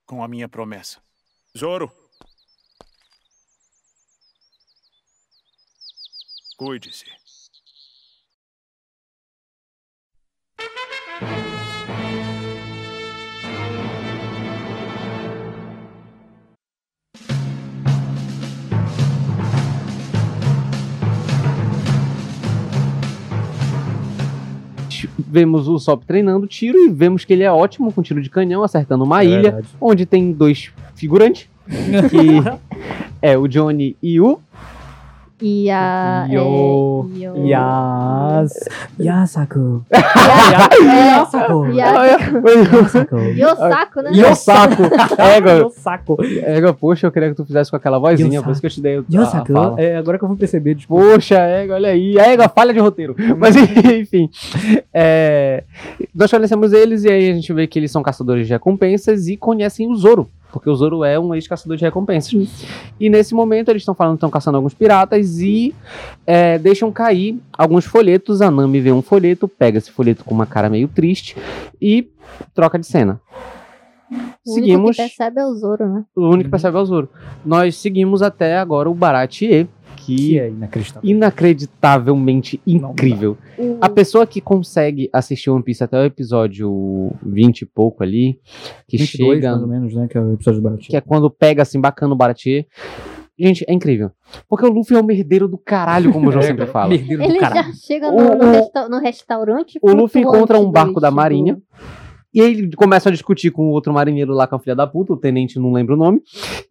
Com 0.07 0.24
a 0.24 0.27
minha 0.27 0.48
promessa. 0.48 0.98
Zoro! 1.57 1.93
Cuide-se. 6.57 7.05
Vemos 25.40 25.66
o 25.68 25.78
Sop 25.78 26.04
treinando 26.04 26.46
tiro 26.46 26.76
e 26.78 26.90
vemos 26.90 27.24
que 27.24 27.32
ele 27.32 27.42
é 27.42 27.50
ótimo 27.50 27.90
com 27.90 28.02
tiro 28.02 28.20
de 28.20 28.28
canhão, 28.28 28.62
acertando 28.62 29.04
uma 29.04 29.22
É 29.22 29.26
ilha, 29.26 29.42
verdade. 29.42 29.68
onde 29.80 30.04
tem 30.04 30.32
dois 30.32 30.70
figurantes, 30.94 31.48
que 32.10 32.42
é 33.22 33.38
o 33.38 33.48
Johnny 33.48 33.96
e 34.02 34.20
o... 34.20 34.38
E 35.42 35.70
a. 35.70 36.26
Yo. 36.30 37.08
é, 37.16 37.18
Yo- 37.18 37.46
Yas. 37.46 38.52
Yasaku. 38.98 39.82
É, 39.90 41.06
Yasaku. 41.16 41.66
Yasaku. 41.72 43.16
Yosako, 43.36 44.02
né? 44.02 44.10
Yosako. 44.14 44.82
Égua. 45.18 45.52
Yosako. 45.52 46.16
Égua, 46.44 46.74
poxa, 46.74 47.06
eu 47.06 47.12
queria 47.12 47.30
que 47.30 47.34
tu 47.36 47.44
fizesse 47.46 47.70
com 47.70 47.76
aquela 47.76 47.98
vozinha, 47.98 48.42
por 48.42 48.52
isso 48.52 48.60
que 48.60 48.66
eu 48.66 48.70
te 48.70 48.80
dei 48.80 49.02
Yasaku. 49.10 49.52
fala. 49.52 49.80
É, 49.80 49.96
agora 49.96 50.18
que 50.18 50.24
eu 50.24 50.28
vou 50.28 50.36
perceber, 50.36 50.74
desculpa. 50.74 51.04
Poxa, 51.14 51.36
Égua, 51.38 51.76
olha 51.76 51.88
aí. 51.90 52.16
Égua, 52.18 52.48
falha 52.48 52.72
de 52.72 52.78
roteiro. 52.80 53.14
Mas 53.38 53.56
enfim. 54.00 54.28
é, 54.92 55.64
nós 56.14 56.30
conhecemos 56.30 56.72
eles 56.72 57.04
e 57.04 57.08
aí 57.10 57.30
a 57.30 57.34
gente 57.34 57.52
vê 57.52 57.66
que 57.66 57.78
eles 57.78 57.90
são 57.90 58.02
caçadores 58.02 58.46
de 58.46 58.52
recompensas 58.52 59.26
e 59.28 59.36
conhecem 59.36 59.88
o 59.90 59.94
Zoro. 59.96 60.28
Porque 60.52 60.68
o 60.68 60.74
Zoro 60.74 61.05
é 61.05 61.18
um 61.18 61.35
ex-caçador 61.35 61.77
de 61.77 61.85
recompensas. 61.85 62.64
E 62.98 63.09
nesse 63.09 63.35
momento 63.35 63.70
eles 63.70 63.82
estão 63.82 63.94
falando 63.94 64.14
que 64.14 64.18
estão 64.18 64.31
caçando 64.31 64.56
alguns 64.56 64.74
piratas 64.74 65.40
e 65.40 65.74
é, 66.27 66.59
deixam 66.59 66.90
cair 66.90 67.39
alguns 67.56 67.85
folhetos. 67.85 68.43
A 68.43 68.51
Nami 68.51 68.81
vê 68.81 68.93
um 68.93 69.02
folheto, 69.02 69.47
pega 69.47 69.78
esse 69.78 69.90
folheto 69.90 70.24
com 70.24 70.35
uma 70.35 70.47
cara 70.47 70.68
meio 70.68 70.89
triste 70.89 71.36
e 71.81 72.09
troca 72.55 72.78
de 72.78 72.86
cena. 72.86 73.20
O 74.10 74.14
único 74.14 74.40
Seguimos. 74.44 74.97
que 74.97 75.02
percebe 75.02 75.40
é 75.40 75.47
o 75.47 75.55
Zoro, 75.55 75.89
né? 75.89 76.05
O 76.16 76.27
único 76.28 76.44
que 76.44 76.51
percebe 76.51 76.77
é 76.77 76.81
o 76.81 76.85
Zoro. 76.85 77.09
Nós 77.44 77.77
seguimos 77.77 78.22
até 78.22 78.59
agora 78.59 78.90
o 78.90 78.94
Baratier, 78.94 79.68
que, 80.16 80.39
é 80.39 80.49
inacreditável. 80.49 81.11
inacreditavelmente 81.11 82.61
incrível. 82.66 83.37
A 83.81 83.89
pessoa 83.89 84.27
que 84.27 84.41
consegue 84.41 85.09
assistir 85.12 85.51
One 85.51 85.62
Piece 85.62 85.82
até 85.85 85.99
o 86.01 86.05
episódio 86.05 87.12
20 87.24 87.62
e 87.62 87.66
pouco 87.66 88.03
ali, 88.03 88.39
que 88.89 88.97
22, 88.97 89.35
chega. 89.37 89.51
mais 89.51 89.62
ou 89.62 89.69
menos, 89.69 89.95
né? 89.95 90.07
Que 90.09 90.19
é 90.19 90.20
o 90.20 90.32
episódio 90.35 90.61
do. 90.61 90.78
Que 90.78 90.97
é 90.97 91.01
quando 91.01 91.31
pega 91.31 91.62
assim 91.62 91.81
bacana 91.81 92.12
o 92.12 92.16
Baratier. 92.16 92.66
Gente, 93.39 93.65
é 93.66 93.73
incrível. 93.73 94.11
Porque 94.47 94.66
o 94.66 94.69
Luffy 94.69 94.95
é 94.95 95.01
o 95.01 95.05
merdeiro 95.05 95.49
do 95.49 95.57
caralho, 95.57 96.12
como 96.12 96.28
o 96.28 96.32
João 96.32 96.43
sempre 96.43 96.66
fala. 96.66 96.93
Ele 96.93 97.41
já 97.41 97.73
chega 97.73 98.11
no, 98.11 98.16
O- 98.19 98.37
no 98.37 98.51
resta- 98.53 98.89
no 98.89 98.99
restaurante. 98.99 99.78
O 99.81 99.93
Luffy 99.93 100.20
encontra 100.20 100.59
um 100.59 100.65
do 100.66 100.70
barco 100.70 101.01
da 101.01 101.11
marinha. 101.11 101.59
E 102.32 102.40
aí 102.40 102.52
ele 102.52 102.70
começa 102.77 103.09
a 103.09 103.12
discutir 103.12 103.51
com 103.51 103.66
o 103.69 103.70
outro 103.70 103.93
marinheiro 103.93 104.32
lá, 104.32 104.47
com 104.47 104.55
a 104.57 104.59
filha 104.61 104.77
da 104.77 104.86
puta, 104.86 105.12
o 105.12 105.16
tenente, 105.16 105.59
não 105.59 105.73
lembro 105.73 105.94
o 105.94 105.98
nome. 105.98 106.23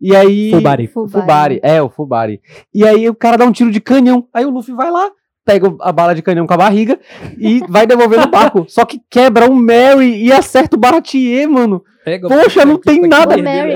E 0.02 0.16
aí. 0.16 0.52
Fubari. 0.52 0.88
Fubari. 0.88 1.60
É, 1.62 1.82
o 1.82 1.90
Fubari. 1.90 2.40
E 2.74 2.86
aí 2.86 3.10
o 3.10 3.16
cara 3.16 3.38
dá 3.38 3.46
um 3.46 3.52
tiro 3.52 3.70
de 3.72 3.82
canhão. 3.82 4.26
Aí 4.34 4.46
o 4.46 4.50
Luffy 4.50 4.74
vai 4.74 4.90
lá, 4.90 5.10
pega 5.46 5.74
a 5.82 5.92
bala 5.92 6.16
de 6.16 6.22
canhão 6.22 6.48
com 6.48 6.54
a 6.54 6.58
barriga 6.58 6.98
e 7.38 7.60
vai 7.68 7.86
devolver 7.86 8.20
no 8.20 8.28
barco. 8.28 8.66
Só 8.70 8.86
que 8.86 9.02
quebra 9.10 9.50
um 9.50 9.56
Mary 9.56 10.24
e 10.26 10.32
acerta 10.32 10.76
o 10.78 10.80
Baratier, 10.80 11.50
mano. 11.50 11.84
Poxa, 12.28 12.66
não 12.66 12.78
tem 12.80 13.02
nada. 13.02 13.36
O 13.38 13.44
Mary, 13.44 13.74
É, 13.74 13.76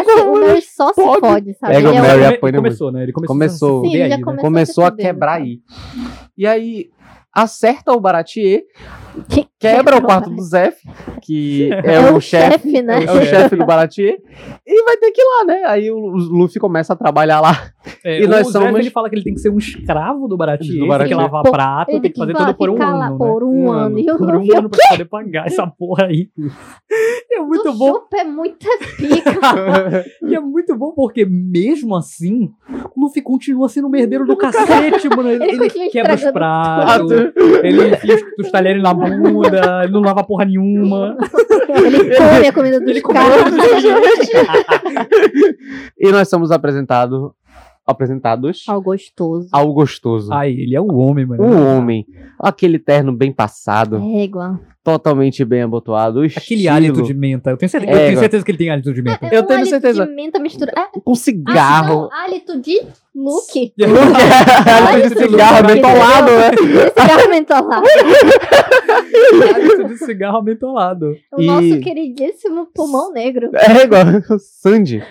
essa- 0.00 0.24
o 0.24 0.34
Mary 0.40 0.60
só 0.62 0.88
se 0.92 1.00
pode. 1.00 1.20
fode, 1.20 1.54
sabe? 1.54 1.74
Pega 1.74 1.88
o 1.88 1.92
Ele 1.92 1.98
é 1.98 2.02
Mary 2.02 2.20
e 2.20 2.24
o- 2.24 2.28
apanha 2.34 2.56
começou, 2.56 2.86
muito. 2.88 2.96
né? 2.96 3.02
Ele 3.04 3.12
começou 3.12 3.34
começou, 3.34 3.84
Sim, 3.84 3.96
já 3.98 4.04
aí, 4.04 4.10
né? 4.10 4.20
começou 4.20 4.44
começou 4.44 4.84
a 4.84 4.90
fuder, 4.90 5.06
quebrar 5.06 5.32
aí. 5.34 5.60
E 6.36 6.46
aí 6.46 6.90
acerta 7.34 7.92
o 7.92 8.00
Baratier, 8.00 8.62
quebra 9.58 9.96
o 9.96 10.02
quarto 10.02 10.30
do 10.30 10.42
Zef, 10.42 10.76
que 11.22 11.70
é, 11.84 11.94
É 11.96 12.10
o 12.10 12.16
o 12.16 12.20
chefe, 12.20 12.70
chefe, 12.70 12.82
né? 12.82 13.04
é 13.04 13.10
o 13.12 13.24
chefe 13.24 13.56
do 13.56 13.64
Baratier, 13.66 14.18
e 14.66 14.84
vai 14.84 14.96
ter 14.98 15.10
que 15.10 15.20
ir 15.20 15.24
lá, 15.24 15.44
né? 15.46 15.62
Aí 15.66 15.90
o 15.90 15.98
Luffy 15.98 16.60
começa 16.60 16.92
a 16.92 16.96
trabalhar 16.96 17.40
lá. 17.40 17.70
É, 18.04 18.22
e 18.22 18.26
nós 18.26 18.48
o 18.48 18.50
Zef, 18.52 18.64
somos 18.64 18.80
ele 18.80 18.90
fala 18.90 19.08
que 19.08 19.16
ele 19.16 19.24
tem 19.24 19.34
que 19.34 19.40
ser 19.40 19.50
um 19.50 19.58
escravo 19.58 20.26
do 20.28 20.36
Baratier, 20.36 20.72
Do 20.74 20.78
tem 20.80 20.88
Baratier. 20.88 21.16
que 21.18 21.22
lavar 21.22 21.42
Pô, 21.42 21.50
prato, 21.50 22.00
tem 22.00 22.12
que 22.12 22.18
fazer 22.18 22.32
vai 22.32 22.46
tudo 22.46 22.54
por 22.56 22.70
um 22.70 22.82
ano, 22.82 23.18
por 23.18 23.40
né? 23.44 23.46
um 23.46 23.72
ano. 23.72 23.98
E 23.98 24.10
o 24.10 24.16
Por 24.18 24.34
um 24.36 24.44
o 24.46 24.56
ano 24.58 24.70
pra 24.70 24.78
poder 24.90 25.04
pagar 25.06 25.46
essa 25.46 25.66
porra 25.66 26.06
aí. 26.06 26.28
É 27.32 27.40
muito 27.40 27.68
O 27.70 27.72
bom. 27.74 27.92
Chupa 27.94 28.16
é 28.18 28.24
muita 28.24 28.68
pica. 28.96 30.04
E 30.22 30.34
é 30.34 30.40
muito 30.40 30.74
bom 30.76 30.92
porque, 30.94 31.24
mesmo 31.24 31.94
assim, 31.96 32.50
Luffy 32.96 33.22
continua 33.22 33.68
sendo 33.68 33.88
um 33.88 33.90
merdeiro 33.90 34.24
do 34.26 34.36
cacete, 34.36 35.08
mano. 35.08 35.30
Ele, 35.30 35.44
Ele 35.44 35.64
ele 35.64 35.90
quebra 35.90 36.14
os 36.14 36.24
pratos, 36.30 37.12
ele 37.62 37.88
enfia 37.88 38.16
os, 38.38 38.50
talheres 38.50 38.82
na 38.82 38.94
bunda, 38.94 39.82
ele 39.82 39.92
não 39.92 40.00
lava 40.00 40.22
porra 40.24 40.44
nenhuma. 40.44 41.16
Ele 41.68 42.16
come 42.16 42.46
a 42.48 42.52
comida 42.52 42.80
dos 42.80 43.00
caras. 43.02 43.52
E 45.98 46.12
nós 46.12 46.28
somos 46.28 46.50
apresentados 46.50 47.32
apresentados 47.86 48.64
Ao 48.66 48.80
gostoso. 48.80 49.48
ao 49.52 49.72
gostoso. 49.72 50.32
Ai, 50.32 50.52
ele 50.52 50.74
é 50.74 50.80
o 50.80 50.94
homem, 50.96 51.26
mano. 51.26 51.42
O 51.44 51.76
homem. 51.76 52.06
Aquele 52.38 52.78
terno 52.78 53.12
bem 53.12 53.30
passado, 53.32 53.96
Égua. 54.16 54.58
Totalmente 54.84 55.42
bem 55.44 55.62
abotoado. 55.62 56.20
o 56.20 56.24
Aquele 56.24 56.36
estilo. 56.60 56.70
hálito 56.74 57.02
de 57.02 57.14
menta. 57.14 57.50
Eu 57.50 57.56
tenho 57.56 57.70
certeza, 57.70 57.92
eu 57.92 57.98
É, 57.98 58.06
tenho 58.08 58.18
certeza 58.20 58.44
que 58.44 58.50
ele 58.50 58.58
tem 58.58 58.70
hálito 58.70 58.92
de 58.92 59.02
menta. 59.02 59.26
Eu 59.32 59.42
Um 59.42 59.46
tenho 59.46 59.58
hálito 59.60 59.70
certeza. 59.70 60.06
de 60.06 60.14
menta. 60.14 60.38
É, 60.38 61.00
Com 61.02 61.14
cigarro. 61.14 62.10
Ah, 62.12 62.16
não, 62.16 62.22
hálito 62.24 62.60
de 62.60 62.80
Luke. 63.14 63.72
Hálito 64.88 65.14
de 65.14 65.20
cigarro 65.20 65.66
mentolado, 65.66 66.30
né? 66.32 66.50
De 66.50 67.00
cigarro 67.00 67.28
mentolado. 67.30 67.86
hálito 69.54 69.84
de 69.88 69.96
cigarro 69.98 70.42
mentolado. 70.42 71.16
O 71.32 71.42
nosso 71.42 71.80
queridíssimo 71.80 72.66
pulmão 72.74 73.12
negro. 73.12 73.50
É 73.54 73.84
igual 73.84 74.02
o 74.30 74.38
Sandy. 74.60 75.02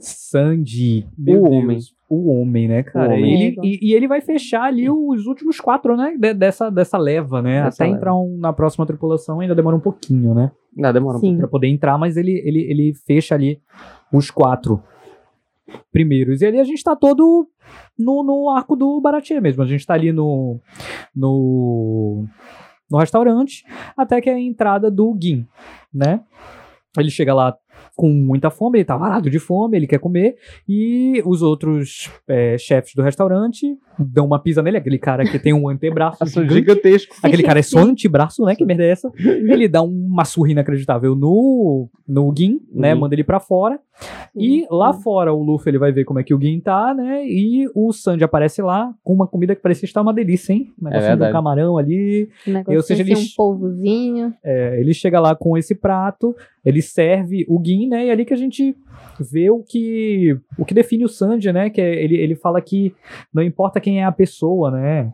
Sandy. 0.00 1.06
Meu 1.16 1.44
O 1.44 1.48
Deus. 1.50 1.52
homem. 1.62 1.78
O 2.10 2.30
homem, 2.32 2.66
né, 2.66 2.82
cara? 2.82 3.12
Homem. 3.12 3.34
Ele, 3.50 3.56
e, 3.62 3.90
e 3.90 3.94
ele 3.94 4.08
vai 4.08 4.20
fechar 4.22 4.62
ali 4.62 4.88
os 4.88 5.26
últimos 5.26 5.60
quatro, 5.60 5.94
né? 5.96 6.16
de- 6.18 6.32
dessa, 6.32 6.70
dessa 6.70 6.96
leva, 6.96 7.42
né? 7.42 7.64
Dessa 7.64 7.82
Até 7.82 7.84
leva. 7.84 7.96
entrar 7.98 8.14
um- 8.16 8.38
na 8.38 8.50
próxima 8.52 8.86
tripulação 8.86 9.40
ainda 9.40 9.54
demora 9.54 9.76
um 9.76 9.80
pouquinho, 9.80 10.34
né? 10.34 10.50
Não, 10.74 10.90
demora 10.92 11.18
um 11.18 11.20
Sim. 11.20 11.26
pouco. 11.28 11.40
Pra 11.40 11.48
poder 11.48 11.66
entrar, 11.68 11.98
mas 11.98 12.16
ele, 12.16 12.32
ele, 12.46 12.60
ele 12.60 12.94
fecha 13.06 13.34
ali 13.34 13.60
os 14.12 14.30
quatro 14.30 14.82
primeiros. 15.92 16.40
E 16.40 16.46
ali 16.46 16.58
a 16.58 16.64
gente 16.64 16.82
tá 16.82 16.96
todo 16.96 17.46
no, 17.98 18.22
no 18.22 18.48
arco 18.48 18.74
do 18.74 19.00
Baratie 19.02 19.38
mesmo. 19.40 19.62
A 19.62 19.66
gente 19.66 19.86
tá 19.86 19.92
ali 19.94 20.10
no. 20.12 20.58
no 21.14 22.24
no 22.90 22.96
restaurante, 22.96 23.64
até 23.94 24.18
que 24.18 24.30
é 24.30 24.32
a 24.32 24.40
entrada 24.40 24.90
do 24.90 25.14
Gin, 25.20 25.46
né? 25.92 26.20
Ele 26.98 27.10
chega 27.10 27.34
lá 27.34 27.54
com 27.98 28.08
muita 28.10 28.48
fome, 28.48 28.78
ele 28.78 28.84
tá 28.84 28.96
varado 28.96 29.28
de 29.28 29.40
fome, 29.40 29.76
ele 29.76 29.88
quer 29.88 29.98
comer, 29.98 30.36
e 30.68 31.20
os 31.26 31.42
outros 31.42 32.08
é, 32.28 32.56
chefes 32.56 32.94
do 32.94 33.02
restaurante 33.02 33.76
dão 33.98 34.24
uma 34.24 34.38
pisa 34.38 34.62
nele, 34.62 34.76
aquele 34.76 34.98
cara 35.00 35.24
que 35.24 35.36
tem 35.36 35.52
um 35.52 35.68
antebraço 35.68 36.24
gigante, 36.30 36.54
gigantesco. 36.54 37.16
Aquele 37.20 37.42
cara 37.42 37.58
é 37.58 37.62
só 37.62 37.80
antebraço, 37.82 38.44
né? 38.44 38.54
Que 38.54 38.64
merda 38.64 38.84
é 38.84 38.90
essa? 38.90 39.10
Ele 39.18 39.66
dá 39.66 39.82
uma 39.82 40.24
surra 40.24 40.52
inacreditável 40.52 41.16
no, 41.16 41.88
no 42.06 42.32
Gin, 42.36 42.60
né? 42.72 42.94
Uhum. 42.94 43.00
Manda 43.00 43.16
ele 43.16 43.24
pra 43.24 43.40
fora. 43.40 43.80
E 44.36 44.64
lá 44.70 44.92
fora 44.92 45.32
o 45.32 45.42
Luffy 45.42 45.70
ele 45.70 45.78
vai 45.78 45.90
ver 45.90 46.04
como 46.04 46.20
é 46.20 46.22
que 46.22 46.32
o 46.32 46.40
Gin 46.40 46.60
tá, 46.60 46.94
né? 46.94 47.26
E 47.26 47.68
o 47.74 47.92
Sanji 47.92 48.22
aparece 48.22 48.62
lá 48.62 48.94
com 49.02 49.12
uma 49.12 49.26
comida 49.26 49.56
que 49.56 49.62
parecia 49.62 49.86
estar 49.86 50.00
uma 50.00 50.14
delícia, 50.14 50.52
hein? 50.52 50.72
Um 50.80 50.84
negocinho 50.84 51.16
do 51.16 51.18
verdade. 51.18 51.32
camarão 51.32 51.76
ali. 51.76 52.28
Um 52.46 52.52
negócio 52.52 52.76
ou 52.76 52.82
seja, 52.82 53.02
assim, 53.02 53.12
ele, 53.12 53.20
um 53.20 53.26
polvozinho. 53.36 54.34
é, 54.44 54.80
ele 54.80 54.94
chega 54.94 55.18
lá 55.18 55.34
com 55.34 55.56
esse 55.56 55.74
prato, 55.74 56.36
ele 56.64 56.80
serve 56.80 57.44
o 57.48 57.60
Gin, 57.64 57.87
né? 57.88 58.06
E 58.06 58.08
é 58.08 58.12
ali 58.12 58.24
que 58.24 58.34
a 58.34 58.36
gente 58.36 58.76
vê 59.32 59.50
o 59.50 59.62
que 59.62 60.36
o 60.58 60.64
que 60.64 60.74
define 60.74 61.04
o 61.04 61.08
Sanji, 61.08 61.52
né? 61.52 61.70
Que 61.70 61.80
é- 61.80 62.04
ele, 62.04 62.16
ele 62.16 62.34
fala 62.36 62.60
que 62.60 62.94
não 63.32 63.42
importa 63.42 63.80
quem 63.80 64.00
é 64.00 64.04
a 64.04 64.12
pessoa, 64.12 64.70
né? 64.70 65.12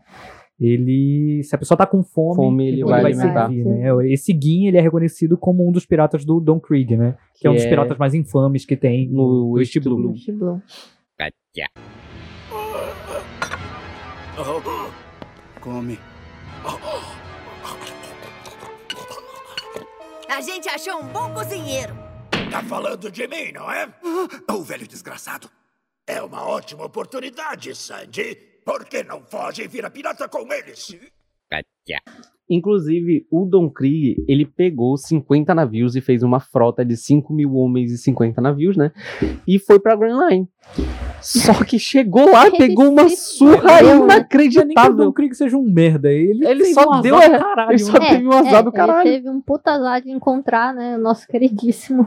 Ele, 0.61 1.41
se 1.43 1.55
a 1.55 1.59
pessoa 1.59 1.77
tá 1.77 1.85
com 1.85 2.03
fome, 2.03 2.37
Fome, 2.37 2.67
ele 2.69 2.77
ele 2.77 2.85
vai 2.85 3.03
vai, 3.03 3.15
servir, 3.15 3.65
né? 3.65 3.91
Esse 4.13 4.33
Gin, 4.33 4.67
ele 4.69 4.77
é 4.79 4.81
reconhecido 4.81 5.37
como 5.37 5.69
um 5.69 5.73
dos 5.73 5.85
piratas 5.85 6.25
do 6.25 6.39
Don 6.39 6.61
Krieg, 6.61 6.97
né? 6.97 7.17
Que, 7.35 7.47
é 7.47 7.51
um 7.51 7.55
Que 7.55 7.59
dos 7.59 7.67
é- 7.67 7.71
piratas 7.71 7.99
mais 7.99 8.15
infames 8.15 8.65
que 8.65 8.77
tem 8.77 9.09
no, 9.09 9.51
No 9.53 9.61
East 9.61 9.77
Blue. 9.81 9.97
Blue. 9.97 10.13
East 10.13 10.31
Blue. 10.31 10.63
Come. 15.61 15.99
A 20.29 20.41
gente 20.41 20.69
achou 20.69 21.01
um 21.01 21.07
bom 21.09 21.31
cozinheiro. 21.33 22.04
Tá 22.55 22.63
falando 22.63 23.11
de 23.11 23.27
mim, 23.27 23.51
não 23.53 23.69
é? 23.69 23.89
O 24.53 24.63
velho 24.63 24.87
desgraçado. 24.87 25.51
É 26.07 26.23
uma 26.23 26.47
ótima 26.47 26.85
oportunidade, 26.85 27.75
Sandy. 27.75 28.37
Por 28.65 28.85
que 28.85 29.03
não 29.03 29.23
foge 29.25 29.65
e 29.65 29.67
vira 29.67 29.91
pirata 29.91 30.29
com 30.29 30.47
eles? 30.53 30.97
Inclusive, 32.49 33.27
o 33.29 33.45
Don 33.45 33.69
Krieg, 33.69 34.25
ele 34.29 34.47
pegou 34.47 34.97
50 34.97 35.53
navios 35.53 35.97
e 35.97 36.01
fez 36.01 36.23
uma 36.23 36.39
frota 36.39 36.85
de 36.85 36.97
5 36.97 37.33
mil 37.33 37.55
homens 37.57 37.91
e 37.91 37.99
50 37.99 38.41
navios, 38.41 38.77
né? 38.77 38.93
E 39.49 39.59
foi 39.59 39.81
pra 39.81 39.97
Grand 39.97 40.29
Line. 40.29 40.49
Só 41.21 41.65
que 41.65 41.77
chegou 41.77 42.31
lá, 42.31 42.49
pegou 42.57 42.89
uma 42.93 43.09
surra 43.09 43.83
né? 43.83 43.83
Não 43.83 43.89
é 43.89 43.91
nem 43.91 43.97
que 43.97 44.03
o 44.03 44.05
inacreditável. 44.05 44.95
Don 44.95 45.13
Krieg 45.13 45.35
seja 45.35 45.57
um 45.57 45.69
merda, 45.69 46.13
ele, 46.13 46.47
Ele 46.47 46.67
só 46.67 46.87
um 46.87 46.93
azar 46.93 47.03
deu 47.03 47.17
do 47.17 47.23
erra- 47.23 47.39
caralho, 47.41 47.71
ele 47.73 47.79
só 47.81 47.99
né? 47.99 48.09
teve 48.11 48.27
um 48.29 48.33
azar 48.33 48.63
do 48.63 48.71
caralho. 48.71 49.09
Ele 49.09 49.17
teve 49.17 49.29
um 49.31 49.41
puta 49.41 49.73
azar 49.73 50.01
de 50.03 50.11
encontrar, 50.13 50.73
né, 50.73 50.97
o 50.97 51.01
nosso 51.01 51.27
queridíssimo 51.27 52.07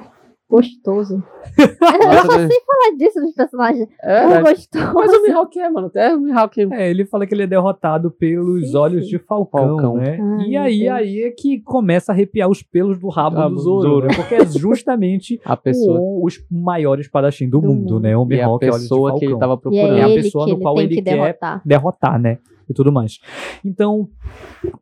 gostoso. 0.49 1.21
Eu 1.57 2.25
só 2.25 2.37
sei 2.37 2.61
falar 2.65 2.97
disso 2.97 3.19
dos 3.19 3.33
personagens. 3.33 3.87
É, 4.01 4.27
verdade. 4.27 4.49
gostoso. 4.55 4.93
Mas 4.93 5.13
o 5.13 5.23
Mihawk 5.23 5.59
é, 5.59 5.69
mano. 5.69 5.87
Até 5.87 6.15
o 6.15 6.19
Mihawk 6.19 6.67
É, 6.71 6.89
ele 6.89 7.05
fala 7.05 7.25
que 7.27 7.33
ele 7.33 7.43
é 7.43 7.47
derrotado 7.47 8.11
pelos 8.11 8.73
olhos 8.75 9.07
de 9.07 9.17
Falcão, 9.19 9.67
Falcão. 9.69 9.97
né? 9.97 10.17
Ai, 10.39 10.47
e 10.47 10.57
aí, 10.57 10.87
aí 10.89 11.23
é 11.23 11.31
que 11.31 11.59
começa 11.61 12.11
a 12.11 12.15
arrepiar 12.15 12.49
os 12.49 12.61
pelos 12.63 12.99
do 12.99 13.09
rabo 13.09 13.35
Rabo 13.37 13.49
do 13.49 13.55
do 13.55 13.61
Zoro, 13.61 13.81
Zoro. 13.89 14.07
né? 14.07 14.13
Porque 14.15 14.35
é 14.35 14.45
justamente 14.45 15.39
a 15.45 15.57
pessoa. 15.57 15.99
o, 15.99 16.25
os 16.25 16.43
maiores 16.49 17.05
espadachim 17.07 17.49
do, 17.49 17.59
Do 17.59 17.67
mundo, 17.67 17.79
mundo. 17.95 17.99
né? 17.99 18.15
O 18.15 18.21
a 18.21 18.25
Mihawk 18.25 18.63
olhos 18.65 18.75
de 18.77 18.81
pessoa 18.83 19.17
que 19.19 19.25
ele 19.25 19.33
Falcão. 19.33 19.39
tava 19.39 19.53
E 19.53 19.77
é 19.77 19.81
procurando. 19.81 19.97
É 19.97 20.03
a 20.03 20.09
ele 20.09 20.23
pessoa 20.23 20.47
no 20.47 20.59
qual 20.59 20.77
ele 20.79 20.95
que 20.95 21.01
quer 21.01 21.11
derrotar. 21.15 21.61
derrotar, 21.65 22.19
né? 22.21 22.37
E 22.69 22.73
tudo 22.73 22.91
mais. 22.91 23.19
Então, 23.63 24.09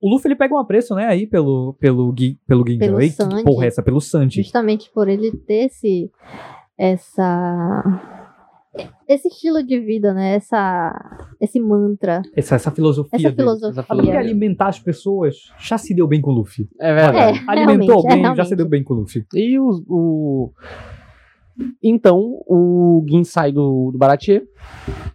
o 0.02 0.10
Luffy 0.10 0.28
ele 0.28 0.36
pega 0.36 0.54
um 0.56 0.58
apreço, 0.60 0.96
né, 0.96 1.06
aí 1.06 1.28
pelo 1.28 1.74
pelo 1.80 2.12
Gui, 2.12 2.40
pelo 2.48 2.66
Ginjo. 2.66 2.80
Pelo 2.80 2.98
que 2.98 3.10
Sanji. 3.12 3.44
porra 3.44 3.66
é 3.66 3.68
essa? 3.68 3.84
Pelo 3.84 4.02
Sanji. 4.02 4.42
Justamente 4.42 4.90
por 4.92 5.08
ele 5.08 5.32
ter 5.32 5.66
esse. 5.66 6.10
Essa. 6.78 8.02
Esse 9.08 9.28
estilo 9.30 9.64
de 9.64 9.80
vida, 9.80 10.14
né? 10.14 10.36
Essa, 10.36 10.92
esse 11.40 11.60
mantra. 11.60 12.22
Essa, 12.36 12.56
essa 12.56 12.72
filosofia 12.72 13.12
Essa 13.14 13.32
dele. 13.32 13.36
filosofia. 13.58 14.02
Que 14.02 14.12
alimentar 14.12 14.68
as 14.68 14.80
pessoas 14.80 15.36
já 15.60 15.78
se 15.78 15.94
deu 15.96 16.08
bem 16.08 16.20
com 16.20 16.32
o 16.32 16.34
Luffy. 16.34 16.68
É 16.80 16.94
verdade. 16.94 17.40
É, 17.40 17.44
Alimentou 17.48 18.02
realmente, 18.02 18.10
é, 18.10 18.26
alguém, 18.26 18.36
já 18.36 18.44
se 18.46 18.56
deu 18.56 18.68
bem 18.68 18.84
com 18.84 18.94
o 18.96 18.98
Luffy. 18.98 19.26
E 19.34 19.58
o. 19.60 19.70
o... 19.88 20.52
Então, 21.82 22.20
o 22.48 23.06
Gin 23.08 23.24
sai 23.24 23.52
do, 23.54 23.92
do 23.92 23.98
Baratier. 23.98 24.44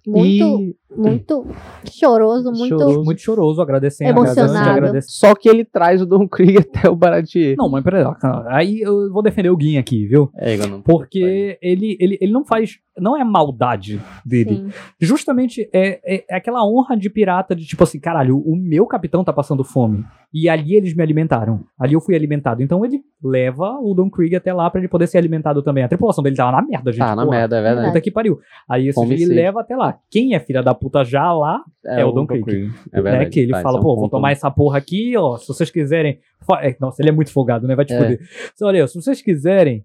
Muito, 0.06 0.60
E- 0.62 0.76
muito 0.97 1.47
choroso, 1.91 2.51
muito. 2.51 2.69
Choroso. 2.69 3.05
Muito 3.05 3.21
choroso, 3.21 3.62
agradecendo. 3.62 4.11
Emocionado. 4.11 4.51
agradecendo, 4.51 4.79
agradecendo. 4.79 5.12
Só 5.12 5.35
que 5.35 5.49
ele 5.49 5.65
traz 5.65 6.03
o 6.03 6.07
Don 6.07 6.27
Krieg 6.29 6.59
até 6.59 6.89
o 6.89 6.97
Baratier. 6.97 7.55
Não, 7.57 7.69
mas 7.69 7.85
peraí, 7.85 8.05
aí 8.49 8.81
eu 8.81 9.12
vou 9.12 9.23
defender 9.23 9.51
o 9.51 9.59
Gin 9.61 9.79
aqui, 9.79 10.07
viu? 10.07 10.31
É, 10.37 10.55
Igor, 10.55 10.69
não. 10.69 10.83
Porque 10.83 11.59
ele, 11.62 11.97
ele, 12.01 12.19
ele 12.21 12.33
não 12.33 12.45
faz. 12.45 12.79
Não 12.99 13.17
é 13.17 13.25
maldade 13.25 14.01
dele. 14.27 14.57
Sim. 14.57 14.69
Justamente 15.01 15.69
é, 15.73 16.01
é, 16.05 16.25
é 16.29 16.37
aquela 16.37 16.67
honra 16.67 16.97
de 16.97 17.09
pirata 17.09 17.55
de 17.55 17.65
tipo 17.65 17.83
assim, 17.83 17.99
caralho, 17.99 18.39
o 18.39 18.55
meu 18.55 18.87
capitão 18.87 19.25
tá 19.25 19.33
passando 19.33 19.65
fome. 19.65 20.05
E 20.33 20.49
ali 20.49 20.77
eles 20.77 20.95
me 20.95 21.03
alimentaram. 21.03 21.65
Ali 21.79 21.95
eu 21.95 22.01
fui 22.01 22.15
alimentado. 22.15 22.62
Então 22.62 22.85
ele 22.85 23.01
leva 23.23 23.79
o 23.81 23.95
Don 23.95 24.11
Krieg 24.11 24.37
até 24.37 24.53
lá 24.53 24.71
pra 24.71 24.81
ele 24.81 24.89
poder 24.89 25.07
ser 25.07 25.19
alimentado 25.19 25.62
também. 25.62 25.83
A 25.83 25.89
tripulação 25.89 26.23
dele 26.23 26.37
tava 26.37 26.53
na 26.53 26.62
merda, 26.62 26.93
gente. 26.93 27.01
Tá 27.01 27.17
na 27.17 27.25
porra. 27.25 27.39
merda, 27.39 27.59
é 27.59 27.62
verdade. 27.62 27.89
Puta 27.89 28.01
que 28.01 28.11
pariu. 28.11 28.39
Aí 28.69 28.87
ou 28.89 28.93
seja, 28.93 29.07
Fome 29.07 29.17
e 29.17 29.23
ele 29.23 29.35
leva 29.35 29.61
até 29.61 29.77
lá. 29.77 29.99
Quem 30.11 30.35
é 30.35 30.41
filha 30.41 30.62
da 30.62 30.75
puta 30.81 31.05
já 31.05 31.32
lá 31.32 31.61
é, 31.85 32.05
o 32.05 32.11
Don 32.12 32.27
Krieg. 32.27 32.70
É 32.93 33.01
verdade. 33.02 33.24
né? 33.24 33.31
Que 33.31 33.40
ele 33.40 33.52
Tá, 33.52 33.62
fala, 33.62 33.77
é 33.77 33.81
um 33.81 33.82
pô, 33.82 33.89
vou 33.94 34.05
ponto- 34.05 34.11
tomar 34.12 34.32
essa 34.32 34.51
porra 34.51 34.78
aqui, 34.78 35.16
ó. 35.16 35.36
Se 35.36 35.47
vocês 35.48 35.70
quiserem. 35.70 36.19
é, 36.62 36.74
nossa, 36.81 37.01
ele 37.02 37.11
é 37.11 37.12
muito 37.12 37.32
folgado, 37.32 37.66
né? 37.66 37.74
Vai 37.77 37.85
te 37.85 37.93
É. 37.93 37.98
foder. 37.98 38.20
Então, 38.55 38.69
olha, 38.69 38.86
se 38.89 38.94
vocês 39.01 39.20
quiserem, 39.23 39.85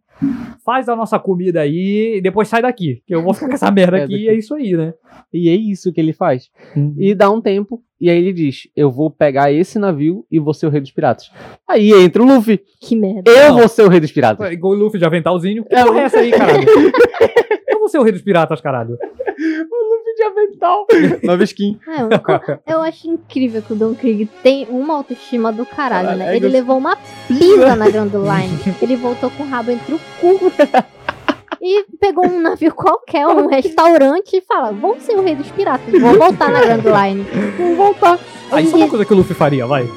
faz 0.66 0.88
a 0.90 0.96
nossa 0.96 1.20
comida 1.20 1.62
aí 1.62 2.16
e 2.18 2.22
depois 2.22 2.48
sai 2.48 2.62
daqui. 2.62 3.02
Que 3.06 3.14
eu 3.14 3.22
vou 3.22 3.34
ficar 3.34 3.48
com 3.50 3.54
essa 3.54 3.70
merda 3.72 3.98
É, 4.00 4.04
aqui 4.04 4.16
e 4.16 4.30
é 4.30 4.34
isso 4.34 4.56
aí, 4.56 4.74
né? 4.76 4.94
E 5.34 5.50
é 5.50 5.54
isso 5.56 5.92
que 5.94 6.00
ele 6.02 6.14
faz. 6.14 6.50
Hum. 6.76 6.96
E 6.98 7.14
dá 7.14 7.30
um 7.30 7.42
tempo, 7.42 7.82
e 8.00 8.10
aí 8.10 8.18
ele 8.18 8.34
diz: 8.34 8.68
Eu 8.76 8.90
vou 8.92 9.10
pegar 9.12 9.52
esse 9.52 9.78
navio 9.80 10.26
e 10.32 10.40
vou 10.40 10.54
ser 10.54 10.68
o 10.68 10.70
rei 10.70 10.82
dos 10.82 10.92
piratas. 10.92 11.30
Aí 11.68 11.92
entra 11.92 12.22
o 12.24 12.26
Luffy. 12.26 12.60
Que 12.82 12.96
merda. 12.96 13.30
Eu 13.32 13.50
Não. 13.50 13.60
vou 13.60 13.68
ser 13.68 13.84
o 13.84 13.90
rei 13.90 14.00
dos 14.00 14.12
piratas. 14.12 14.46
É 14.50 14.54
Igual 14.54 14.74
o 14.74 14.76
Luffy 14.78 15.00
de 15.00 15.06
aventalzinho. 15.06 15.64
Que 15.66 15.76
porra 15.76 16.00
é 16.00 16.04
essa 16.04 16.20
aí, 16.20 16.32
caralho? 16.32 16.66
eu 17.70 17.80
vou 17.80 17.90
ser 17.90 18.00
o 18.00 18.04
rei 18.04 18.12
dos 18.12 18.22
piratas, 18.22 18.60
caralho. 18.62 18.98
Avental. 20.42 20.86
Nova 21.24 21.44
skin. 21.44 21.80
É, 21.88 22.02
eu, 22.02 22.76
eu 22.76 22.82
acho 22.82 23.08
incrível 23.08 23.62
que 23.62 23.74
o 23.74 23.76
Don 23.76 23.94
Krieg 23.96 24.26
tem 24.44 24.68
uma 24.70 24.96
autoestima 24.96 25.52
do 25.52 25.66
caralho, 25.66 26.08
Caralho, 26.10 26.20
né? 26.20 26.26
é 26.26 26.30
Ele 26.32 26.40
gostoso. 26.42 26.54
levou 26.54 26.78
uma 26.78 26.98
pisa 27.28 27.76
na 27.76 27.90
Grand 27.90 28.10
Line. 28.14 28.76
Ele 28.82 28.96
voltou 28.96 29.30
com 29.32 29.44
o 29.44 29.48
rabo 29.48 29.72
entre 29.72 29.94
o 29.96 30.00
cu. 30.20 30.52
E 31.62 31.84
pegou 32.00 32.28
um 32.28 32.40
navio 32.42 32.74
qualquer, 32.76 33.26
um 33.28 33.48
restaurante, 33.48 34.36
e 34.38 34.42
fala: 34.42 34.72
Vou 34.72 35.00
ser 35.00 35.16
o 35.16 35.22
rei 35.24 35.36
dos 35.36 35.50
piratas, 35.52 36.00
vou 36.00 36.14
voltar 36.16 36.52
na 36.52 36.60
Grand 36.62 36.82
Line. 36.84 37.26
Vou 37.58 37.76
voltar. 37.76 38.20
Aí 38.52 38.66
sabe 38.68 38.84
uma 38.84 38.90
coisa 38.90 39.06
que 39.06 39.14
o 39.14 39.16
Luffy 39.18 39.34
faria, 39.34 39.66
vai? 39.66 39.90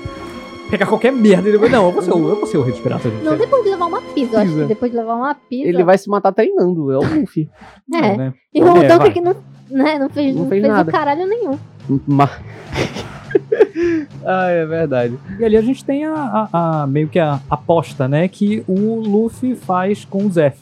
Pegar 0.70 0.86
qualquer 0.86 1.10
merda 1.12 1.48
e 1.48 1.52
depois, 1.52 1.70
não, 1.70 1.86
eu 1.86 1.93
vou 1.93 2.02
ser 2.02 2.12
o, 2.12 2.28
eu 2.28 2.36
vou 2.36 2.47
ser 2.47 2.59
o 2.59 2.62
rei 2.62 2.73
dos 2.73 2.81
piratas. 2.81 3.12
Não, 3.23 3.36
depois 3.36 3.65
de 3.65 3.70
levar 3.70 3.86
uma 3.86 4.01
pisa, 4.01 4.36
eu 4.36 4.40
acho 4.40 4.55
que 4.55 4.65
depois 4.65 4.90
de 4.93 4.97
levar 4.98 5.15
uma 5.15 5.35
pisa. 5.35 5.69
Ele 5.69 5.82
vai 5.85 5.98
se 5.98 6.09
matar 6.09 6.32
treinando, 6.32 6.90
é 6.93 6.97
o 6.98 7.01
Luffy. 7.20 7.51
É. 7.93 8.16
né? 8.16 8.35
E 8.55 8.62
o 8.62 8.69
É, 8.69 8.86
Don 8.89 8.98
vai. 8.98 9.10
Krieg 9.10 9.20
não, 9.20 9.36
né, 9.70 9.99
não 9.99 10.09
fez, 10.09 10.35
Não 10.35 10.43
não 10.43 10.49
fez 10.51 10.62
fez, 10.62 10.73
nada. 10.74 10.89
o 10.89 10.93
caralho 10.93 11.27
nenhum. 11.28 11.59
Ma... 12.07 12.28
ah, 14.24 14.49
é 14.51 14.66
verdade. 14.66 15.19
E 15.39 15.45
ali 15.45 15.57
a 15.57 15.62
gente 15.62 15.85
tem 15.85 16.05
a, 16.05 16.12
a- 16.53 16.82
a- 16.82 16.86
meio 16.86 17.09
que 17.09 17.19
a 17.19 17.40
aposta, 17.51 18.09
né? 18.09 18.28
Que 18.28 18.62
o 18.66 18.97
Luffy 19.01 19.55
faz 19.55 20.05
com 20.05 20.24
o 20.27 20.31
Zef. 20.31 20.59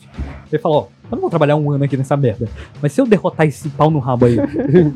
Ele 0.52 0.60
fala, 0.60 0.76
ó, 0.76 0.80
eu 1.10 1.12
não 1.16 1.20
vou 1.20 1.30
trabalhar 1.30 1.56
um 1.56 1.70
ano 1.70 1.84
aqui 1.84 1.96
nessa 1.96 2.16
merda. 2.16 2.48
Mas 2.82 2.92
se 2.92 3.00
eu 3.00 3.06
derrotar 3.06 3.46
esse 3.46 3.68
pau 3.70 3.90
no 3.90 3.98
rabo 3.98 4.26
aí, 4.26 4.36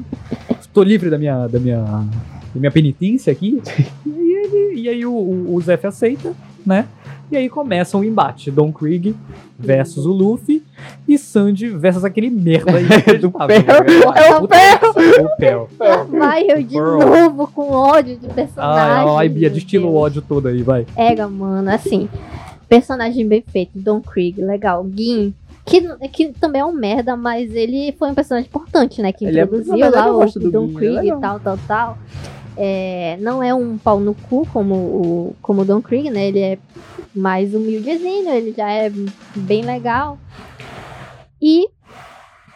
tô 0.72 0.82
livre 0.82 1.10
da 1.10 1.18
minha, 1.18 1.46
da 1.48 1.58
minha, 1.58 1.80
da 1.82 2.04
minha 2.60 2.70
penitência 2.70 3.32
aqui. 3.32 3.60
E 4.06 4.10
aí, 4.10 4.32
ele- 4.44 4.80
e 4.82 4.88
aí 4.88 5.04
o, 5.06 5.12
o, 5.12 5.54
o 5.54 5.60
Zef 5.60 5.86
aceita, 5.86 6.32
né? 6.64 6.86
E 7.30 7.36
aí 7.36 7.48
começa 7.48 7.96
um 7.96 8.02
embate. 8.02 8.50
Don 8.50 8.72
Krieg 8.72 9.14
versus 9.58 10.04
o 10.04 10.10
Luffy 10.12 10.64
e 11.06 11.16
Sandy 11.16 11.68
versus 11.68 12.04
aquele 12.04 12.28
merda 12.28 12.72
aí. 12.76 12.84
Do 13.18 13.30
Pel. 13.30 13.48
É 14.16 14.36
o 14.36 14.48
Pel. 14.48 15.24
O 15.24 15.36
Pel. 15.36 15.68
Vai 16.10 16.50
eu 16.50 16.62
de 16.62 16.74
Pearl. 16.74 16.98
novo 16.98 17.46
com 17.46 17.70
ódio 17.70 18.16
de 18.16 18.26
personagem. 18.28 19.08
Ah, 19.14 19.18
ai, 19.18 19.28
Bia, 19.28 19.48
meu 19.48 19.54
destila 19.54 19.86
o 19.86 19.94
ódio 19.94 20.22
todo 20.22 20.48
aí, 20.48 20.62
vai. 20.62 20.86
Ega, 20.96 21.28
mano, 21.28 21.70
assim. 21.70 22.08
Personagem 22.68 23.26
bem 23.26 23.44
feito, 23.46 23.72
Don 23.74 24.00
Krieg, 24.00 24.40
legal. 24.40 24.86
Gin, 24.94 25.34
que, 25.64 25.80
que 26.08 26.32
também 26.32 26.60
é 26.60 26.64
um 26.64 26.72
merda, 26.72 27.16
mas 27.16 27.54
ele 27.54 27.94
foi 27.98 28.10
um 28.10 28.14
personagem 28.14 28.48
importante, 28.48 29.00
né? 29.00 29.12
Que 29.12 29.24
Ele 29.24 29.38
é- 29.38 29.44
introduziu 29.44 29.76
verdade, 29.76 30.08
lá 30.08 30.12
o 30.12 30.18
gosto 30.18 30.40
do 30.40 30.50
Don 30.50 30.68
é 30.70 30.74
Krieg 30.74 31.08
e 31.08 31.16
tal, 31.20 31.38
tal, 31.40 31.58
tal. 31.66 31.98
É, 32.56 33.16
não 33.20 33.42
é 33.42 33.54
um 33.54 33.78
pau 33.78 34.00
no 34.00 34.14
cu 34.14 34.46
como 34.52 34.74
o, 34.74 35.36
como 35.40 35.64
Don 35.64 35.80
Krieg, 35.80 36.10
né? 36.10 36.28
Ele 36.28 36.40
é 36.40 36.58
mais 37.14 37.54
humildezinho, 37.54 38.30
ele 38.30 38.52
já 38.52 38.70
é 38.70 38.90
bem 39.34 39.62
legal. 39.62 40.18
E 41.40 41.68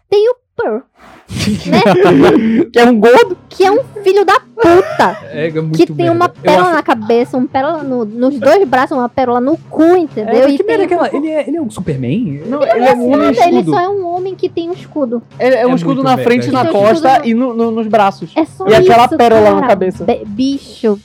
tem 0.09 0.31
o 0.31 0.37
Pearl. 0.57 0.79
que 2.73 2.79
é 2.79 2.85
um 2.85 3.01
gordo. 3.01 3.37
Que 3.49 3.65
é 3.65 3.71
um 3.73 3.83
filho 4.03 4.25
da 4.25 4.35
puta. 4.39 5.19
É, 5.33 5.49
é 5.49 5.51
muito 5.61 5.77
que 5.77 5.87
tem 5.93 6.09
uma 6.09 6.27
merda. 6.29 6.35
Eu 6.39 6.43
pérola 6.43 6.67
acho- 6.67 6.75
na 6.77 6.83
cabeça, 6.83 7.37
uma 7.37 7.47
pérola 7.49 7.83
no- 7.83 8.05
nos 8.05 8.39
dois 8.39 8.67
braços, 8.69 8.97
uma 8.97 9.09
pérola 9.09 9.41
no 9.41 9.57
cu, 9.57 9.83
entendeu? 9.97 10.45
É, 10.45 10.51
E 10.51 10.57
que 10.57 10.63
merda 10.65 10.83
é 10.83 10.87
aquela? 10.87 11.09
Ele 11.15 11.29
é, 11.31 11.49
ele 11.49 11.57
é 11.57 11.61
um 11.61 11.69
Superman? 11.71 12.43
Não, 12.47 12.63
Ele 12.63 12.79
não 12.95 13.15
é 13.15 13.17
nada, 13.33 13.49
ele 13.49 13.65
só 13.65 13.81
é 13.81 13.89
um 13.89 14.07
homem 14.07 14.35
que 14.35 14.49
tem 14.49 14.71
um 14.71 14.75
escudo. 14.75 15.23
É, 15.39 15.63
é 15.63 15.67
um 15.67 15.73
É 15.73 15.75
escudo 15.75 16.03
na 16.03 16.11
merda, 16.11 16.23
frente, 16.25 16.49
é 16.49 16.53
na 16.53 16.67
costa 16.67 17.21
e 17.27 17.35
no- 17.35 17.53
no- 17.55 17.71
nos 17.71 17.87
braços. 17.89 18.31
É 18.37 18.45
só 18.45 18.69
e 18.69 18.75
aquela 18.75 19.07
isso, 19.07 19.17
pérola 19.17 19.43
cara. 19.45 19.61
na 19.61 19.67
cabeça. 19.67 20.05
Be- 20.05 20.23
bicho, 20.25 20.99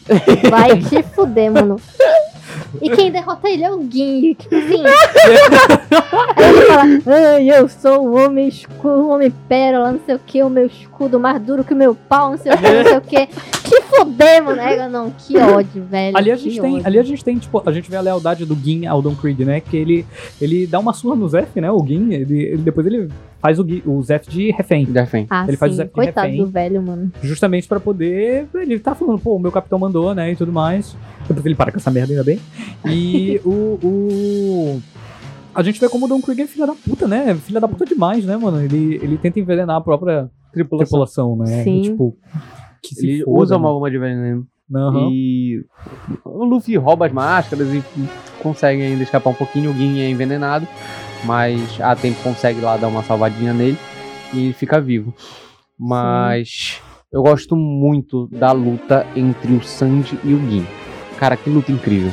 vai 0.49 0.77
te 0.77 1.01
fuder, 1.03 1.51
mano. 1.51 1.77
E 2.81 2.89
quem 2.91 3.11
derrota 3.11 3.49
ele 3.49 3.63
é 3.63 3.71
o. 3.71 3.79
Tipo 3.87 4.55
assim. 4.55 4.83
Aí 6.35 6.49
ele 6.49 6.61
fala: 7.01 7.35
Ai, 7.35 7.49
eu 7.49 7.67
sou 7.67 8.07
o 8.07 8.15
homem 8.15 8.47
escudo, 8.47 9.01
o 9.01 9.09
homem 9.09 9.31
pérola, 9.47 9.91
não 9.91 9.99
sei 10.05 10.15
o 10.15 10.19
que, 10.19 10.43
o 10.43 10.49
meu 10.49 10.65
escudo 10.65 11.19
mais 11.19 11.41
duro 11.41 11.63
que 11.63 11.73
o 11.73 11.77
meu 11.77 11.95
pau, 11.95 12.31
não 12.31 12.37
sei 12.37 12.53
o 12.53 12.57
que, 12.57 12.71
não 12.71 12.83
sei 12.83 12.97
o 12.97 13.01
que. 13.01 13.29
Que 13.69 13.81
fuder, 13.83 14.43
mano. 14.43 14.61
Aí, 14.61 14.89
Não, 14.89 15.11
que 15.11 15.37
ódio, 15.37 15.83
velho. 15.83 16.17
Ali 16.17 16.31
a 16.31 16.35
gente 16.35 16.59
tem, 16.59 16.75
ódio. 16.75 16.87
ali 16.87 16.99
a 16.99 17.03
gente 17.03 17.23
tem, 17.23 17.37
tipo, 17.37 17.61
a 17.65 17.71
gente 17.71 17.89
vê 17.89 17.95
a 17.97 18.01
lealdade 18.01 18.45
do 18.45 18.55
Gin 18.55 18.85
ao 18.85 19.01
Don 19.01 19.15
Creed, 19.15 19.39
né? 19.41 19.59
Que 19.59 19.77
ele, 19.77 20.05
ele 20.41 20.65
dá 20.67 20.79
uma 20.79 20.93
surra 20.93 21.15
no 21.15 21.27
Zef, 21.29 21.59
né? 21.61 21.71
O 21.71 21.85
Gin, 21.85 22.11
ele, 22.13 22.39
ele- 22.43 22.57
depois 22.63 22.85
ele 22.87 23.09
faz 23.39 23.59
o, 23.59 23.65
o 23.85 24.01
Zef 24.01 24.29
de 24.29 24.51
refém. 24.51 24.85
De 24.85 24.99
refém. 24.99 25.27
Ah, 25.29 25.45
ele 25.47 25.57
faz 25.57 25.71
o 25.71 25.75
sim, 25.75 25.77
Zef 25.77 25.87
de 25.89 25.93
coitado 25.93 26.27
refém. 26.27 26.43
do 26.43 26.49
velho, 26.49 26.81
mano. 26.81 27.11
Justamente 27.21 27.67
pra 27.67 27.79
poder. 27.79 28.47
Ele 28.53 28.79
tá 28.79 28.95
falando, 28.95 29.19
pô, 29.19 29.35
o 29.35 29.39
meu 29.39 29.51
capitão 29.51 29.77
mandou, 29.79 30.13
né? 30.15 30.31
E 30.31 30.35
tudo 30.35 30.51
mais. 30.51 30.95
Depois 31.27 31.45
ele 31.45 31.55
para 31.55 31.71
com 31.71 31.77
essa 31.77 31.91
merda 31.91 32.11
ainda 32.13 32.23
bem. 32.23 32.39
E 32.85 33.39
o. 33.45 33.79
o 33.83 34.81
a 35.53 35.63
gente 35.63 35.79
vê 35.79 35.89
como 35.89 36.05
o 36.05 36.07
Don 36.07 36.21
Krieg 36.21 36.41
é 36.43 36.47
filha 36.47 36.67
da 36.67 36.73
puta, 36.73 37.07
né? 37.07 37.35
Filha 37.35 37.59
da 37.59 37.67
puta 37.67 37.83
demais, 37.83 38.23
né, 38.23 38.37
mano? 38.37 38.61
Ele, 38.63 38.95
ele 39.01 39.17
tenta 39.17 39.39
envenenar 39.39 39.77
a 39.77 39.81
própria 39.81 40.29
tripulação, 40.53 41.35
né? 41.35 41.63
Sim. 41.63 41.79
E, 41.79 41.81
tipo, 41.83 42.15
que 42.81 42.95
se 42.95 43.07
Ele 43.07 43.23
foda, 43.23 43.39
usa 43.39 43.57
uma 43.57 43.69
bomba 43.69 43.89
de 43.89 43.97
veneno. 43.97 44.47
Aham. 44.73 45.09
E 45.11 45.65
o 46.23 46.45
Luffy 46.45 46.77
rouba 46.77 47.07
as 47.07 47.11
máscaras 47.11 47.67
e 47.73 47.83
consegue 48.41 48.81
ainda 48.81 49.03
escapar 49.03 49.31
um 49.31 49.35
pouquinho. 49.35 49.71
O 49.71 49.73
Gin 49.73 49.99
é 49.99 50.09
envenenado, 50.09 50.67
mas 51.25 51.79
a 51.81 51.95
tempo 51.95 52.21
consegue 52.21 52.61
lá 52.61 52.77
dar 52.77 52.87
uma 52.87 53.03
salvadinha 53.03 53.53
nele 53.53 53.77
e 54.33 54.53
fica 54.53 54.79
vivo. 54.79 55.13
Mas 55.77 56.81
eu 57.11 57.23
gosto 57.23 57.55
muito 57.55 58.27
da 58.27 58.51
luta 58.51 59.05
entre 59.15 59.53
o 59.53 59.63
Sanji 59.63 60.19
e 60.23 60.33
o 60.33 60.49
Gin. 60.49 60.65
Cara, 61.17 61.35
que 61.35 61.49
luta 61.49 61.71
incrível. 61.71 62.11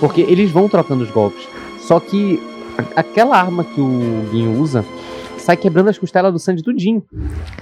Porque 0.00 0.22
eles 0.22 0.50
vão 0.50 0.68
trocando 0.68 1.04
os 1.04 1.10
golpes. 1.10 1.46
Só 1.78 2.00
que 2.00 2.40
aquela 2.96 3.36
arma 3.36 3.62
que 3.62 3.80
o 3.80 4.28
Gin 4.30 4.48
usa 4.58 4.84
sai 5.42 5.56
quebrando 5.56 5.88
as 5.88 5.98
costelas 5.98 6.32
do 6.32 6.38
Sanji 6.38 6.62
tudinho. 6.62 7.02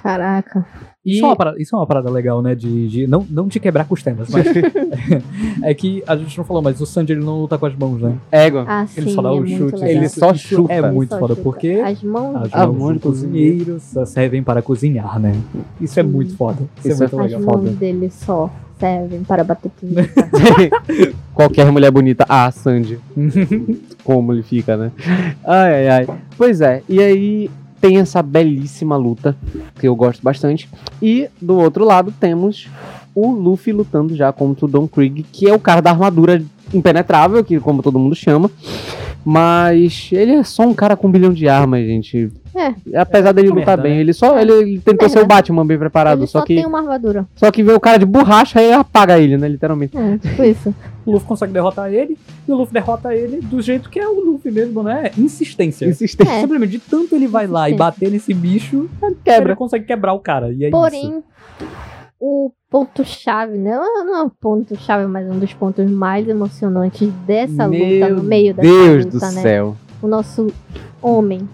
Caraca. 0.03 0.65
Isso, 1.05 1.25
é 1.25 1.29
uma 1.29 1.35
parada, 1.37 1.57
isso 1.61 1.75
é 1.75 1.79
uma 1.79 1.87
parada 1.87 2.11
legal, 2.11 2.43
né? 2.43 2.55
De, 2.55 2.87
de- 2.89 3.07
não, 3.07 3.27
não 3.31 3.49
de 3.49 3.59
quebrar 3.59 3.87
costelas, 3.87 4.29
mas. 4.29 4.45
é 5.65 5.73
que 5.75 6.03
a 6.07 6.15
gente 6.17 6.37
não 6.37 6.45
falou, 6.45 6.63
mas 6.63 6.79
o 6.81 6.85
Sanji 6.87 7.13
ele 7.15 7.25
não 7.25 7.41
luta 7.41 7.57
com 7.57 7.65
as 7.67 7.75
mãos, 7.75 8.01
né? 8.03 8.17
Égua. 8.31 8.65
Ah, 8.69 8.87
Ele 8.97 9.09
sim, 9.09 9.15
só 9.15 9.23
dá 9.23 9.31
é 9.31 9.33
o 9.33 9.47
chute. 9.47 9.77
legal. 9.77 9.89
Ele 9.89 10.09
só 10.09 10.31
Isso 10.33 10.49
chuta. 10.49 10.73
É 10.73 10.91
muito 10.93 11.19
foda, 11.19 11.29
chuta. 11.35 11.43
porque 11.43 11.83
As 11.85 12.03
mãos. 12.03 12.37
as 12.37 12.55
As 12.55 12.67
mãos 12.67 12.77
mãos 12.79 12.89
do 12.89 12.95
de 12.95 13.01
cozinheiro 13.01 13.81
só 13.81 14.05
servem 14.05 14.43
para 14.43 14.61
cozinhar, 14.61 15.19
né? 15.19 15.35
Isso 15.81 15.99
é 15.99 16.03
muito 16.03 16.37
foda. 16.37 16.63
Isso, 16.85 16.89
Isso 16.89 17.03
é 17.03 17.07
é 17.07 17.09
muito 17.09 17.21
As 17.21 17.33
legal. 17.33 17.41
mãos 17.41 17.65
Foda. 17.65 17.71
dele 17.77 18.11
só 18.11 18.51
servem 18.79 19.23
para 19.25 19.43
bater 19.45 19.71
punheta. 19.81 20.29
Qualquer 21.35 21.71
mulher 21.73 21.91
bonita. 21.91 22.27
Ah, 22.29 22.51
Sandy. 22.51 22.99
Como 24.05 24.33
ele 24.35 24.43
fica, 24.43 24.77
né? 24.77 24.93
Ai, 25.45 25.89
ai, 25.89 26.07
ai. 26.07 26.19
Pois 26.37 26.61
é, 26.61 26.83
e 26.89 27.01
aí 27.01 27.51
tem 27.81 27.99
essa 27.99 28.23
belíssima 28.23 28.97
luta, 28.97 29.37
que 29.79 29.89
eu 29.89 29.97
gosto 29.97 30.23
bastante. 30.23 30.69
E 31.01 31.29
do 31.41 31.57
outro 31.59 31.85
lado 31.85 32.13
temos 32.19 32.69
o 33.15 33.31
Luffy 33.31 33.73
lutando 33.73 34.15
já 34.15 34.33
contra 34.33 34.67
o 34.67 34.69
Don 34.69 34.87
Krieg, 34.87 35.25
que 35.33 35.49
é 35.49 35.55
o 35.55 35.59
cara 35.59 35.81
da 35.81 35.91
armadura 35.91 36.43
impenetrável, 36.73 37.43
que 37.45 37.59
como 37.59 37.83
todo 37.83 37.99
mundo 37.99 38.15
chama. 38.15 38.51
Mas 39.25 40.11
ele 40.13 40.33
é 40.33 40.43
só 40.43 40.63
um 40.63 40.75
cara 40.75 40.97
com 40.97 41.09
um 41.09 41.11
bilhão 41.11 41.33
de 41.33 41.49
armas, 41.49 41.87
gente. 41.87 42.31
É. 42.55 42.75
Apesar 42.99 43.33
dele 43.33 43.49
É 43.49 43.51
lutar 43.51 43.67
merda, 43.77 43.83
bem, 43.83 43.95
né? 43.95 44.01
ele 44.01 44.13
só 44.13 44.39
ele, 44.39 44.53
ele 44.53 44.79
tentou 44.81 45.09
Merda. 45.09 45.21
ser 45.21 45.25
o 45.25 45.27
Batman 45.27 45.65
bem 45.67 45.79
preparado, 45.79 46.19
Ele 46.21 46.27
só 46.27 46.41
só 46.41 46.45
que 46.45 46.57
tem 46.57 46.67
uma 46.67 46.79
armadura. 46.81 47.27
só 47.37 47.51
que 47.51 47.63
vê 47.63 47.73
o 47.73 47.81
cara 47.81 47.99
de 47.99 48.05
borracha 48.07 48.61
e 48.63 48.73
apaga 48.73 49.19
ele, 49.19 49.37
né, 49.39 49.47
literalmente. 49.49 49.97
É, 49.97 50.19
tipo 50.19 50.43
isso. 50.43 50.75
O 51.07 51.13
Luffy 51.13 51.27
consegue 51.27 51.53
derrotar 51.53 51.91
ele, 51.93 52.17
e 52.47 52.53
o 52.53 52.57
Luffy 52.57 52.75
derrota 52.75 53.15
ele 53.15 53.41
do 53.41 53.61
jeito 53.63 53.89
que 53.89 53.99
é 53.99 54.07
o 54.07 54.21
Luffy 54.21 54.53
mesmo, 54.53 54.83
né? 54.83 55.11
Insistência. 55.17 55.87
Insistência. 55.87 56.31
É. 56.31 56.41
Simplesmente 56.43 56.73
de 56.73 56.79
tanto 56.79 57.15
ele 57.15 57.27
vai 57.27 57.47
lá 57.47 57.71
e 57.71 57.75
bater 57.75 58.11
nesse 58.11 58.35
bicho, 58.35 58.89
Quebra. 59.25 59.53
ele 59.53 59.57
consegue 59.57 59.87
quebrar 59.87 60.13
o 60.13 60.21
cara. 60.21 60.53
E 60.53 60.65
é 60.65 60.69
isso. 60.69 60.77
Porém, 60.77 61.25
o 62.21 62.53
ponto-chave, 62.69 63.57
né? 63.57 63.75
Não 63.75 64.05
não 64.05 64.17
é 64.19 64.23
o 64.25 64.31
ponto-chave, 64.31 65.07
mas 65.07 65.27
um 65.29 65.39
dos 65.39 65.53
pontos 65.55 65.91
mais 65.91 66.29
emocionantes 66.29 67.09
dessa 67.27 67.65
luta, 67.65 67.79
Meu 67.79 68.17
no 68.17 68.23
meio 68.23 68.53
dessa 68.55 68.69
Deus 68.69 69.05
luta, 69.07 69.19
do 69.19 69.35
né? 69.35 69.43
céu. 69.43 69.77
O 70.03 70.07
nosso 70.07 70.49
homem 71.01 71.49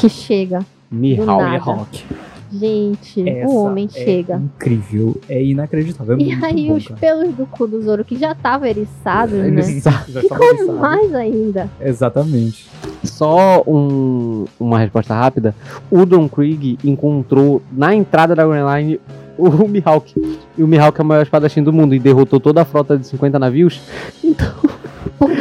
que 0.00 0.08
chega. 0.08 0.60
Mihawk. 0.90 1.20
Do 1.20 1.26
nada. 1.38 1.50
Mihawk. 1.50 2.04
Gente, 2.52 3.28
Essa 3.28 3.46
o 3.48 3.64
homem 3.64 3.88
é 3.94 4.04
chega. 4.04 4.34
Incrível, 4.36 5.16
é 5.28 5.40
inacreditável. 5.40 6.16
É 6.16 6.20
E 6.20 6.24
muito 6.26 6.44
aí 6.44 6.66
bom, 6.68 6.74
os 6.74 6.88
cara. 6.88 6.98
pelos 7.00 7.34
do 7.36 7.46
cu 7.46 7.68
do 7.68 7.80
Zoro, 7.80 8.04
que 8.04 8.16
já 8.16 8.34
tava 8.34 8.68
eriçado, 8.68 9.36
né? 9.36 9.46
Eriçado. 9.46 10.10
Já 10.10 10.20
tava 10.28 10.44
Ficou 10.44 10.74
mais 10.74 11.14
ainda. 11.14 11.70
Exatamente. 11.80 12.66
Só 13.04 13.62
um- 13.68 14.46
uma 14.58 14.80
resposta 14.80 15.14
rápida. 15.14 15.54
O 15.88 16.04
Don 16.04 16.28
Krieg 16.28 16.76
encontrou 16.82 17.62
na 17.70 17.94
entrada 17.94 18.34
da 18.34 18.44
Grand 18.44 18.66
Line 18.78 19.00
o 19.38 19.68
Mihawk. 19.68 20.12
E 20.58 20.62
o 20.64 20.66
Mihawk 20.66 21.00
é 21.00 21.04
o 21.04 21.06
maior 21.06 21.22
espadachim 21.22 21.62
do 21.62 21.72
mundo 21.72 21.94
e 21.94 22.00
derrotou 22.00 22.40
toda 22.40 22.62
a 22.62 22.64
frota 22.64 22.98
de 22.98 23.06
50 23.06 23.38
navios. 23.38 23.80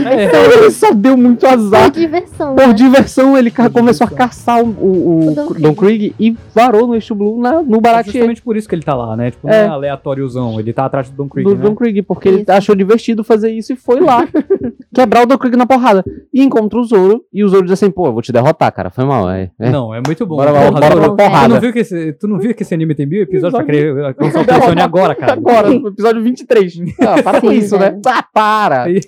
É, 0.10 0.26
Então 0.26 0.44
ele 0.46 0.72
só 0.72 0.92
deu 0.94 1.16
muito 1.18 1.46
azar. 1.48 1.92
Por 1.92 2.00
diversão, 2.00 2.56
Por 2.56 2.68
né? 2.68 2.74
diversão, 2.74 3.38
ele 3.38 3.52
ca- 3.52 3.70
começou 3.70 4.06
a 4.08 4.10
caçar 4.10 4.64
o, 4.64 4.68
o- 4.70 5.36
o 5.36 5.52
O 5.52 5.54
Don 5.60 5.74
Krieg 5.76 6.14
e 6.20 6.36
varou 6.54 6.88
no 6.88 6.96
Eixo 6.96 7.14
Blue 7.16 7.40
na, 7.42 7.62
no 7.62 7.78
é 7.78 7.82
Baratie 7.82 8.12
justamente 8.14 8.42
por 8.42 8.56
isso 8.58 8.68
que 8.68 8.76
ele 8.76 8.84
tá 8.84 8.94
lá, 8.96 9.16
né? 9.16 9.32
Tipo, 9.32 9.48
não 9.48 9.54
É. 9.54 9.66
é 9.66 9.68
aleatóriozão, 9.68 10.60
ele 10.60 10.74
tá 10.74 10.86
atrás 10.86 11.10
do 11.10 11.16
Don 11.16 11.28
Krieg, 11.30 11.50
do 11.50 11.56
né? 11.56 11.62
Don 11.62 11.76
Krieg, 11.76 12.02
porque 12.02 12.28
ele 12.30 12.42
Isso. 12.42 12.52
achou 12.52 12.76
divertido 12.76 13.24
fazer 13.24 13.52
isso 13.52 13.74
e 13.74 13.76
foi 13.76 14.00
lá 14.00 14.28
quebrar 14.94 15.24
o 15.24 15.26
Don 15.26 15.38
Krieg 15.38 15.56
na 15.58 15.66
porrada. 15.66 16.04
E 16.34 16.44
encontra 16.44 16.80
o 16.80 16.84
Zoro, 16.84 17.24
e 17.34 17.44
o 17.44 17.50
Zoro 17.50 17.64
diz 17.64 17.74
assim, 17.74 17.90
pô, 17.92 18.08
eu 18.08 18.14
vou 18.14 18.22
te 18.22 18.32
derrotar, 18.32 18.72
cara, 18.72 18.90
foi 18.90 19.06
mal. 19.06 19.30
É, 19.30 19.50
é. 19.60 19.70
Não, 19.70 19.94
é 19.94 20.02
muito 20.06 20.26
bom. 20.26 20.36
Bora, 20.38 20.52
bora, 20.52 20.72
bora 20.72 20.96
pra 20.96 21.10
porrada. 21.12 21.48
Tu 21.48 21.54
não, 21.54 21.62
viu 21.62 21.74
que 21.74 21.80
esse, 21.80 22.14
tu 22.14 22.28
não 22.28 22.38
viu 22.40 22.54
que 22.56 22.64
esse 22.64 22.74
anime 22.74 22.96
tem 22.96 23.06
mil 23.06 23.22
episódios 23.22 23.56
pra 23.58 23.66
querer 23.66 24.04
alcançar 24.06 24.42
o 24.42 24.46
telefone 24.46 24.82
agora, 24.82 25.16
cara? 25.16 25.34
Agora, 25.34 25.70
no 25.70 25.88
episódio 25.88 26.22
23. 26.24 26.80
Ah, 27.10 27.24
para 27.24 27.42
com 27.42 27.50
Sim, 27.50 27.56
isso, 27.58 27.78
velho. 27.78 27.96
né? 27.96 28.02
Ah, 28.06 28.24
para! 28.34 28.84
Aí- 28.84 29.00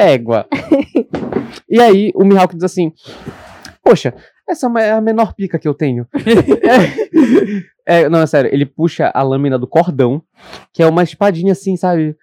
Égua. 0.00 0.46
e 1.68 1.80
aí, 1.80 2.10
o 2.14 2.24
Mihawk 2.24 2.54
diz 2.54 2.64
assim: 2.64 2.92
Poxa, 3.82 4.14
essa 4.48 4.70
é 4.78 4.90
a 4.92 5.00
menor 5.00 5.34
pica 5.34 5.58
que 5.58 5.68
eu 5.68 5.74
tenho. 5.74 6.06
é, 7.86 8.02
é, 8.02 8.08
não, 8.08 8.20
é 8.20 8.26
sério, 8.26 8.50
ele 8.52 8.64
puxa 8.64 9.10
a 9.12 9.22
lâmina 9.22 9.58
do 9.58 9.66
cordão, 9.66 10.22
que 10.72 10.82
é 10.82 10.86
uma 10.86 11.02
espadinha 11.02 11.52
assim, 11.52 11.76
sabe? 11.76 12.16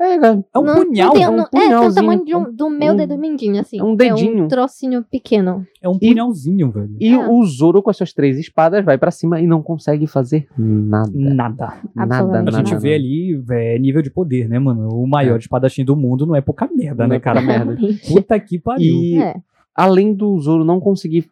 É, 0.00 0.14
É 0.16 0.32
um 0.32 0.44
Não- 0.64 0.74
punhal, 0.84 1.06
não 1.08 1.12
tem- 1.14 1.22
é 1.22 1.28
um 1.28 1.36
não- 1.36 1.44
é, 1.44 1.48
tem 1.48 1.60
o 1.60 1.66
punhalzinho, 1.68 1.94
tamanho 1.94 2.24
de 2.24 2.34
um- 2.34 2.52
do 2.52 2.68
meu 2.68 2.92
um- 2.92 2.96
dedo 2.96 3.16
mindinho, 3.16 3.60
assim. 3.60 3.80
um 3.80 3.92
É 3.92 3.96
dedinho. 3.96 4.44
um 4.44 4.48
trocinho 4.48 5.04
pequeno. 5.08 5.64
é 5.80 5.88
um 5.88 5.96
punhalzinho, 5.96 6.70
velho. 6.72 6.96
E 7.00 7.14
É. 7.14 7.28
o 7.28 7.44
Zoro, 7.44 7.80
com 7.80 7.90
as 7.90 7.96
suas 7.96 8.12
três 8.12 8.36
espadas, 8.36 8.84
vai 8.84 8.98
pra 8.98 9.12
cima 9.12 9.40
e 9.40 9.46
não 9.46 9.62
consegue 9.62 10.06
fazer 10.08 10.48
nada. 10.58 11.10
Nada. 11.14 11.80
Nada, 11.94 12.14
Absolutamente 12.16 12.54
A 12.54 12.58
gente 12.58 12.70
nada. 12.72 12.80
vê 12.80 12.94
ali, 12.94 13.44
é, 13.50 13.78
nível 13.78 14.02
de 14.02 14.10
poder, 14.10 14.48
né, 14.48 14.58
mano? 14.58 14.88
O 14.88 15.06
maior 15.06 15.36
É. 15.36 15.38
espadachim 15.38 15.84
do 15.84 15.94
mundo 15.94 16.26
não 16.26 16.34
é 16.34 16.40
pouca 16.40 16.68
merda, 16.74 17.04
Não 17.04 17.10
né, 17.10 17.16
é 17.16 17.20
cara? 17.20 17.40
merda. 17.40 17.76
Puta 18.08 18.38
que 18.40 18.58
pariu. 18.58 18.94
E 18.96 19.22
É. 19.22 19.36
além 19.76 20.12
do 20.12 20.36
Zoro 20.40 20.64
não 20.64 20.80
conseguir 20.80 21.30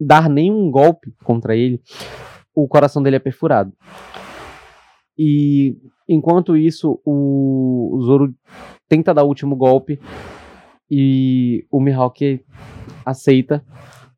dar 0.00 0.30
nenhum 0.30 0.70
golpe 0.70 1.12
contra 1.24 1.56
ele, 1.56 1.80
o 2.54 2.68
coração 2.68 3.02
dele 3.02 3.16
é 3.16 3.20
perfurado. 3.20 3.72
E 5.18 5.76
enquanto 6.08 6.56
isso, 6.56 7.00
o, 7.04 7.90
o 7.94 8.02
Zoro 8.02 8.34
tenta 8.88 9.12
dar 9.12 9.24
o 9.24 9.28
último 9.28 9.54
golpe 9.54 9.98
e 10.90 11.66
o 11.70 11.80
Mihawk 11.80 12.40
aceita, 13.04 13.62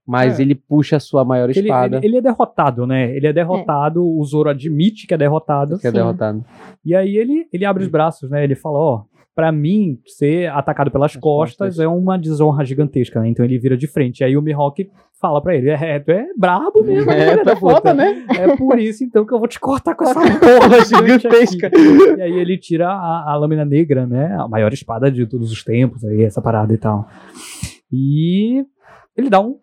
mas 0.06 0.38
É. 0.38 0.42
ele 0.42 0.54
puxa 0.54 0.96
a 0.96 1.00
sua 1.00 1.24
maior 1.24 1.50
Ele, 1.50 1.60
espada. 1.60 1.96
ele- 1.98 2.06
ele 2.06 2.16
é 2.18 2.20
derrotado, 2.20 2.86
né? 2.86 3.14
Ele 3.16 3.26
é 3.26 3.32
derrotado, 3.32 4.04
o 4.04 4.24
Zoro 4.24 4.48
admite 4.50 5.06
que 5.06 5.14
é 5.14 5.18
derrotado. 5.18 5.78
que 5.78 5.86
é 5.86 5.90
Sim. 5.90 5.96
derrotado. 5.96 6.44
E 6.84 6.94
aí 6.94 7.16
ele, 7.16 7.46
ele 7.52 7.64
abre 7.64 7.82
os 7.84 7.88
braços, 7.88 8.30
né? 8.30 8.42
Ele 8.44 8.54
fala, 8.54 8.78
ó, 8.78 9.02
pra 9.40 9.50
mim, 9.50 9.98
ser 10.04 10.50
atacado 10.50 10.90
pelas 10.90 11.16
costas, 11.16 11.68
costas. 11.68 11.78
é 11.80 11.88
uma 11.88 12.18
desonra 12.18 12.62
gigantesca, 12.62 13.18
né? 13.20 13.28
Então 13.30 13.42
ele 13.42 13.58
vira 13.58 13.74
de 13.74 13.86
frente. 13.86 14.22
Aí 14.22 14.36
o 14.36 14.42
Mihawk 14.42 14.90
fala 15.18 15.40
pra 15.42 15.54
ele, 15.56 15.70
é, 15.70 15.98
tu 15.98 16.10
é 16.10 16.26
brabo 16.36 16.82
mesmo, 16.84 17.10
É, 17.10 17.36
tu 17.36 17.40
é 17.40 17.44
da 17.44 17.56
puta. 17.56 17.74
foda, 17.76 17.94
né? 17.94 18.26
É 18.38 18.54
por 18.56 18.78
isso, 18.78 19.02
então, 19.02 19.24
que 19.24 19.32
eu 19.32 19.38
vou 19.38 19.48
te 19.48 19.58
cortar 19.58 19.94
com 19.94 20.04
essa 20.04 20.20
Porra 20.38 20.84
gigantesca. 20.84 21.68
aqui. 21.68 21.78
E 22.18 22.20
aí 22.20 22.32
ele 22.38 22.58
tira 22.58 22.88
a, 22.88 23.32
a 23.32 23.36
lâmina 23.36 23.64
negra, 23.64 24.06
né? 24.06 24.36
A 24.38 24.46
maior 24.46 24.72
espada 24.74 25.10
de 25.10 25.24
todos 25.26 25.50
os 25.50 25.64
tempos, 25.64 26.04
aí 26.04 26.22
essa 26.22 26.42
parada 26.42 26.74
e 26.74 26.78
tal. 26.78 27.08
E 27.90 28.62
Ele 29.16 29.30
dá 29.30 29.40
um, 29.40 29.56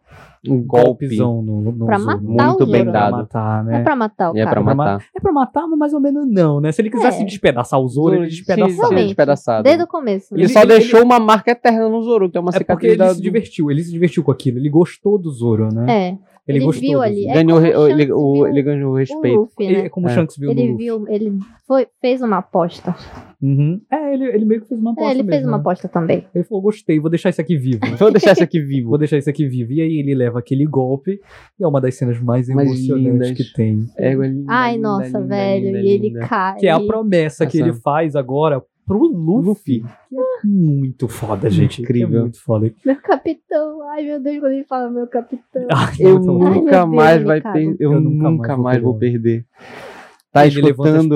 um 0.47 0.61
golpe 0.63 0.85
golpezão 1.07 1.41
no, 1.41 1.61
no 1.71 1.85
Pra 1.85 1.97
Zoro. 1.97 2.21
matar 2.21 2.47
Muito 2.47 2.63
o 2.63 2.65
bem 2.71 2.81
Zoro. 2.81 2.91
dado. 2.91 3.09
Pra 3.09 3.17
matar, 3.19 3.63
né? 3.63 3.79
É 3.79 3.83
pra 3.83 3.95
matar 3.95 4.31
o 4.31 4.37
É 4.37 4.43
cara. 4.43 4.49
pra 4.51 4.61
ma- 4.63 4.75
matar. 4.75 5.05
É 5.15 5.19
pra 5.19 5.31
matar, 5.31 5.67
mas 5.67 5.79
mais 5.79 5.93
ou 5.93 5.99
menos 5.99 6.27
não, 6.29 6.59
né? 6.61 6.71
Se 6.71 6.81
ele 6.81 6.89
quisesse 6.89 7.21
É. 7.21 7.25
despedaçar 7.25 7.79
o 7.79 7.87
Zoro, 7.87 8.15
ele 8.15 8.27
despedaçava. 8.27 8.95
despedaçado. 8.95 9.63
Desde 9.63 9.83
o 9.83 9.87
começo. 9.87 10.33
né? 10.33 10.41
Ele, 10.41 10.49
só 10.49 10.65
deixou 10.65 11.03
uma 11.03 11.19
marca 11.19 11.51
eterna 11.51 11.87
no 11.89 12.01
Zoro, 12.03 12.29
que 12.29 12.37
é 12.37 12.41
uma 12.41 12.49
É 12.49 12.51
porque 12.53 12.63
cicatriz 12.63 12.91
ele 12.91 12.97
da... 12.97 13.13
se 13.13 13.21
divertiu, 13.21 13.71
ele 13.71 13.83
se 13.83 13.91
divertiu 13.91 14.23
com 14.23 14.31
aquilo, 14.31 14.57
ele 14.57 14.69
gostou 14.69 15.17
do 15.17 15.29
Zoro, 15.31 15.69
né? 15.73 15.85
É. 16.09 16.17
Ele, 16.47 16.59
Ele 16.59 16.65
gostou 16.65 16.81
viu 16.81 16.99
do 16.99 17.03
ali, 17.03 17.27
é 17.27 17.33
Ganhou, 17.33 17.59
re- 17.59 17.75
o 17.75 17.87
ele, 17.89 18.11
o- 18.13 18.33
viu 18.33 18.47
ele 18.47 18.61
ganhou 18.63 18.91
O 18.93 18.95
respeito. 18.95 19.37
Luffy, 19.37 19.65
Ele- 19.65 19.77
né? 19.79 19.85
é 19.85 19.89
como 19.89 20.07
o 20.07 20.09
É. 20.09 20.13
Shanks 20.15 20.37
viu 20.37 20.53
no 20.53 20.59
Ele 20.59 20.71
Luffy. 20.71 20.85
viu, 20.85 21.07
ele 21.09 21.33
foi, 21.67 21.87
fez 21.99 22.21
uma 22.21 22.37
aposta. 22.37 22.95
Uhum. 23.41 23.81
É, 23.91 24.13
ele, 24.13 24.23
ele 24.29 24.45
meio 24.45 24.61
que 24.61 24.67
fez 24.69 24.79
uma 24.79 24.91
aposta 24.91 25.09
É, 25.09 25.13
ele 25.13 25.23
fez 25.23 25.29
mesmo, 25.41 25.47
uma 25.49 25.57
né? 25.57 25.61
aposta 25.61 25.87
também. 25.89 26.25
Ele 26.33 26.43
falou, 26.45 26.61
gostei, 26.63 26.99
vou 26.99 27.09
deixar 27.09 27.29
isso 27.29 27.41
aqui 27.41 27.57
vivo. 27.57 27.79
Vou 27.99 28.11
deixar 28.11 28.31
isso 28.31 28.43
aqui 28.43 28.59
vivo. 28.61 28.89
Vou 28.89 28.97
deixar 28.97 29.17
isso 29.17 29.29
aqui 29.29 29.45
vivo. 29.45 29.73
E 29.73 29.81
aí 29.81 29.99
ele 29.99 30.15
leva 30.15 30.39
aquele 30.39 30.65
golpe, 30.65 31.19
e 31.59 31.63
é 31.63 31.67
uma 31.67 31.81
das 31.81 31.95
cenas 31.95 32.17
mais 32.21 32.47
Mais 32.47 32.67
emocionantes 32.69 33.11
lindas. 33.11 33.31
que 33.31 33.53
tem. 33.53 33.85
Égua 33.97 34.25
linda, 34.27 34.45
Ai, 34.47 34.75
linda, 34.75 34.87
nossa, 34.87 35.05
linda, 35.05 35.21
velho. 35.25 35.65
linda, 35.65 35.79
e 35.81 35.89
ele 35.89 36.11
cai. 36.13 36.55
Que 36.59 36.67
é 36.67 36.71
a 36.71 36.79
promessa 36.79 37.45
que 37.45 37.57
Essa- 37.59 37.67
ele 37.69 37.77
faz 37.81 38.15
agora 38.15 38.63
pro 38.87 38.97
Luffy. 38.99 39.81
Que 40.09 40.15
é 40.17 40.47
muito 40.47 41.07
foda, 41.09 41.49
gente. 41.49 41.81
Incrível. 41.81 42.09
Que 42.09 42.15
é 42.15 42.21
muito 42.21 42.41
foda. 42.41 42.73
Meu 42.85 42.95
capitão. 43.01 43.81
Ai, 43.89 44.03
meu 44.03 44.19
Deus, 44.19 44.39
quando 44.39 44.53
ele 44.53 44.63
fala 44.63 44.89
meu 44.89 45.05
capitão. 45.07 45.67
Ai, 45.69 45.93
Eu. 45.99 46.15
Ai, 46.15 46.21
nunca 46.21 46.85
Deus, 46.85 46.89
mais 46.95 47.23
vai 47.23 47.41
per... 47.41 47.75
eu, 47.79 47.93
Eu 47.93 48.01
nunca, 48.01 48.57
mais 48.57 48.81
vou 48.81 48.97
perder. 48.97 49.45
Tá 50.31 50.45
ele 50.47 50.69
escutando, 50.69 51.15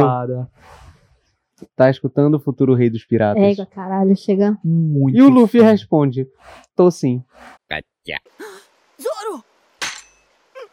tá 1.75 1.89
escutando 1.89 2.35
o 2.35 2.39
futuro 2.39 2.73
rei 2.73 2.89
dos 2.89 3.05
piratas. 3.05 3.41
Égua, 3.41 3.65
caralho, 3.65 4.15
chega. 4.15 4.57
Muito 4.63 5.17
E 5.17 5.21
o 5.21 5.29
Luffy 5.29 5.59
foda. 5.59 5.71
responde: 5.71 6.27
Tô 6.75 6.91
sim. 6.91 7.23
Zoro! 9.01 9.43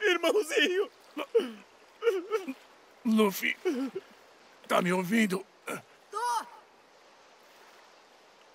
Irmãozinho! 0.02 0.88
Luffy, 3.04 3.54
tá 4.66 4.82
me 4.82 4.92
ouvindo? 4.92 5.42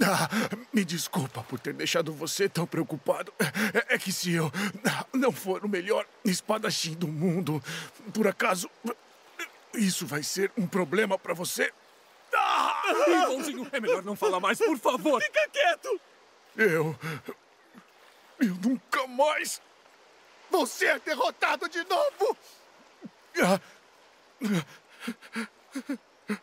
Ah, 0.06 0.30
me 0.74 0.84
desculpa 0.84 1.44
por 1.44 1.60
ter 1.60 1.74
deixado 1.74 2.12
você 2.12 2.50
tão 2.50 2.66
preocupado. 2.66 3.34
É, 3.74 3.96
é 3.96 3.98
que 3.98 4.12
se 4.12 4.34
eu 4.34 4.52
não 5.14 5.32
for 5.32 5.64
o 5.64 5.70
melhor 5.70 6.06
espadachim 6.26 6.94
do 6.94 7.08
mundo, 7.08 7.64
por 8.14 8.28
acaso, 8.28 8.70
isso 9.74 10.06
vai 10.06 10.22
ser 10.24 10.52
um 10.58 10.68
problema 10.68 11.18
pra 11.18 11.34
você? 11.34 11.72
Ah! 12.36 12.84
É 13.72 13.80
melhor 13.80 14.04
não 14.04 14.16
falar 14.16 14.40
mais, 14.40 14.58
por 14.58 14.78
favor. 14.78 15.22
Fica 15.22 15.50
quieto! 15.50 16.02
Eu. 16.58 16.96
Eu 18.40 18.56
nunca 18.56 19.08
mais 19.08 19.62
vou 20.52 20.66
ser 20.66 21.00
derrotado 21.00 21.70
de 21.70 21.84
novo! 21.86 22.38
Ah. 23.42 23.60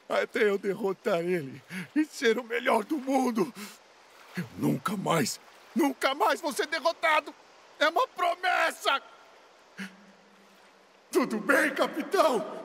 Até 0.09 0.49
eu 0.49 0.59
derrotar 0.59 1.21
ele 1.21 1.63
e 1.95 2.05
ser 2.05 2.39
o 2.39 2.45
melhor 2.45 2.85
do 2.85 2.97
mundo. 2.97 3.53
Eu 4.37 4.45
nunca 4.57 4.97
mais, 4.97 5.41
nunca 5.75 6.15
mais 6.15 6.41
vou 6.41 6.53
ser 6.53 6.67
derrotado! 6.67 7.35
É 7.79 7.89
uma 7.89 8.07
promessa! 8.09 9.03
Tudo 11.11 11.39
bem, 11.39 11.75
capitão? 11.75 12.61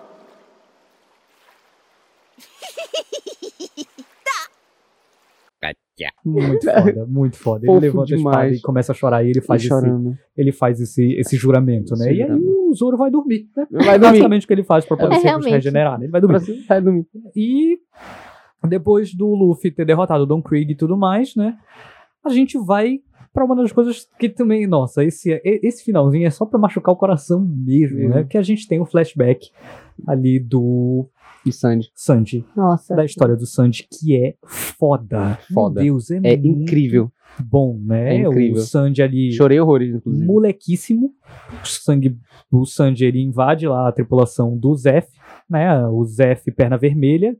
Muito 6.26 6.66
foda, 6.72 7.06
muito 7.08 7.38
foda. 7.38 7.66
Ele 7.70 7.80
levanta 7.80 8.14
a 8.14 8.18
espada 8.18 8.38
demais. 8.42 8.58
e 8.58 8.62
começa 8.62 8.92
a 8.92 8.96
chorar 8.96 9.24
e 9.24 9.30
ele 9.30 9.42
faz, 9.42 9.64
E 9.64 9.68
esse, 9.68 10.18
ele 10.38 10.52
faz 10.52 10.80
esse, 10.82 11.14
esse 11.14 11.36
juramento, 11.38 11.96
né? 11.96 12.08
Esse 12.12 12.20
e 12.20 12.22
aí 12.24 12.28
juramento. 12.28 12.70
o 12.70 12.74
Zoro 12.74 12.98
vai 12.98 13.10
dormir, 13.12 13.48
né? 13.56 13.66
Vai 13.72 13.84
dormir. 14.00 14.00
Basicamente 14.00 14.44
o 14.44 14.48
que 14.48 14.54
ele 14.54 14.64
faz 14.64 14.86
pra 14.86 14.98
poder 14.98 15.16
É, 15.16 15.20
sempre 15.20 15.44
se 15.44 15.50
regenerar, 15.50 15.98
né? 16.00 16.06
Ele 16.06 16.12
vai 16.12 16.22
dormir. 16.22 16.66
Vai 16.68 16.82
dormir. 16.82 17.06
E 17.36 17.78
depois 18.68 19.14
do 19.14 19.28
Luffy 19.34 19.72
ter 19.72 19.86
derrotado 19.86 20.24
o 20.24 20.28
Don 20.28 20.42
Krieg 20.42 20.72
e 20.72 20.76
tudo 20.76 20.98
mais, 20.98 21.36
né? 21.36 21.58
A 22.26 22.30
gente 22.30 22.58
vai 22.58 23.00
pra 23.34 23.46
uma 23.46 23.56
das 23.56 23.72
coisas 23.72 24.08
que 24.18 24.30
também, 24.30 24.66
nossa, 24.66 25.04
esse, 25.04 25.40
esse 25.44 25.84
finalzinho 25.84 26.26
é 26.26 26.30
só 26.30 26.46
pra 26.46 26.58
machucar 26.58 26.94
o 26.94 26.98
coração 26.98 27.40
mesmo, 27.46 28.00
Uhum. 28.00 28.10
né? 28.10 28.24
Que 28.30 28.38
a 28.38 28.42
gente 28.42 28.68
tem 28.68 28.80
o 28.80 28.86
flashback 28.86 29.50
ali 30.08 30.40
do 30.40 31.08
E 31.46 31.52
Sandy. 31.52 31.90
Sanji, 31.94 32.46
Nossa. 32.56 32.96
da 32.96 33.06
história 33.06 33.36
do 33.36 33.46
Sanji, 33.46 33.88
que 33.92 34.16
é 34.18 34.36
foda. 34.46 35.38
Foda. 35.54 35.82
Meu 35.82 35.94
Deus, 35.94 36.10
é, 36.12 36.18
É 36.18 36.38
muito 36.38 36.64
incrível. 36.64 37.12
bom, 37.40 37.80
né? 37.84 38.16
É 38.16 38.20
incrível. 38.28 38.62
O 38.62 38.66
Sanji 38.66 39.02
ali 39.04 39.32
Chorei 39.32 39.60
horrores, 39.60 39.94
inclusive. 39.96 40.26
molequíssimo. 40.26 41.12
O, 41.62 41.66
sangue, 41.68 42.18
o 42.52 42.66
Sanji 42.66 43.06
ele 43.06 43.22
invade 43.22 43.68
lá 43.68 43.88
a 43.88 43.92
tripulação 43.92 44.58
do 44.58 44.74
Zef, 44.76 45.08
né? 45.50 45.86
O 45.88 46.04
Zef 46.06 46.52
Perna 46.52 46.78
Vermelha. 46.78 47.36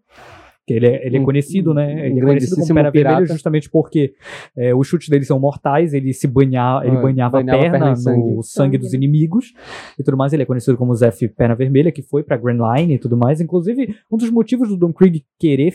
Que 0.68 0.74
ele 0.74 0.88
é, 0.88 1.06
ele 1.06 1.18
é 1.18 1.20
Um- 1.20 1.24
conhecido, 1.26 1.74
né? 1.76 1.86
um 1.86 1.98
Ele 2.00 2.20
é 2.20 2.24
conhecido 2.24 2.56
como 2.56 2.66
Vermelha 2.66 2.92
pirata. 2.92 3.26
justamente 3.28 3.70
porque 3.70 4.14
é, 4.58 4.74
os 4.74 4.88
chutes 4.88 5.10
dele 5.10 5.24
são 5.24 5.40
mortais, 5.40 5.94
ele 5.94 6.12
se 6.12 6.28
banha, 6.28 6.82
ele 6.84 6.98
Ah, 6.98 7.02
banhava, 7.02 7.32
banhava 7.44 7.58
a 7.58 7.62
perna, 7.62 7.72
perna 7.78 7.90
no 7.92 7.96
sangue. 7.96 8.44
sangue, 8.44 8.78
dos 8.80 8.92
inimigos 8.94 9.54
e 10.00 10.04
tudo 10.04 10.18
mais. 10.18 10.34
Ele 10.34 10.42
é 10.42 10.46
conhecido 10.46 10.76
como 10.76 10.96
Zef 10.96 11.28
Perna 11.30 11.54
Vermelha, 11.54 11.92
que 11.92 12.02
foi 12.02 12.24
pra 12.24 12.36
Grand 12.36 12.58
Line 12.78 12.96
e 12.96 12.98
tudo 12.98 13.16
mais. 13.16 13.40
Inclusive, 13.40 13.96
um 14.12 14.18
dos 14.18 14.32
motivos 14.32 14.70
do 14.70 14.76
Don 14.78 14.92
Krieg 14.92 15.24
querer 15.40 15.74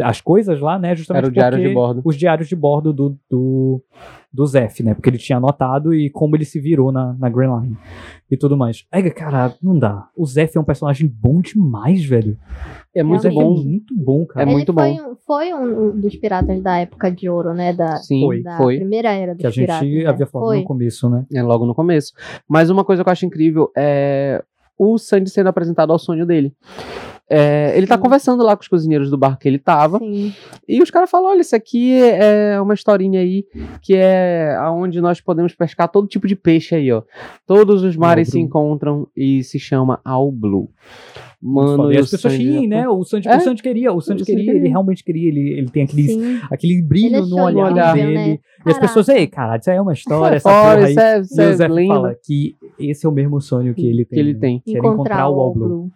as 0.00 0.20
coisas 0.20 0.60
lá, 0.60 0.76
né? 0.76 0.96
Justamente 0.96 1.22
Era 1.24 1.30
o 1.30 1.32
diário 1.32 1.58
porque 1.58 1.68
de 1.68 1.74
bordo. 1.74 2.02
Os 2.04 2.16
diários 2.16 2.48
de 2.48 2.56
bordo 2.56 2.92
do, 2.92 3.16
do, 3.30 3.80
do 4.32 4.46
Zef, 4.46 4.82
né? 4.82 4.94
Porque 4.94 5.10
ele 5.10 5.18
tinha 5.18 5.36
anotado 5.36 5.92
e 5.94 6.08
como 6.08 6.34
ele 6.36 6.44
se 6.44 6.58
virou 6.58 6.90
na, 6.90 7.12
na 7.18 7.28
Grand 7.28 7.60
Line 7.60 7.76
e 8.30 8.36
tudo 8.36 8.56
mais. 8.56 8.86
Aí, 8.90 9.10
cara, 9.10 9.54
não 9.62 9.78
dá. 9.78 10.08
O 10.16 10.24
Zef 10.24 10.56
é 10.56 10.60
um 10.60 10.64
personagem 10.64 11.06
bom 11.06 11.40
demais, 11.40 12.02
velho. 12.04 12.38
É 12.94 13.02
muito 13.02 13.22
Zef 13.22 13.34
bom. 13.34 13.42
é 13.42 13.64
muito 13.64 13.94
bom, 13.96 14.24
cara. 14.24 14.44
É 14.44 14.48
Ele 14.48 14.52
muito 14.54 14.72
foi, 14.72 14.92
bom. 14.94 15.10
um- 15.10 15.16
foi 15.26 15.52
um 15.54 16.00
dos 16.00 16.16
piratas 16.16 16.62
da 16.62 16.78
época 16.78 17.10
de 17.10 17.28
ouro, 17.28 17.52
né? 17.52 17.72
Da, 17.74 17.96
Sim, 17.98 18.22
Foi. 18.22 18.42
da 18.42 18.56
foi. 18.56 18.76
primeira 18.76 19.12
era 19.12 19.32
dos 19.34 19.40
Que 19.40 19.46
a 19.46 19.50
gente 19.50 19.66
piratas. 19.66 19.88
né? 19.88 20.06
havia 20.06 20.26
falado 20.26 20.48
Foi. 20.48 20.58
no 20.60 20.64
começo, 20.64 21.10
né? 21.10 21.26
É 21.34 21.42
logo 21.42 21.66
no 21.66 21.74
começo. 21.74 22.12
Mas 22.48 22.70
uma 22.70 22.84
coisa 22.84 23.02
que 23.04 23.08
eu 23.08 23.12
acho 23.12 23.26
incrível 23.26 23.70
é 23.76 24.42
o 24.78 24.96
Sandy 24.98 25.28
sendo 25.30 25.48
apresentado 25.48 25.92
ao 25.92 25.98
sonho 25.98 26.24
dele. 26.26 26.54
É, 27.30 27.72
ele 27.76 27.86
tá 27.86 27.96
Sim. 27.96 28.02
conversando 28.02 28.42
lá 28.42 28.54
com 28.56 28.62
os 28.62 28.68
cozinheiros 28.68 29.08
do 29.10 29.16
bar 29.16 29.38
que 29.38 29.48
ele 29.48 29.58
tava. 29.58 29.98
Sim. 29.98 30.34
E 30.68 30.82
os 30.82 30.90
caras 30.90 31.10
falam: 31.10 31.30
olha, 31.30 31.40
isso 31.40 31.56
aqui 31.56 31.94
é 31.94 32.60
uma 32.60 32.74
historinha 32.74 33.20
aí 33.20 33.46
que 33.80 33.94
é 33.94 34.54
aonde 34.60 35.00
nós 35.00 35.20
podemos 35.20 35.54
pescar 35.54 35.88
todo 35.88 36.06
tipo 36.08 36.26
de 36.26 36.36
peixe 36.36 36.74
aí, 36.74 36.92
ó. 36.92 37.02
Todos 37.46 37.82
os 37.82 37.96
mares 37.96 38.28
se 38.28 38.32
Blue. 38.34 38.44
encontram 38.44 39.08
e 39.16 39.42
se 39.44 39.58
chama 39.58 40.00
All 40.04 40.30
Blue. 40.30 40.70
Mano, 41.42 41.90
e 41.90 41.96
e 41.96 41.98
as 41.98 42.08
pessoas 42.10 42.34
Sandy- 42.34 42.44
riem, 42.50 42.68
né? 42.68 42.88
O 42.88 43.02
Sanji, 43.04 43.28
É? 43.28 43.36
o 43.36 43.40
Sanji 43.40 43.62
queria, 43.62 43.92
o 43.92 44.00
Sanji 44.00 44.24
queria, 44.24 44.52
ele 44.52 44.68
realmente 44.68 45.02
queria, 45.02 45.28
ele, 45.28 45.58
ele 45.58 45.68
tem 45.70 45.82
aquele, 45.82 46.02
Sim. 46.08 46.40
aquele 46.50 46.80
brilho 46.82 47.06
Ele 47.06 47.16
é 47.16 47.20
no 47.20 47.26
de 47.26 47.34
olhar 47.40 47.72
olhar, 47.72 47.94
dele. 47.94 48.14
né? 48.14 48.38
E 48.64 48.70
as 48.70 48.78
pessoas, 48.78 49.08
ei, 49.08 49.26
cara, 49.26 49.56
isso 49.56 49.68
aí 49.68 49.76
é 49.76 49.82
uma 49.82 49.92
história, 49.92 50.36
essa 50.36 50.48
porra 50.48 50.74
aí. 50.86 50.90
isso 50.92 51.00
é- 51.00 51.16
e 51.16 51.40
o 51.40 51.50
é 51.50 51.52
Zé 51.54 51.68
fala 51.88 52.14
que 52.24 52.54
esse 52.78 53.04
é 53.04 53.08
o 53.08 53.12
mesmo 53.12 53.40
sonho 53.40 53.74
que 53.74 53.84
ele 53.86 54.04
tem. 54.04 54.16
Que 54.16 54.20
ele 54.20 54.34
né? 54.34 54.38
tem. 54.40 54.60
Que 54.64 54.76
era 54.76 54.86
encontrar 54.86 55.28
o 55.28 55.40
All 55.40 55.52
Blue. 55.52 55.68
Blue. 55.68 55.90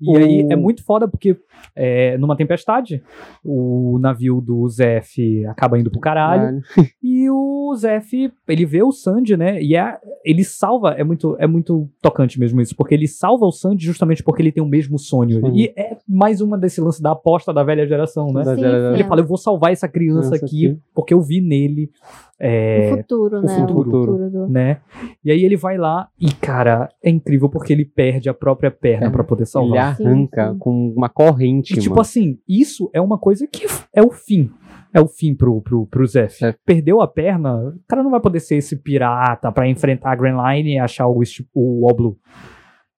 E 0.00 0.16
aí 0.16 0.42
O- 0.44 0.52
é 0.52 0.56
muito 0.56 0.84
foda 0.84 1.08
porque 1.08 1.36
é, 1.74 2.16
numa 2.18 2.36
tempestade, 2.36 3.02
o 3.44 3.98
navio 4.00 4.40
do 4.40 4.68
Zef 4.68 5.44
acaba 5.46 5.78
indo 5.78 5.90
pro 5.90 6.00
caralho. 6.00 6.60
E 7.02 7.28
o 7.30 7.74
Zef, 7.76 8.30
ele 8.48 8.64
vê 8.66 8.82
o 8.82 8.92
Sandy, 8.92 9.36
né? 9.36 9.60
E 9.62 9.76
é, 9.76 9.96
ele 10.24 10.42
salva, 10.44 10.90
é 10.92 11.02
muito, 11.04 11.36
é 11.38 11.46
muito 11.46 11.88
tocante 12.02 12.38
mesmo 12.38 12.60
isso, 12.60 12.74
porque 12.76 12.94
ele 12.94 13.06
salva 13.08 13.46
o 13.46 13.52
Sandy 13.52 13.84
justamente 13.84 14.22
porque 14.22 14.42
ele 14.42 14.52
tem 14.52 14.62
o 14.62 14.66
mesmo 14.66 14.83
sonho. 14.98 15.40
Sim. 15.40 15.52
E 15.54 15.72
é 15.76 15.96
mais 16.08 16.40
uma 16.40 16.56
desse 16.58 16.80
lance 16.80 17.02
da 17.02 17.12
aposta 17.12 17.52
da 17.52 17.62
velha 17.64 17.86
geração, 17.86 18.26
né? 18.32 18.44
Sim. 18.44 18.64
Ele 18.94 19.04
fala, 19.04 19.20
eu 19.20 19.26
vou 19.26 19.36
salvar 19.36 19.72
essa 19.72 19.88
criança 19.88 20.04
Criança 20.30 20.44
aqui, 20.46 20.66
aqui. 20.68 20.78
porque 20.94 21.14
eu 21.14 21.20
vi 21.20 21.40
nele. 21.40 21.90
é, 22.38 22.90
o 22.92 22.96
futuro, 22.98 23.38
o 23.38 23.42
né? 23.42 23.56
futuro. 23.60 24.30
do... 24.30 24.46
né? 24.48 24.80
E 25.24 25.30
aí 25.30 25.44
ele 25.44 25.56
vai 25.56 25.76
lá 25.78 26.08
e, 26.20 26.32
cara, 26.32 26.88
é 27.02 27.08
incrível 27.10 27.48
porque 27.48 27.72
ele 27.72 27.84
perde 27.84 28.28
a 28.28 28.34
própria 28.34 28.70
perna 28.70 29.06
É. 29.06 29.10
pra 29.10 29.24
poder 29.24 29.42
Ele 29.42 29.50
salvar. 29.50 29.78
arranca 30.00 30.46
Sim, 30.48 30.52
sim. 30.52 30.58
com 30.58 30.92
uma 30.96 31.08
corrente, 31.08 31.72
E, 31.74 31.78
tipo 31.78 31.90
mano. 31.90 32.00
assim, 32.02 32.38
isso 32.48 32.90
é 32.92 33.00
uma 33.00 33.18
coisa 33.18 33.46
que 33.46 33.66
é 33.94 34.02
o 34.02 34.10
fim. 34.10 34.50
É 34.92 35.00
o 35.00 35.08
fim 35.08 35.34
pro, 35.34 35.60
pro, 35.60 35.86
pro 35.86 36.06
Zef. 36.06 36.44
É. 36.44 36.54
Perdeu 36.64 37.00
a 37.00 37.08
perna, 37.08 37.56
o 37.70 37.80
cara 37.88 38.02
não 38.02 38.10
vai 38.12 38.20
poder 38.20 38.38
ser 38.40 38.56
esse 38.56 38.76
pirata 38.76 39.50
pra 39.50 39.68
enfrentar 39.68 40.12
a 40.12 40.16
Grand 40.16 40.36
Line 40.40 40.74
e 40.74 40.78
achar 40.78 41.08
o, 41.08 41.20
o. 41.52 42.16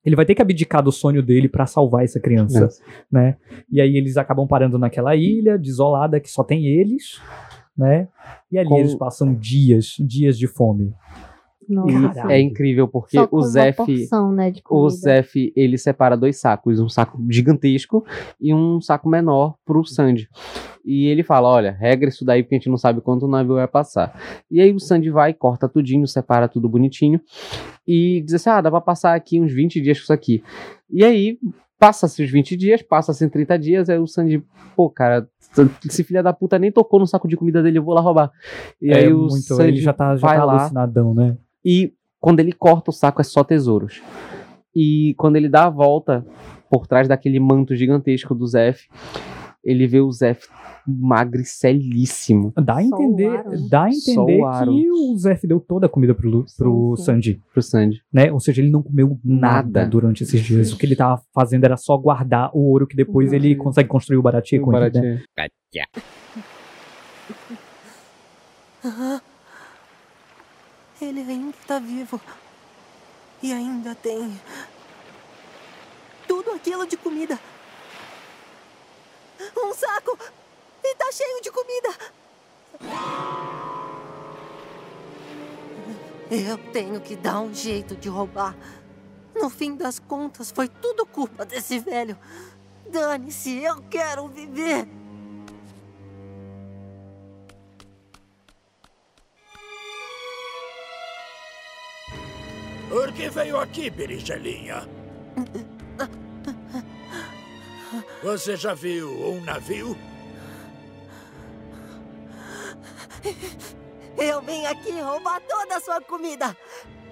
Ele 0.07 0.15
vai 0.17 0.25
ter 0.25 0.35
que 0.37 0.41
abdicar 0.43 0.83
do 0.83 0.93
sonho 0.93 1.21
dele 1.23 1.49
pra 1.49 1.67
salvar 1.67 2.05
essa 2.05 2.21
criança, 2.21 2.65
É. 2.67 2.69
né? 3.11 3.37
E 3.71 3.81
aí 3.81 3.97
eles 3.97 4.17
acabam 4.17 4.47
parando 4.47 4.79
naquela 4.79 5.17
ilha 5.17 5.59
desolada 5.59 6.21
que 6.21 6.31
só 6.31 6.45
tem 6.45 6.65
eles, 6.65 7.21
né? 7.77 8.07
E 8.51 8.57
ali 8.59 8.69
Com- 8.69 8.79
eles 8.79 8.95
passam 8.95 9.35
dias, 9.35 9.97
dias 9.99 10.39
de 10.39 10.47
fome. 10.47 10.95
Nossa. 11.69 12.27
E 12.29 12.33
é 12.33 12.41
incrível 12.41 12.87
porque 12.89 13.19
o 13.31 13.43
Zef, 13.43 13.77
porção, 13.77 14.33
né, 14.33 14.51
de 14.51 14.63
o. 14.69 14.89
Zef, 14.91 15.53
ele 15.57 15.77
separa 15.79 16.17
dois 16.17 16.39
sacos, 16.41 16.79
um 16.81 16.89
saco 16.89 17.19
gigantesco 17.29 18.05
e 18.41 18.55
um 18.55 18.81
saco 18.81 19.09
menor 19.09 19.57
pro 19.65 19.85
Sandy. 19.85 20.29
E 20.85 21.07
ele 21.07 21.23
fala, 21.25 21.49
olha, 21.49 21.73
regra 21.73 22.09
isso 22.09 22.25
daí 22.25 22.43
porque 22.43 22.55
a 22.55 22.59
gente 22.59 22.69
não 22.71 22.77
sabe 22.77 23.01
quanto 23.01 23.27
o 23.27 23.29
navio 23.29 23.55
vai 23.57 23.67
passar. 23.67 24.15
E 24.51 24.61
aí 24.61 24.73
o 24.73 24.79
Sandy 24.79 25.11
vai, 25.11 25.35
corta 25.35 25.69
tudinho, 25.69 26.07
separa 26.07 26.47
tudo 26.49 26.69
bonitinho 26.69 27.21
e 27.87 28.23
diz 28.25 28.35
assim, 28.35 28.51
ah, 28.51 28.61
dá 28.61 28.71
pra 28.71 28.81
passar 28.81 29.15
aqui 29.15 29.41
uns 29.41 29.53
20 29.53 29.81
dias 29.81 29.99
com 29.99 30.05
isso 30.05 30.13
aqui. 30.13 30.45
E 30.89 31.05
aí 31.05 31.39
passa-se 31.79 32.23
os 32.23 32.31
20 32.31 32.57
dias, 32.57 32.83
passa-se 32.83 33.29
30 33.29 33.59
dias, 33.59 33.91
aí 33.91 33.99
o 33.99 34.07
Sandy, 34.07 34.43
pô, 34.75 34.89
cara, 34.89 35.29
esse 35.85 36.03
filho 36.05 36.23
da 36.23 36.33
puta 36.33 36.59
nem 36.59 36.71
tocou 36.73 36.99
no 37.01 37.07
saco 37.07 37.27
de 37.29 37.37
comida 37.37 37.63
dele, 37.63 37.79
eu 37.79 37.83
vou 37.85 37.93
lá 37.93 38.01
roubar. 38.01 38.31
E 38.81 38.91
É 38.93 38.99
aí 38.99 39.13
o 39.13 39.19
muito- 39.23 39.41
Sandy 39.43 39.69
ele 39.69 39.77
já 39.81 39.93
tá- 39.93 40.17
já 40.17 40.27
vai 40.27 40.37
tá 40.39 40.45
lá 40.45 40.61
alucinadão, 40.61 41.15
né? 41.15 41.37
E 41.69 41.93
quando 42.21 42.39
ele 42.39 42.53
corta 42.53 42.91
o 42.91 42.95
saco 42.95 43.21
é 43.21 43.25
só 43.25 43.43
tesouros. 43.43 44.01
E 44.73 45.15
quando 45.19 45.35
ele 45.35 45.49
dá 45.49 45.65
a 45.65 45.71
volta 45.71 46.25
por 46.71 46.87
trás 46.87 47.09
daquele 47.09 47.41
manto 47.41 47.75
gigantesco 47.75 48.35
do 48.37 48.47
Zef, 48.47 48.87
ele 49.65 49.87
vê 49.89 50.01
o 50.01 50.13
Zef 50.13 50.47
magricelíssimo. 50.87 52.53
Dá 52.57 52.77
a 52.77 52.83
entender, 52.85 53.43
dá 53.69 53.85
a 53.85 53.89
entender 53.91 54.41
que 54.65 54.91
o 54.91 55.17
Zef 55.19 55.45
deu 55.47 55.59
toda 55.59 55.87
a 55.87 55.89
comida 55.89 56.15
pro, 56.15 56.31
Lu- 56.31 56.47
pro 56.57 56.97
Sandy. 56.99 57.43
Pro 57.53 57.61
Sandy. 57.63 58.01
Né? 58.13 58.31
Ou 58.31 58.39
seja, 58.39 58.63
ele 58.63 58.71
não 58.71 58.83
comeu 58.83 59.19
nada, 59.25 59.81
Nada. 59.81 59.87
durante 59.91 60.23
esses 60.23 60.41
dias. 60.41 60.73
O 60.73 60.79
que 60.79 60.87
ele 60.87 60.95
tava 60.95 61.21
fazendo 61.35 61.65
era 61.65 61.77
só 61.77 61.97
guardar 61.97 62.51
o 62.55 62.71
ouro 62.71 62.87
que 62.87 62.95
depois 62.95 63.33
ele 63.33 63.57
consegue 63.57 63.89
construir 63.89 64.19
o 64.19 64.23
Baratie 64.23 64.61
com 64.61 64.73
ele, 64.77 65.01
né? 65.01 65.23
Ah, 68.85 69.21
ele 71.01 71.21
ainda 71.21 71.57
está 71.57 71.79
vivo. 71.79 72.21
E 73.43 73.53
ainda 73.53 73.95
tem. 73.95 74.41
Tudo 76.27 76.53
aquilo 76.53 76.87
de 76.87 76.97
comida. 76.97 77.39
Um 79.57 79.75
saco! 79.75 80.19
E 80.83 80.95
tá 80.95 81.11
cheio 81.13 81.43
de 81.43 81.51
comida! 81.51 81.89
Eu 86.31 86.59
tenho 86.73 87.01
que 87.01 87.15
dar 87.15 87.41
um 87.41 87.53
jeito 87.53 87.95
de 87.95 88.09
roubar. 88.09 88.57
No 89.35 89.51
fim 89.51 89.77
das 89.77 89.99
contas, 89.99 90.51
foi 90.51 90.69
tudo 90.69 91.07
culpa 91.07 91.45
desse 91.45 91.79
velho. 91.79 92.19
Dane-se, 92.91 93.63
eu 93.63 93.83
quero 93.91 94.27
viver! 94.29 94.89
Por 102.89 103.13
que 103.13 103.29
veio 103.29 103.59
aqui, 103.59 103.91
berinjelinha? 103.91 104.89
Você 108.23 108.57
já 108.57 108.75
viu 108.75 109.11
um 109.11 109.41
navio? 109.41 109.97
Eu 114.17 114.41
vim 114.43 114.65
aqui 114.67 114.99
roubar 115.01 115.41
toda 115.43 115.77
a 115.77 115.81
sua 115.81 116.01
comida. 116.01 116.57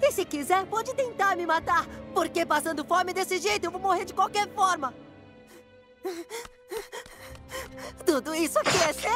E 0.01 0.13
se 0.13 0.25
quiser, 0.25 0.65
pode 0.67 0.95
tentar 0.95 1.37
me 1.37 1.47
matar. 1.47 1.87
Porque 2.15 2.47
passando 2.47 2.85
fome 2.85 3.13
desse 3.13 3.39
jeito, 3.39 3.65
eu 3.65 3.71
vou 3.71 3.81
morrer 3.81 4.05
de 4.05 4.15
qualquer 4.15 4.49
forma. 4.55 4.95
Tudo 8.05 8.35
isso 8.35 8.59
aqui 8.59 8.77
é 8.89 8.93
seu, 8.93 9.11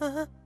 é? 0.00 0.39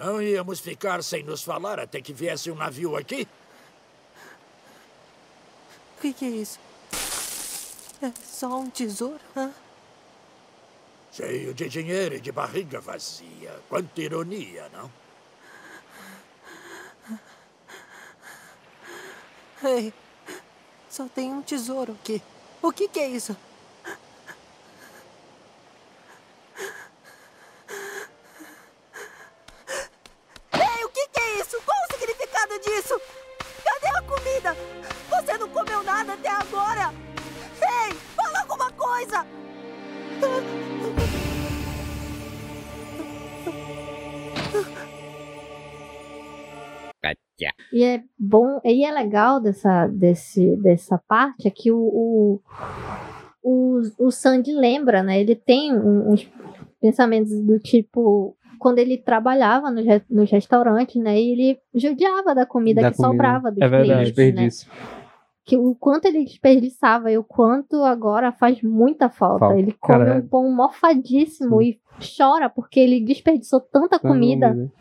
Não 0.00 0.22
íamos 0.22 0.60
ficar 0.60 1.04
sem 1.04 1.22
nos 1.22 1.42
falar 1.42 1.78
até 1.78 2.00
que 2.00 2.14
viesse 2.14 2.50
um 2.50 2.54
navio 2.54 2.96
aqui? 2.96 3.28
O 5.98 6.00
que, 6.00 6.14
que 6.14 6.24
é 6.24 6.28
isso? 6.28 6.58
É 8.00 8.10
só 8.24 8.60
um 8.60 8.70
tesouro? 8.70 9.20
hã? 9.36 9.52
Cheio 11.12 11.52
de 11.52 11.68
dinheiro 11.68 12.14
e 12.14 12.20
de 12.20 12.32
barriga 12.32 12.80
vazia. 12.80 13.60
Quanta 13.68 14.00
ironia, 14.00 14.70
não? 14.70 14.90
Ei, 19.62 19.92
só 20.88 21.06
tem 21.08 21.30
um 21.30 21.42
tesouro 21.42 21.92
aqui. 22.00 22.22
O 22.62 22.72
que, 22.72 22.88
que 22.88 23.00
é 23.00 23.08
isso? 23.08 23.36
E 48.72 48.84
é 48.84 48.90
legal 48.92 49.40
dessa, 49.40 49.86
desse, 49.86 50.56
dessa 50.56 50.98
parte 51.08 51.46
é 51.48 51.50
que 51.50 51.70
o, 51.72 51.78
o, 51.78 52.40
o, 53.42 53.80
o 54.06 54.10
Sandy 54.10 54.52
lembra, 54.52 55.02
né? 55.02 55.20
Ele 55.20 55.34
tem 55.34 55.74
uns 55.76 56.28
pensamentos 56.80 57.32
do 57.42 57.58
tipo 57.58 58.36
quando 58.58 58.78
ele 58.78 58.98
trabalhava 58.98 59.70
nos, 59.70 59.84
nos 60.10 60.30
restaurantes, 60.30 61.02
né? 61.02 61.18
E 61.20 61.32
ele 61.32 61.58
judiava 61.74 62.34
da 62.34 62.44
comida 62.44 62.82
Da 62.82 62.90
que 62.90 62.96
comida. 62.96 63.12
sobrava 63.12 63.50
dos 63.50 63.62
É 63.62 63.68
verdade. 63.68 64.12
clientes, 64.12 64.14
Desperdício. 64.14 64.68
né? 64.70 65.00
Que 65.46 65.56
o 65.56 65.74
quanto 65.74 66.04
ele 66.04 66.24
desperdiçava 66.24 67.10
e 67.10 67.16
o 67.18 67.24
quanto 67.24 67.82
agora 67.82 68.30
faz 68.30 68.62
muita 68.62 69.08
falta. 69.08 69.46
Falta. 69.46 69.58
Ele 69.58 69.72
come 69.80 70.04
Cara, 70.04 70.18
um 70.18 70.28
pão 70.28 70.54
mofadíssimo 70.54 71.60
e 71.62 71.80
chora 72.16 72.48
porque 72.50 72.78
ele 72.78 73.00
desperdiçou 73.00 73.60
tanta 73.60 73.98
Tanta 73.98 74.08
comida, 74.08 74.50
comida. 74.50 74.72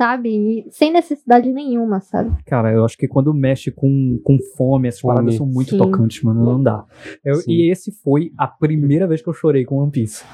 Sabe? 0.00 0.30
E 0.30 0.70
sem 0.70 0.90
necessidade 0.90 1.52
nenhuma, 1.52 2.00
sabe? 2.00 2.34
Cara, 2.46 2.72
eu 2.72 2.86
acho 2.86 2.96
que 2.96 3.06
quando 3.06 3.34
mexe 3.34 3.70
com, 3.70 4.18
com 4.24 4.38
fome, 4.56 4.88
essas 4.88 5.00
Fome. 5.00 5.14
paradas 5.14 5.34
são 5.34 5.44
muito 5.44 5.72
Sim. 5.72 5.76
tocantes, 5.78 6.22
mano. 6.22 6.42
Não 6.42 6.62
dá. 6.62 6.86
Eu- 7.22 7.42
e 7.46 7.70
esse 7.70 7.92
foi 7.92 8.32
a 8.38 8.48
primeira 8.48 9.06
vez 9.06 9.20
que 9.20 9.28
eu 9.28 9.34
chorei 9.34 9.62
com 9.66 9.76
One 9.76 9.90
Piece. 9.90 10.24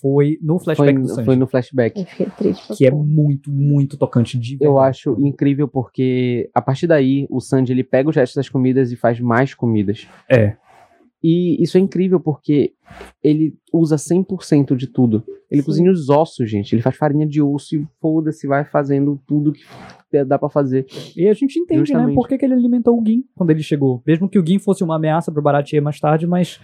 Foi 0.00 0.38
no 0.42 0.58
Foi, 0.58 0.74
flashback 0.74 0.98
do 1.00 1.08
Sanji. 1.08 1.24
foi 1.24 1.36
no 1.36 1.46
flashback. 1.46 2.00
Eu 2.00 2.06
fiquei 2.06 2.26
triste. 2.36 2.74
Que 2.76 2.86
é 2.86 2.90
muito, 2.90 3.50
muito 3.50 3.96
tocante 3.96 4.36
de 4.38 4.54
Eu 4.60 4.72
verdade. 4.74 4.88
acho 4.90 5.16
incrível 5.20 5.68
porque 5.68 6.50
a 6.52 6.60
partir 6.60 6.86
daí 6.88 7.26
o 7.30 7.40
Sandy 7.40 7.72
ele 7.72 7.84
pega 7.84 8.10
os 8.10 8.16
restos 8.16 8.34
das 8.36 8.48
comidas 8.48 8.90
e 8.90 8.96
faz 8.96 9.20
mais 9.20 9.54
comidas. 9.54 10.06
É. 10.28 10.56
E 11.28 11.60
isso 11.60 11.76
é 11.76 11.80
incrível 11.80 12.20
porque 12.20 12.72
ele 13.20 13.58
usa 13.72 13.96
100% 13.96 14.76
de 14.76 14.86
tudo. 14.86 15.24
Ele 15.50 15.60
Sim. 15.60 15.66
cozinha 15.66 15.90
os 15.90 16.08
ossos, 16.08 16.48
gente. 16.48 16.72
Ele 16.72 16.82
faz 16.82 16.96
farinha 16.96 17.26
de 17.26 17.42
osso 17.42 17.74
e 17.74 17.84
foda-se, 18.00 18.46
vai 18.46 18.64
fazendo 18.64 19.20
tudo 19.26 19.52
que 19.52 20.24
dá 20.24 20.38
pra 20.38 20.48
fazer. 20.48 20.86
E 21.16 21.26
a 21.26 21.34
gente 21.34 21.58
entende, 21.58 21.80
né, 21.80 21.86
Justamente. 21.86 22.14
por 22.14 22.28
que, 22.28 22.38
que 22.38 22.44
ele 22.44 22.54
alimentou 22.54 22.96
o 22.96 23.04
Gin 23.04 23.24
quando 23.34 23.50
ele 23.50 23.60
chegou. 23.60 24.00
Mesmo 24.06 24.28
que 24.28 24.38
o 24.38 24.46
Gin 24.46 24.60
fosse 24.60 24.84
uma 24.84 24.94
ameaça 24.94 25.32
pro 25.32 25.42
Baratie 25.42 25.80
mais 25.80 25.98
tarde, 25.98 26.28
mas, 26.28 26.60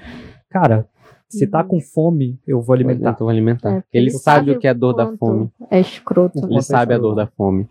cara, 0.49 0.87
se 1.29 1.45
tá 1.45 1.65
com 1.65 1.81
fome, 1.81 2.39
eu 2.47 2.61
vou 2.61 2.73
alimentar. 2.73 3.11
Então, 3.11 3.27
vou 3.27 3.31
alimentar. 3.31 3.79
É, 3.79 3.85
ele 3.93 4.05
ele 4.05 4.11
sabe 4.11 4.23
sabe 4.23 4.51
o 4.53 4.59
que 4.61 4.69
é 4.69 4.71
a 4.71 4.75
dor 4.75 4.93
da 4.93 5.17
fome. 5.17 5.51
É 5.73 5.81
escroto. 5.81 6.41
né? 6.41 6.47
Ele 6.53 6.63
sabe 6.63 6.95
a 6.95 6.99
dor 6.99 7.17
da 7.17 7.27
fome. 7.27 7.67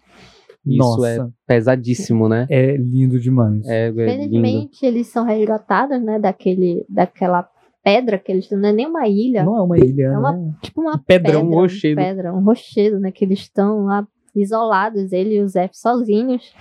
Isso 0.66 0.78
Nossa. 0.78 1.08
é 1.08 1.28
pesadíssimo, 1.48 2.30
né? 2.30 2.46
É 2.50 2.78
lindo 2.78 3.20
demais. 3.20 3.68
É, 3.68 3.88
é 3.88 3.90
lindo. 3.90 3.96
Felizmente, 3.98 4.86
eles 4.86 5.08
são 5.08 5.26
resgatados, 5.26 6.02
né, 6.02 6.20
daquele, 6.20 6.86
daquela 6.88 7.50
pedra 7.84 8.20
que 8.20 8.32
eles 8.32 8.46
estão. 8.46 8.60
Não 8.60 8.70
é 8.70 8.74
nem 8.74 8.88
uma 8.88 9.08
ilha. 9.08 9.44
Não 9.44 9.58
é 9.58 9.62
uma 9.62 9.78
ilha, 9.78 10.04
É 10.06 10.18
uma, 10.18 10.32
né? 10.34 10.54
tipo 10.62 10.82
uma 10.82 11.00
pedrão, 11.00 11.42
pedra, 11.42 11.48
um 11.48 11.54
rochedo. 11.60 11.96
pedra, 11.96 12.34
um 12.34 12.44
rochedo, 12.44 13.00
né? 13.00 13.12
Que 13.12 13.26
eles 13.26 13.40
estão 13.40 13.86
lá 13.86 14.08
isolados, 14.36 15.12
ele 15.12 15.36
e 15.36 15.42
o 15.42 15.48
Zé 15.48 15.70
sozinhos, 15.74 16.54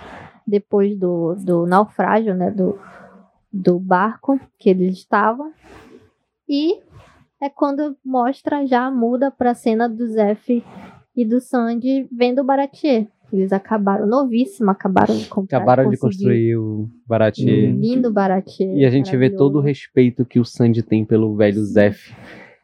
depois 0.47 0.98
do, 0.98 1.35
do 1.36 1.66
naufrágio, 1.66 2.35
né? 2.35 2.51
Do, 2.51 2.78
do 3.52 3.78
barco 3.78 4.40
que 4.59 4.70
eles 4.70 4.97
estavam. 4.97 5.52
E 6.48 6.81
é 7.40 7.48
quando 7.48 7.97
mostra, 8.05 8.66
já 8.66 8.90
muda 8.90 9.31
pra 9.31 9.55
cena 9.55 9.89
do 9.89 10.06
Zef 10.09 10.64
e 11.14 11.24
do 11.24 11.40
Sandy 11.40 12.09
vendo 12.10 12.40
o 12.40 12.44
Baratier. 12.44 13.06
Eles 13.32 13.52
acabaram, 13.52 14.07
novíssimo, 14.07 14.70
acabaram 14.70 15.16
de 15.16 15.27
comprar. 15.27 15.57
Acabaram 15.59 15.90
de 15.90 15.97
construir 15.97 16.57
o 16.57 16.89
Baratie. 17.07 17.69
um 17.69 17.78
lindo 17.78 18.12
Baratier. 18.12 18.77
E 18.77 18.85
a 18.85 18.90
gente 18.90 19.16
vê 19.16 19.31
todo 19.31 19.57
o 19.59 19.61
respeito 19.61 20.24
que 20.24 20.40
o 20.40 20.44
Sandy 20.44 20.82
tem 20.82 21.05
pelo 21.05 21.35
velho 21.36 21.62
Zef. 21.65 22.12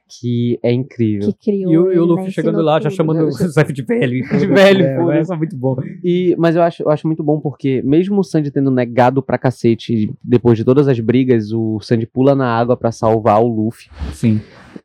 que 0.08 0.56
é 0.62 0.72
incrível. 0.72 1.32
Que 1.32 1.50
criou 1.50 1.72
E 1.72 1.78
o, 1.78 1.92
e 1.92 1.98
o 1.98 2.04
Luffy 2.04 2.26
né? 2.26 2.30
chegando 2.30 2.60
lá, 2.62 2.74
já 2.80 2.88
tudo. 2.88 2.96
chamando 2.96 3.26
o 3.26 3.30
Zef 3.32 3.72
de 3.72 3.82
velho. 3.82 4.22
De 4.38 4.46
velho, 4.46 4.84
é, 4.84 4.96
foda-se. 4.96 5.18
essa 5.18 5.34
é 5.34 5.36
muito 5.36 5.56
bom. 5.56 5.76
E, 6.04 6.34
mas 6.38 6.54
eu 6.54 6.62
acho, 6.62 6.82
eu 6.84 6.90
acho 6.90 7.06
muito 7.08 7.24
bom 7.24 7.40
porque, 7.40 7.82
mesmo 7.84 8.20
o 8.20 8.24
Sandy 8.24 8.52
tendo 8.52 8.70
negado 8.70 9.20
pra 9.20 9.36
cacete, 9.36 10.12
depois 10.22 10.56
de 10.56 10.64
todas 10.64 10.86
as 10.86 11.00
brigas, 11.00 11.50
o 11.52 11.80
Sandy 11.80 12.06
pula 12.06 12.34
na 12.36 12.46
água 12.48 12.76
pra 12.76 12.92
salvar 12.92 13.42
o 13.42 13.48
Luffy. 13.48 13.88
Sim. 14.12 14.40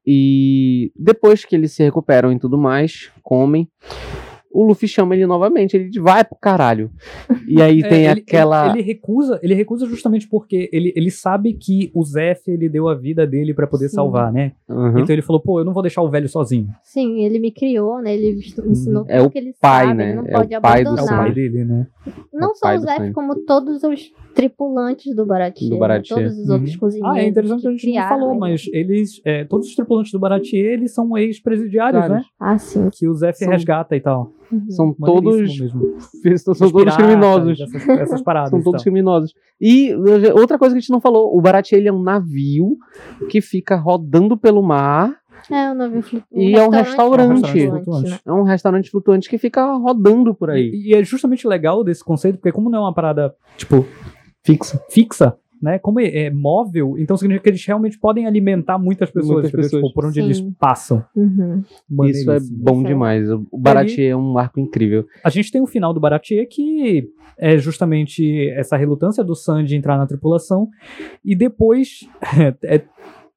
E 0.06 0.92
depois 0.96 1.46
que 1.46 1.56
eles 1.56 1.72
se 1.74 1.84
recuperam 1.84 2.32
e 2.32 2.40
tudo 2.40 2.58
mais, 2.58 3.12
comem. 3.22 3.68
O 4.54 4.64
Luffy 4.66 4.88
chama 4.88 5.16
ele 5.16 5.26
novamente, 5.26 5.76
ele 5.78 6.00
vai 6.00 6.24
pro 6.24 6.36
caralho. 6.40 6.92
E 7.48 7.62
aí 7.62 7.80
É, 7.84 7.88
tem 7.88 8.06
ele- 8.06 8.20
aquela. 8.22 8.66
Ele, 8.70 8.80
ele 8.80 8.82
recusa, 8.88 9.40
ele 9.42 9.54
recusa 9.54 9.86
justamente 9.86 10.28
porque 10.28 10.70
ele, 10.74 10.92
ele 10.96 11.10
sabe 11.12 11.54
que 11.54 11.90
o 11.94 12.04
Zef 12.04 12.50
ele 12.50 12.68
deu 12.70 12.88
a 12.90 12.96
vida 12.96 13.26
dele 13.26 13.54
pra 13.54 13.66
poder 13.68 13.90
Sim. 13.90 13.96
salvar, 13.96 14.32
né? 14.32 14.52
Uhum. 14.70 15.00
Então 15.00 15.14
ele 15.14 15.22
falou, 15.22 15.42
pô, 15.42 15.60
eu 15.60 15.66
não 15.66 15.74
vou 15.74 15.82
deixar 15.84 16.02
o 16.02 16.10
velho 16.10 16.28
sozinho. 16.28 16.68
Sim, 16.84 17.24
ele 17.24 17.40
me 17.40 17.52
criou, 17.52 18.02
né? 18.02 18.14
Ele 18.16 18.40
ensinou 18.68 19.06
É 19.08 19.18
tudo 19.18 19.28
o 19.28 19.32
que 19.32 19.38
ele 19.38 19.54
pai, 19.60 19.86
sabe, 19.88 19.98
né? 19.98 20.10
ele 20.10 20.16
não 20.16 20.26
É 20.26 20.30
o 20.30 20.32
pode 20.32 20.60
pai 20.62 20.84
do 20.84 20.90
É 20.90 20.92
o 20.92 20.94
abandonar. 20.96 21.20
pai 21.24 21.34
dele, 21.34 21.64
né? 21.66 21.88
Não 22.34 22.52
o 22.52 22.56
só 22.56 22.74
o 22.76 22.78
Zef, 22.80 23.12
como 23.14 23.36
todos 23.46 23.84
os 23.84 24.12
tripulantes 24.34 25.16
do 25.16 25.26
Baratie. 25.26 25.68
Do 25.70 25.76
né? 25.76 25.80
Baratie. 25.80 26.10
Todos 26.16 26.38
os 26.38 26.50
outros 26.50 26.74
Uhum. 26.74 26.80
cozinheiros. 26.80 27.18
Ah, 27.18 27.22
é 27.22 27.28
interessante 27.28 27.62
que 27.62 27.68
a 27.68 27.72
gente 27.72 27.86
não 27.86 27.92
criaram 27.92 28.10
falou, 28.10 28.32
ele. 28.32 28.40
mas 28.40 28.66
eles, 28.74 29.22
é, 29.26 29.44
todos 29.46 29.68
os 29.68 29.76
tripulantes 29.76 30.12
do 30.12 30.20
Baratier, 30.20 30.74
eles 30.74 30.94
são 30.94 31.18
ex-presidiários, 31.18 32.10
né? 32.10 32.24
Ah, 32.40 32.58
sim. 32.58 32.90
Que 32.92 33.08
o 33.08 33.14
Zef 33.14 33.38
São- 33.38 33.50
resgata 33.50 33.96
e 33.96 34.02
tal. 34.02 34.32
São 34.70 34.94
todos. 34.94 35.58
São 35.58 36.52
Os 36.52 36.60
todos 36.60 36.72
piratas, 36.74 36.96
criminosos. 36.98 37.62
Essas, 37.62 37.88
essas 37.90 38.22
paradas. 38.22 38.50
São 38.50 38.62
todos 38.62 38.82
tal. 38.82 38.84
criminosos. 38.84 39.34
E 39.60 39.94
uh, 39.96 40.38
outra 40.38 40.58
coisa 40.58 40.74
que 40.74 40.78
a 40.80 40.82
gente 40.82 40.92
não 40.92 41.00
falou: 41.00 41.36
o 41.38 41.42
Baratie 41.42 41.78
ele 41.78 41.88
é 41.88 41.94
um 41.94 42.02
navio 42.04 42.78
que 43.30 43.40
fica 43.40 43.76
rodando 43.78 44.36
pelo 44.38 44.62
mar. 44.62 45.16
É, 45.50 45.72
o 45.72 45.74
navio 45.74 46.02
flutuante. 46.02 46.28
E 46.46 46.54
é 46.54 46.64
um 46.64 46.70
restaurante. 46.70 47.68
flutuante. 47.68 48.10
né? 48.12 48.20
É 48.26 48.32
um 48.32 48.44
restaurante 48.44 48.92
flutuante 48.92 49.30
que 49.30 49.38
fica 49.38 49.74
rodando 49.76 50.36
por 50.36 50.50
aí. 50.52 50.70
E, 50.74 50.90
e 50.90 50.94
é 50.96 51.04
justamente 51.04 51.48
legal 51.48 51.84
desse 51.84 52.04
conceito, 52.04 52.38
porque 52.38 52.52
como 52.52 52.70
não 52.70 52.80
é 52.80 52.82
uma 52.82 52.94
parada, 52.94 53.34
tipo, 53.58 53.86
Fixa. 54.44 54.84
fixa, 54.90 55.38
né? 55.62 55.78
Como 55.78 56.00
é, 56.00 56.26
é 56.26 56.30
móvel, 56.32 56.96
então 56.98 57.16
significa 57.16 57.44
que 57.44 57.50
eles 57.50 57.66
realmente 57.66 58.00
podem 58.00 58.26
alimentar 58.26 58.80
muitas 58.80 59.12
pessoas, 59.12 59.44
Muitas 59.44 59.52
pessoas. 59.52 59.84
Tipo, 59.84 59.94
por 59.94 60.06
onde 60.06 60.16
Sim. 60.16 60.24
eles 60.24 60.42
passam. 60.60 61.06
Uhum. 61.16 61.64
Isso 62.06 62.32
é 62.32 62.40
bom 62.52 62.82
é- 62.82 62.88
demais. 62.88 63.30
O 63.30 63.46
Baratie 63.58 64.06
é 64.06 64.16
um 64.16 64.38
arco 64.38 64.60
incrível. 64.60 65.06
A 65.24 65.30
gente 65.30 65.52
tem 65.52 65.62
o 65.62 65.68
final 65.68 65.94
do 65.94 66.00
Baratier, 66.00 66.48
que 66.50 67.10
é 67.38 67.58
justamente 67.58 68.50
essa 68.52 68.76
relutância 68.76 69.24
do 69.24 69.36
Sanji 69.36 69.76
entrar 69.76 69.98
na 69.98 70.08
tripulação, 70.08 70.70
e 71.24 71.36
depois 71.36 72.08
é, 72.64 72.84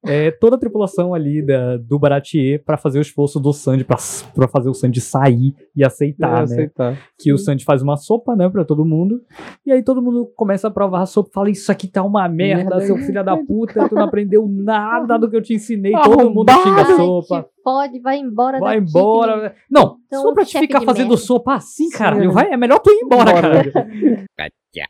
é 0.05 0.31
toda 0.31 0.55
a 0.55 0.59
tripulação 0.59 1.13
ali 1.13 1.41
da, 1.41 1.77
do 1.77 1.97
Baratier 1.99 2.63
pra 2.63 2.77
fazer 2.77 2.99
o 2.99 3.01
esforço 3.01 3.39
do 3.39 3.51
Sanji, 3.53 3.83
pra, 3.83 3.97
pra 4.33 4.47
fazer 4.47 4.69
o 4.69 4.73
Sanji 4.73 5.01
sair 5.01 5.55
e 5.75 5.83
aceitar, 5.83 6.29
É, 6.29 6.35
né? 6.37 6.43
aceitar. 6.43 6.97
Que 7.19 7.33
o 7.33 7.37
Sanji 7.37 7.63
faz 7.65 7.81
uma 7.81 7.97
sopa, 7.97 8.35
né, 8.35 8.49
pra 8.49 8.63
todo 8.65 8.85
mundo, 8.85 9.21
e 9.65 9.71
aí 9.71 9.83
todo 9.83 10.01
mundo 10.01 10.25
começa 10.35 10.67
a 10.67 10.71
provar 10.71 11.01
a 11.01 11.05
sopa, 11.05 11.29
fala, 11.33 11.49
isso 11.49 11.71
aqui 11.71 11.87
tá 11.87 12.03
uma 12.03 12.27
merda, 12.29 12.69
Merda. 12.71 12.85
seu 12.85 12.97
filho 12.97 13.23
da 13.23 13.35
puta, 13.37 13.87
tu 13.89 13.95
não 13.95 14.03
aprendeu 14.03 14.47
nada 14.47 15.17
do 15.17 15.29
que 15.29 15.35
eu 15.35 15.41
te 15.41 15.53
ensinei, 15.53 15.93
Arrombado. 15.93 16.17
todo 16.17 16.33
mundo 16.33 16.51
xinga 16.51 16.81
a 16.81 16.95
sopa. 16.97 17.43
te 17.43 17.49
fode, 17.63 17.99
vai 17.99 18.17
embora 18.19 18.59
Vai 18.59 18.79
daqui, 18.79 18.89
embora. 18.89 19.49
que- 19.49 19.55
Não, 19.71 19.97
Então, 20.07 20.21
só 20.21 20.33
pra 20.33 20.45
te 20.45 20.59
ficar 20.59 20.81
fazendo 20.81 21.09
merda. 21.09 21.17
sopa 21.23 21.55
assim, 21.55 21.89
Sim. 21.89 21.97
cara. 21.97 22.29
Vai, 22.31 22.51
é 22.53 22.57
melhor 22.57 22.79
tu 22.79 22.91
ir 22.91 23.01
embora, 23.03 23.31
Embora. 23.31 23.71
cara. 23.71 23.87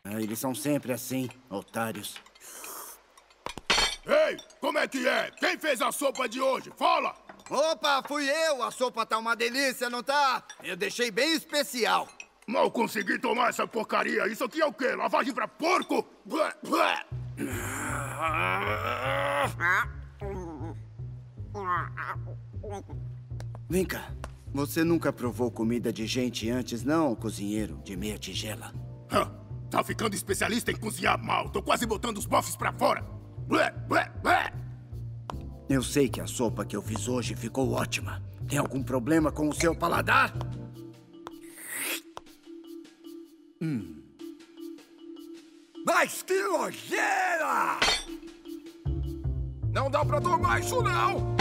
Ah, 0.03 0.19
eles 0.21 0.39
são 0.39 0.53
sempre 0.55 0.91
assim, 0.91 1.29
otários. 1.49 2.15
Ei, 4.07 4.37
como 4.61 4.77
é 4.77 4.87
que 4.87 5.07
é? 5.07 5.31
Quem 5.31 5.57
fez 5.57 5.81
a 5.81 5.91
sopa 5.91 6.27
de 6.29 6.39
hoje? 6.39 6.71
Fala! 6.77 7.15
Opa, 7.49 8.03
fui 8.07 8.27
eu! 8.29 8.63
A 8.63 8.71
sopa 8.71 9.05
tá 9.05 9.17
uma 9.17 9.35
delícia, 9.35 9.89
não 9.89 10.03
tá? 10.03 10.43
Eu 10.63 10.75
deixei 10.75 11.09
bem 11.11 11.33
especial. 11.33 12.07
Mal 12.47 12.69
consegui 12.69 13.17
tomar 13.19 13.49
essa 13.49 13.67
porcaria. 13.67 14.27
Isso 14.27 14.43
aqui 14.43 14.61
é 14.61 14.65
o 14.65 14.73
quê? 14.73 14.95
Lavagem 14.95 15.33
pra 15.33 15.47
porco? 15.47 16.05
Vem 23.69 23.85
cá. 23.85 24.11
Você 24.53 24.83
nunca 24.83 25.11
provou 25.11 25.51
comida 25.51 25.91
de 25.91 26.05
gente 26.07 26.49
antes, 26.49 26.83
não, 26.83 27.13
cozinheiro 27.15 27.81
de 27.83 27.97
meia 27.97 28.17
tigela? 28.17 28.73
Hã, 29.11 29.29
Tá 29.69 29.83
ficando 29.83 30.15
especialista 30.15 30.71
em 30.71 30.75
cozinhar 30.75 31.21
mal. 31.21 31.49
Tô 31.49 31.61
quase 31.61 31.85
botando 31.85 32.17
os 32.17 32.25
bofs 32.25 32.55
pra 32.55 32.71
fora. 32.71 33.03
Eu 35.67 35.83
sei 35.83 36.07
que 36.07 36.21
a 36.21 36.27
sopa 36.27 36.63
que 36.63 36.75
eu 36.75 36.81
fiz 36.81 37.07
hoje 37.07 37.35
ficou 37.35 37.73
ótima. 37.73 38.21
Tem 38.47 38.57
algum 38.57 38.81
problema 38.81 39.31
com 39.31 39.49
o 39.49 39.53
seu 39.53 39.75
paladar? 39.75 40.31
Hum. 43.61 44.01
Mas 45.85 46.23
que 46.23 46.39
nojeira! 46.43 47.79
Não 49.73 49.91
dá 49.91 50.05
pra 50.05 50.21
tomar 50.21 50.61
isso, 50.61 50.81
não! 50.81 51.35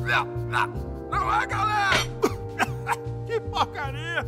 Não, 0.00 0.24
não, 0.48 0.66
não 1.10 1.34
é, 1.34 1.46
galera! 1.46 1.96
que 3.26 3.40
porcaria! 3.40 4.26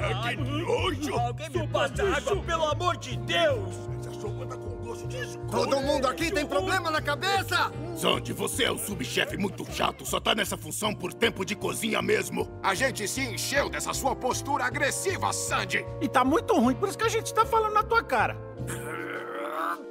Ah, 0.00 0.28
que 0.28 0.36
nojo! 0.36 1.14
Alguém 1.14 1.50
me 1.50 1.68
passa 1.68 2.02
água, 2.02 2.42
pelo 2.42 2.64
amor 2.64 2.96
de 2.96 3.16
Deus! 3.18 3.76
Essa 4.00 4.20
sopa 4.20 4.46
tá 4.46 4.56
com 4.56 4.71
escuro. 4.94 5.50
Todo 5.50 5.80
mundo 5.80 6.06
aqui 6.06 6.30
tem 6.30 6.46
problema 6.46 6.90
na 6.90 7.00
cabeça? 7.00 7.72
Sandy, 7.96 8.32
você 8.32 8.64
é 8.64 8.72
o 8.72 8.78
subchefe 8.78 9.36
muito 9.36 9.64
chato. 9.72 10.04
Só 10.04 10.20
tá 10.20 10.34
nessa 10.34 10.56
função 10.56 10.94
por 10.94 11.12
tempo 11.12 11.44
de 11.44 11.54
cozinha 11.54 12.00
mesmo. 12.02 12.48
A 12.62 12.74
gente 12.74 13.06
se 13.08 13.20
encheu 13.20 13.68
dessa 13.68 13.92
sua 13.92 14.14
postura 14.16 14.64
agressiva, 14.64 15.32
Sandy. 15.32 15.84
E 16.00 16.08
tá 16.08 16.24
muito 16.24 16.54
ruim, 16.54 16.74
por 16.74 16.88
isso 16.88 16.98
que 16.98 17.04
a 17.04 17.08
gente 17.08 17.32
tá 17.32 17.44
falando 17.44 17.74
na 17.74 17.82
tua 17.82 18.02
cara. 18.02 18.36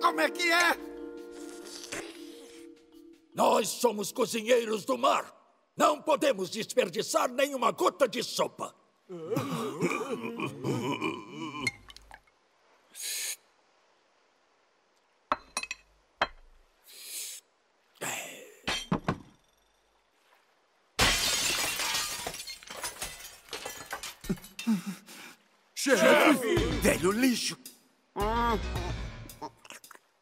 Como 0.01 0.19
é 0.19 0.29
que 0.29 0.51
é? 0.51 0.77
Nós 3.33 3.69
somos 3.69 4.11
cozinheiros 4.11 4.83
do 4.83 4.97
mar. 4.97 5.25
Não 5.77 6.01
podemos 6.01 6.49
desperdiçar 6.49 7.29
nenhuma 7.29 7.71
gota 7.71 8.07
de 8.07 8.21
sopa. 8.23 8.75
Chefe! 25.83 26.55
Velho 26.83 27.11
lixo! 27.11 27.57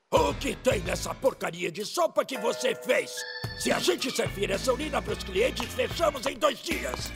O 0.09 0.33
que 0.39 0.55
tem 0.55 0.79
nessa 0.83 1.13
porcaria 1.13 1.69
de 1.69 1.83
sopa 1.83 2.23
que 2.23 2.37
você 2.37 2.73
fez? 2.73 3.11
Se 3.59 3.69
a 3.69 3.77
gente 3.77 4.09
servir 4.09 4.51
essa 4.51 4.71
urina 4.71 5.01
para 5.01 5.11
os 5.11 5.21
clientes, 5.21 5.65
fechamos 5.73 6.25
em 6.27 6.37
dois 6.37 6.59
dias. 6.59 7.11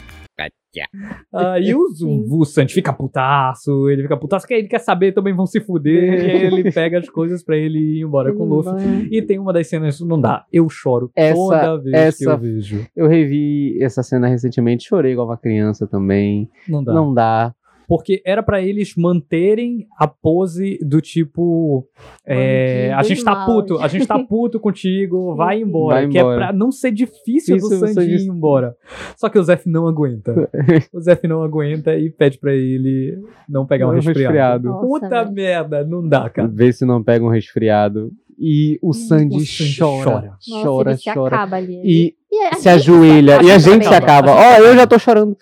Aí 1.34 1.74
o, 1.74 1.88
o, 2.02 2.41
o 2.41 2.45
Sanji 2.45 2.74
fica 2.74 2.91
putaço, 2.91 3.90
ele 3.90 4.02
fica 4.02 4.18
putaço, 4.18 4.45
que 4.45 4.53
ele 4.56 4.68
quer 4.68 4.80
saber, 4.80 5.14
também 5.14 5.34
vão 5.34 5.45
se 5.45 5.61
fuder, 5.61 6.03
e 6.03 6.44
ele 6.45 6.70
pega 6.70 6.99
as 6.99 7.07
coisas 7.07 7.41
pra 7.45 7.56
ele 7.56 7.99
ir 7.99 8.02
embora 8.02 8.34
com 8.34 8.44
o 8.44 8.45
Luffy. 8.45 9.07
E 9.10 9.22
tem 9.22 9.40
uma 9.40 9.53
das 9.53 9.70
cenas, 9.70 10.02
não 10.02 10.20
dá, 10.20 10.45
eu 10.52 10.68
choro 10.68 11.10
toda 11.15 11.56
Essa, 11.56 11.78
vez 11.78 11.95
essa, 11.95 12.18
que 12.18 12.26
eu 12.26 12.38
vejo. 12.38 12.88
eu 12.94 13.07
revi 13.07 13.82
essa 13.82 14.03
cena 14.03 14.28
recentemente, 14.28 14.90
chorei 14.90 15.14
igual 15.14 15.28
uma 15.28 15.38
criança 15.38 15.88
também. 15.88 16.49
Não 16.68 16.84
dá. 16.84 16.94
Não 16.94 17.14
dá. 17.14 17.56
Porque 17.88 18.22
era 18.26 18.41
pra 18.41 18.61
eles 18.61 18.93
manterem 18.95 19.85
a 19.97 20.07
pose 20.07 20.77
do 20.81 21.01
tipo. 21.01 21.88
é, 22.26 22.91
a 22.93 23.03
gente 23.03 23.23
tá 23.23 23.45
puto, 23.45 23.77
a 23.80 23.88
gente 23.88 24.07
tá 24.07 24.18
puto 24.19 24.60
contigo, 24.60 25.35
vai 25.38 25.61
embora. 25.61 25.95
Vai 26.01 26.07
que 26.10 26.18
é 26.18 26.22
embora. 26.22 26.38
pra 26.38 26.53
não 26.53 26.72
ser 26.72 26.91
difícil 26.91 27.57
do 27.57 27.61
Difícil 27.64 27.77
o 27.77 27.80
Sanji 27.80 27.93
Sanji- 27.93 28.26
ir 28.26 28.30
embora. 28.30 28.76
Só 29.18 29.30
que 29.30 29.38
o 29.38 29.43
Zef 29.43 29.68
não 29.68 29.88
aguenta. 29.88 30.49
o 30.93 30.99
Zef 31.01 31.27
não 31.27 31.41
aguenta 31.43 31.95
e 31.95 32.10
pede 32.10 32.38
pra 32.38 32.53
ele 32.53 33.18
não 33.49 33.65
pegar 33.65 33.88
um 33.88 33.91
Um 33.91 33.93
resfriado. 33.95 34.22
resfriado. 34.23 34.69
Nossa, 34.69 34.88
Puta 34.88 35.23
velho. 35.23 35.31
merda, 35.34 35.84
não 35.84 36.07
dá, 36.07 36.30
cara. 36.30 36.47
Vê 36.47 36.72
se 36.72 36.85
não 36.85 37.03
pega 37.03 37.23
um 37.26 37.30
resfriado. 37.30 38.11
E 38.39 38.80
o 38.81 38.93
Sandy, 38.93 39.38
o 39.38 39.39
Sanji 39.45 39.77
chora, 39.80 40.03
chora. 40.03 40.27
Nossa, 40.49 40.64
chora, 40.68 40.91
ele 40.91 40.97
se 40.97 41.14
chora. 41.14 41.35
acaba 41.35 41.55
ali. 41.57 41.81
E 41.85 42.15
E 42.34 42.47
a 42.47 42.53
se 42.55 42.68
ajoelha. 42.68 43.43
E 43.43 43.51
a 43.51 43.60
gente 43.60 43.85
se 43.85 43.93
acaba. 43.93 44.31
Ó, 44.31 44.55
eu 44.57 44.76
já 44.76 44.88
tô 44.88 44.97
chorando. 44.97 45.38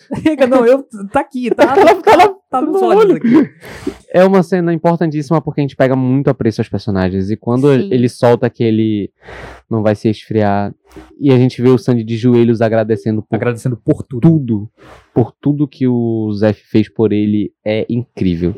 não, 0.50 0.66
eu. 0.66 0.86
Tá 1.10 1.22
aqui, 1.22 1.50
tá? 1.50 1.68
tá, 2.04 2.36
tá 2.50 2.62
nos 2.62 2.82
no 2.82 2.88
olhos 2.88 3.04
olho. 3.06 3.16
aqui. 3.16 3.50
É 4.14 4.26
uma 4.26 4.44
cena 4.44 4.74
importantíssima 4.74 5.40
porque 5.42 5.62
a 5.62 5.64
gente 5.64 5.76
pega 5.78 5.96
muito 5.96 6.30
apreço 6.30 6.60
aos 6.60 6.68
personagens. 6.68 7.32
E 7.32 7.38
quando 7.38 7.74
Sim. 7.74 7.88
ele 7.94 8.10
solta 8.10 8.50
que 8.50 8.62
ele 8.62 9.10
não 9.70 9.82
vai 9.82 9.96
se 9.96 10.10
esfriar, 10.10 10.74
e 11.18 11.32
a 11.32 11.38
gente 11.38 11.62
vê 11.62 11.70
o 11.70 11.78
Sandy 11.78 12.04
de 12.04 12.18
joelhos 12.18 12.60
agradecendo 12.62 13.22
por 13.22 13.36
Agradecendo 13.38 13.78
por 13.78 14.04
tudo. 14.04 14.20
tudo, 14.22 14.70
por 15.14 15.32
tudo 15.32 15.66
que 15.68 15.88
o 15.88 16.30
Zef 16.34 16.62
fez 16.70 16.90
por 16.90 17.14
ele, 17.14 17.54
é 17.64 17.86
incrível. 17.90 18.54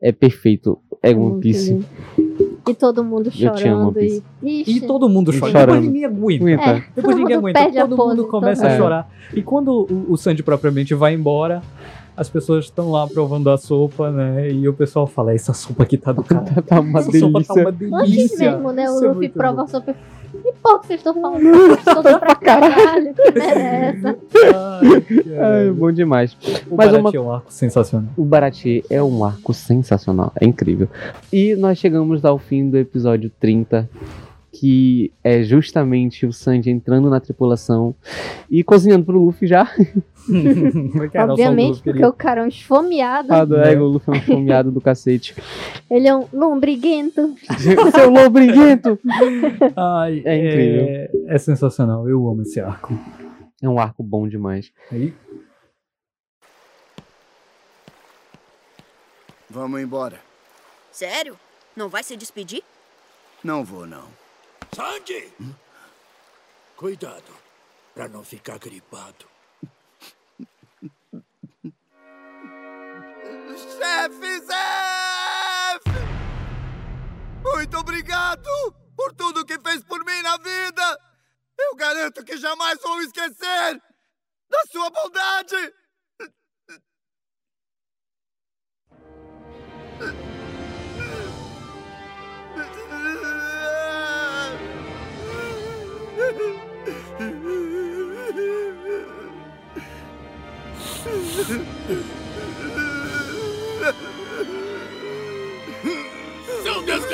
É 0.00 0.10
perfeito. 0.10 0.78
É 1.02 1.14
One 1.14 1.38
Piece. 1.38 1.74
lindo. 1.74 2.43
E 2.66 2.74
todo 2.74 3.04
mundo 3.04 3.26
Eu 3.26 3.30
te 3.32 3.46
amo, 3.46 3.58
chorando. 3.92 4.00
e, 4.00 4.22
Ixi. 4.62 4.70
E 4.76 4.80
todo 4.80 5.08
mundo 5.08 5.32
E 5.34 5.38
chora. 5.40 5.52
chorando. 5.52 5.66
Depois 5.66 5.84
ninguém 5.92 6.04
aguenta. 6.04 6.62
É, 6.70 6.74
Depois 6.74 6.94
todo 6.94 7.16
ninguém 7.18 7.36
mundo 7.36 7.38
aguenta. 7.46 7.58
perde 7.60 7.78
a 7.78 7.86
Todo 7.88 7.96
mundo 8.08 8.24
começa 8.26 8.62
todo 8.62 8.66
a 8.68 8.72
mundo. 8.72 8.82
chorar. 8.82 9.10
E 9.34 9.42
quando 9.42 9.68
o, 9.90 10.12
o 10.12 10.16
Sandy 10.16 10.42
propriamente 10.42 10.94
vai 10.94 11.14
embora, 11.14 11.62
as 12.16 12.28
pessoas 12.28 12.64
estão 12.66 12.90
lá 12.90 13.06
provando 13.06 13.50
a 13.50 13.56
sopa, 13.58 14.10
né? 14.10 14.50
E 14.50 14.68
o 14.68 14.72
pessoal 14.72 15.06
fala: 15.06 15.34
essa 15.34 15.52
sopa 15.52 15.82
aqui 15.82 15.98
tá 15.98 16.12
do 16.12 16.22
cara. 16.22 16.44
tá 16.66 16.80
uma 16.80 17.00
essa 17.00 17.18
sopa 17.18 17.42
tá 17.42 17.54
uma 17.54 18.00
Antes 18.00 18.14
delícia. 18.16 18.50
mesmo, 18.52 18.72
né? 18.72 18.84
Isso 18.84 18.92
O 18.94 19.04
é 19.04 19.08
Luffy 19.08 19.14
muito 19.18 19.32
prova 19.34 19.56
bom. 19.56 19.62
a 19.62 19.66
sopa. 19.66 19.94
Que 20.44 20.52
porra 20.62 20.78
que 20.80 20.86
vocês 20.88 21.00
estão 21.00 21.14
falando? 21.14 21.42
Sopa 21.82 22.18
pra 22.18 22.34
caralho. 22.34 23.14
Que 23.14 23.32
merda 23.32 23.60
é 23.60 23.94
essa? 23.96 24.18
É 25.66 25.70
bom 25.70 25.90
demais. 25.90 26.36
O 26.70 26.76
Mas 26.76 26.90
Baratie 26.92 27.00
uma- 27.00 27.10
é 27.16 27.20
um 27.20 27.32
arco 27.32 27.50
sensacional. 27.52 28.08
O 28.14 28.24
Baratie 28.26 28.84
é 28.90 29.02
um 29.02 29.24
arco 29.24 29.54
sensacional, 29.54 30.32
é 30.38 30.44
incrível. 30.44 30.86
E 31.32 31.56
nós 31.56 31.78
chegamos 31.78 32.24
ao 32.26 32.38
fim 32.38 32.68
do 32.68 32.76
episódio 32.76 33.30
30, 33.40 33.88
que 34.54 35.12
é 35.24 35.42
justamente 35.42 36.24
o 36.24 36.32
Sanji 36.32 36.70
entrando 36.70 37.10
na 37.10 37.18
tripulação 37.18 37.92
e 38.48 38.62
cozinhando 38.62 39.04
pro 39.04 39.18
Luffy 39.18 39.48
já. 39.48 39.68
Obviamente, 41.28 41.82
porque 41.82 42.06
o 42.06 42.12
cara 42.12 42.42
é 42.42 42.44
um 42.44 42.48
esfomeado. 42.48 43.34
Ah, 43.34 43.44
do 43.44 43.56
ego, 43.56 43.82
o 43.82 43.88
Luffy 43.88 44.14
é 44.14 44.16
um 44.16 44.22
fomeado 44.22 44.70
do 44.70 44.80
cacete. 44.80 45.34
Ele 45.90 46.06
é 46.06 46.14
um 46.14 46.28
lombriguento. 46.32 47.34
Seu 47.92 48.10
lombriguento! 48.10 48.96
Ai, 49.76 50.22
É 50.24 50.36
incrível. 50.36 50.84
É, 50.86 51.10
é 51.34 51.38
sensacional. 51.38 52.08
Eu 52.08 52.28
amo 52.28 52.42
esse 52.42 52.60
arco. 52.60 52.96
É 53.60 53.68
um 53.68 53.80
arco 53.80 54.04
bom 54.04 54.28
demais. 54.28 54.70
Aí, 54.92 55.12
Vamos 59.50 59.80
embora. 59.80 60.18
Sério? 60.90 61.36
Não 61.76 61.88
vai 61.88 62.02
se 62.02 62.16
despedir? 62.16 62.62
Não 63.42 63.64
vou, 63.64 63.86
não. 63.86 64.23
Sandy! 64.74 65.32
Cuidado, 66.76 67.32
pra 67.94 68.08
não 68.08 68.24
ficar 68.24 68.58
gripado. 68.58 69.26
Chefe 73.56 74.40
Zef! 74.40 75.84
Muito 77.44 77.78
obrigado 77.78 78.50
por 78.96 79.12
tudo 79.12 79.44
que 79.44 79.60
fez 79.60 79.84
por 79.84 80.04
mim 80.04 80.22
na 80.22 80.36
vida! 80.38 81.00
Eu 81.56 81.76
garanto 81.76 82.24
que 82.24 82.36
jamais 82.36 82.80
vou 82.82 83.00
esquecer 83.00 83.80
da 84.50 84.62
sua 84.72 84.90
bondade! 84.90 85.72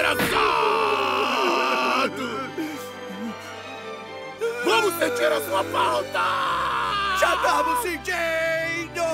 Desgraçado! 0.00 0.40
Vamos 4.64 4.94
sentir 4.94 5.30
a 5.32 5.40
sua 5.40 5.62
falta! 5.64 6.20
Já 7.18 7.34
estamos 7.34 7.82
sentindo! 7.82 9.04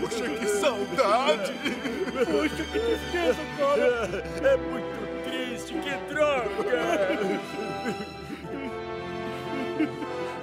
Poxa, 0.00 0.28
que 0.28 0.46
saudade! 0.46 1.52
Poxa, 2.30 2.64
que 2.64 2.78
tristeza, 2.78 3.38
cara! 3.58 4.22
É 4.42 4.56
muito 4.56 5.24
triste, 5.24 5.72
que 5.74 5.94
droga! 6.12 6.84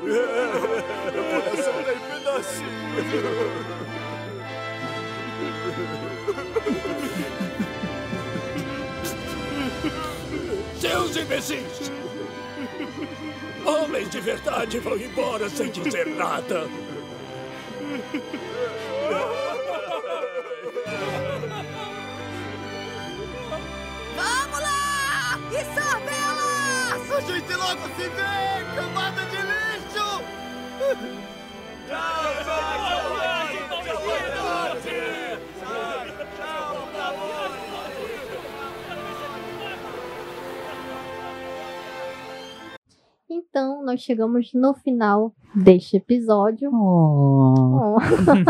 Meu 0.03 1.23
coração 1.41 1.73
tá 1.83 1.91
em 1.93 1.99
pedacinhos! 2.09 4.10
Seus 10.79 11.15
imbecis! 11.15 11.91
Homens 13.65 14.09
de 14.09 14.19
verdade 14.19 14.79
vão 14.79 14.97
embora 14.97 15.47
sem 15.49 15.69
dizer 15.69 16.07
nada. 16.07 16.67
Vamos 24.15 24.59
lá! 24.59 25.39
Isabela! 25.51 26.51
A 27.15 27.21
gente 27.21 27.53
logo 27.53 27.81
se 27.95 28.09
vê, 28.09 28.65
camada 28.75 29.21
de 29.25 29.37
lixo! 29.37 30.21
Então, 43.33 43.81
nós 43.85 44.01
chegamos 44.01 44.51
no 44.53 44.73
final 44.73 45.33
deste 45.55 45.95
episódio. 45.95 46.69
Oh. 46.73 47.95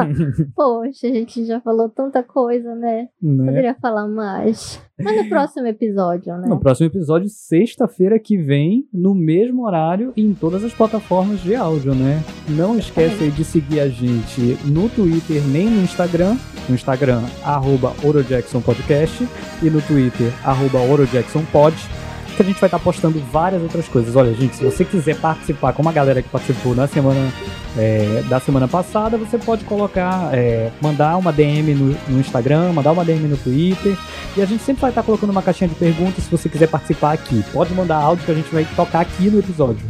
Poxa, 0.56 1.06
a 1.06 1.12
gente 1.12 1.46
já 1.46 1.62
falou 1.62 1.88
tanta 1.88 2.24
coisa, 2.24 2.74
né? 2.74 3.08
Né? 3.22 3.46
Poderia 3.46 3.76
falar 3.76 4.08
mais. 4.08 4.82
Mas 5.00 5.24
no 5.24 5.30
próximo 5.30 5.68
episódio, 5.68 6.36
né? 6.36 6.48
No 6.48 6.60
próximo 6.60 6.88
episódio, 6.88 7.30
sexta-feira 7.30 8.18
que 8.18 8.38
vem, 8.38 8.88
no 8.92 9.14
mesmo 9.14 9.68
horário 9.68 10.14
e 10.18 10.26
em 10.26 10.34
todas 10.34 10.64
as 10.64 10.74
plataformas 10.74 11.40
de 11.42 11.54
áudio, 11.54 11.94
né? 11.94 12.24
Não 12.50 12.76
esquece 12.76 13.24
aí 13.24 13.30
de 13.30 13.44
seguir 13.44 13.82
a 13.82 13.88
gente 13.88 14.58
no 14.66 14.90
Twitter 14.90 15.44
nem 15.48 15.70
no 15.70 15.84
Instagram. 15.84 16.36
No 16.68 16.74
Instagram, 16.74 17.22
arroba 17.44 17.94
OroJacksonPodcast 18.04 19.28
e 19.62 19.70
no 19.70 19.80
Twitter, 19.82 20.32
arroba 20.44 20.80
OroJacksonPod. 20.80 21.76
A 22.42 22.44
gente 22.44 22.60
vai 22.60 22.68
estar 22.68 22.80
postando 22.80 23.20
várias 23.32 23.62
outras 23.62 23.88
coisas. 23.88 24.16
Olha, 24.16 24.34
gente, 24.34 24.56
se 24.56 24.64
você 24.64 24.84
quiser 24.84 25.16
participar, 25.18 25.74
como 25.74 25.88
a 25.90 25.92
galera 25.92 26.24
que 26.24 26.30
participou 26.30 26.74
na 26.74 26.88
semana 26.88 27.32
é, 27.78 28.24
da 28.28 28.40
semana 28.40 28.68
passada, 28.68 29.16
você 29.16 29.38
pode 29.38 29.64
colocar, 29.64 30.34
é, 30.34 30.72
mandar 30.82 31.18
uma 31.18 31.32
DM 31.32 31.76
no, 31.76 31.96
no 32.10 32.20
Instagram, 32.20 32.74
mandar 32.74 32.94
uma 32.94 33.06
DM 33.06 33.28
no 33.28 33.38
Twitter. 33.38 33.96
E 34.36 34.42
a 34.42 34.46
gente 34.48 34.64
sempre 34.64 34.82
vai 34.82 34.90
estar 34.90 35.04
colocando 35.04 35.30
uma 35.30 35.44
caixinha 35.44 35.68
de 35.68 35.76
perguntas 35.76 36.24
se 36.24 36.32
você 36.32 36.50
quiser 36.50 36.68
participar 36.68 37.12
aqui. 37.12 37.46
Pode 37.54 37.76
mandar 37.76 37.98
áudio 37.98 38.26
que 38.26 38.32
a 38.32 38.36
gente 38.36 38.52
vai 38.52 38.66
tocar 38.76 39.02
aqui 39.02 39.30
no 39.30 39.38
episódio. 39.38 39.86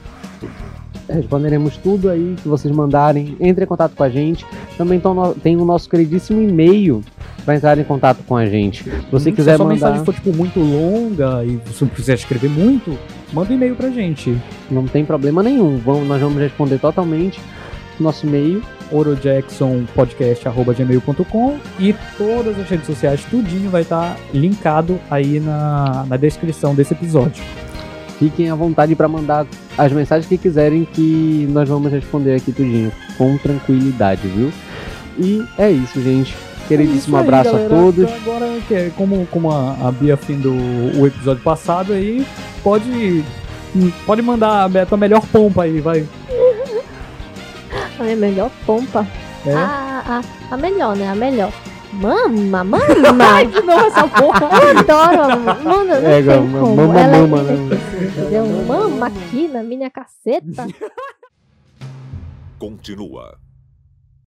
Responderemos 1.13 1.77
tudo 1.77 2.09
aí 2.09 2.35
que 2.41 2.47
vocês 2.47 2.73
mandarem. 2.73 3.35
Entre 3.39 3.63
em 3.63 3.67
contato 3.67 3.93
com 3.95 4.03
a 4.03 4.09
gente. 4.09 4.45
Também 4.77 4.99
tão 4.99 5.33
tem 5.33 5.57
o 5.57 5.65
nosso 5.65 5.89
queridíssimo 5.89 6.41
e-mail 6.41 7.01
para 7.45 7.55
entrar 7.55 7.77
em 7.77 7.83
contato 7.83 8.19
com 8.27 8.35
a 8.37 8.45
gente. 8.45 8.83
Se 8.83 8.91
você 9.11 9.29
Hum, 9.29 9.33
quiser 9.33 9.51
se 9.51 9.55
a 9.55 9.57
sua 9.57 9.65
mandar. 9.65 9.75
mensagem 9.87 10.05
for 10.05 10.13
tipo, 10.13 10.33
muito 10.35 10.59
longa 10.59 11.43
e 11.43 11.59
você 11.65 11.85
não 11.85 11.91
quiser 11.91 12.13
escrever 12.15 12.49
muito, 12.49 12.97
manda 13.33 13.51
um 13.51 13.55
e-mail 13.55 13.75
pra 13.75 13.89
gente. 13.89 14.35
Não 14.69 14.85
tem 14.85 15.03
problema 15.05 15.41
nenhum. 15.43 15.77
Vamos, 15.77 16.07
nós 16.07 16.21
vamos 16.21 16.39
responder 16.39 16.77
totalmente 16.79 17.39
nosso 17.99 18.25
e-mail. 18.27 18.61
orojacksonpodcast.gmail.com 18.91 21.57
e 21.79 21.95
todas 22.17 22.59
as 22.59 22.67
redes 22.69 22.85
sociais, 22.85 23.23
tudinho 23.29 23.69
vai 23.69 23.81
estar 23.83 24.17
linkado 24.33 24.99
aí 25.09 25.39
na, 25.39 26.05
na 26.07 26.17
descrição 26.17 26.75
desse 26.75 26.93
episódio. 26.93 27.41
Fiquem 28.21 28.51
à 28.51 28.55
vontade 28.55 28.95
para 28.95 29.07
mandar 29.07 29.47
as 29.75 29.91
mensagens 29.91 30.27
que 30.27 30.37
quiserem 30.37 30.85
que 30.85 31.47
nós 31.49 31.67
vamos 31.67 31.91
responder 31.91 32.35
aqui 32.35 32.51
tudinho, 32.51 32.91
com 33.17 33.35
tranquilidade, 33.39 34.27
viu? 34.27 34.51
E 35.17 35.43
é 35.57 35.71
isso, 35.71 35.99
gente. 36.03 36.35
Queridíssimo 36.67 37.17
É 37.17 37.19
aí, 37.19 37.25
abraço 37.25 37.51
galera. 37.51 37.65
a 37.65 37.79
todos. 37.79 38.03
Então, 38.03 38.15
agora, 38.35 38.59
que 38.67 38.75
é 38.75 38.91
como, 38.95 39.25
como 39.31 39.51
a, 39.51 39.75
a 39.87 39.91
Bia 39.91 40.15
findou 40.15 40.53
o 40.53 41.07
episódio 41.07 41.41
passado 41.41 41.93
aí, 41.93 42.23
pode, 42.63 43.25
pode 44.05 44.21
mandar 44.21 44.69
a 44.69 44.85
tua 44.85 44.99
melhor 44.99 45.25
pompa 45.25 45.63
aí, 45.63 45.79
vai. 45.81 46.05
A 47.99 48.03
minha 48.03 48.15
melhor 48.15 48.51
pompa. 48.67 49.07
É? 49.47 49.53
A, 49.53 50.21
a, 50.51 50.53
a 50.53 50.57
melhor, 50.57 50.95
né? 50.95 51.09
A 51.09 51.15
melhor. 51.15 51.51
Mama, 51.93 52.63
mama! 52.63 52.79
Ai, 53.33 53.47
de 53.47 53.61
novo 53.61 53.85
essa 53.85 54.07
porra! 54.07 54.49
Eu 54.61 54.79
adoro, 54.79 55.39
mano. 55.41 55.83
Não 55.85 55.93
É, 56.09 56.21
tem 56.21 56.41
mama, 56.41 56.59
como. 56.59 56.75
mama, 56.75 56.99
Ela 56.99 57.17
mama, 57.27 57.37
é- 57.39 57.43
né? 57.53 57.77
Deu 58.29 58.45
mama 58.65 59.07
aqui 59.07 59.47
na 59.49 59.61
minha 59.63 59.89
caceta. 59.89 60.67
Continua. 62.57 63.37